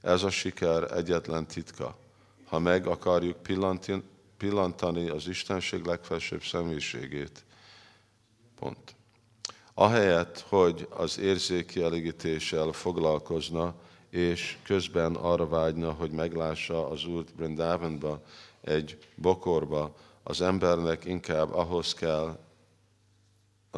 Ez 0.00 0.22
a 0.22 0.30
siker 0.30 0.96
egyetlen 0.96 1.46
titka. 1.46 1.96
Ha 2.46 2.58
meg 2.58 2.86
akarjuk 2.86 3.36
pillantani 4.36 5.08
az 5.08 5.28
Istenség 5.28 5.84
legfelsőbb 5.84 6.42
személyiségét, 6.42 7.44
pont. 8.58 8.94
Ahelyett, 9.74 10.44
hogy 10.48 10.88
az 10.90 11.18
érzékielégítéssel 11.18 12.72
foglalkozna, 12.72 13.74
és 14.10 14.58
közben 14.62 15.14
arra 15.14 15.48
vágyna, 15.48 15.92
hogy 15.92 16.10
meglássa 16.10 16.88
az 16.88 17.04
Úrt 17.04 17.34
Brindavanba, 17.34 18.22
egy 18.60 18.98
bokorba, 19.14 19.94
az 20.22 20.40
embernek 20.40 21.04
inkább 21.04 21.52
ahhoz 21.52 21.94
kell, 21.94 22.38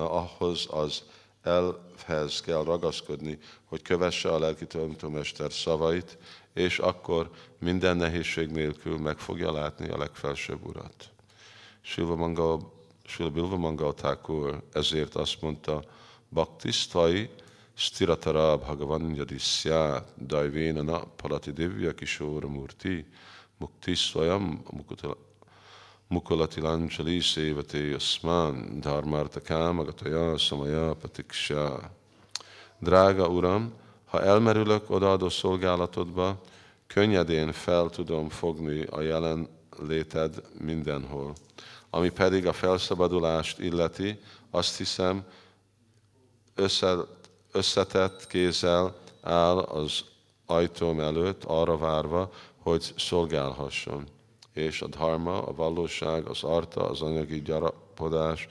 ahhoz 0.03 0.67
az 0.71 1.03
elvhez 1.43 2.41
kell 2.41 2.65
ragaszkodni, 2.65 3.39
hogy 3.65 3.83
kövesse 3.83 4.31
a 4.31 4.39
lelki 4.39 4.67
tanítómester 4.67 5.53
szavait, 5.53 6.19
és 6.53 6.79
akkor 6.79 7.31
minden 7.59 7.97
nehézség 7.97 8.51
nélkül 8.51 8.99
meg 8.99 9.19
fogja 9.19 9.53
látni 9.53 9.89
a 9.89 9.99
legfelsőbb 9.99 10.67
urat. 10.67 11.11
Mangal 13.57 13.95
Thakur 13.95 14.63
ezért 14.73 15.15
azt 15.15 15.41
mondta, 15.41 15.85
Bhaktisztai 16.29 17.31
Stiratara 17.75 18.59
Bhagavan 18.59 19.15
Yadisya 19.15 20.07
Daivéna 20.27 20.83
Na 20.83 21.05
Palati 21.05 21.53
Divya 21.53 21.95
Kishora 21.95 22.49
Murti 22.49 23.07
Mukti 23.57 23.95
Sevate 27.21 27.79
Yasman 27.79 28.81
Dharmarta 28.81 29.41
Kámagataya 29.41 30.39
Samaya 30.39 30.95
Patiksha 30.95 31.91
Drága 32.79 33.29
Uram, 33.29 33.73
ha 34.05 34.23
elmerülök 34.23 34.91
odaadó 34.91 35.29
szolgálatodba, 35.29 36.41
könnyedén 36.87 37.53
fel 37.53 37.89
tudom 37.91 38.29
fogni 38.29 38.83
a 38.83 39.01
jelen 39.01 39.49
léted 39.79 40.43
mindenhol. 40.61 41.33
Ami 41.91 42.11
pedig 42.11 42.47
a 42.47 42.53
felszabadulást 42.53 43.59
illeti, 43.59 44.19
azt 44.51 44.77
hiszem, 44.77 45.25
összetett 47.53 48.27
kézzel 48.27 48.95
áll 49.23 49.59
az 49.59 50.05
ajtóm 50.47 51.01
előtt, 51.01 51.45
arra 51.45 51.77
várva, 51.77 52.31
hogy 52.63 52.93
szolgálhasson. 52.97 54.14
És 54.55 54.83
a 54.83 54.87
dharma, 54.87 55.43
a 55.43 55.55
valóság, 55.55 56.27
az 56.27 56.43
arta, 56.43 56.89
az 56.89 57.03
anyagi 57.03 57.43
gyarapodás, 57.43 58.49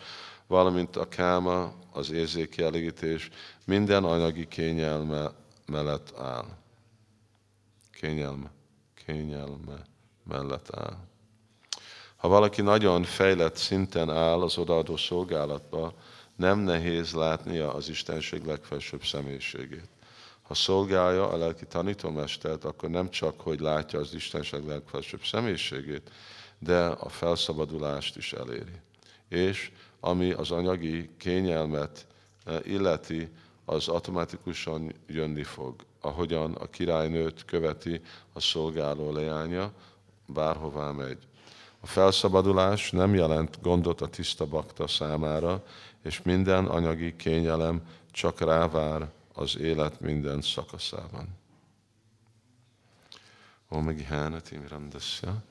valamint 0.48 0.96
a 0.96 1.08
káma, 1.08 1.74
az 1.92 2.12
érzékielégítés, 2.12 3.30
minden 3.66 4.04
anyagi 4.04 4.48
kényelme 4.48 5.32
mellett 5.66 6.14
áll. 6.18 6.46
Kényelme, 7.92 8.52
kényelme 9.06 9.82
mellett 10.24 10.76
áll. 10.76 10.98
Ha 12.16 12.28
valaki 12.28 12.62
nagyon 12.62 13.04
fejlett 13.04 13.56
szinten 13.56 14.10
áll 14.10 14.42
az 14.42 14.58
odaadó 14.58 14.98
szolgálatba, 14.98 15.94
nem 16.36 16.60
nehéz 16.60 17.14
látnia 17.14 17.74
az 17.74 17.90
Istenség 17.90 18.46
legfelsőbb 18.46 19.04
személyiségét. 19.04 19.93
Ha 20.44 20.54
szolgálja 20.54 21.30
a 21.30 21.38
lelki 21.38 21.66
tanítómestert, 21.66 22.64
akkor 22.64 22.90
nem 22.90 23.10
csak, 23.10 23.42
hogy 23.42 23.60
látja 23.60 24.00
az 24.00 24.14
Istenség 24.14 24.66
legfelsőbb 24.66 25.24
személyiségét, 25.24 26.12
de 26.60 26.86
a 26.86 27.10
felszabadulást 27.10 28.18
is 28.18 28.34
eléri. 28.34 28.82
És 29.30 29.72
ami 30.00 30.32
az 30.32 30.52
anyagi 30.52 31.10
kényelmet 31.18 32.06
eh, 32.46 32.60
illeti, 32.64 33.30
az 33.66 33.88
automatikusan 33.88 34.94
jönni 35.08 35.44
fog, 35.44 35.76
ahogyan 36.02 36.54
a 36.54 36.70
királynőt 36.70 37.46
követi 37.46 38.02
a 38.34 38.40
szolgáló 38.40 39.12
leánya, 39.12 39.72
bárhová 40.26 40.92
megy. 40.92 41.18
A 41.80 41.88
felszabadulás 41.88 42.92
nem 42.92 43.16
jelent 43.16 43.62
gondot 43.62 44.02
a 44.02 44.08
tiszta 44.08 44.46
bakta 44.46 44.88
számára, 44.88 45.64
és 46.04 46.22
minden 46.22 46.66
anyagi 46.66 47.16
kényelem 47.16 47.82
csak 48.12 48.40
rávár 48.40 49.12
az 49.34 49.58
élet 49.58 50.00
minden 50.00 50.42
szakaszában. 50.42 51.28
Om 53.70 53.96
Gyanati 53.96 54.58
Mirandasya 54.58 55.44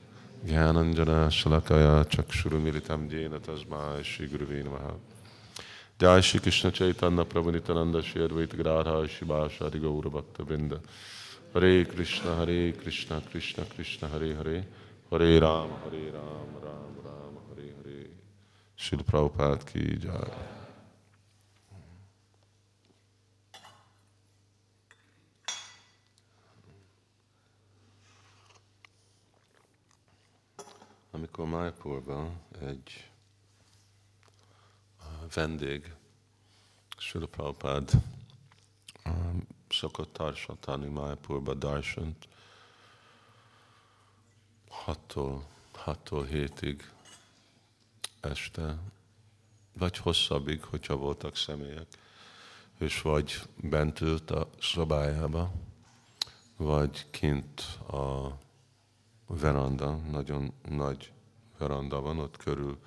Gyananjana 0.45 1.29
Salakaya 1.29 2.05
Chakshurumilitam 2.05 3.09
Jena 3.09 3.39
Tasmai 3.39 4.03
Shri 4.03 4.27
Guruve 4.27 4.63
Namaha 4.63 4.97
Jai 5.97 6.21
Shri 6.21 6.39
Krishna 6.39 6.71
Chaitanya 6.71 7.23
Prabhu 7.23 7.49
Nityananda 7.49 8.01
Shri 8.01 8.21
Advaita 8.21 8.55
Gradha 8.55 9.07
Shivashari 9.07 9.79
Gaura 9.79 10.09
Bhakta 10.09 10.43
Vrinda 10.43 10.79
Hare 11.53 11.85
Krishna 11.85 12.35
Hare 12.35 12.71
Krishna 12.71 13.21
Krishna 13.29 13.63
Krishna 13.65 14.07
Hare 14.07 14.35
Hare 14.35 14.67
Hare 15.09 15.39
Rama 15.39 15.77
Hare 15.83 16.11
Rama 16.11 16.59
Rama 16.61 16.99
Rama 17.03 17.39
Hare 17.49 17.73
Hare 17.77 18.09
Srila 18.77 19.03
Prabhupada 19.03 19.57
ki 19.63 19.97
jai. 19.97 20.62
Amikor 31.13 31.45
Májpurban 31.45 32.39
egy 32.61 33.11
vendég, 35.33 35.93
Srila 36.97 37.27
Prabhupád 37.27 37.91
um, 39.05 39.47
szokott 39.69 40.13
tartani 40.13 40.87
Májpurba 40.87 41.53
darsant 41.53 42.27
6-tól, 44.85 45.41
6-tól 45.85 46.27
7-ig 46.31 46.81
este, 48.21 48.77
vagy 49.73 49.97
hosszabbig, 49.97 50.63
hogyha 50.63 50.95
voltak 50.95 51.35
személyek, 51.35 51.87
és 52.79 53.01
vagy 53.01 53.41
bent 53.55 54.01
ült 54.01 54.31
a 54.31 54.49
szobájába, 54.59 55.51
vagy 56.57 57.09
kint 57.09 57.61
a 57.87 58.37
veranda, 59.39 59.95
nagyon 59.95 60.53
nagy 60.69 61.11
veranda 61.57 62.01
van, 62.01 62.19
ott 62.19 62.37
körül 62.37 62.77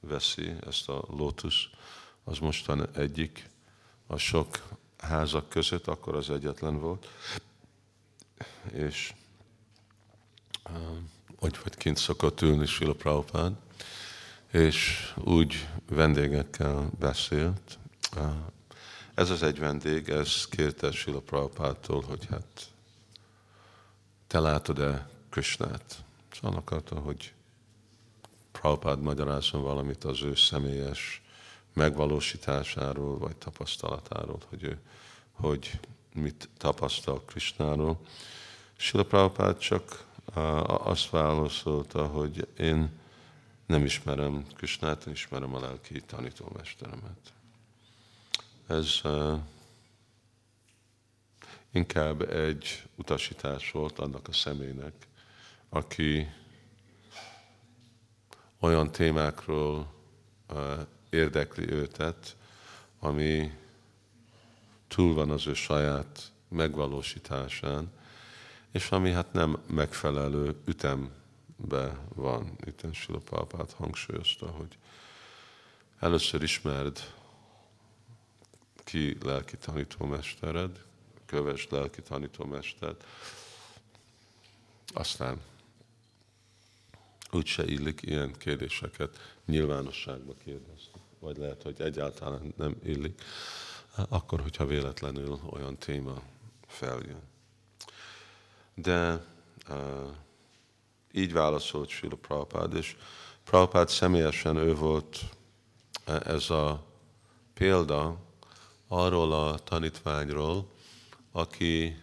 veszi 0.00 0.54
ezt 0.66 0.88
a 0.88 1.04
lótusz, 1.08 1.68
az 2.24 2.38
mostan 2.38 2.88
egyik 2.94 3.50
a 4.06 4.16
sok 4.16 4.62
házak 4.98 5.48
között, 5.48 5.86
akkor 5.86 6.14
az 6.14 6.30
egyetlen 6.30 6.80
volt. 6.80 7.08
És 8.72 9.14
hogy 11.38 11.58
vagy 11.62 11.74
kint 11.74 11.96
szokott 11.96 12.40
ülni 12.40 12.66
Sila 12.66 12.94
Prabhupád, 12.94 13.56
és 14.50 15.12
úgy 15.16 15.68
vendégekkel 15.88 16.90
beszélt. 16.98 17.78
Ez 19.14 19.30
az 19.30 19.42
egy 19.42 19.58
vendég, 19.58 20.08
ez 20.08 20.46
kérte 20.46 20.90
Sila 20.90 21.20
Prabhupától, 21.20 22.02
hogy 22.02 22.26
hát 22.30 22.70
te 24.26 24.38
látod-e 24.38 25.08
Krishnát? 25.36 26.04
Szóval 26.32 26.58
akarta, 26.58 26.98
hogy 26.98 27.32
Prabhupád 28.52 29.00
magyarázzon 29.00 29.62
valamit 29.62 30.04
az 30.04 30.22
ő 30.22 30.34
személyes 30.34 31.22
megvalósításáról, 31.72 33.18
vagy 33.18 33.36
tapasztalatáról, 33.36 34.40
hogy 34.48 34.62
ő 34.62 34.78
hogy 35.32 35.80
mit 36.14 36.48
tapasztal 36.56 37.22
Krishnáról. 37.24 38.00
Sila 38.76 39.04
Prabhupád 39.04 39.58
csak 39.58 40.04
azt 40.66 41.10
válaszolta, 41.10 42.06
hogy 42.06 42.48
én 42.58 42.98
nem 43.66 43.84
ismerem 43.84 44.46
Krishnát, 44.54 45.06
én 45.06 45.12
ismerem 45.12 45.54
a 45.54 45.60
lelki 45.60 46.00
tanítómesteremet. 46.00 47.32
Ez 48.66 49.00
inkább 51.70 52.30
egy 52.30 52.82
utasítás 52.94 53.70
volt 53.70 53.98
annak 53.98 54.28
a 54.28 54.32
személynek, 54.32 54.92
aki 55.76 56.32
olyan 58.60 58.92
témákról 58.92 59.92
érdekli 61.10 61.70
őtet, 61.70 62.36
ami 62.98 63.52
túl 64.88 65.14
van 65.14 65.30
az 65.30 65.46
ő 65.46 65.54
saját 65.54 66.32
megvalósításán, 66.48 67.92
és 68.70 68.90
ami 68.90 69.10
hát 69.12 69.32
nem 69.32 69.62
megfelelő 69.66 70.56
ütembe 70.64 71.98
van. 72.14 72.56
Itt 72.64 72.94
Sila 72.94 73.18
Pápát 73.18 73.72
hangsúlyozta, 73.72 74.46
hogy 74.46 74.78
először 75.98 76.42
ismerd 76.42 77.14
ki 78.84 79.16
lelki 79.22 79.56
tanítómestered, 79.56 80.84
köves 81.26 81.68
lelki 81.68 82.02
tanítómestered, 82.02 82.96
aztán 84.94 85.40
úgyse 87.32 87.64
illik 87.64 88.02
ilyen 88.02 88.32
kérdéseket 88.38 89.38
nyilvánosságba 89.46 90.34
kérdezni, 90.44 91.00
vagy 91.18 91.36
lehet, 91.36 91.62
hogy 91.62 91.80
egyáltalán 91.80 92.54
nem 92.56 92.76
illik, 92.84 93.20
akkor, 94.08 94.40
hogyha 94.40 94.66
véletlenül 94.66 95.40
olyan 95.50 95.78
téma 95.78 96.22
feljön. 96.66 97.22
De 98.74 99.24
uh, 99.68 100.10
így 101.12 101.32
válaszolt 101.32 101.88
Srila 101.88 102.16
Prabhupád, 102.16 102.74
és 102.74 102.96
Prabhupád 103.44 103.88
személyesen 103.88 104.56
ő 104.56 104.74
volt 104.74 105.18
ez 106.04 106.50
a 106.50 106.84
példa 107.54 108.16
arról 108.88 109.32
a 109.32 109.58
tanítványról, 109.58 110.70
aki 111.32 112.02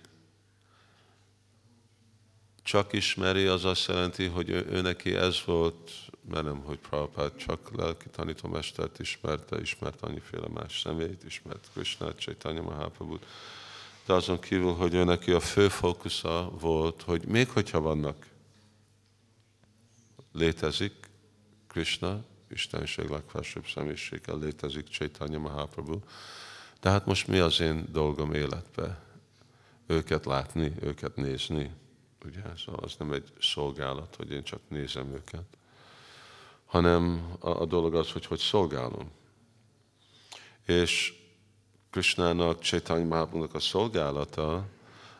csak 2.64 2.94
ismeri, 2.94 3.45
az 3.45 3.65
azt 3.65 3.88
jelenti, 3.88 4.26
hogy 4.26 4.49
ő, 4.49 4.65
ő 4.69 4.81
neki 4.81 5.15
ez 5.15 5.45
volt, 5.45 5.91
mert 6.30 6.44
nem, 6.44 6.60
hogy 6.60 6.77
Prabhupád 6.77 7.35
csak 7.35 7.72
lelki 7.76 8.10
tanítómestert 8.10 8.99
ismerte, 8.99 9.61
ismert 9.61 10.02
annyiféle 10.02 10.48
más 10.48 10.80
személyt, 10.80 11.23
ismert 11.23 11.69
Krishnát, 11.73 12.19
Chaitanya 12.19 12.61
Mahaprabhut, 12.61 13.26
de 14.06 14.14
azon 14.14 14.40
kívül, 14.40 14.73
hogy 14.73 14.94
ő 14.94 15.03
neki 15.03 15.31
a 15.31 15.40
fő 15.40 15.68
fókusza 15.68 16.52
volt, 16.60 17.02
hogy 17.02 17.26
még 17.26 17.49
hogyha 17.49 17.81
vannak, 17.81 18.27
létezik 20.31 20.94
Krishna, 21.68 22.23
Istenség 22.53 23.10
legfelsőbb 23.10 23.65
személyiséggel 23.68 24.38
létezik 24.38 24.88
Chaitanya 24.88 25.40
Mahaprabhu, 25.40 25.99
de 26.81 26.90
hát 26.90 27.06
most 27.06 27.27
mi 27.27 27.38
az 27.38 27.60
én 27.60 27.85
dolgom 27.91 28.34
életbe? 28.34 29.03
Őket 29.88 30.26
látni, 30.26 30.72
őket 30.81 31.15
nézni, 31.15 31.72
ugye? 32.25 32.41
Szóval 32.65 32.83
az 32.83 32.95
nem 32.97 33.11
egy 33.11 33.31
szolgálat, 33.41 34.15
hogy 34.15 34.31
én 34.31 34.43
csak 34.43 34.59
nézem 34.67 35.13
őket, 35.13 35.45
hanem 36.65 37.31
a, 37.39 37.49
a 37.49 37.65
dolog 37.65 37.95
az, 37.95 38.11
hogy 38.11 38.25
hogy 38.25 38.39
szolgálom. 38.39 39.11
És 40.65 41.13
Krishnának, 41.89 42.61
Chaitanya 42.61 43.05
Mahaprabhunak 43.05 43.53
a 43.53 43.59
szolgálata, 43.59 44.65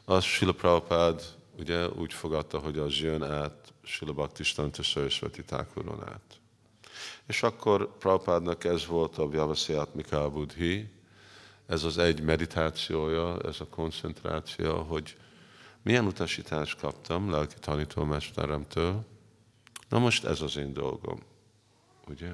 az 0.06 0.24
Srila 0.24 0.52
Prabhupád 0.52 1.22
ugye 1.60 1.90
úgy 1.90 2.14
fogadta, 2.14 2.60
hogy 2.60 2.78
az 2.78 2.98
jön 2.98 3.24
át 3.24 3.74
Srila 3.84 4.14
Bhaktistanta 4.14 4.84
Saraswati 4.84 5.44
Thakuron 5.44 6.08
át. 6.08 6.40
És 7.28 7.44
akkor 7.44 7.98
Prabhupádnak 7.98 8.64
ez 8.64 8.86
volt 8.86 9.18
a 9.18 9.30
Vyavasziát 9.30 9.96
Mikál 9.96 10.28
Budhi, 10.28 10.92
ez 11.66 11.84
az 11.84 11.98
egy 11.98 12.22
meditációja, 12.22 13.40
ez 13.42 13.60
a 13.60 13.66
koncentráció, 13.66 14.82
hogy 14.82 15.18
milyen 15.84 16.06
utasítást 16.06 16.80
kaptam 16.80 17.30
lelki 17.30 17.56
tanítómesteremtől, 17.60 19.06
na 19.90 20.00
most 20.00 20.24
ez 20.24 20.42
az 20.42 20.58
én 20.58 20.74
dolgom. 20.74 21.20
Ugye? 22.08 22.32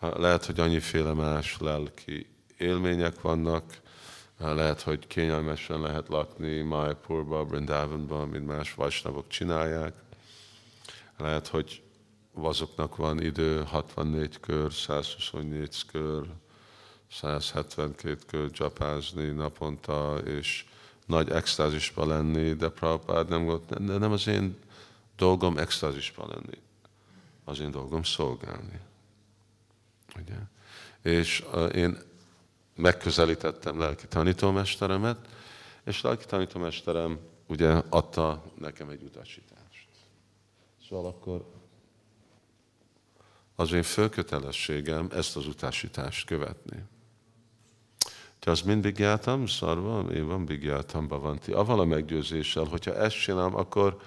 Lehet, 0.00 0.44
hogy 0.44 0.60
annyiféle 0.60 1.12
más 1.12 1.58
lelki 1.58 2.26
élmények 2.58 3.20
vannak, 3.20 3.80
lehet, 4.38 4.80
hogy 4.80 5.06
kényelmesen 5.06 5.80
lehet 5.80 6.08
lakni 6.08 6.60
Mayapurba, 6.60 7.44
Brindavanban, 7.44 8.28
mint 8.28 8.46
más 8.46 8.74
vajsnavok 8.74 9.28
csinálják. 9.28 9.94
Lehet, 11.16 11.48
hogy 11.48 11.82
azoknak 12.34 12.96
van 12.96 13.20
idő 13.20 13.62
64 13.62 14.40
kör, 14.40 14.72
124 14.72 15.86
kör, 15.86 16.26
172 17.10 18.18
kör 18.26 18.50
csapázni 18.50 19.30
naponta, 19.30 20.18
és 20.18 20.64
nagy 21.12 21.30
extázisba 21.30 22.06
lenni, 22.06 22.52
de 22.52 22.68
Prabhupád 22.68 23.28
nem 23.28 23.44
volt, 23.44 23.78
nem 23.78 24.12
az 24.12 24.26
én 24.26 24.58
dolgom 25.16 25.58
extázisba 25.58 26.26
lenni. 26.26 26.60
Az 27.44 27.60
én 27.60 27.70
dolgom 27.70 28.02
szolgálni. 28.02 28.80
Ugye? 30.20 30.36
És 31.02 31.44
én 31.74 31.98
megközelítettem 32.76 33.78
lelki 33.78 34.06
tanítómesteremet, 34.06 35.28
és 35.84 36.00
lelki 36.00 36.24
tanítómesterem 36.26 37.18
ugye 37.46 37.82
adta 37.88 38.42
nekem 38.58 38.88
egy 38.88 39.02
utasítást. 39.02 39.88
Szóval 40.88 41.06
akkor 41.06 41.52
az 43.54 43.72
én 43.72 43.82
fölkötelességem 43.82 45.08
ezt 45.12 45.36
az 45.36 45.46
utasítást 45.46 46.26
követni. 46.26 46.82
Mindig 48.64 48.98
jártam, 48.98 49.46
szarva, 49.46 50.12
én 50.12 50.26
van 50.26 50.58
jártam, 50.60 51.08
bavanti. 51.08 51.52
Aval 51.52 51.80
a 51.80 51.84
meggyőzéssel, 51.84 52.64
hogyha 52.64 52.94
ezt 52.94 53.20
csinálom, 53.20 53.54
akkor 53.54 54.00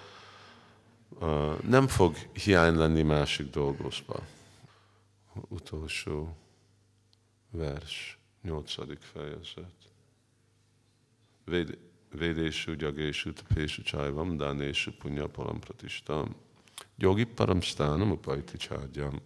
uh, 1.09 1.59
nem 1.61 1.87
fog 1.87 2.15
hiány 2.33 2.75
lenni 2.75 3.01
másik 3.01 3.49
dolgozba. 3.49 4.19
Utolsó 5.47 6.35
vers, 7.51 8.17
nyolcadik 8.41 9.01
fejezet. 9.01 9.73
Véd, 11.45 11.77
védésű, 12.11 12.75
gyagésű, 12.75 13.31
tapésű 13.31 13.81
csájvam, 13.81 14.37
dánésű, 14.37 14.91
punya 14.91 15.27
palam 15.27 15.59
pratistam. 15.59 16.35
Jogi 16.97 17.23
paramsztánam, 17.23 18.11
upajti 18.11 18.57
csárgyam. 18.57 19.21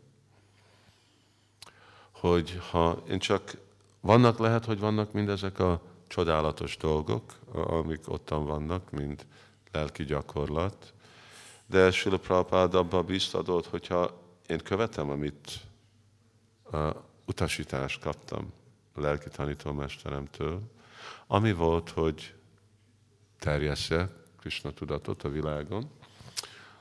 Hogy 2.12 2.60
ha 2.70 3.04
én 3.10 3.20
csak 3.20 3.68
vannak, 4.02 4.40
lehet, 4.40 4.66
hogy 4.66 4.80
vannak 4.80 5.12
mindezek 5.12 5.60
a 5.60 5.82
csodálatos 6.08 6.78
dolgok, 6.78 7.40
amik 7.52 8.10
ottan 8.10 8.46
vannak, 8.46 8.92
mint 8.92 9.26
lelki 9.72 10.04
gyakorlat, 10.04 10.94
de 11.66 11.92
Sula 11.92 12.18
Prabhupád 12.18 12.76
abban 12.76 13.06
biztadott, 13.06 13.66
hogyha 13.66 14.22
én 14.48 14.60
követem, 14.60 15.10
amit 15.10 15.60
uh, 16.72 16.96
utasítást 17.26 18.00
kaptam 18.02 18.54
a 18.94 19.02
lelki 19.02 19.30
tanítómesteremtől, 19.30 20.62
ami 21.28 21.54
volt, 21.54 21.90
hogy 21.90 22.36
terjessze 23.40 24.10
Krishna 24.40 24.72
tudatot 24.72 25.24
a 25.24 25.30
világon, 25.30 25.90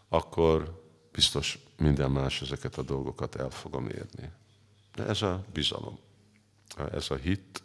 akkor 0.09 0.83
biztos 1.13 1.59
minden 1.77 2.11
más 2.11 2.43
ezeket 2.43 2.79
a 2.79 2.83
dolgokat 2.83 3.35
el 3.35 3.51
fogom 3.51 3.89
érni. 3.89 4.31
De 4.95 5.07
ez 5.07 5.23
a 5.23 5.45
bizalom 5.53 5.99
ez 6.77 7.11
a 7.11 7.15
hit, 7.15 7.63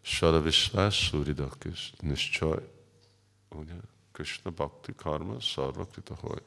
Saravisvás, 0.00 1.04
Suridakus, 1.04 1.92
Niscsaj, 2.00 2.70
ugye, 3.48 3.74
Krishna 4.12 4.50
Bhakti 4.50 4.94
Karma, 4.94 5.40
Sarvakrita 5.40 6.14
Hoy. 6.20 6.38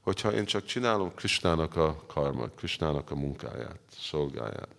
Hogyha 0.00 0.32
én 0.32 0.44
csak 0.44 0.64
csinálom 0.64 1.14
Krishnának 1.14 1.76
a 1.76 2.04
karma, 2.06 2.48
Krishnának 2.48 3.10
a 3.10 3.14
munkáját, 3.14 3.80
szolgáját, 3.90 4.74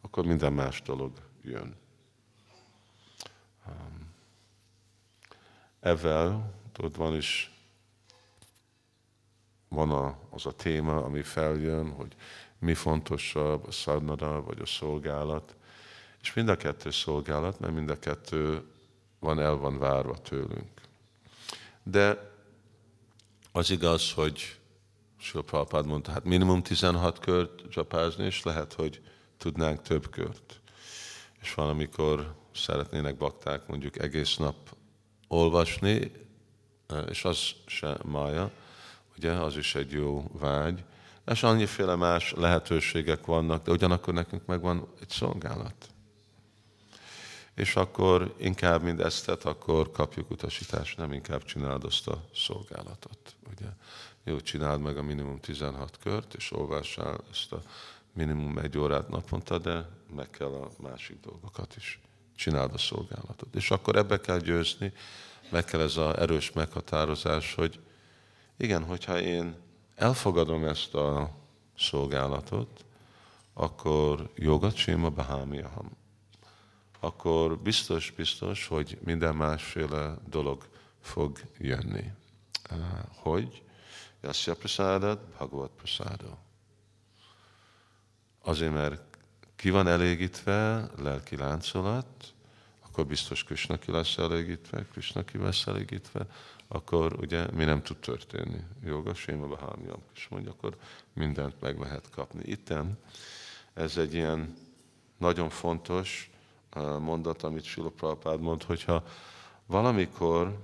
akkor 0.00 0.24
minden 0.24 0.52
más 0.52 0.82
dolog 0.82 1.12
jön. 1.42 1.76
Um, 3.66 4.12
ezzel, 5.80 6.54
tudod, 6.72 6.96
van 6.96 7.16
is 7.16 7.50
van 9.68 9.90
a, 9.90 10.18
az 10.30 10.46
a 10.46 10.52
téma, 10.52 11.04
ami 11.04 11.22
feljön, 11.22 11.90
hogy 11.90 12.16
mi 12.58 12.74
fontosabb, 12.74 13.66
a 13.66 13.70
szadnada 13.70 14.42
vagy 14.42 14.60
a 14.60 14.66
szolgálat. 14.66 15.56
És 16.22 16.32
mind 16.32 16.48
a 16.48 16.56
kettő 16.56 16.90
szolgálat, 16.90 17.60
mert 17.60 17.74
mind 17.74 17.90
a 17.90 17.98
kettő 17.98 18.62
van, 19.18 19.40
el 19.40 19.54
van 19.54 19.78
várva 19.78 20.18
tőlünk. 20.18 20.80
De 21.82 22.30
az 23.52 23.70
igaz, 23.70 24.12
hogy 24.12 24.58
Sula 25.18 25.42
Prabhupád 25.42 25.86
mondta, 25.86 26.12
hát 26.12 26.24
minimum 26.24 26.62
16 26.62 27.18
kört 27.18 27.70
csapázni, 27.70 28.24
és 28.24 28.42
lehet, 28.42 28.72
hogy 28.72 29.00
tudnánk 29.36 29.82
több 29.82 30.10
kört. 30.10 30.60
És 31.40 31.54
valamikor 31.54 32.34
szeretnének 32.54 33.16
bakták 33.16 33.66
mondjuk 33.66 33.98
egész 33.98 34.36
nap 34.36 34.56
olvasni, 35.28 36.12
és 37.08 37.24
az 37.24 37.50
se 37.66 37.96
mája, 38.04 38.50
ugye, 39.16 39.32
az 39.32 39.56
is 39.56 39.74
egy 39.74 39.92
jó 39.92 40.30
vágy, 40.32 40.84
és 41.26 41.42
annyiféle 41.42 41.94
más 41.94 42.32
lehetőségek 42.32 43.26
vannak, 43.26 43.64
de 43.64 43.70
ugyanakkor 43.70 44.14
nekünk 44.14 44.46
megvan 44.46 44.88
egy 45.00 45.08
szolgálat. 45.08 45.89
És 47.54 47.76
akkor 47.76 48.34
inkább, 48.38 48.82
mint 48.82 49.00
ezt 49.00 49.26
tett, 49.26 49.44
akkor 49.44 49.90
kapjuk 49.90 50.30
utasítást, 50.30 50.96
nem 50.96 51.12
inkább 51.12 51.44
csináld 51.44 51.84
azt 51.84 52.08
a 52.08 52.24
szolgálatot. 52.34 53.36
Ugye? 53.50 53.68
Jó, 54.24 54.40
csináld 54.40 54.80
meg 54.80 54.96
a 54.96 55.02
minimum 55.02 55.40
16 55.40 55.98
kört, 56.02 56.34
és 56.34 56.52
olvassál 56.52 57.20
ezt 57.30 57.52
a 57.52 57.62
minimum 58.12 58.58
egy 58.58 58.78
órát 58.78 59.08
naponta, 59.08 59.58
de 59.58 59.88
meg 60.14 60.30
kell 60.30 60.52
a 60.52 60.70
másik 60.78 61.20
dolgokat 61.20 61.76
is. 61.76 62.00
Csináld 62.36 62.74
a 62.74 62.78
szolgálatot. 62.78 63.54
És 63.54 63.70
akkor 63.70 63.96
ebbe 63.96 64.20
kell 64.20 64.38
győzni, 64.38 64.92
meg 65.50 65.64
kell 65.64 65.80
ez 65.80 65.96
az 65.96 66.16
erős 66.16 66.52
meghatározás, 66.52 67.54
hogy 67.54 67.80
igen, 68.56 68.84
hogyha 68.84 69.20
én 69.20 69.56
elfogadom 69.94 70.64
ezt 70.64 70.94
a 70.94 71.30
szolgálatot, 71.78 72.84
akkor 73.54 74.30
jogat 74.34 74.76
séma 74.76 75.10
behámiaham. 75.10 75.96
Akkor 77.00 77.58
biztos, 77.58 78.10
biztos, 78.10 78.66
hogy 78.66 78.98
minden 79.04 79.34
másféle 79.34 80.16
dolog 80.28 80.68
fog 81.00 81.38
jönni. 81.58 82.10
Hogy? 83.14 83.62
Jasya 84.22 84.54
prasádat, 84.54 85.20
Bhagavad 85.24 85.70
prasádó. 85.70 86.38
Azért, 88.42 88.72
mert 88.72 89.18
ki 89.56 89.70
van 89.70 89.86
elégítve 89.86 90.90
lelki 90.98 91.36
láncolat, 91.36 92.34
akkor 92.80 93.06
biztos 93.06 93.44
Krishna 93.44 93.78
ki 93.78 93.90
lesz 93.90 94.18
elégítve, 94.18 94.84
Krishna 94.92 95.24
ki 95.24 95.38
lesz 95.38 95.66
elégítve, 95.66 96.26
akkor 96.68 97.12
ugye 97.20 97.50
mi 97.50 97.64
nem 97.64 97.82
tud 97.82 97.96
történni. 97.96 98.60
Joga, 98.84 99.14
Séma 99.14 99.46
Bahámiam, 99.46 100.02
és 100.14 100.28
mondja, 100.28 100.50
akkor 100.50 100.76
mindent 101.12 101.60
meg 101.60 101.78
lehet 101.78 102.10
kapni. 102.10 102.42
Itten 102.44 102.98
ez 103.74 103.96
egy 103.96 104.14
ilyen 104.14 104.56
nagyon 105.18 105.50
fontos 105.50 106.29
mondat, 106.98 107.42
amit 107.42 107.64
Sila 107.64 107.88
Prabhupád 107.88 108.40
mond, 108.40 108.62
hogyha 108.62 109.04
valamikor, 109.66 110.58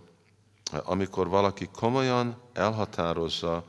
amikor 0.84 1.28
valaki 1.28 1.68
komolyan 1.72 2.36
elhatározza, 2.52 3.64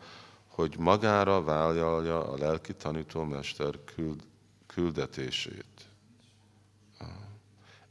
hogy 0.47 0.77
magára 0.77 1.43
vállalja 1.43 2.23
a 2.27 2.37
lelki 2.37 2.73
tanítómester 2.73 3.83
küld, 3.85 4.23
küldetését. 4.65 5.65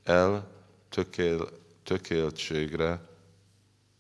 El 0.03 0.49
tökél, 0.89 1.49
tökéltségre 1.83 3.01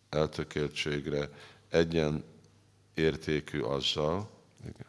eltökéltségre 0.08 1.28
egyen 1.68 2.24
értékű 2.94 3.60
azzal. 3.60 4.28
Igen. 4.60 4.86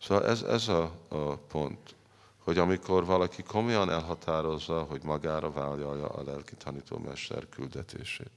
Szóval 0.00 0.26
ez, 0.26 0.42
ez 0.42 0.68
a, 0.68 0.92
a 1.08 1.36
pont, 1.36 1.94
hogy 2.44 2.58
amikor 2.58 3.04
valaki 3.04 3.42
komolyan 3.42 3.90
elhatározza, 3.90 4.82
hogy 4.82 5.02
magára 5.02 5.52
vállalja 5.52 6.08
a 6.08 6.22
lelki 6.22 6.54
tanítómester 6.54 7.48
küldetését. 7.48 8.30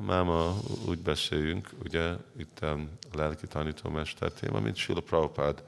Máma 0.00 0.56
úgy 0.86 0.98
beszéljünk, 0.98 1.70
ugye 1.84 2.14
itt 2.36 2.60
a 2.60 2.78
lelki 3.12 3.46
tanítómester 3.46 4.32
téma, 4.32 4.60
mint 4.60 4.76
Sila 4.76 5.00
Prabhupád 5.00 5.64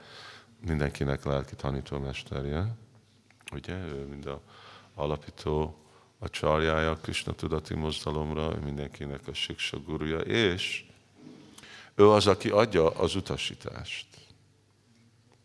mindenkinek 0.66 1.24
lelki 1.24 1.54
tanítómesterje. 1.54 2.74
Ugye, 3.52 3.74
ő 3.74 4.06
mind 4.06 4.26
a 4.26 4.40
alapító 4.94 5.78
a 6.18 6.28
csarjája 6.28 6.90
a 6.90 6.96
Krishna 6.96 7.32
tudati 7.32 7.74
mozdalomra, 7.74 8.58
mindenkinek 8.64 9.28
a 9.28 9.34
siksa 9.34 9.78
gurúja, 9.78 10.18
és 10.18 10.84
ő 11.94 12.08
az, 12.08 12.26
aki 12.26 12.50
adja 12.50 12.90
az 12.90 13.14
utasítást. 13.14 14.06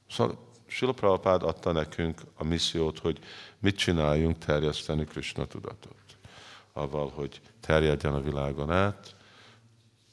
Szóval 0.09 0.48
Sila 0.69 0.91
Prabhupád 0.91 1.43
adta 1.43 1.71
nekünk 1.71 2.21
a 2.37 2.43
missziót, 2.43 2.99
hogy 2.99 3.19
mit 3.59 3.77
csináljunk 3.77 4.37
terjeszteni 4.37 5.05
Krishna 5.05 5.45
tudatot. 5.45 6.17
Avval, 6.73 7.11
hogy 7.15 7.41
terjedjen 7.59 8.13
a 8.13 8.21
világon 8.21 8.71
át, 8.71 9.15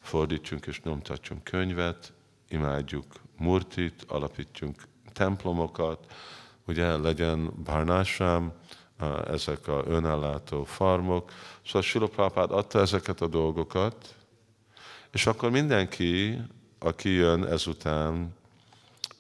fordítsunk 0.01 0.67
és 0.67 0.81
nyomtatjunk 0.81 1.45
könyvet, 1.45 2.13
imádjuk 2.49 3.05
murtit, 3.39 4.05
alapítjunk 4.09 4.83
templomokat, 5.13 6.13
ugye 6.67 6.97
legyen 6.97 7.53
Barnásám, 7.65 8.53
ezek 9.27 9.69
a 9.69 9.83
önellátó 9.87 10.65
farmok. 10.65 11.33
Szóval 11.65 11.83
Silo 11.83 12.09
Prabhupád 12.09 12.51
adta 12.51 12.81
ezeket 12.81 13.21
a 13.21 13.27
dolgokat, 13.27 14.15
és 15.13 15.27
akkor 15.27 15.51
mindenki, 15.51 16.39
aki 16.79 17.09
jön 17.09 17.45
ezután, 17.45 18.36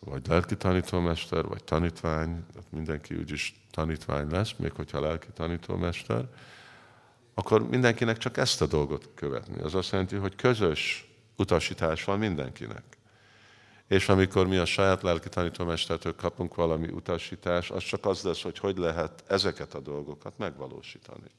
vagy 0.08 0.26
lelki 0.26 0.56
tanítómester, 0.56 1.44
vagy 1.44 1.64
tanítvány, 1.64 2.44
mindenki 2.70 3.14
úgyis 3.14 3.54
tanítvány 3.70 4.30
lesz, 4.30 4.54
még 4.56 4.72
hogyha 4.72 5.00
lelki 5.00 5.28
tanítómester, 5.34 6.24
akkor 7.34 7.68
mindenkinek 7.68 8.16
csak 8.16 8.36
ezt 8.36 8.62
a 8.62 8.66
dolgot 8.66 9.08
követni. 9.14 9.60
Az 9.60 9.74
azt 9.74 9.92
jelenti, 9.92 10.16
hogy 10.16 10.34
közös 10.34 11.10
utasítás 11.36 12.04
van 12.04 12.18
mindenkinek. 12.18 12.82
És 13.88 14.08
amikor 14.08 14.46
mi 14.46 14.56
a 14.56 14.64
saját 14.64 15.02
lelki 15.02 15.28
tanítómestertől 15.28 16.14
kapunk 16.14 16.54
valami 16.54 16.88
utasítást, 16.88 17.70
az 17.70 17.82
csak 17.82 18.06
az 18.06 18.22
lesz, 18.22 18.42
hogy 18.42 18.58
hogy 18.58 18.76
lehet 18.76 19.24
ezeket 19.26 19.74
a 19.74 19.80
dolgokat 19.80 20.38
megvalósítani. 20.38 21.30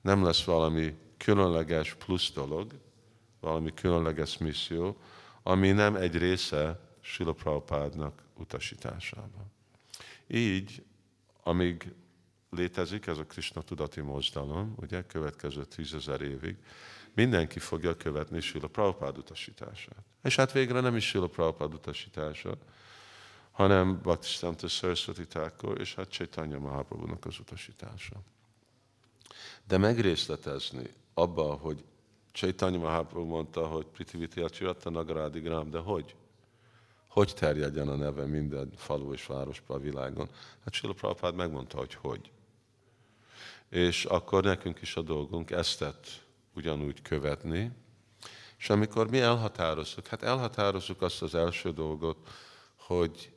Nem 0.00 0.24
lesz 0.24 0.44
valami 0.44 0.94
különleges 1.16 1.94
plusz 1.94 2.32
dolog, 2.32 2.72
valami 3.40 3.74
különleges 3.74 4.38
misszió, 4.38 4.96
ami 5.42 5.70
nem 5.70 5.96
egy 5.96 6.16
része 6.16 6.89
Sila 7.10 7.32
Prabhupádnak 7.32 8.22
utasításában. 8.34 9.52
Így, 10.26 10.84
amíg 11.42 11.92
létezik 12.50 13.06
ez 13.06 13.18
a 13.18 13.24
Krishna 13.24 13.62
tudati 13.62 14.00
mozdalom, 14.00 14.74
ugye, 14.76 15.06
következő 15.06 15.64
tízezer 15.64 16.20
évig, 16.20 16.56
mindenki 17.14 17.58
fogja 17.58 17.96
követni 17.96 18.40
Sila 18.40 18.66
Prabhupád 18.66 19.18
utasítását. 19.18 20.04
És 20.22 20.36
hát 20.36 20.52
végre 20.52 20.80
nem 20.80 20.96
is 20.96 21.06
Sila 21.06 21.26
Prabhupád 21.26 21.74
utasítása, 21.74 22.56
hanem 23.50 24.00
Bhaktisiddhanta 24.02 24.68
Saraswati 24.68 25.26
és 25.78 25.94
hát 25.94 26.10
Chaitanya 26.10 26.58
mahaprabhu 26.58 27.16
az 27.20 27.38
utasítása. 27.38 28.22
De 29.64 29.78
megrészletezni 29.78 30.90
abba, 31.14 31.54
hogy 31.54 31.84
Chaitanya 32.32 32.78
Mahaprabhu 32.78 33.28
mondta, 33.28 33.66
hogy 33.66 33.86
Pritiviti 33.86 34.40
Achiratta 34.40 34.90
Nagarádi 34.90 35.40
Gram, 35.40 35.70
de 35.70 35.78
hogy? 35.78 36.14
Hogy 37.10 37.34
terjedjen 37.34 37.88
a 37.88 37.94
neve 37.94 38.24
minden 38.24 38.72
falu 38.76 39.12
és 39.12 39.26
városba 39.26 39.74
a 39.74 39.78
világon? 39.78 40.28
Hát 40.64 40.72
Sila 40.72 40.92
Prabhupád 40.92 41.34
megmondta, 41.34 41.78
hogy 41.78 41.94
hogy. 41.94 42.30
És 43.68 44.04
akkor 44.04 44.44
nekünk 44.44 44.80
is 44.80 44.96
a 44.96 45.02
dolgunk 45.02 45.50
ezt 45.50 45.78
tett 45.78 46.24
ugyanúgy 46.54 47.02
követni. 47.02 47.72
És 48.58 48.70
amikor 48.70 49.10
mi 49.10 49.20
elhatározzuk, 49.20 50.06
hát 50.06 50.22
elhatározzuk 50.22 51.02
azt 51.02 51.22
az 51.22 51.34
első 51.34 51.72
dolgot, 51.72 52.28
hogy, 52.76 53.32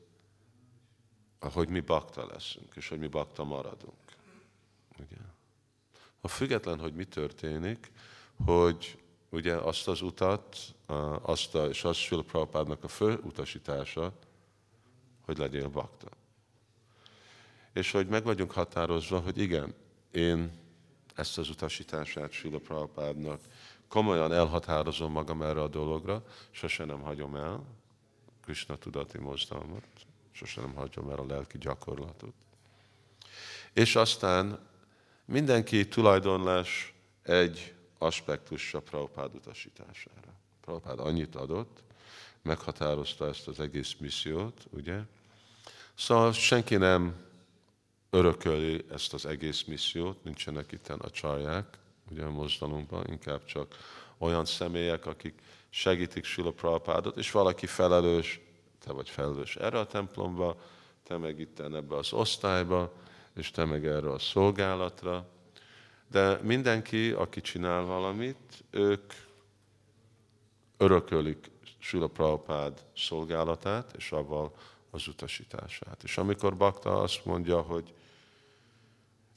hogy 1.40 1.70
mi 1.70 1.80
bakta 1.80 2.26
leszünk, 2.26 2.76
és 2.76 2.90
hogy 2.90 3.00
mi 3.00 3.08
bakta 3.08 3.44
maradunk. 3.44 4.16
Ugye? 5.00 5.22
A 6.22 6.28
független, 6.28 6.80
hogy 6.80 6.94
mi 6.94 7.06
történik, 7.06 7.92
hogy 8.46 9.03
ugye 9.34 9.56
azt 9.56 9.88
az 9.88 10.02
utat, 10.02 10.58
azt 11.22 11.56
a, 11.56 11.68
és 11.68 11.84
az 11.84 11.96
Sula 11.96 12.22
Prabhupádnak 12.22 12.84
a 12.84 12.88
fő 12.88 13.20
utasítása, 13.24 14.12
hogy 15.26 15.38
legyél 15.38 15.70
bakta. 15.70 16.08
És 17.74 17.92
hogy 17.92 18.08
meg 18.08 18.24
vagyunk 18.24 18.52
határozva, 18.52 19.20
hogy 19.20 19.38
igen, 19.38 19.74
én 20.12 20.52
ezt 21.16 21.38
az 21.38 21.50
utasítását 21.50 22.32
Sila 22.32 22.60
Prabhupádnak. 22.60 23.42
Komolyan 23.88 24.34
elhatározom 24.34 25.12
magam 25.12 25.42
erre 25.42 25.62
a 25.62 25.68
dologra, 25.68 26.26
sose 26.52 26.86
nem 26.86 27.02
hagyom 27.02 27.36
el 27.36 27.64
Krishna 28.44 28.78
tudati 28.78 29.18
mozdalmat, 29.18 29.88
sose 30.32 30.62
nem 30.62 30.74
hagyom 30.74 31.10
el 31.10 31.18
a 31.18 31.26
lelki 31.26 31.58
gyakorlatot. 31.58 32.34
És 33.74 33.96
aztán 33.96 34.60
mindenki 35.26 35.88
tulajdonlás 35.88 36.94
egy 37.24 37.73
aspektusra 38.04 38.80
Prabhupád 38.80 39.36
utasítására. 39.36 40.34
Prabhupád 40.62 41.00
annyit 41.00 41.36
adott, 41.36 41.84
meghatározta 42.42 43.28
ezt 43.28 43.48
az 43.48 43.60
egész 43.60 43.96
missziót, 44.00 44.68
ugye? 44.70 45.00
Szóval 45.94 46.32
senki 46.32 46.76
nem 46.76 47.16
örököli 48.10 48.86
ezt 48.92 49.14
az 49.14 49.26
egész 49.26 49.64
missziót, 49.64 50.24
nincsenek 50.24 50.72
itt 50.72 50.88
a 50.88 51.10
csarják, 51.10 51.78
ugye 52.12 52.24
a 52.24 52.32
mozdalunkban, 52.32 53.06
inkább 53.10 53.46
csak 53.46 53.76
olyan 54.18 54.46
személyek, 54.46 55.06
akik 55.06 55.42
segítik 55.70 56.24
Sula 56.24 56.52
Prabhupádot, 56.52 57.18
és 57.18 57.32
valaki 57.32 57.66
felelős, 57.66 58.40
te 58.80 58.92
vagy 58.92 59.10
felelős 59.10 59.56
erre 59.56 59.80
a 59.80 59.86
templomba, 59.86 60.62
te 61.04 61.18
meg 61.18 61.40
itt 61.40 61.60
ebbe 61.60 61.96
az 61.96 62.14
osztályba, 62.14 62.94
és 63.36 63.52
te 63.52 63.66
meg 63.66 63.86
erre 63.86 64.12
a 64.12 64.20
szolgálatra. 64.20 65.28
De 66.14 66.40
mindenki, 66.42 67.12
aki 67.12 67.42
csinál 67.42 67.84
valamit, 67.84 68.64
ők 68.70 69.14
örökölik 70.78 71.52
Sula 71.78 72.08
Prabhupád 72.08 72.86
szolgálatát, 72.96 73.94
és 73.98 74.12
avval 74.12 74.56
az 74.92 75.08
utasítását. 75.08 76.04
És 76.04 76.18
amikor 76.18 76.58
Bakta 76.58 77.02
azt 77.02 77.26
mondja, 77.26 77.62
hogy 77.62 77.94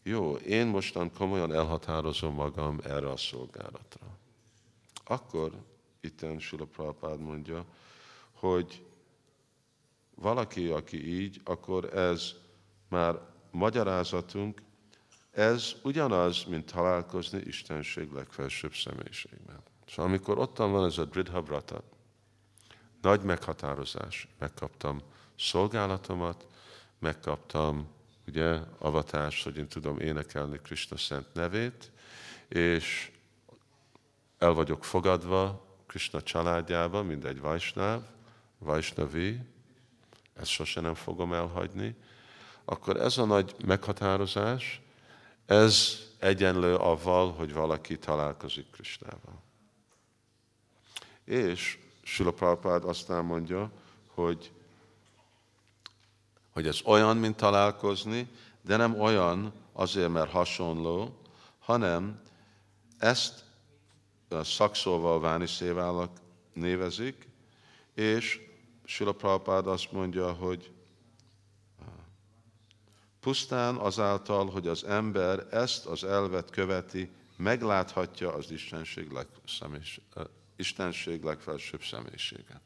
jó, 0.03 0.35
én 0.35 0.67
mostan 0.67 1.13
komolyan 1.13 1.53
elhatározom 1.53 2.35
magam 2.35 2.81
erre 2.85 3.11
a 3.11 3.17
szolgálatra. 3.17 4.07
Akkor 5.05 5.53
itten 6.01 6.39
Sula 6.39 6.65
Prabhupád 6.65 7.21
mondja, 7.21 7.65
hogy 8.33 8.85
valaki, 10.15 10.69
aki 10.69 11.21
így, 11.21 11.41
akkor 11.45 11.97
ez 11.97 12.33
már 12.89 13.21
magyarázatunk, 13.51 14.65
ez 15.37 15.73
ugyanaz, 15.83 16.45
mint 16.45 16.73
találkozni 16.73 17.41
Istenség 17.45 18.11
legfelsőbb 18.13 18.75
személyiségben. 18.75 19.59
Szóval 19.89 20.05
amikor 20.05 20.39
ottan 20.39 20.73
van 20.73 20.85
ez 20.85 20.99
a 20.99 21.05
Dridha 21.05 21.43
Vrata, 21.43 21.83
nagy 23.01 23.23
meghatározás, 23.23 24.29
megkaptam 24.39 25.01
szolgálatomat, 25.39 26.47
megkaptam 26.99 27.89
ugye, 28.27 28.59
avatást, 28.79 29.45
hogy 29.45 29.57
én 29.57 29.69
tudom 29.69 29.99
énekelni 29.99 30.61
Krishna 30.63 30.97
szent 30.97 31.27
nevét, 31.33 31.91
és 32.49 33.13
el 34.39 34.53
vagyok 34.53 34.85
fogadva 34.85 35.67
Krishna 35.87 36.23
családjába, 36.23 37.03
mint 37.03 37.25
egy 37.25 37.41
Vajsnáv, 37.41 38.03
Vajsnavi, 38.59 39.41
ezt 40.35 40.51
sose 40.51 40.81
nem 40.81 40.95
fogom 40.95 41.33
elhagyni, 41.33 41.97
akkor 42.65 42.97
ez 42.97 43.19
a 43.19 43.25
nagy 43.25 43.55
meghatározás, 43.67 44.81
ez 45.47 45.99
egyenlő 46.19 46.75
avval, 46.75 47.33
hogy 47.33 47.53
valaki 47.53 47.99
találkozik 47.99 48.71
Krisnával. 48.71 49.43
És 51.25 51.79
Sula 52.03 52.31
Prabhupád 52.31 52.85
aztán 52.85 53.25
mondja, 53.25 53.71
hogy, 54.15 54.53
hogy 56.53 56.67
ez 56.67 56.81
olyan, 56.85 57.17
mint 57.17 57.37
találkozni, 57.37 58.29
de 58.63 58.77
nem 58.77 59.01
olyan 59.01 59.53
azért, 59.73 60.13
mert 60.13 60.31
hasonló, 60.31 61.21
hanem 61.59 62.21
ezt 62.99 63.45
a 64.29 64.45
szakszóval 64.45 65.21
vániszévállak 65.21 66.11
névezik, 66.53 67.29
és 67.95 68.41
Sula 68.85 69.13
Prabhupád 69.13 69.67
azt 69.67 69.93
mondja, 69.93 70.33
hogy 70.33 70.71
pusztán 73.27 73.77
azáltal, 73.77 74.51
hogy 74.51 74.69
az 74.69 74.85
ember 74.85 75.47
ezt 75.51 75.87
az 75.87 76.05
elvet 76.05 76.51
követi, 76.51 77.11
megláthatja 77.37 78.33
az 78.33 78.51
Istenség, 78.51 79.11
legszemélyis, 79.11 80.01
Istenség 80.57 81.23
legfelsőbb 81.23 81.83
személyiséget. 81.83 82.61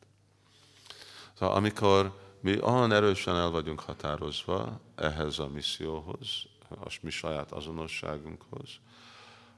Szóval 1.39 1.55
amikor 1.55 2.21
mi 2.41 2.61
olyan 2.61 2.93
erősen 2.93 3.37
el 3.37 3.51
vagyunk 3.51 3.81
határozva 3.81 4.81
ehhez 4.95 5.39
a 5.39 5.49
misszióhoz, 5.49 6.29
a 6.69 6.99
mi 7.01 7.11
saját 7.11 7.53
azonosságunkhoz, 7.53 8.71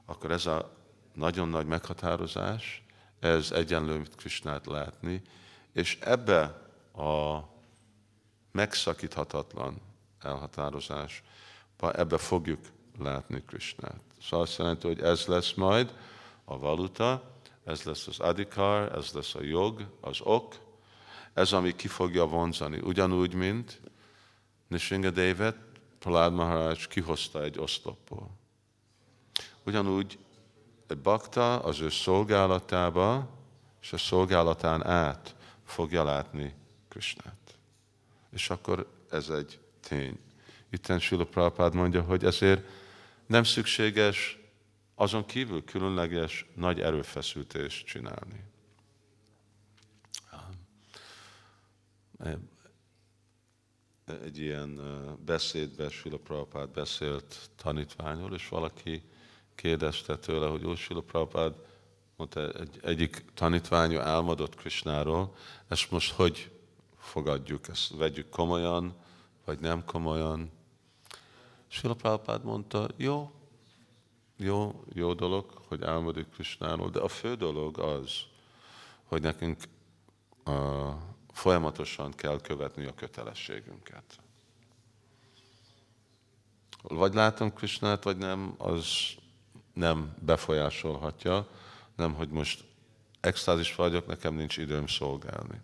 akkor 0.05 0.31
ez 0.31 0.45
a 0.45 0.75
nagyon 1.13 1.49
nagy 1.49 1.65
meghatározás, 1.65 2.83
ez 3.19 3.51
egyenlő, 3.51 4.01
Krisnát 4.15 4.65
látni, 4.65 5.21
és 5.73 5.97
ebbe 6.01 6.41
a 6.95 7.39
megszakíthatatlan 8.51 9.91
elhatározás, 10.25 11.23
ebbe 11.79 12.17
fogjuk 12.17 12.59
látni 12.99 13.43
Krisnát. 13.47 14.01
Szóval 14.21 14.41
azt 14.41 14.57
jelenti, 14.57 14.87
hogy 14.87 14.99
ez 14.99 15.25
lesz 15.25 15.53
majd 15.53 15.93
a 16.45 16.57
valuta, 16.57 17.23
ez 17.63 17.83
lesz 17.83 18.07
az 18.07 18.19
adikar, 18.19 18.95
ez 18.97 19.11
lesz 19.11 19.35
a 19.35 19.43
jog, 19.43 19.85
az 20.01 20.19
ok, 20.23 20.55
ez, 21.33 21.53
ami 21.53 21.75
ki 21.75 21.87
fogja 21.87 22.25
vonzani. 22.25 22.79
Ugyanúgy, 22.79 23.33
mint 23.33 23.81
Nishinga 24.67 25.09
David, 25.09 25.55
Pralád 25.99 26.33
Maharaj 26.33 26.75
kihozta 26.89 27.43
egy 27.43 27.59
oszlopból. 27.59 28.29
Ugyanúgy 29.65 30.17
egy 30.87 30.97
bakta 30.97 31.59
az 31.59 31.79
ő 31.79 31.89
szolgálatába, 31.89 33.29
és 33.81 33.93
a 33.93 33.97
szolgálatán 33.97 34.85
át 34.85 35.35
fogja 35.65 36.03
látni 36.03 36.55
Krisnát. 36.87 37.57
És 38.31 38.49
akkor 38.49 38.87
ez 39.09 39.29
egy 39.29 39.59
tény. 39.87 40.19
Itten 40.69 40.99
Sula 40.99 41.25
Prabhupád 41.25 41.73
mondja, 41.73 42.01
hogy 42.01 42.23
ezért 42.25 42.67
nem 43.25 43.43
szükséges 43.43 44.37
azon 44.95 45.25
kívül 45.25 45.63
különleges 45.63 46.45
nagy 46.55 46.79
erőfeszültést 46.81 47.85
csinálni. 47.85 48.43
Egy 54.05 54.37
ilyen 54.37 54.79
beszédben 55.25 55.89
Sula 55.89 56.17
Prabhupád 56.17 56.69
beszélt 56.69 57.49
tanítványról, 57.55 58.33
és 58.33 58.47
valaki 58.47 59.03
kérdezte 59.55 60.17
tőle, 60.17 60.47
hogy 60.47 60.65
ó, 60.65 60.75
Sula 60.75 61.01
Prabhupád, 61.01 61.53
mondta, 62.15 62.51
egy, 62.51 62.79
egyik 62.81 63.25
tanítványa 63.33 64.01
álmodott 64.01 64.55
Krisnáról, 64.55 65.35
ezt 65.67 65.91
most 65.91 66.11
hogy 66.11 66.51
fogadjuk, 66.97 67.67
ezt 67.67 67.95
vegyük 67.95 68.29
komolyan, 68.29 69.02
vagy 69.45 69.59
nem 69.59 69.85
komolyan. 69.85 70.51
Sula 71.67 71.93
Prabhupád 71.93 72.43
mondta, 72.43 72.87
jó, 72.97 73.31
jó, 74.37 74.83
jó 74.93 75.13
dolog, 75.13 75.61
hogy 75.67 75.83
álmodik 75.83 76.29
Krisnáról, 76.29 76.89
de 76.89 76.99
a 76.99 77.07
fő 77.07 77.35
dolog 77.35 77.79
az, 77.79 78.11
hogy 79.03 79.21
nekünk 79.21 79.63
uh, 80.45 80.93
folyamatosan 81.31 82.11
kell 82.11 82.41
követni 82.41 82.85
a 82.85 82.93
kötelességünket. 82.95 84.19
Vagy 86.81 87.13
látom 87.13 87.53
Krisnát, 87.53 88.03
vagy 88.03 88.17
nem, 88.17 88.55
az 88.57 88.87
nem 89.73 90.15
befolyásolhatja, 90.19 91.47
nem, 91.95 92.13
hogy 92.13 92.29
most 92.29 92.63
extázis 93.19 93.75
vagyok, 93.75 94.05
nekem 94.05 94.33
nincs 94.33 94.57
időm 94.57 94.87
szolgálni. 94.87 95.61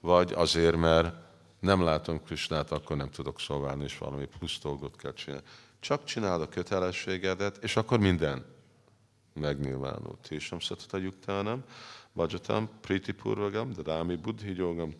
Vagy 0.00 0.32
azért, 0.32 0.76
mert 0.76 1.14
nem 1.62 1.82
látom 1.82 2.22
Krisnát, 2.22 2.70
akkor 2.70 2.96
nem 2.96 3.10
tudok 3.10 3.40
szolgálni, 3.40 3.84
és 3.84 3.98
valami 3.98 4.26
plusz 4.26 4.58
dolgot 4.58 4.96
kell 4.96 5.12
csinálni. 5.12 5.46
Csak 5.80 6.04
csináld 6.04 6.42
a 6.42 6.48
kötelességedet, 6.48 7.56
és 7.56 7.76
akkor 7.76 7.98
minden 7.98 8.44
megnyilvánul. 9.34 10.18
Tésam 10.28 10.60
szatata 10.60 10.96
juktánam, 10.96 11.64
vajatam, 12.12 12.70
priti 12.80 13.12
purvagam, 13.12 13.72
dadámi 13.72 14.16
buddhi 14.16 14.56
jogam 14.56 14.94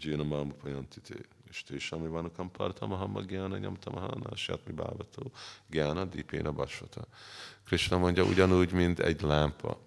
jinamam 0.00 0.56
pajantité. 0.56 1.16
És 1.50 1.62
tésami 1.62 2.06
vanakam 2.06 2.50
partam, 2.50 2.92
ahamma 2.92 3.22
gyána 3.22 3.58
nyamtam, 3.58 3.96
ahana, 3.96 4.30
mi 4.64 4.72
bávató, 4.72 5.32
gyána, 5.66 6.04
dipéna 6.04 6.52
basvata. 6.52 7.04
Krishna 7.66 7.98
mondja, 7.98 8.24
ugyanúgy, 8.24 8.72
mint 8.72 8.98
egy 8.98 9.20
lámpa. 9.20 9.78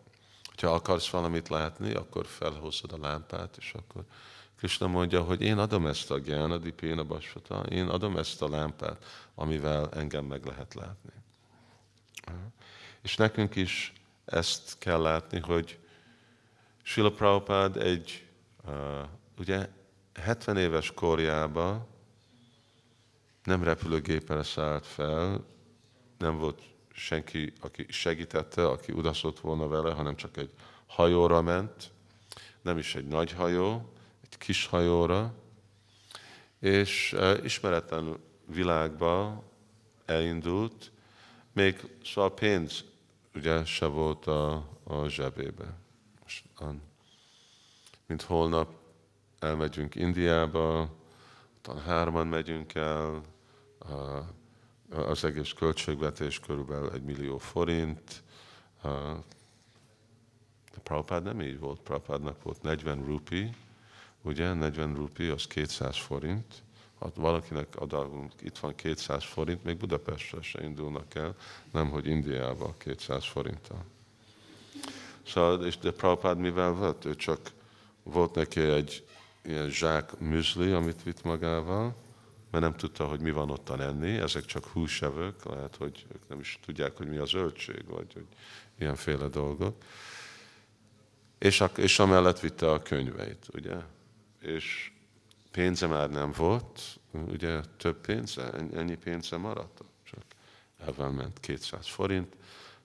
Ha 0.61 0.73
akarsz 0.73 1.09
valamit 1.09 1.49
látni, 1.49 1.93
akkor 1.93 2.26
felhozod 2.26 2.91
a 2.91 2.97
lámpát, 2.97 3.57
és 3.57 3.73
akkor 3.73 4.05
Krishna 4.61 4.88
mondja, 4.88 5.21
hogy 5.21 5.41
én 5.41 5.57
adom 5.57 5.85
ezt 5.85 6.11
a 6.11 6.19
gyána, 6.19 6.57
dipéna 6.57 7.03
basvata, 7.03 7.63
én 7.69 7.88
adom 7.88 8.17
ezt 8.17 8.41
a 8.41 8.49
lámpát, 8.49 9.05
amivel 9.35 9.89
engem 9.89 10.25
meg 10.25 10.45
lehet 10.45 10.73
látni. 10.73 11.11
És 13.01 13.15
nekünk 13.15 13.55
is 13.55 13.93
ezt 14.25 14.77
kell 14.77 15.01
látni, 15.01 15.39
hogy 15.39 15.79
Srila 16.81 17.11
Prabhupád 17.11 17.77
egy, 17.77 18.27
uh, 18.65 18.73
ugye 19.38 19.69
70 20.13 20.57
éves 20.57 20.93
korjában 20.93 21.88
nem 23.43 23.63
repülőgépre 23.63 24.43
szállt 24.43 24.85
fel, 24.85 25.45
nem 26.17 26.38
volt 26.38 26.61
senki, 26.91 27.53
aki 27.59 27.85
segítette, 27.89 28.67
aki 28.67 28.91
udaszott 28.91 29.39
volna 29.39 29.67
vele, 29.67 29.93
hanem 29.93 30.15
csak 30.15 30.38
egy 30.38 30.53
hajóra 30.88 31.41
ment, 31.41 31.91
nem 32.61 32.77
is 32.77 32.95
egy 32.95 33.07
nagy 33.07 33.31
hajó, 33.31 33.91
kis 34.37 34.65
hajóra, 34.65 35.33
és 36.59 37.15
ismeretlen 37.43 38.17
világba 38.45 39.43
elindult, 40.05 40.91
még 41.53 41.81
szóval 42.03 42.33
pénz 42.33 42.83
ugye 43.35 43.65
se 43.65 43.85
volt 43.85 44.25
a, 44.25 44.53
a 44.83 45.07
zsebébe. 45.07 45.77
Most, 46.21 46.45
mint 48.07 48.21
holnap 48.21 48.73
elmegyünk 49.39 49.95
Indiába, 49.95 50.95
talán 51.61 51.83
hárman 51.83 52.27
megyünk 52.27 52.75
el, 52.75 53.21
az 54.89 55.23
egész 55.23 55.51
költségvetés 55.51 56.39
körülbelül 56.39 56.91
egy 56.91 57.03
millió 57.03 57.37
forint. 57.37 58.23
Prabhupád 60.83 61.23
nem 61.23 61.41
így 61.41 61.59
volt, 61.59 61.79
Prabhupádnak 61.79 62.43
volt 62.43 62.61
40 62.61 63.05
rupi, 63.05 63.55
ugye, 64.22 64.53
40 64.53 64.95
rupi 64.95 65.27
az 65.27 65.48
200 65.48 65.98
forint, 65.98 66.64
ha 66.99 67.11
valakinek 67.15 67.76
adunk, 67.76 68.31
itt 68.41 68.57
van 68.57 68.76
200 68.76 69.23
forint, 69.23 69.64
még 69.64 69.77
Budapestre 69.77 70.41
se 70.41 70.64
indulnak 70.64 71.15
el, 71.15 71.35
nem 71.72 71.89
hogy 71.89 72.07
Indiába 72.07 72.76
200 72.77 73.26
forinttal. 73.26 73.85
Szóval, 75.27 75.65
és 75.65 75.77
de 75.77 75.91
Prabhupád 75.91 76.38
mivel 76.38 76.72
volt? 76.72 77.06
Ő 77.06 77.15
csak 77.15 77.39
volt 78.03 78.35
neki 78.35 78.60
egy 78.60 79.06
ilyen 79.43 79.69
zsák 79.69 80.19
műzli, 80.19 80.72
amit 80.72 81.03
vitt 81.03 81.23
magával, 81.23 81.95
mert 82.52 82.64
nem 82.64 82.76
tudta, 82.76 83.07
hogy 83.07 83.19
mi 83.19 83.31
van 83.31 83.49
ottan 83.49 83.81
enni, 83.81 84.18
ezek 84.18 84.45
csak 84.45 84.65
húsevők, 84.65 85.43
lehet, 85.43 85.76
hogy 85.76 86.06
ők 86.14 86.27
nem 86.27 86.39
is 86.39 86.60
tudják, 86.65 86.98
hogy 86.98 87.07
mi 87.07 87.18
az 87.18 87.30
zöldség, 87.30 87.85
vagy 87.88 88.14
hogy 88.14 88.26
ilyenféle 88.80 89.27
dolgok. 89.27 89.76
És, 91.38 91.61
a, 91.61 91.72
és 91.76 91.99
amellett 91.99 92.39
vitte 92.39 92.72
a 92.72 92.81
könyveit, 92.81 93.45
ugye? 93.53 93.76
És 94.41 94.91
pénze 95.51 95.88
már 95.88 96.09
nem 96.09 96.31
volt, 96.31 96.99
ugye 97.11 97.61
több 97.77 98.01
pénze, 98.01 98.51
ennyi 98.51 98.95
pénze 98.95 99.38
maradt, 99.38 99.84
csak 100.03 100.23
elment 100.97 101.39
200 101.39 101.88
forint, 101.88 102.35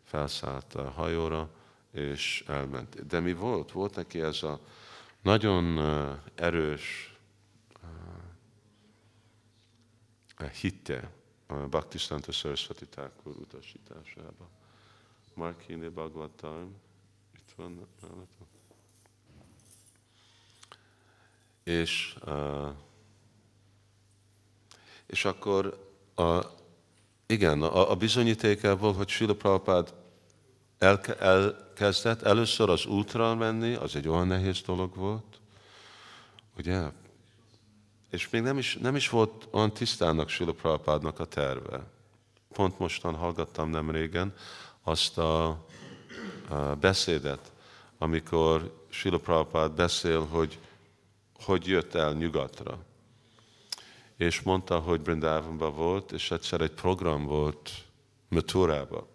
felszállt 0.04 0.74
a 0.74 0.90
hajóra, 0.90 1.50
és 1.90 2.44
elment. 2.46 3.06
De 3.06 3.20
mi 3.20 3.32
volt? 3.32 3.72
Volt 3.72 3.94
neki 3.94 4.20
ez 4.20 4.42
a 4.42 4.60
nagyon 5.22 5.78
erős 6.34 7.16
hitte 10.60 11.10
a 11.46 11.54
Bhaktisztanta 11.54 12.32
Saraswati 12.32 12.86
Thakur 12.86 13.36
utasításába. 13.36 14.48
Markini 15.34 15.88
Bhagavatam, 15.88 16.74
itt 17.36 17.52
van 17.56 17.88
nálatok. 18.00 18.55
És, 21.66 22.14
és 25.06 25.24
akkor 25.24 25.90
a, 26.14 26.40
igen, 27.26 27.62
a, 27.62 27.90
a 27.90 27.94
bizonyítékával, 27.94 28.92
hogy 28.92 29.08
Srila 29.08 29.34
Prabhupád 29.34 29.94
elke, 30.78 31.18
elkezdett 31.18 32.22
először 32.22 32.70
az 32.70 32.86
útra 32.86 33.34
menni, 33.34 33.74
az 33.74 33.96
egy 33.96 34.08
olyan 34.08 34.26
nehéz 34.26 34.60
dolog 34.60 34.94
volt, 34.94 35.40
ugye? 36.58 36.82
És 38.10 38.30
még 38.30 38.42
nem 38.42 38.58
is, 38.58 38.76
nem 38.76 38.96
is 38.96 39.08
volt 39.08 39.48
olyan 39.50 39.72
tisztának 39.72 40.28
Srila 40.28 40.52
Prabhupádnak 40.52 41.18
a 41.18 41.24
terve. 41.24 41.84
Pont 42.52 42.78
mostan 42.78 43.14
hallgattam 43.14 43.70
nem 43.70 43.90
régen 43.90 44.34
azt 44.82 45.18
a, 45.18 45.46
a 46.48 46.56
beszédet, 46.80 47.52
amikor 47.98 48.84
Srila 48.88 49.18
Prabhupád 49.18 49.72
beszél, 49.72 50.26
hogy 50.26 50.58
hogy 51.40 51.66
jött 51.66 51.94
el 51.94 52.12
nyugatra. 52.12 52.78
És 54.16 54.42
mondta, 54.42 54.78
hogy 54.78 55.00
Brindávonban 55.00 55.74
volt, 55.74 56.12
és 56.12 56.30
egyszer 56.30 56.60
egy 56.60 56.72
program 56.72 57.24
volt 57.24 57.70
Maturába 58.28 59.14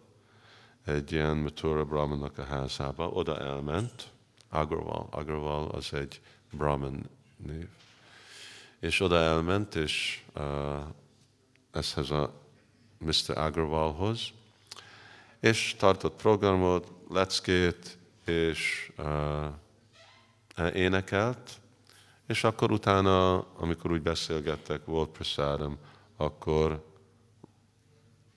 egy 0.85 1.11
ilyen 1.11 1.37
Matura 1.37 1.85
Brahmannak 1.85 2.37
a 2.37 2.43
házába, 2.43 3.09
oda 3.09 3.39
elment, 3.39 4.09
Agarwal, 4.49 5.07
Agarwal 5.11 5.69
az 5.69 5.93
egy 5.93 6.21
Brahman 6.51 7.09
név. 7.37 7.67
És 8.79 8.99
oda 8.99 9.15
elment, 9.15 9.75
és 9.75 10.23
uh, 10.35 10.79
ezhez 11.71 12.09
a 12.09 12.33
Mr. 12.97 13.37
Agarwalhoz, 13.37 14.27
és 15.39 15.75
tartott 15.77 16.15
programot, 16.15 16.91
leckét, 17.09 17.97
és 18.25 18.91
uh, 18.97 20.75
énekelt, 20.75 21.59
és 22.31 22.43
akkor 22.43 22.71
utána, 22.71 23.39
amikor 23.39 23.91
úgy 23.91 24.01
beszélgettek, 24.01 24.85
volt 24.85 25.09
prasadam, 25.09 25.77
akkor 26.17 26.85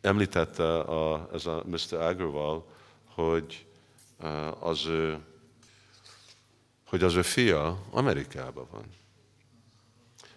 említette 0.00 0.78
a, 0.78 1.28
ez 1.32 1.46
a 1.46 1.62
Mr. 1.66 1.92
Agarwal, 2.00 2.66
hogy 3.04 3.66
az 4.60 4.86
ő, 4.86 5.18
hogy 6.86 7.02
az 7.02 7.14
ő 7.14 7.22
fia 7.22 7.82
Amerikában 7.90 8.66
van. 8.70 8.84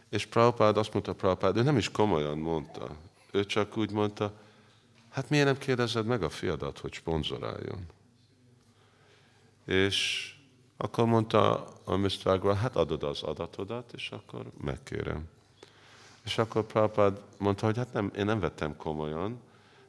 És 0.10 0.26
Prabhupád 0.26 0.78
azt 0.78 0.94
mondta, 0.94 1.14
Prabhupád, 1.14 1.58
ő 1.58 1.62
nem 1.62 1.78
is 1.78 1.92
komolyan 1.92 2.38
mondta. 2.38 2.96
Ő 3.32 3.46
csak 3.46 3.78
úgy 3.78 3.92
mondta, 3.92 4.34
hát 5.10 5.30
miért 5.30 5.46
nem 5.46 5.58
kérdezed 5.58 6.06
meg 6.06 6.24
a 6.24 6.30
fiadat, 6.30 6.80
hogy 6.80 6.94
sponzoráljon? 6.94 7.86
És 9.66 10.32
akkor 10.78 11.06
mondta 11.06 11.68
a 11.84 11.96
Mr. 11.96 12.56
Hát 12.56 12.76
adod 12.76 13.04
az 13.04 13.24
adatodat, 13.24 13.94
és 13.94 14.10
akkor 14.12 14.46
megkérem. 14.62 15.30
És 16.24 16.38
akkor 16.38 16.64
Prabhupád 16.64 17.22
mondta, 17.38 17.66
hogy 17.66 17.78
hát 17.78 17.94
nem, 17.94 18.12
én 18.16 18.26
nem 18.26 18.40
vettem 18.40 18.76
komolyan, 18.76 19.40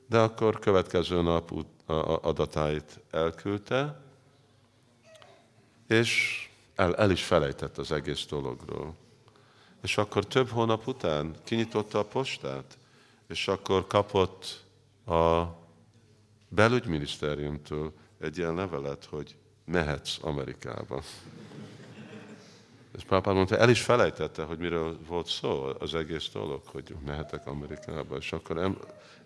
de 0.07 0.19
akkor 0.19 0.59
következő 0.59 1.23
nap 1.23 1.53
adatáit 2.23 3.01
elküldte, 3.11 4.01
és 5.87 6.43
el, 6.75 6.97
el 6.97 7.11
is 7.11 7.25
felejtett 7.25 7.79
az 7.79 7.93
egész 7.93 8.27
dologról. 8.27 8.95
És 9.83 9.99
akkor 9.99 10.27
több 10.27 10.49
hónap 10.49 10.87
után 10.87 11.35
kinyitotta 11.45 11.99
a 11.99 12.05
postát, 12.05 12.79
és 13.29 13.49
akkor 13.49 13.87
kapott 13.87 14.65
a 15.07 15.45
belügyminisztériumtól 16.49 17.93
egy 18.21 18.39
ilyen 18.39 18.55
levelet, 18.55 19.05
hogy 19.05 19.37
mehetsz 19.69 20.19
Amerikába. 20.21 21.03
És 22.97 23.05
Pápán 23.05 23.35
mondta, 23.35 23.57
el 23.57 23.71
is 23.71 23.83
felejtette, 23.83 24.43
hogy 24.43 24.59
miről 24.59 24.99
volt 25.07 25.27
szó 25.27 25.65
az 25.79 25.95
egész 25.95 26.29
dolog, 26.33 26.63
hogy 26.65 26.97
mehetek 27.05 27.47
Amerikába. 27.47 28.17
És 28.17 28.33
akkor 28.33 28.59
em, 28.59 28.79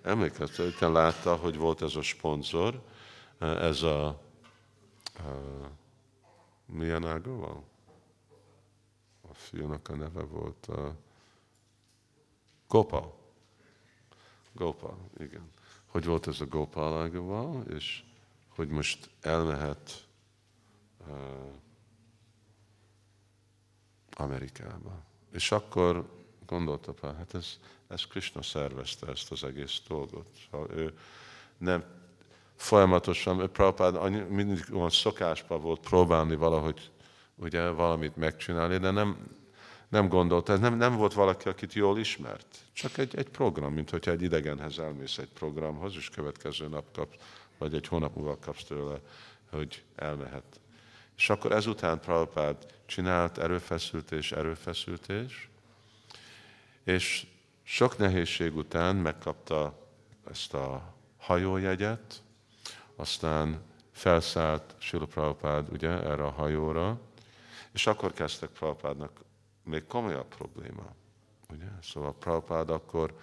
emlékezte, 0.02 0.62
hogy 0.62 0.90
látta, 0.90 1.36
hogy 1.36 1.56
volt 1.56 1.82
ez 1.82 1.96
a 1.96 2.02
szponzor, 2.02 2.82
ez 3.38 3.82
a, 3.82 4.06
a 4.06 4.18
milyen 6.66 7.06
ága 7.06 7.36
van? 7.36 7.62
A 9.30 9.34
fiúnak 9.34 9.88
a 9.88 9.94
neve 9.94 10.22
volt 10.22 10.66
a 10.66 10.94
Gopal. 12.68 13.14
Gopal, 14.52 14.98
igen. 15.18 15.50
Hogy 15.86 16.04
volt 16.04 16.26
ez 16.26 16.40
a 16.40 16.46
Gopal 16.46 17.02
ágával, 17.02 17.64
és 17.68 18.02
hogy 18.48 18.68
most 18.68 19.10
elmehet 19.20 20.06
Amerikába. 24.16 25.04
És 25.32 25.52
akkor 25.52 26.10
gondolta, 26.46 26.94
hát 27.16 27.34
ez, 27.34 27.58
ez 27.88 28.06
Krishna 28.06 28.42
szervezte 28.42 29.06
ezt 29.06 29.30
az 29.32 29.44
egész 29.44 29.82
dolgot. 29.88 30.26
Szóval 30.50 30.70
ő 30.70 30.98
nem 31.58 31.84
folyamatosan, 32.56 33.52
Prabhupád 33.52 34.30
mindig 34.30 34.64
olyan 34.72 34.90
szokásban 34.90 35.60
volt 35.60 35.80
próbálni 35.80 36.34
valahogy 36.34 36.90
ugye, 37.34 37.68
valamit 37.68 38.16
megcsinálni, 38.16 38.78
de 38.78 38.90
nem, 38.90 39.16
nem 39.88 40.08
gondolta, 40.08 40.52
ez 40.52 40.58
nem, 40.58 40.76
nem 40.76 40.96
volt 40.96 41.12
valaki, 41.12 41.48
akit 41.48 41.72
jól 41.72 41.98
ismert. 41.98 42.58
Csak 42.72 42.98
egy, 42.98 43.16
egy 43.16 43.28
program, 43.28 43.72
mint 43.72 43.90
hogyha 43.90 44.10
egy 44.10 44.22
idegenhez 44.22 44.78
elmész 44.78 45.18
egy 45.18 45.28
programhoz, 45.28 45.94
és 45.96 46.08
következő 46.08 46.68
nap 46.68 46.84
kapsz, 46.94 47.16
vagy 47.58 47.74
egy 47.74 47.86
hónap 47.86 48.16
múlva 48.16 48.38
kapsz 48.38 48.64
tőle, 48.64 49.00
hogy 49.50 49.84
elmehet. 49.96 50.60
És 51.16 51.30
akkor 51.30 51.52
ezután 51.52 52.00
Prabhupád 52.00 52.56
csinált 52.86 53.38
erőfeszültés, 53.38 54.32
erőfeszültés, 54.32 55.48
és 56.84 57.26
sok 57.62 57.98
nehézség 57.98 58.56
után 58.56 58.96
megkapta 58.96 59.78
ezt 60.30 60.54
a 60.54 60.94
hajójegyet, 61.18 62.22
aztán 62.96 63.60
felszállt 63.92 64.74
Sila 64.78 65.06
Prabhupád 65.06 65.72
ugye, 65.72 65.88
erre 65.88 66.24
a 66.24 66.30
hajóra, 66.30 67.00
és 67.72 67.86
akkor 67.86 68.12
kezdtek 68.12 68.50
Prabhupádnak 68.50 69.20
még 69.64 69.86
komolyabb 69.86 70.28
probléma. 70.28 70.94
Ugye? 71.50 71.68
Szóval 71.82 72.14
Prabhupád 72.14 72.70
akkor 72.70 73.18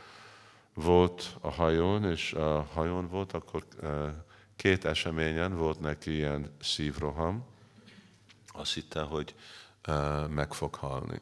volt 0.74 1.36
a 1.42 1.50
hajón, 1.50 2.04
és 2.04 2.34
a 2.34 2.62
hajón 2.74 3.08
volt, 3.08 3.34
akkor 3.34 3.64
eh, 3.82 4.14
két 4.56 4.86
eseményen 4.86 5.58
volt 5.58 5.80
neki 5.80 6.16
ilyen 6.16 6.56
szívroham, 6.62 7.46
azt 8.60 8.74
hitte, 8.74 9.02
hogy 9.02 9.36
meg 10.30 10.54
fog 10.54 10.76
halni. 10.76 11.22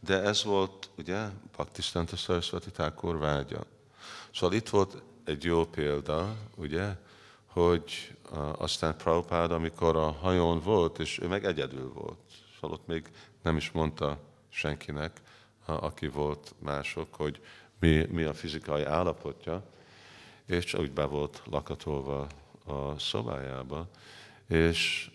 De 0.00 0.22
ez 0.22 0.44
volt, 0.44 0.90
ugye, 0.96 1.28
Bhaktisztanta 1.52 2.16
Sarasvati 2.16 2.70
Thakur 2.70 3.18
vágya. 3.18 3.64
Szóval 4.34 4.56
itt 4.56 4.68
volt 4.68 5.02
egy 5.24 5.44
jó 5.44 5.66
példa, 5.66 6.36
ugye, 6.56 6.96
hogy 7.46 8.16
aztán 8.58 8.96
Prabhupád, 8.96 9.52
amikor 9.52 9.96
a 9.96 10.10
hajón 10.10 10.60
volt, 10.60 10.98
és 10.98 11.18
ő 11.18 11.26
meg 11.26 11.44
egyedül 11.44 11.92
volt, 11.92 12.18
szóval 12.54 12.76
ott 12.76 12.86
még 12.86 13.10
nem 13.42 13.56
is 13.56 13.70
mondta 13.70 14.18
senkinek, 14.48 15.20
aki 15.64 16.08
volt 16.08 16.54
mások, 16.58 17.14
hogy 17.14 17.40
mi, 17.78 18.06
mi 18.10 18.22
a 18.22 18.34
fizikai 18.34 18.84
állapotja, 18.84 19.62
és 20.46 20.74
úgy 20.74 20.92
be 20.92 21.04
volt 21.04 21.42
lakatolva 21.50 22.26
a 22.64 22.98
szobájába, 22.98 23.88
és 24.48 25.10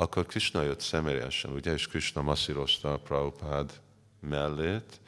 akkor 0.00 0.26
Krishna 0.26 0.62
jött 0.62 0.80
személyesen, 0.80 1.52
ugye, 1.52 1.72
és 1.72 1.88
Krishna 1.88 2.22
masszírozta 2.22 2.92
a 2.92 2.98
Prabhupád 2.98 3.80
mellét, 4.20 5.00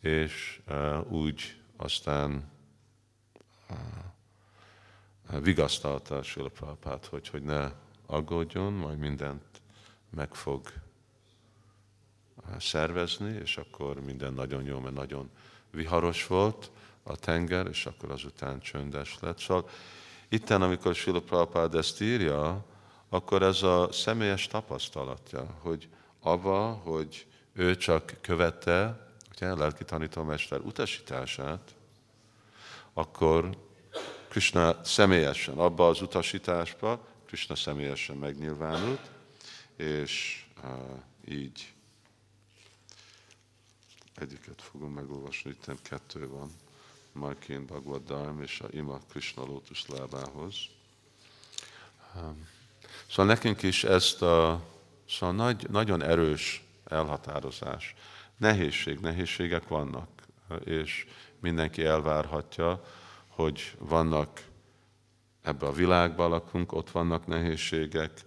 és 0.00 0.60
uh, 0.68 1.12
úgy 1.12 1.56
aztán 1.76 2.50
uh, 3.70 3.76
vigasztalta 5.42 6.22
Sila 6.22 6.48
Prabhupát, 6.48 7.06
hogy, 7.06 7.28
hogy 7.28 7.42
ne 7.42 7.70
aggódjon, 8.06 8.72
majd 8.72 8.98
mindent 8.98 9.60
meg 10.10 10.34
fog 10.34 10.72
szervezni, 12.58 13.38
és 13.42 13.56
akkor 13.56 14.00
minden 14.00 14.32
nagyon 14.32 14.64
jó, 14.64 14.78
mert 14.78 14.94
nagyon 14.94 15.30
viharos 15.70 16.26
volt 16.26 16.70
a 17.02 17.16
tenger, 17.16 17.66
és 17.66 17.86
akkor 17.86 18.10
azután 18.10 18.60
csöndes 18.60 19.18
lett. 19.20 19.38
Szóval 19.38 19.68
itten, 20.28 20.62
amikor 20.62 20.94
Sila 20.94 21.20
Prabhupád 21.20 21.74
ezt 21.74 22.00
írja, 22.00 22.64
akkor 23.12 23.42
ez 23.42 23.62
a 23.62 23.92
személyes 23.92 24.46
tapasztalatja, 24.46 25.56
hogy 25.60 25.88
ava, 26.20 26.72
hogy 26.72 27.26
ő 27.52 27.76
csak 27.76 28.18
követte 28.20 29.08
ugye, 29.34 29.54
lelki 29.54 29.84
tanítómester 29.84 30.60
utasítását, 30.60 31.74
akkor 32.92 33.56
Krishna 34.28 34.84
személyesen, 34.84 35.58
abba 35.58 35.88
az 35.88 36.02
utasításba, 36.02 37.06
Krishna 37.26 37.54
személyesen 37.54 38.16
megnyilvánult, 38.16 39.10
és 39.76 40.44
uh, 40.62 40.70
így 41.28 41.72
egyiket 44.14 44.62
fogom 44.62 44.92
megolvasni, 44.92 45.50
itt 45.50 45.82
kettő 45.82 46.28
van, 46.28 46.50
Markén 47.12 47.66
Bhagavad 47.66 48.40
és 48.40 48.60
a 48.60 48.66
Ima 48.70 48.98
Krishna 49.08 49.44
Lotus 49.44 49.86
lábához. 49.86 50.56
Um, 52.16 52.48
Szóval 53.10 53.26
nekünk 53.26 53.62
is 53.62 53.84
ezt 53.84 54.22
a 54.22 54.62
szóval 55.08 55.34
nagy, 55.34 55.66
nagyon 55.70 56.02
erős 56.02 56.64
elhatározás. 56.84 57.94
Nehézség, 58.36 58.98
nehézségek 58.98 59.68
vannak, 59.68 60.08
és 60.64 61.06
mindenki 61.40 61.84
elvárhatja, 61.84 62.84
hogy 63.28 63.76
vannak 63.78 64.44
ebbe 65.42 65.66
a 65.66 65.72
világban 65.72 66.30
lakunk, 66.30 66.72
ott 66.72 66.90
vannak 66.90 67.26
nehézségek, 67.26 68.24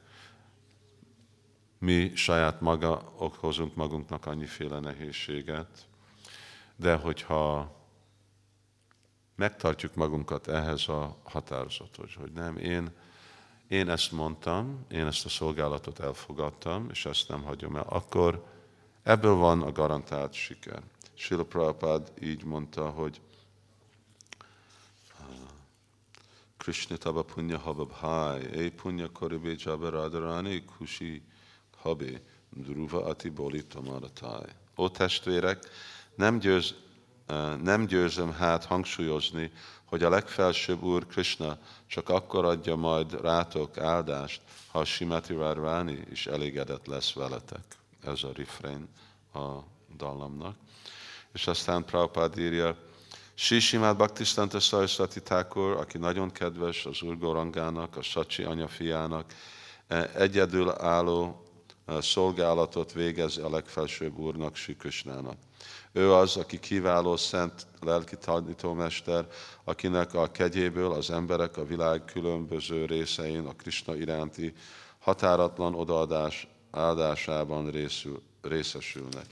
mi 1.77 2.11
saját 2.15 2.61
maga 2.61 3.13
okozunk 3.17 3.75
magunknak 3.75 4.25
annyiféle 4.25 4.79
nehézséget, 4.79 5.87
de 6.75 6.95
hogyha 6.95 7.75
megtartjuk 9.35 9.95
magunkat 9.95 10.47
ehhez 10.47 10.87
a 10.87 11.17
határozathoz, 11.23 12.13
hogy 12.13 12.31
nem, 12.31 12.57
én 12.57 12.91
én 13.73 13.89
ezt 13.89 14.11
mondtam, 14.11 14.85
én 14.91 15.05
ezt 15.05 15.25
a 15.25 15.29
szolgálatot 15.29 15.99
elfogadtam, 15.99 16.89
és 16.89 17.05
ezt 17.05 17.27
nem 17.27 17.43
hagyom 17.43 17.75
el, 17.75 17.85
akkor 17.89 18.45
ebből 19.03 19.35
van 19.35 19.61
a 19.61 19.71
garantált 19.71 20.33
siker. 20.33 20.81
Srila 21.13 21.43
Prabhupád 21.43 22.11
így 22.21 22.43
mondta, 22.43 22.89
hogy 22.89 23.21
Krishna 26.57 26.97
taba 26.97 27.23
punya 27.23 27.57
habab 27.57 27.91
hai, 27.91 28.65
e 28.65 28.69
punya 28.69 29.11
koribe 29.11 29.53
jaba 29.57 29.89
radharani 29.89 30.65
kushi 30.65 31.21
habe, 31.77 32.21
druva 32.49 33.05
ati 33.05 33.29
boli 33.29 33.65
tamaratai. 33.65 34.49
Ó 34.75 34.89
testvérek, 34.89 35.69
nem, 36.15 36.39
győz, 36.39 36.75
nem 37.63 37.85
győzöm 37.85 38.33
hát 38.33 38.65
hangsúlyozni, 38.65 39.51
hogy 39.85 40.03
a 40.03 40.09
legfelsőbb 40.09 40.83
Úr 40.83 41.07
Krishna 41.07 41.57
csak 41.87 42.09
akkor 42.09 42.45
adja 42.45 42.75
majd 42.75 43.21
rátok 43.21 43.77
áldást, 43.77 44.41
ha 44.71 44.79
a 44.79 44.85
Simati 44.85 45.33
Várváni 45.33 46.03
is 46.11 46.27
elégedett 46.27 46.85
lesz 46.85 47.13
veletek. 47.13 47.63
Ez 48.03 48.23
a 48.23 48.31
refrain 48.35 48.87
a 49.33 49.39
dallamnak. 49.97 50.55
És 51.33 51.47
aztán 51.47 51.85
Prabhupád 51.85 52.37
írja, 52.37 52.77
Sisimát 53.33 53.95
Bhaktistanta 53.95 54.59
Saraswati 54.59 55.21
Thakur, 55.21 55.71
aki 55.71 55.97
nagyon 55.97 56.31
kedves 56.31 56.85
az 56.85 57.01
Úr 57.01 57.17
Gorangának, 57.17 57.97
a 57.97 58.01
Sacsi 58.01 58.43
anyafiának, 58.43 59.33
e, 59.87 60.09
egyedül 60.15 60.71
álló 60.71 61.43
e, 61.85 62.01
szolgálatot 62.01 62.93
végez 62.93 63.37
a 63.37 63.49
legfelsőbb 63.49 64.17
Úrnak, 64.17 64.55
Sikrisnának. 64.55 65.37
Ő 65.95 66.13
az, 66.13 66.37
aki 66.37 66.59
kiváló 66.59 67.15
szent 67.15 67.67
lelki 67.79 68.17
tanítómester, 68.17 69.27
akinek 69.63 70.13
a 70.13 70.31
kegyéből 70.31 70.91
az 70.91 71.11
emberek 71.11 71.57
a 71.57 71.65
világ 71.65 72.05
különböző 72.05 72.85
részein 72.85 73.45
a 73.45 73.55
Krishna 73.55 73.95
iránti 73.95 74.53
határatlan 74.99 75.75
odaadás 75.75 76.47
áldásában 76.71 77.69
részül, 77.69 78.21
részesülnek. 78.41 79.25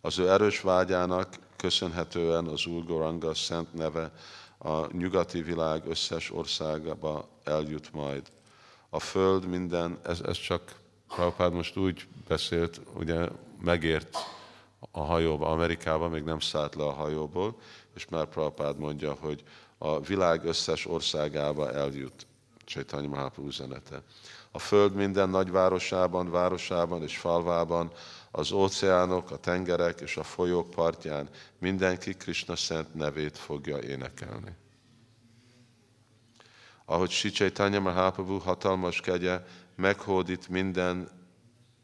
Az 0.00 0.18
ő 0.18 0.30
erős 0.30 0.60
vágyának 0.60 1.34
köszönhetően 1.56 2.46
az 2.46 2.66
Úr 2.66 3.36
szent 3.36 3.74
neve 3.74 4.12
a 4.58 4.96
nyugati 4.96 5.42
világ 5.42 5.86
összes 5.86 6.30
országába 6.30 7.28
eljut 7.44 7.92
majd. 7.92 8.22
A 8.88 9.00
föld 9.00 9.46
minden, 9.46 9.98
ez, 10.02 10.20
ez 10.20 10.38
csak 10.38 10.74
Prabhupád 11.08 11.52
most 11.52 11.76
úgy 11.76 12.06
beszélt, 12.28 12.80
ugye 12.94 13.28
megért 13.60 14.16
a 14.90 15.00
hajóba, 15.00 15.46
Amerikába, 15.46 16.08
még 16.08 16.22
nem 16.22 16.40
szállt 16.40 16.74
le 16.74 16.84
a 16.84 16.92
hajóból, 16.92 17.56
és 17.94 18.08
már 18.08 18.26
Prabhupád 18.26 18.78
mondja, 18.78 19.12
hogy 19.12 19.42
a 19.78 20.00
világ 20.00 20.44
összes 20.44 20.86
országába 20.86 21.72
eljut 21.72 22.26
Csaitanya 22.64 23.08
Mahaprabhu 23.08 23.48
üzenete. 23.48 24.02
A 24.50 24.58
föld 24.58 24.94
minden 24.94 25.28
nagyvárosában, 25.28 26.30
városában 26.30 27.02
és 27.02 27.16
falvában, 27.16 27.92
az 28.30 28.52
óceánok, 28.52 29.30
a 29.30 29.36
tengerek 29.36 30.00
és 30.00 30.16
a 30.16 30.22
folyók 30.22 30.70
partján 30.70 31.28
mindenki 31.58 32.14
Krishna 32.14 32.56
szent 32.56 32.94
nevét 32.94 33.38
fogja 33.38 33.78
énekelni. 33.78 34.56
Ahogy 36.84 37.10
Sicsejtanya 37.10 37.80
Mahaprabhu 37.80 38.38
hatalmas 38.38 39.00
kegye 39.00 39.42
meghódít 39.76 40.48
minden 40.48 41.10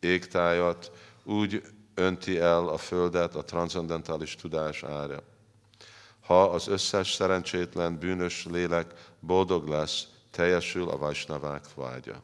égtájat, 0.00 0.92
úgy 1.24 1.62
önti 1.98 2.38
el 2.38 2.68
a 2.68 2.76
földet 2.76 3.34
a 3.34 3.44
transzendentális 3.44 4.34
tudás 4.34 4.82
ára. 4.82 5.22
Ha 6.20 6.42
az 6.42 6.68
összes 6.68 7.12
szerencsétlen, 7.12 7.98
bűnös 7.98 8.46
lélek 8.50 9.10
boldog 9.20 9.68
lesz, 9.68 10.06
teljesül 10.30 10.88
a 10.88 10.98
Vajsnavák 10.98 11.74
vágya. 11.74 12.22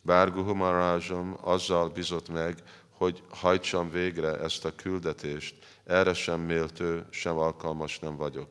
Bár 0.00 0.32
Guhumarázsom 0.32 1.38
azzal 1.40 1.88
bizott 1.88 2.28
meg, 2.28 2.62
hogy 2.90 3.22
hajtsam 3.28 3.90
végre 3.90 4.38
ezt 4.38 4.64
a 4.64 4.74
küldetést, 4.74 5.54
erre 5.84 6.14
sem 6.14 6.40
méltő, 6.40 7.06
sem 7.10 7.36
alkalmas 7.36 7.98
nem 7.98 8.16
vagyok. 8.16 8.48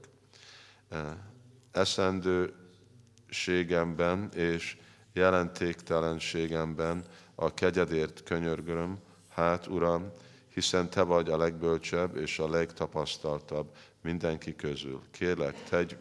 Eszendőségemben 1.71 4.29
és 4.33 4.77
jelentéktelenségemben 5.13 7.03
a 7.35 7.53
kegyedért 7.53 8.23
könyörgöröm, 8.23 8.99
Hát, 9.33 9.67
Uram, 9.67 10.11
hiszen 10.53 10.89
Te 10.89 11.01
vagy 11.01 11.29
a 11.29 11.37
legbölcsebb 11.37 12.15
és 12.15 12.39
a 12.39 12.49
legtapasztaltabb 12.49 13.75
mindenki 14.01 14.55
közül. 14.55 15.01
Kérlek, 15.11 15.63
tegy 15.63 15.97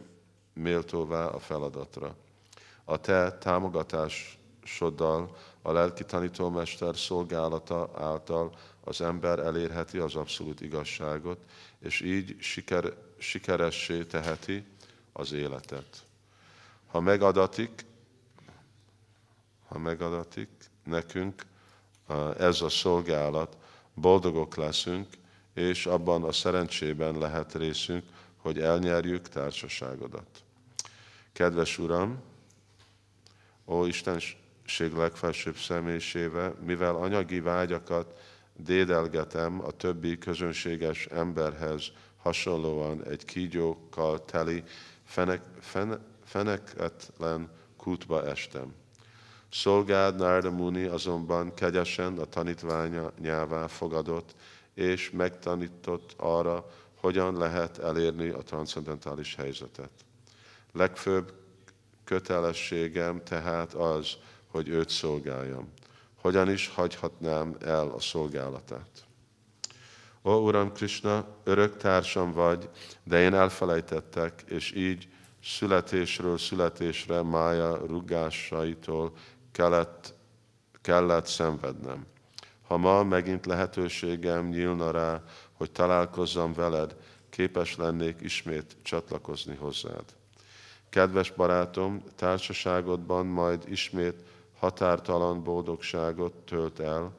méltóvá 0.52 1.26
a 1.26 1.38
feladatra. 1.38 2.16
A 2.84 2.96
Te 2.96 3.38
támogatásoddal 3.38 5.36
a 5.62 5.72
lelki 5.72 6.04
tanítómester 6.04 6.96
szolgálata 6.96 7.90
által 7.96 8.54
az 8.80 9.00
ember 9.00 9.38
elérheti 9.38 9.98
az 9.98 10.14
abszolút 10.14 10.60
igazságot, 10.60 11.38
és 11.78 12.00
így 12.00 12.36
siker, 12.40 12.96
sikeressé 13.18 14.04
teheti 14.04 14.64
az 15.12 15.32
életet. 15.32 16.04
Ha 16.86 17.00
megadatik, 17.00 17.84
ha 19.68 19.78
megadatik 19.78 20.48
nekünk 20.84 21.42
ez 22.38 22.60
a 22.60 22.68
szolgálat, 22.68 23.56
boldogok 23.94 24.56
leszünk, 24.56 25.06
és 25.54 25.86
abban 25.86 26.24
a 26.24 26.32
szerencsében 26.32 27.18
lehet 27.18 27.54
részünk, 27.54 28.04
hogy 28.36 28.58
elnyerjük 28.58 29.28
társaságodat. 29.28 30.42
Kedves 31.32 31.78
Uram, 31.78 32.22
ó 33.66 33.84
Istenség 33.84 34.92
legfelsőbb 34.96 35.56
személyiséve, 35.56 36.54
mivel 36.64 36.96
anyagi 36.96 37.40
vágyakat 37.40 38.18
dédelgetem 38.56 39.64
a 39.64 39.70
többi 39.70 40.18
közönséges 40.18 41.06
emberhez 41.06 41.92
hasonlóan 42.16 43.04
egy 43.04 43.24
kígyókkal 43.24 44.24
teli 44.24 44.64
fenek, 45.04 45.42
fene, 45.60 45.98
feneketlen 46.24 47.50
kútba 47.76 48.26
estem. 48.26 48.74
Szolgád 49.50 50.16
Narda 50.16 50.50
Muni 50.50 50.84
azonban 50.84 51.54
kegyesen 51.54 52.18
a 52.18 52.24
tanítványa 52.24 53.12
nyelvá 53.20 53.66
fogadott, 53.66 54.34
és 54.74 55.10
megtanított 55.10 56.14
arra, 56.16 56.70
hogyan 57.00 57.36
lehet 57.38 57.78
elérni 57.78 58.28
a 58.28 58.42
transzendentális 58.42 59.34
helyzetet. 59.34 59.90
Legfőbb 60.72 61.32
kötelességem 62.04 63.24
tehát 63.24 63.74
az, 63.74 64.16
hogy 64.46 64.68
őt 64.68 64.88
szolgáljam. 64.88 65.72
Hogyan 66.20 66.50
is 66.50 66.68
hagyhatnám 66.68 67.56
el 67.60 67.88
a 67.88 68.00
szolgálatát? 68.00 69.04
Ó, 70.22 70.32
Uram 70.32 70.72
Krishna, 70.72 71.26
örök 71.44 71.76
társam 71.76 72.32
vagy, 72.32 72.68
de 73.04 73.20
én 73.20 73.34
elfelejtettek, 73.34 74.42
és 74.48 74.72
így 74.72 75.08
születésről 75.42 76.38
születésre 76.38 77.22
mája 77.22 77.76
rugásaitól 77.86 79.12
kellett, 79.60 80.14
kellett 80.80 81.26
szenvednem. 81.26 82.06
Ha 82.66 82.76
ma 82.76 83.02
megint 83.02 83.46
lehetőségem 83.46 84.48
nyílna 84.48 84.90
rá, 84.90 85.22
hogy 85.52 85.70
találkozzam 85.70 86.52
veled, 86.52 86.96
képes 87.30 87.76
lennék 87.76 88.20
ismét 88.20 88.76
csatlakozni 88.82 89.54
hozzád. 89.54 90.04
Kedves 90.88 91.30
barátom, 91.30 92.02
társaságodban 92.16 93.26
majd 93.26 93.64
ismét 93.68 94.14
határtalan 94.58 95.42
boldogságot 95.42 96.32
tölt 96.32 96.80
el. 96.80 97.12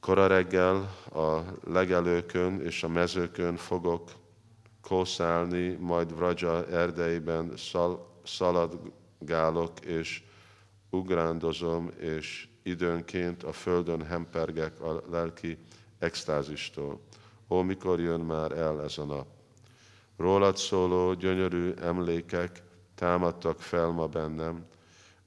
Kora 0.00 0.26
reggel 0.26 0.76
a 1.14 1.40
legelőkön 1.64 2.60
és 2.60 2.82
a 2.82 2.88
mezőkön 2.88 3.56
fogok 3.56 4.10
kószálni, 4.82 5.68
majd 5.80 6.16
Vraja 6.16 6.66
erdeiben 6.66 7.56
szal, 7.56 8.20
szaladgálok 8.24 9.80
és 9.80 10.22
ugrándozom, 10.90 11.90
és 11.98 12.48
időnként 12.62 13.42
a 13.42 13.52
földön 13.52 14.02
hempergek 14.02 14.80
a 14.80 15.02
lelki 15.10 15.58
extázistól. 15.98 17.00
Ó, 17.48 17.60
mikor 17.60 18.00
jön 18.00 18.20
már 18.20 18.52
el 18.52 18.82
ez 18.82 18.98
a 18.98 19.04
nap? 19.04 19.26
Rólad 20.16 20.56
szóló 20.56 21.14
gyönyörű 21.14 21.72
emlékek 21.72 22.62
támadtak 22.94 23.60
fel 23.60 23.88
ma 23.88 24.06
bennem, 24.06 24.66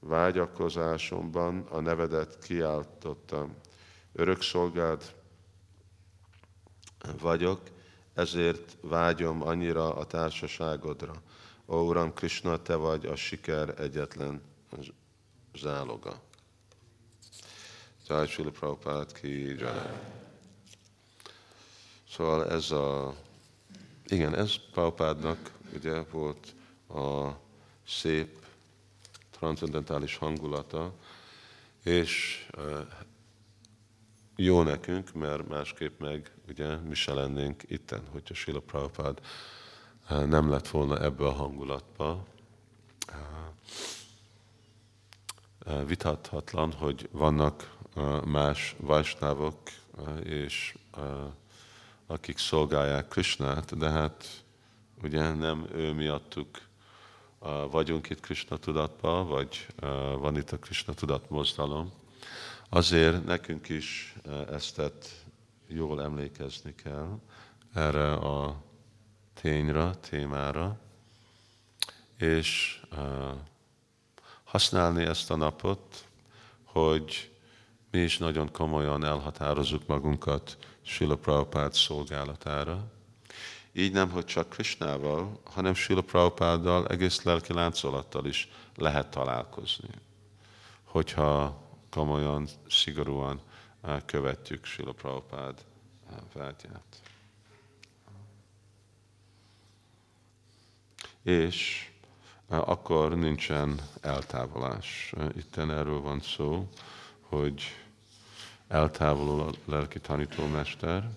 vágyakozásomban 0.00 1.66
a 1.70 1.80
nevedet 1.80 2.38
kiáltottam. 2.38 3.54
Örök 4.12 4.42
szolgád 4.42 5.14
vagyok, 7.20 7.60
ezért 8.14 8.76
vágyom 8.80 9.42
annyira 9.42 9.94
a 9.94 10.04
társaságodra. 10.04 11.12
Ó, 11.66 11.76
Uram 11.76 12.12
Krishna, 12.12 12.62
Te 12.62 12.74
vagy 12.74 13.06
a 13.06 13.16
siker 13.16 13.80
egyetlen 13.80 14.42
záloga. 15.56 16.20
Jai 18.08 18.26
Srila 18.26 18.50
Prabhupád 18.50 19.12
ki 19.12 19.58
jai. 19.58 20.12
Szóval 22.08 22.50
ez 22.50 22.70
a, 22.70 23.14
igen, 24.06 24.34
ez 24.34 24.54
Prabhupádnak 24.72 25.52
ugye 25.74 26.02
volt 26.02 26.54
a 26.88 27.30
szép 27.86 28.46
transzendentális 29.30 30.16
hangulata, 30.16 30.92
és 31.82 32.46
jó 34.36 34.62
nekünk, 34.62 35.12
mert 35.12 35.48
másképp 35.48 36.00
meg 36.00 36.30
ugye 36.48 36.76
mi 36.76 36.94
se 36.94 37.14
lennénk 37.14 37.62
itten, 37.66 38.02
hogyha 38.10 38.34
Sila 38.34 38.60
Prabhupád 38.60 39.20
nem 40.08 40.50
lett 40.50 40.68
volna 40.68 41.02
ebbe 41.02 41.26
a 41.26 41.32
hangulatba. 41.32 42.24
Vitathatlan, 45.86 46.72
hogy 46.72 47.08
vannak 47.12 47.76
más 48.24 48.74
vajsnávok, 48.78 49.58
és 50.22 50.76
akik 52.06 52.38
szolgálják 52.38 53.08
Krishnát, 53.08 53.78
de 53.78 53.90
hát 53.90 54.44
ugye 55.02 55.32
nem 55.32 55.66
ő 55.72 55.92
miattuk 55.92 56.60
vagyunk 57.70 58.10
itt 58.10 58.20
Krishna 58.20 58.56
tudatban, 58.56 59.28
vagy 59.28 59.66
van 60.18 60.36
itt 60.36 60.50
a 60.50 60.58
Krishna 60.58 60.94
tudat 60.94 61.30
mozdalom. 61.30 61.92
Azért 62.68 63.24
nekünk 63.24 63.68
is 63.68 64.14
ezt 64.50 64.80
jól 65.66 66.02
emlékezni 66.02 66.74
kell 66.74 67.18
erre 67.74 68.12
a 68.12 68.62
tényre, 69.40 69.94
témára, 69.94 70.78
és 72.16 72.80
használni 74.54 75.04
ezt 75.04 75.30
a 75.30 75.36
napot, 75.36 76.04
hogy 76.64 77.30
mi 77.90 77.98
is 77.98 78.18
nagyon 78.18 78.52
komolyan 78.52 79.04
elhatározunk 79.04 79.86
magunkat 79.86 80.56
Sila 80.82 81.16
Prabhupád 81.16 81.72
szolgálatára. 81.72 82.92
Így 83.72 83.92
nem, 83.92 84.10
hogy 84.10 84.24
csak 84.24 84.48
Krishnával, 84.48 85.40
hanem 85.44 85.74
Sila 85.74 86.00
Prabhupáddal, 86.00 86.86
egész 86.86 87.22
lelki 87.22 87.52
láncolattal 87.52 88.26
is 88.26 88.48
lehet 88.76 89.10
találkozni. 89.10 89.88
Hogyha 90.84 91.62
komolyan, 91.90 92.48
szigorúan 92.68 93.40
követjük 94.06 94.64
Sila 94.64 94.92
Prabhupád 94.92 95.64
vágyát. 96.32 97.02
És 101.22 101.88
akkor 102.48 103.16
nincsen 103.16 103.80
eltávolás. 104.00 105.14
Itten 105.36 105.70
erről 105.70 106.00
van 106.00 106.20
szó, 106.20 106.68
hogy 107.20 107.62
eltávolul 108.68 109.40
a 109.40 109.50
lelki 109.64 110.00
tanítómester, 110.00 111.10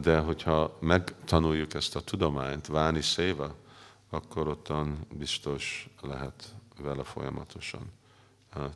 de 0.00 0.18
hogyha 0.18 0.76
megtanuljuk 0.80 1.74
ezt 1.74 1.96
a 1.96 2.00
tudományt, 2.00 2.66
váni 2.66 3.00
széva, 3.00 3.54
akkor 4.10 4.48
ottan 4.48 5.06
biztos 5.12 5.88
lehet 6.00 6.54
vele 6.78 7.04
folyamatosan 7.04 7.92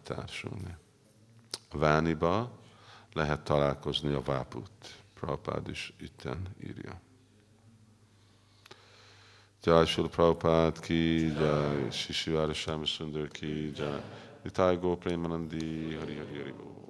társulni. 0.02 0.77
Vániba 1.73 2.59
lehet 3.12 3.40
találkozni 3.40 4.12
a 4.12 4.23
váput. 4.23 4.70
Prabhupád 5.15 5.69
is 5.69 5.93
itten 5.98 6.48
írja. 6.65 7.01
Jai 9.62 9.85
Shula 9.85 10.09
Prabhupád 10.09 10.81
ki, 10.81 11.32
Jai 11.39 11.91
Sisi 11.91 12.32
Sundar 12.87 13.28
ki, 13.28 13.73
Jai 13.77 14.01
Nitai 14.43 14.81
Go 14.81 14.97
Premanandi, 14.97 15.99
Hari 15.99 16.16
Hari 16.16 16.39
Hari 16.39 16.53
Bo. 16.53 16.90